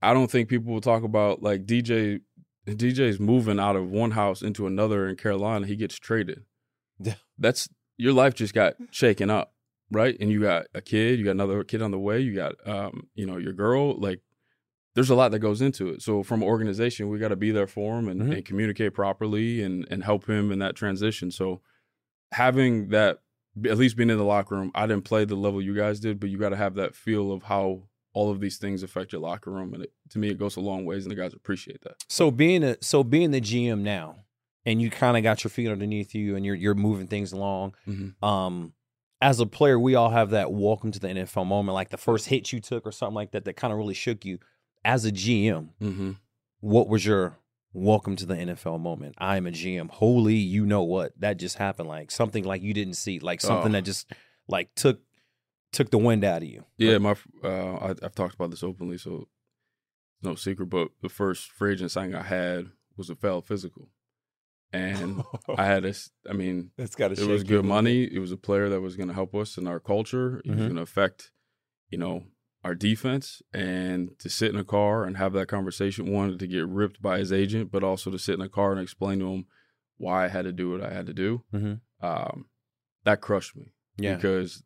I 0.01 0.13
don't 0.13 0.29
think 0.31 0.49
people 0.49 0.73
will 0.73 0.81
talk 0.81 1.03
about 1.03 1.41
like 1.41 1.65
DJ. 1.65 2.19
DJ's 2.65 3.19
moving 3.19 3.59
out 3.59 3.75
of 3.75 3.89
one 3.89 4.11
house 4.11 4.41
into 4.41 4.65
another 4.67 5.07
in 5.09 5.17
Carolina. 5.17 5.67
He 5.67 5.75
gets 5.75 5.99
traded. 5.99 6.45
Yeah. 6.97 7.15
That's 7.37 7.67
your 7.97 8.13
life 8.13 8.35
just 8.35 8.53
got 8.53 8.75
shaken 8.89 9.29
up, 9.29 9.53
right? 9.91 10.15
And 10.21 10.31
you 10.31 10.39
got 10.41 10.67
a 10.73 10.81
kid, 10.81 11.19
you 11.19 11.25
got 11.25 11.31
another 11.31 11.61
kid 11.65 11.81
on 11.81 11.91
the 11.91 11.99
way, 11.99 12.21
you 12.21 12.33
got 12.33 12.55
um, 12.65 13.09
you 13.15 13.25
know, 13.25 13.35
your 13.37 13.51
girl. 13.51 13.99
Like, 13.99 14.21
there's 14.95 15.09
a 15.09 15.15
lot 15.15 15.31
that 15.31 15.39
goes 15.39 15.61
into 15.61 15.87
it. 15.89 16.01
So 16.01 16.21
from 16.23 16.41
an 16.43 16.47
organization, 16.47 17.09
we 17.09 17.17
got 17.19 17.29
to 17.29 17.35
be 17.35 17.51
there 17.51 17.67
for 17.67 17.97
him 17.99 18.07
and, 18.07 18.21
Mhm. 18.21 18.33
and 18.35 18.45
communicate 18.45 18.93
properly 18.93 19.61
and 19.63 19.87
and 19.89 20.03
help 20.03 20.27
him 20.29 20.51
in 20.51 20.59
that 20.59 20.75
transition. 20.75 21.31
So 21.31 21.61
having 22.31 22.89
that, 22.89 23.19
at 23.65 23.77
least 23.77 23.95
being 23.97 24.09
in 24.09 24.17
the 24.17 24.23
locker 24.23 24.55
room, 24.55 24.71
I 24.75 24.87
didn't 24.87 25.05
play 25.05 25.25
the 25.25 25.35
level 25.35 25.61
you 25.61 25.75
guys 25.75 25.99
did, 25.99 26.19
but 26.19 26.29
you 26.29 26.37
got 26.37 26.49
to 26.49 26.55
have 26.55 26.75
that 26.75 26.95
feel 26.95 27.31
of 27.31 27.43
how 27.43 27.83
all 28.13 28.29
of 28.31 28.39
these 28.39 28.57
things 28.57 28.83
affect 28.83 29.11
your 29.11 29.21
locker 29.21 29.49
room, 29.51 29.73
and 29.73 29.83
it, 29.85 29.93
to 30.11 30.19
me, 30.19 30.29
it 30.29 30.37
goes 30.37 30.55
a 30.55 30.59
long 30.59 30.85
ways, 30.85 31.03
and 31.03 31.11
the 31.11 31.15
guys 31.15 31.33
appreciate 31.33 31.81
that. 31.81 31.95
So 32.09 32.29
being 32.29 32.63
a 32.63 32.77
so 32.81 33.03
being 33.03 33.31
the 33.31 33.41
GM 33.41 33.81
now, 33.81 34.17
and 34.65 34.81
you 34.81 34.89
kind 34.91 35.17
of 35.17 35.23
got 35.23 35.43
your 35.43 35.49
feet 35.49 35.67
underneath 35.69 36.13
you, 36.13 36.35
and 36.35 36.45
you're 36.45 36.55
you're 36.55 36.75
moving 36.75 37.07
things 37.07 37.31
along. 37.31 37.73
Mhm. 37.87 38.21
Um, 38.23 38.73
as 39.21 39.39
a 39.39 39.45
player, 39.45 39.79
we 39.79 39.95
all 39.95 40.09
have 40.09 40.31
that 40.31 40.51
welcome 40.51 40.91
to 40.91 40.99
the 40.99 41.07
NFL 41.07 41.45
moment, 41.45 41.73
like 41.73 41.89
the 41.89 41.97
first 41.97 42.27
hit 42.27 42.51
you 42.51 42.59
took 42.59 42.85
or 42.85 42.91
something 42.91 43.15
like 43.15 43.31
that, 43.31 43.45
that 43.45 43.53
kind 43.55 43.71
of 43.71 43.77
really 43.79 43.93
shook 43.93 44.25
you. 44.25 44.37
As 44.85 45.05
a 45.05 45.11
GM, 45.11 45.69
Mm-hmm. 45.81 46.11
what 46.59 46.87
was 46.89 47.05
your 47.05 47.37
welcome 47.73 48.15
to 48.17 48.25
the 48.25 48.35
NFL 48.35 48.79
moment? 48.79 49.15
I 49.17 49.37
am 49.37 49.47
a 49.47 49.51
GM. 49.51 49.89
Holy, 49.89 50.35
you 50.35 50.65
know 50.65 50.83
what? 50.83 51.13
That 51.19 51.37
just 51.37 51.57
happened. 51.57 51.87
Like 51.89 52.11
something 52.11 52.43
like 52.43 52.61
you 52.61 52.73
didn't 52.73 52.95
see, 52.95 53.19
like 53.19 53.41
something 53.41 53.71
Oh. 53.71 53.73
that 53.73 53.83
just 53.83 54.11
like 54.47 54.73
took 54.75 54.99
took 55.71 55.89
the 55.89 55.97
wind 55.97 56.23
out 56.23 56.43
of 56.43 56.47
you. 56.49 56.65
Yeah, 56.77 56.97
my 56.99 57.15
uh, 57.43 57.47
I, 57.75 57.89
I've 58.03 58.15
talked 58.15 58.35
about 58.35 58.51
this 58.51 58.63
openly, 58.63 58.97
so 58.97 59.27
no 60.21 60.35
secret. 60.35 60.67
But 60.67 60.89
the 61.01 61.09
first 61.09 61.49
free 61.51 61.73
agent 61.73 61.91
signing 61.91 62.15
I 62.15 62.23
had 62.23 62.67
was 62.97 63.09
a 63.09 63.15
foul 63.15 63.41
physical, 63.41 63.89
and 64.73 65.23
I 65.57 65.65
had 65.65 65.83
this. 65.83 66.11
I 66.29 66.33
mean, 66.33 66.71
That's 66.77 66.95
got 66.95 67.15
to 67.15 67.21
it 67.23 67.27
was 67.27 67.43
good 67.43 67.63
money. 67.65 68.03
It 68.03 68.19
was 68.19 68.31
a 68.33 68.37
player 68.37 68.67
that 68.69 68.81
was 68.81 68.97
going 68.97 69.07
to 69.09 69.15
help 69.15 69.33
us 69.33 69.57
in 69.57 69.65
our 69.65 69.79
culture. 69.79 70.41
It 70.45 70.51
was 70.51 70.59
Mhm. 70.59 70.63
going 70.63 70.75
to 70.75 70.81
affect, 70.81 71.31
you 71.89 71.97
know, 71.97 72.23
our 72.63 72.75
defense. 72.75 73.41
And 73.53 74.17
to 74.19 74.29
sit 74.29 74.51
in 74.53 74.59
a 74.59 74.63
car 74.63 75.03
and 75.03 75.17
have 75.17 75.33
that 75.33 75.47
conversation, 75.47 76.11
wanted 76.11 76.39
to 76.39 76.47
get 76.47 76.67
ripped 76.67 77.01
by 77.01 77.19
his 77.19 77.31
agent, 77.31 77.71
but 77.71 77.83
also 77.83 78.09
to 78.11 78.19
sit 78.19 78.35
in 78.35 78.41
a 78.41 78.49
car 78.49 78.71
and 78.71 78.81
explain 78.81 79.19
to 79.19 79.27
him 79.33 79.45
why 79.97 80.25
I 80.25 80.27
had 80.29 80.45
to 80.45 80.51
do 80.51 80.71
what 80.71 80.81
I 80.83 80.91
had 80.93 81.05
to 81.07 81.13
do. 81.13 81.43
Mhm. 81.53 81.81
Um, 82.01 82.45
that 83.05 83.21
crushed 83.21 83.55
me 83.55 83.73
Yeah. 83.97 84.15
because 84.15 84.63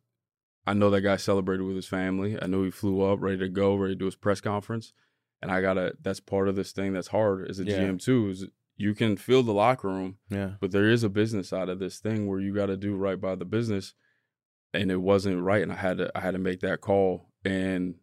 I 0.66 0.74
know 0.74 0.90
that 0.90 1.00
guy 1.02 1.16
celebrated 1.16 1.62
with 1.64 1.76
his 1.76 1.86
family. 1.88 2.40
I 2.40 2.46
know 2.46 2.62
he 2.64 2.70
flew 2.70 3.00
up 3.02 3.20
ready 3.20 3.38
to 3.38 3.48
go, 3.48 3.74
ready 3.76 3.94
to 3.94 3.98
do 3.98 4.04
his 4.06 4.16
press 4.16 4.40
conference. 4.40 4.92
And 5.40 5.50
I 5.52 5.60
gotta. 5.60 5.96
That's 6.02 6.18
part 6.20 6.48
of 6.48 6.56
this 6.56 6.72
thing 6.72 6.92
that's 6.92 7.08
hard 7.08 7.48
as 7.48 7.60
a 7.60 7.64
Yeah. 7.64 7.78
GM 7.78 7.98
too. 7.98 8.28
Is 8.28 8.46
you 8.76 8.94
can 8.94 9.16
feel 9.16 9.42
the 9.42 9.52
locker 9.54 9.88
room, 9.88 10.18
Yeah. 10.30 10.54
but 10.60 10.72
there 10.72 10.88
is 10.90 11.04
a 11.04 11.08
business 11.08 11.48
side 11.48 11.68
of 11.68 11.78
this 11.78 11.98
thing 12.00 12.26
where 12.26 12.40
you 12.40 12.52
got 12.54 12.66
to 12.66 12.76
do 12.76 12.96
right 12.96 13.20
by 13.20 13.34
the 13.36 13.44
business, 13.44 13.94
and 14.74 14.90
it 14.90 14.96
wasn't 15.00 15.42
right, 15.42 15.62
and 15.62 15.72
I 15.72 15.76
had 15.76 15.98
to 15.98 16.10
I 16.16 16.20
had 16.20 16.32
to 16.32 16.38
make 16.38 16.60
that 16.60 16.80
call, 16.80 17.30
and 17.44 17.94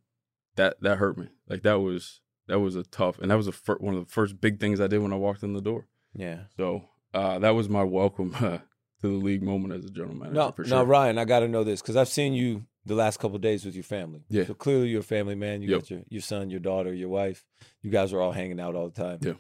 that 0.56 0.82
that 0.82 0.98
hurt 0.98 1.18
me. 1.18 1.28
Like 1.50 1.64
that 1.64 1.80
was 1.80 2.22
that 2.48 2.60
was 2.60 2.76
a 2.76 2.84
tough, 2.84 3.20
and 3.20 3.32
that 3.32 3.36
was 3.36 3.48
a 3.48 3.52
fir- 3.52 3.78
one 3.78 3.96
of 3.96 4.06
the 4.06 4.12
first 4.12 4.40
big 4.40 4.60
things 4.60 4.80
I 4.80 4.88
did 4.88 5.00
when 5.02 5.14
I 5.14 5.18
walked 5.18 5.44
in 5.44 5.54
the 5.54 5.62
door. 5.62 5.88
Yeah. 6.14 6.42
So 6.58 6.84
uh, 7.14 7.40
that 7.40 7.52
was 7.52 7.70
my 7.70 7.84
welcome 7.84 8.34
uh, 8.40 8.60
to 8.60 8.62
the 9.02 9.08
league 9.10 9.44
moment 9.44 9.74
as 9.74 9.86
a 9.86 9.90
general 9.90 10.16
manager. 10.16 10.36
Now, 10.36 10.52
for 10.52 10.64
now. 10.64 10.84
Ryan, 10.84 11.18
I 11.18 11.26
got 11.26 11.40
to 11.42 11.48
know 11.48 11.64
this 11.64 11.82
because 11.82 11.96
I've 11.96 12.08
seen 12.08 12.34
you 12.34 12.66
the 12.86 12.96
last 12.96 13.20
couple 13.20 13.36
of 13.36 13.42
days 13.42 13.66
with 13.66 13.74
your 13.74 13.84
family. 13.84 14.24
Yeah. 14.30 14.46
So 14.46 14.54
clearly, 14.54 14.90
you're 14.90 15.00
a 15.00 15.04
family 15.04 15.36
man. 15.36 15.62
You 15.62 15.70
Yep. 15.72 15.80
got 15.80 15.90
your, 15.90 16.02
your 16.10 16.22
son, 16.22 16.50
your 16.52 16.60
daughter, 16.60 16.94
your 16.94 17.10
wife. 17.10 17.44
You 17.82 17.90
guys 17.90 18.14
are 18.14 18.22
all 18.22 18.32
hanging 18.32 18.60
out 18.60 18.76
all 18.76 18.90
the 18.90 19.02
time. 19.02 19.20
Yeah. 19.22 19.34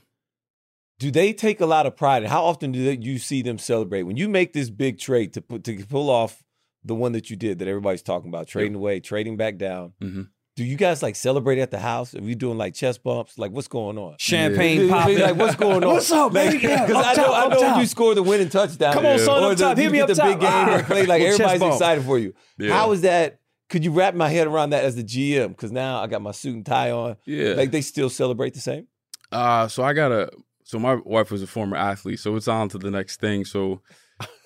Do 0.97 1.11
they 1.11 1.33
take 1.33 1.59
a 1.59 1.65
lot 1.65 1.85
of 1.85 1.95
pride? 1.97 2.23
And 2.23 2.31
how 2.31 2.45
often 2.45 2.71
do 2.71 2.83
they, 2.85 2.97
you 2.97 3.19
see 3.19 3.41
them 3.41 3.57
celebrate 3.57 4.03
when 4.03 4.15
you 4.17 4.29
make 4.29 4.53
this 4.53 4.69
big 4.69 4.97
trade 4.97 5.33
to 5.33 5.41
put 5.41 5.63
to 5.65 5.85
pull 5.85 6.09
off 6.09 6.41
the 6.85 6.95
one 6.95 7.11
that 7.13 7.29
you 7.29 7.35
did 7.35 7.59
that 7.59 7.67
everybody's 7.67 8.01
talking 8.03 8.29
about, 8.29 8.47
trading 8.47 8.75
away, 8.75 8.99
trading 9.01 9.35
back 9.35 9.57
down? 9.57 9.93
Mhm. 10.01 10.27
Do 10.55 10.63
you 10.63 10.77
guys 10.77 11.03
like 11.03 11.17
celebrate 11.17 11.59
at 11.59 11.69
the 11.71 11.79
house? 11.79 12.15
Are 12.15 12.21
you 12.21 12.33
doing 12.35 12.57
like 12.57 12.73
chest 12.75 13.03
bumps? 13.03 13.37
Like 13.37 13.51
what's 13.51 13.67
going 13.67 13.97
on? 13.97 14.15
Champagne 14.19 14.87
Yeah. 14.87 14.89
popping. 14.89 15.19
Like 15.27 15.35
what's 15.35 15.55
going 15.57 15.83
on? 15.83 15.93
What's 15.95 16.09
up, 16.11 16.31
baby? 16.31 16.59
Yeah, 16.65 16.85
Because 16.85 17.03
up 17.03 17.05
I 17.07 17.13
know, 17.21 17.23
top, 17.27 17.51
I 17.51 17.53
know 17.55 17.61
when 17.71 17.79
you 17.81 17.85
score 17.85 18.15
the 18.15 18.23
winning 18.23 18.47
touchdown. 18.47 18.93
Come 18.93 19.05
on, 19.05 19.19
son, 19.19 19.43
or 19.43 19.51
up 19.51 19.57
the- 19.57 19.63
top. 19.65 19.77
Hit 19.77 19.91
me 19.91 19.99
up 19.99 20.07
the 20.07 20.13
big 20.15 20.39
top. 20.39 20.67
game 20.67 20.75
and 20.77 20.85
play 20.87 21.05
like 21.05 21.21
Little 21.23 21.37
chest 21.37 21.49
everybody's 21.55 21.75
excited 21.75 22.05
for 22.05 22.17
you. 22.19 22.33
Yeah. 22.57 22.71
How 22.71 22.91
is 22.93 23.01
that? 23.01 23.39
Could 23.67 23.83
you 23.83 23.91
wrap 23.91 24.13
my 24.15 24.29
head 24.29 24.47
around 24.47 24.69
that 24.69 24.85
as 24.85 24.95
the 24.95 25.03
GM? 25.03 25.49
Because 25.49 25.71
now 25.73 25.99
I 26.01 26.07
got 26.07 26.21
my 26.21 26.31
suit 26.31 26.55
and 26.55 26.65
tie 26.65 26.91
on. 26.91 27.17
Yeah. 27.25 27.55
Like 27.55 27.71
they 27.71 27.81
still 27.81 28.09
celebrate 28.09 28.53
the 28.53 28.59
same. 28.61 28.87
Uh, 29.33 29.67
so 29.67 29.83
I 29.83 29.91
got 29.93 30.11
a. 30.13 30.29
So 30.63 30.79
my 30.79 30.95
wife 31.03 31.31
was 31.31 31.41
a 31.43 31.47
former 31.47 31.75
athlete, 31.75 32.19
so 32.19 32.35
it's 32.37 32.47
on 32.47 32.69
to 32.69 32.77
the 32.77 32.89
next 32.91 33.19
thing. 33.19 33.43
So 33.43 33.81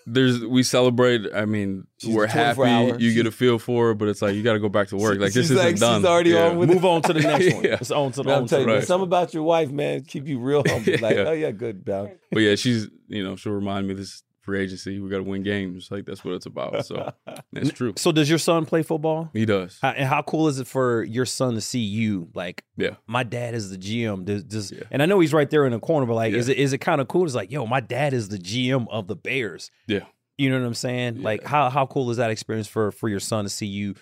there's 0.06 0.44
we 0.46 0.64
celebrate. 0.64 1.22
I 1.34 1.46
mean, 1.46 1.86
She's 1.98 2.14
we're 2.16 2.28
happy. 2.28 2.62
hour. 2.64 2.98
You 3.00 3.14
get 3.14 3.28
a 3.28 3.32
feel 3.32 3.60
for 3.60 3.92
it, 3.92 3.96
but 3.96 4.08
it's 4.08 4.22
like 4.22 4.36
you 4.36 4.44
got 4.44 4.54
to 4.54 4.60
go 4.60 4.70
back 4.70 4.88
to 4.90 4.98
work. 4.98 5.20
Like 5.20 5.34
this 5.34 5.46
She's 5.48 5.52
isn't 5.52 5.58
like- 5.58 5.70
she's 5.72 5.80
done. 5.80 6.06
already 6.06 6.36
on 6.38 6.58
with 6.58 6.70
Move 6.70 6.86
on 6.86 7.02
to 7.04 7.14
the 7.14 7.20
next 7.22 7.54
one. 7.56 7.64
Yeah. 7.64 7.78
It's 7.80 7.92
on 7.92 8.12
to 8.14 8.18
the 8.18 8.24
Man, 8.24 8.36
on 8.36 8.42
I'm 8.44 8.48
telling 8.48 8.68
you, 8.68 8.74
Right. 8.76 8.84
something 8.84 9.08
about 9.08 9.34
your 9.34 9.44
wife, 9.44 9.70
man, 9.72 10.04
keep 10.04 10.28
you 10.28 10.40
real 10.40 10.64
humble. 10.68 10.94
Like, 11.02 11.16
Yeah. 11.16 11.24
oh 11.28 11.32
yeah, 11.34 11.52
good, 11.52 11.86
pal. 11.86 12.12
But 12.32 12.40
yeah, 12.40 12.56
she's 12.56 12.88
you 13.08 13.24
know 13.24 13.36
she'll 13.36 13.54
remind 13.54 13.88
me 13.88 13.94
this 13.94 14.24
free 14.42 14.62
agency. 14.62 15.00
We 15.00 15.10
got 15.10 15.18
to 15.18 15.24
win 15.24 15.44
games. 15.44 15.90
Like 15.92 16.06
that's 16.06 16.24
what 16.24 16.34
it's 16.34 16.46
about. 16.46 16.86
So 16.86 17.12
that's 17.52 17.72
true. 17.72 17.94
So 17.98 18.12
does 18.12 18.30
your 18.30 18.40
son 18.40 18.66
play 18.66 18.82
football? 18.84 19.30
He 19.34 19.46
does. 19.46 19.78
How, 19.82 19.90
and 19.92 20.08
how 20.08 20.22
cool 20.22 20.48
is 20.48 20.60
it 20.60 20.68
for 20.68 21.04
your 21.04 21.26
son 21.26 21.56
to 21.56 21.62
see 21.62 21.80
you 21.80 22.30
like? 22.34 22.64
Yeah. 22.78 22.96
my 23.08 23.24
dad 23.24 23.54
is 23.54 23.70
the 23.70 23.78
GM. 23.78 24.26
Does, 24.26 24.44
does 24.44 24.72
Yeah. 24.72 24.84
and 24.92 25.02
I 25.04 25.06
know 25.06 25.20
he's 25.20 25.34
right 25.34 25.50
there 25.50 25.66
in 25.66 25.72
the 25.74 25.80
corner, 25.80 26.06
but 26.06 26.14
like, 26.16 26.34
is 26.34 26.48
it 26.50 26.58
is 26.58 26.74
it 26.74 26.78
kind 26.80 27.02
of 27.02 27.08
cool? 27.08 27.26
It's 27.26 27.36
like, 27.36 27.52
yo, 27.52 27.66
my 27.66 27.80
dad 27.82 28.14
is 28.14 28.30
the 28.30 28.38
GM 28.38 28.88
of 28.90 29.08
the 29.08 29.16
Bears. 29.16 29.70
Yeah. 29.88 30.06
You 30.38 30.50
know 30.50 30.60
what 30.60 30.66
I'm 30.68 30.74
saying? 30.74 31.22
Like, 31.22 31.44
how 31.44 31.70
how 31.70 31.86
cool 31.86 32.10
is 32.12 32.18
that 32.18 32.32
experience 32.32 32.68
for 32.68 32.92
for 32.92 33.10
your 33.10 33.20
son 33.20 33.44
to 33.46 33.50
see 33.50 33.66
you 33.66 33.96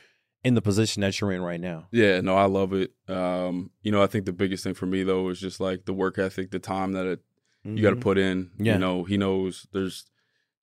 in 0.43 0.53
the 0.53 0.61
position 0.61 1.01
that 1.01 1.19
you're 1.19 1.31
in 1.31 1.41
right 1.41 1.59
now? 1.59 1.87
Yeah, 1.91 2.21
no, 2.21 2.35
I 2.35 2.45
love 2.45 2.73
it. 2.73 2.91
Um, 3.09 3.71
you 3.81 3.91
know, 3.91 4.03
I 4.03 4.07
think 4.07 4.25
the 4.25 4.33
biggest 4.33 4.63
thing 4.63 4.75
for 4.75 4.85
me 4.85 5.01
though 5.01 5.27
is 5.29 5.39
just 5.39 5.59
like 5.59 5.85
the 5.85 5.93
work 5.93 6.19
ethic, 6.19 6.51
the 6.51 6.59
time 6.59 6.91
that 6.93 7.07
it 7.07 7.19
you 7.63 7.81
got 7.81 7.89
to 7.89 7.95
put 7.97 8.17
in. 8.17 8.51
Yeah. 8.59 8.73
You 8.73 8.79
know, 8.79 9.03
he 9.03 9.17
knows 9.17 9.67
there's 9.73 10.05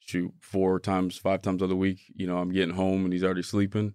shoot 0.05 0.33
four 0.41 0.79
times, 0.81 1.17
five 1.19 1.43
times 1.43 1.63
of 1.63 1.69
the 1.69 1.77
week. 1.77 2.01
You 2.15 2.27
know, 2.27 2.39
I'm 2.39 2.53
getting 2.53 2.75
home 2.75 3.05
and 3.05 3.13
he's 3.13 3.25
already 3.25 3.43
sleeping. 3.43 3.95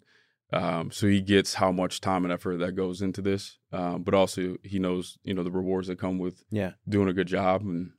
Um, 0.52 0.90
so 0.92 1.06
he 1.08 1.22
gets 1.22 1.54
how 1.56 1.72
much 1.72 2.02
time 2.02 2.24
and 2.26 2.34
effort 2.34 2.58
that 2.58 2.72
goes 2.72 3.02
into 3.02 3.22
this. 3.22 3.58
Um, 3.72 4.02
but 4.04 4.14
also 4.16 4.58
he 4.64 4.80
knows, 4.80 5.20
you 5.24 5.34
know, 5.36 5.44
the 5.44 5.52
rewards 5.52 5.88
that 5.88 6.00
come 6.00 6.18
with 6.18 6.44
Yeah. 6.50 6.72
doing 6.88 7.08
a 7.08 7.14
good 7.14 7.28
job. 7.28 7.62
And 7.62 7.92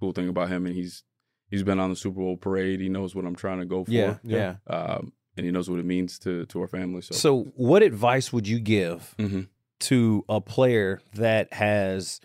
cool 0.00 0.12
thing 0.12 0.28
about 0.28 0.48
him, 0.48 0.66
and 0.66 0.74
he's 0.74 1.04
he's 1.48 1.62
been 1.62 1.78
on 1.78 1.90
the 1.90 1.96
Super 1.96 2.16
Bowl 2.20 2.36
parade. 2.36 2.80
He 2.80 2.88
knows 2.88 3.14
what 3.14 3.24
I'm 3.24 3.36
trying 3.36 3.60
to 3.60 3.66
go 3.66 3.84
for. 3.84 3.92
Yeah, 3.92 4.16
yeah. 4.24 4.56
Um, 4.66 5.12
and 5.36 5.46
he 5.46 5.52
knows 5.52 5.70
what 5.70 5.78
it 5.78 5.84
means 5.86 6.18
to 6.20 6.44
to 6.46 6.60
our 6.62 6.66
family. 6.66 7.02
So, 7.02 7.14
So, 7.14 7.52
what 7.54 7.82
advice 7.84 8.32
would 8.32 8.48
you 8.48 8.58
give 8.58 9.14
Mhm. 9.18 9.46
to 9.80 10.24
a 10.28 10.40
player 10.40 11.00
that 11.14 11.52
has 11.52 12.20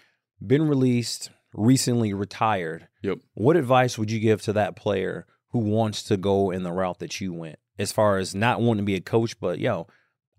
been 0.46 0.68
released, 0.68 1.30
recently 1.58 2.14
retired? 2.14 2.88
Yep. 3.02 3.18
What 3.34 3.58
advice 3.58 3.98
would 3.98 4.10
you 4.12 4.20
give 4.20 4.42
to 4.44 4.54
that 4.54 4.76
player 4.78 5.26
who 5.50 5.60
wants 5.60 6.04
to 6.04 6.16
go 6.18 6.52
in 6.52 6.64
the 6.64 6.72
route 6.72 7.00
that 7.00 7.20
you 7.20 7.34
went, 7.34 7.58
as 7.78 7.92
far 7.92 8.18
as 8.18 8.34
not 8.36 8.62
wanting 8.62 8.84
to 8.84 8.86
be 8.86 8.96
a 8.96 9.02
coach, 9.02 9.40
but 9.40 9.60
yo, 9.60 9.88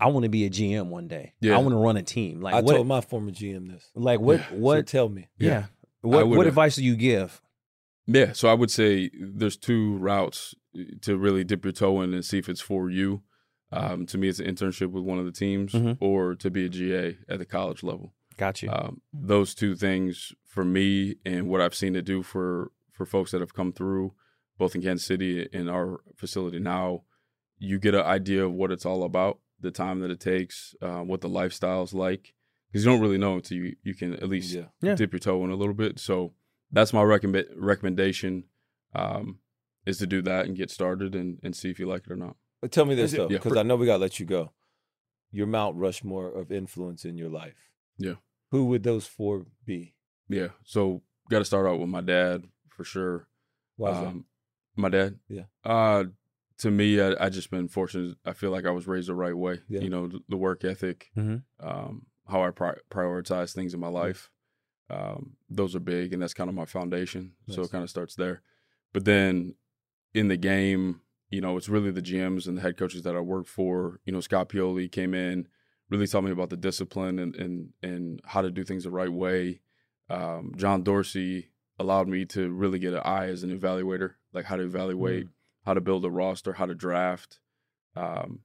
I 0.00 0.06
want 0.08 0.22
to 0.24 0.28
be 0.28 0.44
a 0.46 0.50
GM 0.50 0.86
one 0.88 1.08
day. 1.08 1.34
Yeah. 1.40 1.56
I 1.56 1.58
want 1.58 1.70
to 1.70 1.76
run 1.76 1.96
a 1.96 2.02
team. 2.02 2.40
Like 2.40 2.54
I 2.54 2.60
what? 2.60 2.74
told 2.76 2.86
my 2.86 3.00
former 3.00 3.30
GM 3.32 3.68
this. 3.68 3.90
like 3.94 4.20
what? 4.20 4.40
So 4.48 4.54
What? 4.56 4.86
tell 4.86 5.08
me. 5.08 5.28
yeah. 5.38 5.64
I 6.04 6.06
What? 6.06 6.28
What 6.28 6.46
advice 6.46 6.76
do 6.76 6.84
you 6.84 6.94
give? 6.96 7.42
Yeah, 8.06 8.32
so 8.32 8.48
I 8.48 8.54
would 8.54 8.70
say 8.70 9.10
there's 9.20 9.56
two 9.58 9.96
routes 9.98 10.54
to 11.02 11.18
really 11.18 11.44
dip 11.44 11.64
your 11.64 11.72
toe 11.72 12.00
in 12.00 12.14
and 12.14 12.24
see 12.24 12.38
if 12.38 12.48
it's 12.48 12.60
for 12.60 12.88
you. 12.88 13.22
Um, 13.70 14.06
to 14.06 14.16
me, 14.16 14.28
it's 14.28 14.38
an 14.38 14.46
internship 14.46 14.90
with 14.92 15.04
one 15.04 15.18
of 15.18 15.26
the 15.26 15.32
teams, 15.32 15.72
Mhm. 15.74 15.98
or 16.00 16.34
to 16.36 16.50
be 16.50 16.64
a 16.64 16.68
GA 16.70 17.18
at 17.28 17.38
the 17.38 17.44
college 17.44 17.82
level. 17.82 18.14
Got 18.39 18.62
you. 18.62 18.70
Um, 18.70 19.03
those 19.12 19.55
two 19.55 19.74
things 19.76 20.32
for 20.47 20.64
me, 20.64 21.16
and 21.26 21.49
what 21.49 21.61
I've 21.61 21.74
seen 21.74 21.95
it 21.97 22.07
do 22.07 22.22
for 22.22 22.72
for 22.93 23.05
folks 23.05 23.30
that 23.32 23.41
have 23.41 23.53
come 23.55 23.72
through, 23.72 24.14
both 24.59 24.74
in 24.74 24.80
Kansas 24.82 25.07
City 25.07 25.49
and 25.53 25.68
our 25.68 26.01
facility 26.16 26.59
now, 26.59 27.03
you 27.59 27.78
get 27.78 27.95
an 27.95 28.01
idea 28.03 28.45
of 28.45 28.53
what 28.53 28.70
it's 28.72 28.86
all 28.86 29.03
about, 29.05 29.39
the 29.61 29.70
time 29.70 30.01
that 30.01 30.11
it 30.11 30.18
takes, 30.20 30.74
uh, 30.80 31.01
what 31.01 31.20
the 31.20 31.28
lifestyle's 31.28 31.93
like, 31.95 32.32
because 32.72 32.84
you 32.84 32.91
don't 32.91 33.01
really 33.01 33.18
know 33.18 33.34
until 33.34 33.59
you 33.59 33.76
you 33.82 33.95
can 33.95 34.14
at 34.14 34.28
least 34.28 34.53
Yeah. 34.55 34.66
Yeah. 34.80 34.95
dip 34.95 35.12
your 35.12 35.20
toe 35.20 35.45
in 35.45 35.51
a 35.51 35.57
little 35.57 35.74
bit. 35.74 35.99
So 35.99 36.32
that's 36.72 36.93
my 36.93 37.03
recommend 37.03 37.47
recommendation 37.57 38.45
um, 38.95 39.39
is 39.86 39.99
to 39.99 40.07
do 40.07 40.22
that 40.22 40.47
and 40.47 40.57
get 40.57 40.70
started 40.70 41.14
and, 41.14 41.39
and 41.43 41.55
see 41.57 41.70
if 41.70 41.78
you 41.78 41.86
like 41.86 42.05
it 42.07 42.12
or 42.12 42.16
not. 42.16 42.36
But 42.61 42.72
tell 42.72 42.84
me 42.84 42.95
this 42.95 43.12
though, 43.12 43.28
Yeah. 43.30 43.39
because 43.39 43.57
I 43.57 43.62
know 43.64 43.76
we 43.76 43.86
gotta 43.86 44.01
let 44.03 44.18
you 44.20 44.26
go. 44.26 44.53
Your 45.30 45.47
Mount 45.47 45.76
Rushmore 45.76 46.30
of 46.32 46.51
influence 46.51 47.05
in 47.05 47.16
your 47.18 47.28
life. 47.28 47.70
Yeah. 47.99 48.14
Who 48.51 48.66
would 48.66 48.82
those 48.82 49.07
four 49.07 49.46
be? 49.64 49.94
Yeah. 50.28 50.49
So 50.64 51.03
got 51.30 51.40
to 51.40 51.44
start 51.44 51.66
out 51.66 51.78
with 51.80 51.88
my 51.88 52.01
dad 52.01 52.44
for 52.68 52.84
sure. 52.84 53.28
Why? 53.76 53.90
Um, 53.90 54.24
my 54.76 54.88
dad. 54.88 55.18
Yeah. 55.28 55.44
Uh, 55.64 56.05
to 56.59 56.70
me, 56.70 57.01
I, 57.01 57.14
I 57.26 57.28
just 57.28 57.51
been 57.51 57.68
fortunate. 57.68 58.16
I 58.24 58.32
feel 58.32 58.51
like 58.51 58.66
I 58.66 58.70
was 58.70 58.86
raised 58.86 59.09
the 59.09 59.14
right 59.14 59.36
way. 59.36 59.61
Yeah. 59.68 59.80
You 59.80 59.90
know, 59.90 60.07
the, 60.09 60.20
the 60.28 60.36
work 60.36 60.64
ethic, 60.64 61.11
Mhm. 61.16 61.42
um, 61.61 62.07
how 62.28 62.42
I 62.42 62.51
pri- 62.51 62.78
prioritize 62.90 63.53
things 63.55 63.74
in 63.74 63.80
my 63.80 63.88
life. 63.88 64.30
Um, 64.90 65.36
those 65.51 65.76
are 65.76 65.80
big, 65.80 66.12
and 66.12 66.22
that's 66.22 66.34
kind 66.34 66.49
of 66.49 66.57
my 66.57 66.64
foundation. 66.64 67.32
So 67.49 67.62
it 67.62 67.70
kind 67.70 67.84
of 67.84 67.90
starts 67.90 68.14
there. 68.14 68.40
But 68.92 69.05
then 69.05 69.55
in 70.14 70.28
the 70.28 70.36
game, 70.38 71.03
you 71.30 71.40
know, 71.42 71.57
it's 71.59 71.68
really 71.68 71.90
the 71.90 72.01
GMs 72.03 72.46
and 72.49 72.57
the 72.57 72.62
head 72.62 72.76
coaches 72.78 73.03
that 73.03 73.14
I 73.14 73.20
work 73.20 73.46
for. 73.46 74.01
You 74.07 74.12
know, 74.14 74.20
Scott 74.20 74.49
Pioli 74.49 74.90
came 74.90 75.12
in, 75.14 75.46
really 75.91 76.07
taught 76.07 76.24
me 76.24 76.30
about 76.30 76.51
the 76.51 76.57
discipline 76.57 77.18
and 77.18 77.34
and 77.36 77.68
and 77.82 78.20
how 78.24 78.43
to 78.43 78.51
do 78.51 78.64
things 78.64 78.84
the 78.84 78.91
right 78.91 79.12
way. 79.12 79.61
Um, 80.11 80.53
John 80.57 80.82
Dorsey 80.82 81.51
allowed 81.78 82.09
me 82.09 82.24
to 82.26 82.51
really 82.51 82.78
get 82.78 82.93
an 82.95 83.01
eye 83.05 83.26
as 83.28 83.43
an 83.43 83.57
evaluator, 83.57 84.14
like 84.32 84.47
how 84.47 84.57
to 84.57 84.64
evaluate, 84.64 85.28
how 85.64 85.74
to 85.74 85.80
build 85.80 86.05
a 86.05 86.11
roster, 86.11 86.55
how 86.55 86.66
to 86.66 86.74
draft. 86.74 87.39
Um, 87.95 88.41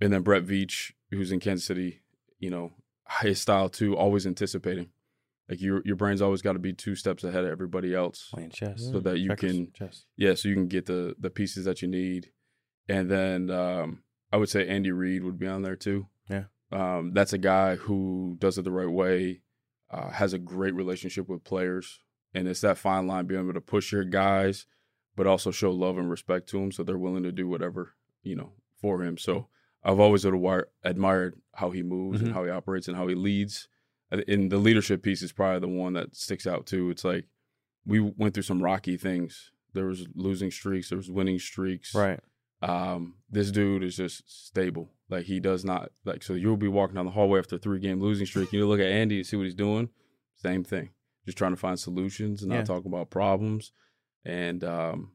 and 0.00 0.12
then 0.12 0.22
Brett 0.22 0.44
Veach, 0.44 0.92
who's 1.10 1.30
in 1.32 1.40
Kansas 1.40 1.66
City, 1.66 2.00
you 2.38 2.50
know, 2.50 2.72
his 3.20 3.40
style 3.40 3.68
too, 3.68 3.96
always 3.96 4.26
anticipating. 4.26 4.90
Like 5.48 5.60
your 5.62 5.80
your 5.84 5.96
brain's 5.96 6.20
always 6.20 6.42
got 6.42 6.52
to 6.54 6.58
be 6.58 6.72
two 6.74 6.94
steps 6.94 7.24
ahead 7.24 7.44
of 7.44 7.50
everybody 7.50 7.94
else 7.94 8.28
Playing 8.32 8.50
chess. 8.50 8.82
so 8.92 9.00
that 9.00 9.18
you 9.18 9.28
Checkers, 9.30 9.52
can 9.52 9.72
chess. 9.72 10.04
yeah, 10.16 10.34
so 10.34 10.48
you 10.48 10.54
can 10.54 10.68
get 10.68 10.84
the 10.86 11.14
the 11.18 11.30
pieces 11.30 11.64
that 11.64 11.80
you 11.80 11.88
need. 11.88 12.30
And 12.86 13.10
then 13.10 13.50
um, 13.50 14.02
I 14.30 14.36
would 14.36 14.48
say 14.50 14.66
Andy 14.68 14.92
Reid 14.92 15.22
would 15.24 15.38
be 15.38 15.46
on 15.46 15.62
there 15.62 15.76
too. 15.76 16.06
Um, 16.70 17.12
that's 17.14 17.32
a 17.32 17.38
guy 17.38 17.76
who 17.76 18.36
does 18.38 18.58
it 18.58 18.62
the 18.62 18.70
right 18.70 18.90
way, 18.90 19.40
uh, 19.90 20.10
has 20.10 20.32
a 20.32 20.38
great 20.38 20.74
relationship 20.74 21.28
with 21.28 21.44
players, 21.44 22.00
and 22.34 22.46
it's 22.46 22.60
that 22.60 22.76
fine 22.78 23.06
line 23.06 23.26
being 23.26 23.40
able 23.40 23.54
to 23.54 23.60
push 23.60 23.90
your 23.92 24.04
guys, 24.04 24.66
but 25.16 25.26
also 25.26 25.50
show 25.50 25.70
love 25.70 25.96
and 25.98 26.10
respect 26.10 26.48
to 26.50 26.60
them, 26.60 26.70
so 26.70 26.82
they're 26.82 26.98
willing 26.98 27.22
to 27.22 27.32
do 27.32 27.48
whatever 27.48 27.94
you 28.22 28.36
know 28.36 28.52
for 28.80 29.02
him. 29.02 29.16
So 29.16 29.48
I've 29.82 29.98
always 30.00 30.24
admired 30.24 31.40
how 31.54 31.70
he 31.70 31.82
moves 31.82 32.20
Mhm. 32.20 32.26
and 32.26 32.34
how 32.34 32.44
he 32.44 32.50
operates 32.50 32.86
and 32.88 32.96
how 32.96 33.06
he 33.08 33.14
leads. 33.14 33.68
And 34.10 34.50
the 34.50 34.58
leadership 34.58 35.02
piece 35.02 35.22
is 35.22 35.32
probably 35.32 35.60
the 35.60 35.68
one 35.68 35.92
that 35.94 36.14
sticks 36.16 36.46
out 36.46 36.66
too. 36.66 36.90
It's 36.90 37.04
like 37.04 37.26
we 37.86 38.00
went 38.00 38.34
through 38.34 38.42
some 38.44 38.62
rocky 38.62 38.96
things. 38.96 39.50
There 39.74 39.86
was 39.86 40.06
losing 40.14 40.50
streaks, 40.50 40.88
there 40.90 40.98
was 40.98 41.10
winning 41.10 41.38
streaks. 41.38 41.94
Right. 41.94 42.20
Um, 42.60 43.14
this 43.30 43.50
dude 43.50 43.84
is 43.84 43.96
just 43.96 44.22
stable. 44.48 44.90
Like 45.08 45.24
he 45.26 45.40
does 45.40 45.64
not 45.64 45.90
like 46.04 46.22
so 46.22 46.34
you'll 46.34 46.56
be 46.56 46.68
walking 46.68 46.96
down 46.96 47.04
the 47.06 47.12
hallway 47.12 47.38
after 47.38 47.56
a 47.56 47.58
three 47.58 47.78
game 47.78 48.00
losing 48.00 48.26
streak. 48.26 48.52
You 48.52 48.66
look 48.66 48.80
at 48.80 48.86
Andy 48.86 49.18
and 49.18 49.26
see 49.26 49.36
what 49.36 49.44
he's 49.44 49.54
doing. 49.54 49.88
Same 50.36 50.64
thing. 50.64 50.90
Just 51.24 51.38
trying 51.38 51.52
to 51.52 51.56
find 51.56 51.78
solutions 51.78 52.42
and 52.42 52.50
not 52.50 52.58
Yeah. 52.58 52.64
talking 52.64 52.92
about 52.92 53.10
problems. 53.10 53.72
And 54.24 54.64
um 54.64 55.12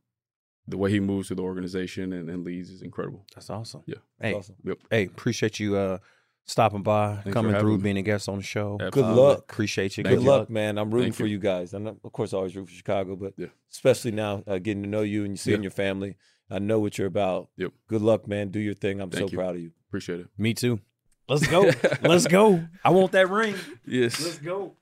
the 0.68 0.78
way 0.78 0.90
he 0.90 1.00
moves 1.02 1.28
through 1.28 1.36
the 1.36 1.44
organization 1.44 2.14
and, 2.14 2.30
and 2.30 2.44
leads 2.46 2.70
is 2.70 2.82
incredible. 2.82 3.26
That's 3.36 3.50
awesome. 3.50 3.84
Yeah. 3.86 3.98
Hey, 4.22 4.34
awesome. 4.34 4.56
Yep. 4.64 4.78
hey, 4.90 5.06
appreciate 5.06 5.60
you 5.60 5.76
uh 5.76 5.98
stopping 6.46 6.82
by, 6.84 7.22
for 7.24 7.32
coming 7.32 7.58
through, 7.58 7.78
me. 7.78 7.84
being 7.84 7.98
a 7.98 8.02
guest 8.02 8.28
on 8.28 8.36
the 8.38 8.44
show. 8.44 8.78
Absolutely. 8.82 9.02
Good 9.02 9.10
Um, 9.12 9.16
luck. 9.18 9.40
Appreciate 9.40 9.98
you. 9.98 10.04
Good 10.04 10.16
Thank 10.18 10.28
luck, 10.28 10.50
man. 10.50 10.78
I'm 10.78 10.92
rooting 10.92 11.12
Thank 11.12 11.16
for 11.16 11.26
you. 11.26 11.34
you 11.34 11.40
guys. 11.40 11.74
I'm 11.74 11.88
of 11.88 12.12
course 12.12 12.34
I 12.34 12.38
always 12.38 12.56
root 12.56 12.68
for 12.68 12.74
Chicago, 12.74 13.16
but 13.16 13.34
Yeah. 13.38 13.48
especially 13.72 14.12
now 14.12 14.44
uh, 14.48 14.58
getting 14.58 14.84
to 14.84 14.90
know 14.90 15.02
you 15.04 15.24
and 15.24 15.34
you 15.34 15.38
seeing 15.38 15.58
Yeah. 15.60 15.64
your 15.64 15.72
family. 15.72 16.18
I 16.54 16.60
know 16.60 16.80
what 16.80 17.00
you're 17.00 17.08
about. 17.08 17.50
Yep. 17.58 17.72
Good 17.88 18.04
luck, 18.04 18.28
man. 18.28 18.50
Do 18.50 18.60
your 18.60 18.76
thing. 18.76 19.02
I'm 19.02 19.10
Thank 19.10 19.30
so 19.30 19.32
you. 19.32 19.38
proud 19.40 19.56
of 19.56 19.62
you. 19.62 19.72
Appreciate 19.90 20.20
it. 20.20 20.28
Me 20.38 20.54
too. 20.54 20.80
Let's 21.28 21.48
go. 21.48 21.72
Let's 22.04 22.28
go. 22.28 22.64
I 22.84 22.92
want 22.92 23.14
that 23.14 23.28
ring. 23.28 23.56
Yes. 23.88 24.24
Let's 24.24 24.38
go. 24.38 24.76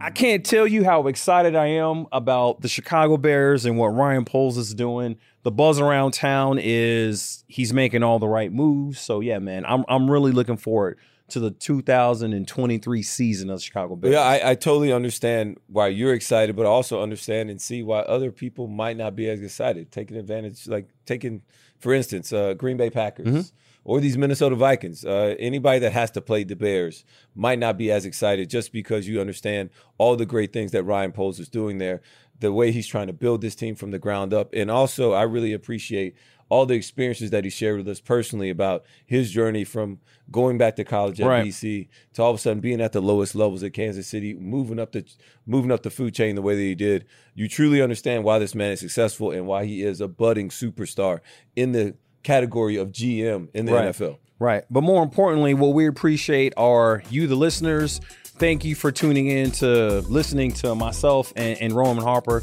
I 0.00 0.10
can't 0.10 0.44
tell 0.44 0.66
you 0.66 0.82
how 0.82 1.06
excited 1.06 1.54
I 1.54 1.66
am 1.66 2.06
about 2.10 2.60
the 2.60 2.68
Chicago 2.68 3.16
Bears 3.16 3.64
and 3.64 3.78
what 3.78 3.94
Ryan 3.94 4.24
Poles 4.24 4.58
is 4.58 4.74
doing. 4.74 5.16
The 5.44 5.52
buzz 5.52 5.78
around 5.78 6.14
town 6.14 6.58
is 6.60 7.44
he's 7.46 7.72
making 7.72 8.02
all 8.02 8.18
the 8.18 8.26
right 8.26 8.52
moves. 8.52 8.98
So 8.98 9.20
yeah, 9.20 9.38
man, 9.38 9.64
I'm 9.64 9.84
I'm 9.88 10.10
really 10.10 10.32
looking 10.32 10.56
forward 10.56 10.98
to 11.32 11.40
the 11.40 11.50
2023 11.50 13.02
season 13.02 13.50
of 13.50 13.58
the 13.58 13.62
Chicago 13.62 13.96
Bears. 13.96 14.14
Yeah, 14.14 14.20
I, 14.20 14.50
I 14.50 14.54
totally 14.54 14.92
understand 14.92 15.58
why 15.66 15.88
you're 15.88 16.14
excited, 16.14 16.56
but 16.56 16.66
also 16.66 17.02
understand 17.02 17.50
and 17.50 17.60
see 17.60 17.82
why 17.82 18.00
other 18.00 18.30
people 18.30 18.66
might 18.66 18.96
not 18.96 19.16
be 19.16 19.28
as 19.28 19.40
excited. 19.42 19.90
Taking 19.90 20.16
advantage, 20.16 20.66
like 20.66 20.88
taking, 21.06 21.42
for 21.78 21.92
instance, 21.92 22.32
uh, 22.32 22.54
Green 22.54 22.76
Bay 22.76 22.90
Packers 22.90 23.26
Mhm. 23.28 23.52
or 23.84 24.00
these 24.00 24.16
Minnesota 24.18 24.54
Vikings. 24.56 25.04
Uh, 25.04 25.34
anybody 25.38 25.78
that 25.80 25.92
has 25.92 26.10
to 26.12 26.20
play 26.20 26.44
the 26.44 26.56
Bears 26.56 27.04
might 27.34 27.58
not 27.58 27.76
be 27.78 27.90
as 27.90 28.04
excited 28.04 28.48
just 28.50 28.72
because 28.72 29.08
you 29.08 29.20
understand 29.20 29.70
all 29.98 30.16
the 30.16 30.26
great 30.26 30.52
things 30.52 30.72
that 30.72 30.84
Ryan 30.84 31.12
Poles 31.12 31.40
is 31.40 31.48
doing 31.48 31.78
there, 31.78 32.00
the 32.40 32.52
way 32.52 32.72
he's 32.72 32.86
trying 32.88 33.06
to 33.06 33.12
build 33.12 33.40
this 33.40 33.54
team 33.54 33.74
from 33.74 33.90
the 33.92 33.98
ground 33.98 34.34
up. 34.34 34.50
And 34.52 34.70
also, 34.70 35.12
I 35.12 35.22
really 35.22 35.52
appreciate 35.52 36.14
all 36.52 36.66
the 36.66 36.74
experiences 36.74 37.30
that 37.30 37.44
he 37.44 37.50
shared 37.50 37.78
with 37.78 37.88
us 37.88 37.98
personally 37.98 38.50
about 38.50 38.84
his 39.06 39.30
journey 39.30 39.64
from 39.64 39.98
going 40.30 40.58
back 40.58 40.76
to 40.76 40.84
college 40.84 41.18
at 41.18 41.26
Right. 41.26 41.46
BC 41.46 41.88
to 42.12 42.22
all 42.22 42.28
of 42.30 42.36
a 42.36 42.38
sudden 42.38 42.60
being 42.60 42.78
at 42.82 42.92
the 42.92 43.00
lowest 43.00 43.34
levels 43.34 43.62
at 43.62 43.72
Kansas 43.72 44.06
City, 44.06 44.34
moving 44.34 44.78
up 44.78 44.92
the 44.92 45.02
moving 45.46 45.70
up 45.72 45.82
the 45.82 45.88
food 45.88 46.12
chain 46.14 46.34
the 46.34 46.42
way 46.42 46.54
that 46.54 46.60
he 46.60 46.74
did. 46.74 47.06
You 47.34 47.48
truly 47.48 47.80
understand 47.80 48.24
why 48.24 48.38
this 48.38 48.54
man 48.54 48.72
is 48.72 48.80
successful 48.80 49.30
and 49.30 49.46
why 49.46 49.64
he 49.64 49.82
is 49.82 50.02
a 50.02 50.08
budding 50.08 50.50
superstar 50.50 51.20
in 51.56 51.72
the 51.72 51.94
category 52.22 52.76
of 52.76 52.92
GM 52.92 53.48
in 53.54 53.64
the 53.64 53.72
Right. 53.72 53.86
NFL. 53.88 54.18
Right. 54.38 54.64
But 54.70 54.82
more 54.82 55.02
importantly, 55.02 55.54
what 55.54 55.72
we 55.72 55.86
appreciate 55.86 56.52
are 56.58 57.02
you, 57.08 57.26
the 57.28 57.34
listeners. 57.36 57.98
Thank 58.24 58.64
you 58.64 58.74
for 58.74 58.92
tuning 58.92 59.28
in 59.28 59.52
to 59.52 60.00
listening 60.00 60.52
to 60.54 60.74
myself 60.74 61.32
and, 61.34 61.58
and 61.62 61.72
Roman 61.72 62.04
Harper 62.04 62.42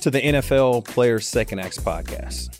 to 0.00 0.10
the 0.10 0.20
NFL 0.20 0.86
Players 0.86 1.26
Second 1.26 1.58
Acts 1.58 1.78
podcast. 1.78 2.59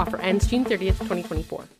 Offer 0.00 0.18
ends 0.22 0.46
June 0.46 0.64
30th, 0.64 0.98
2024. 0.98 1.79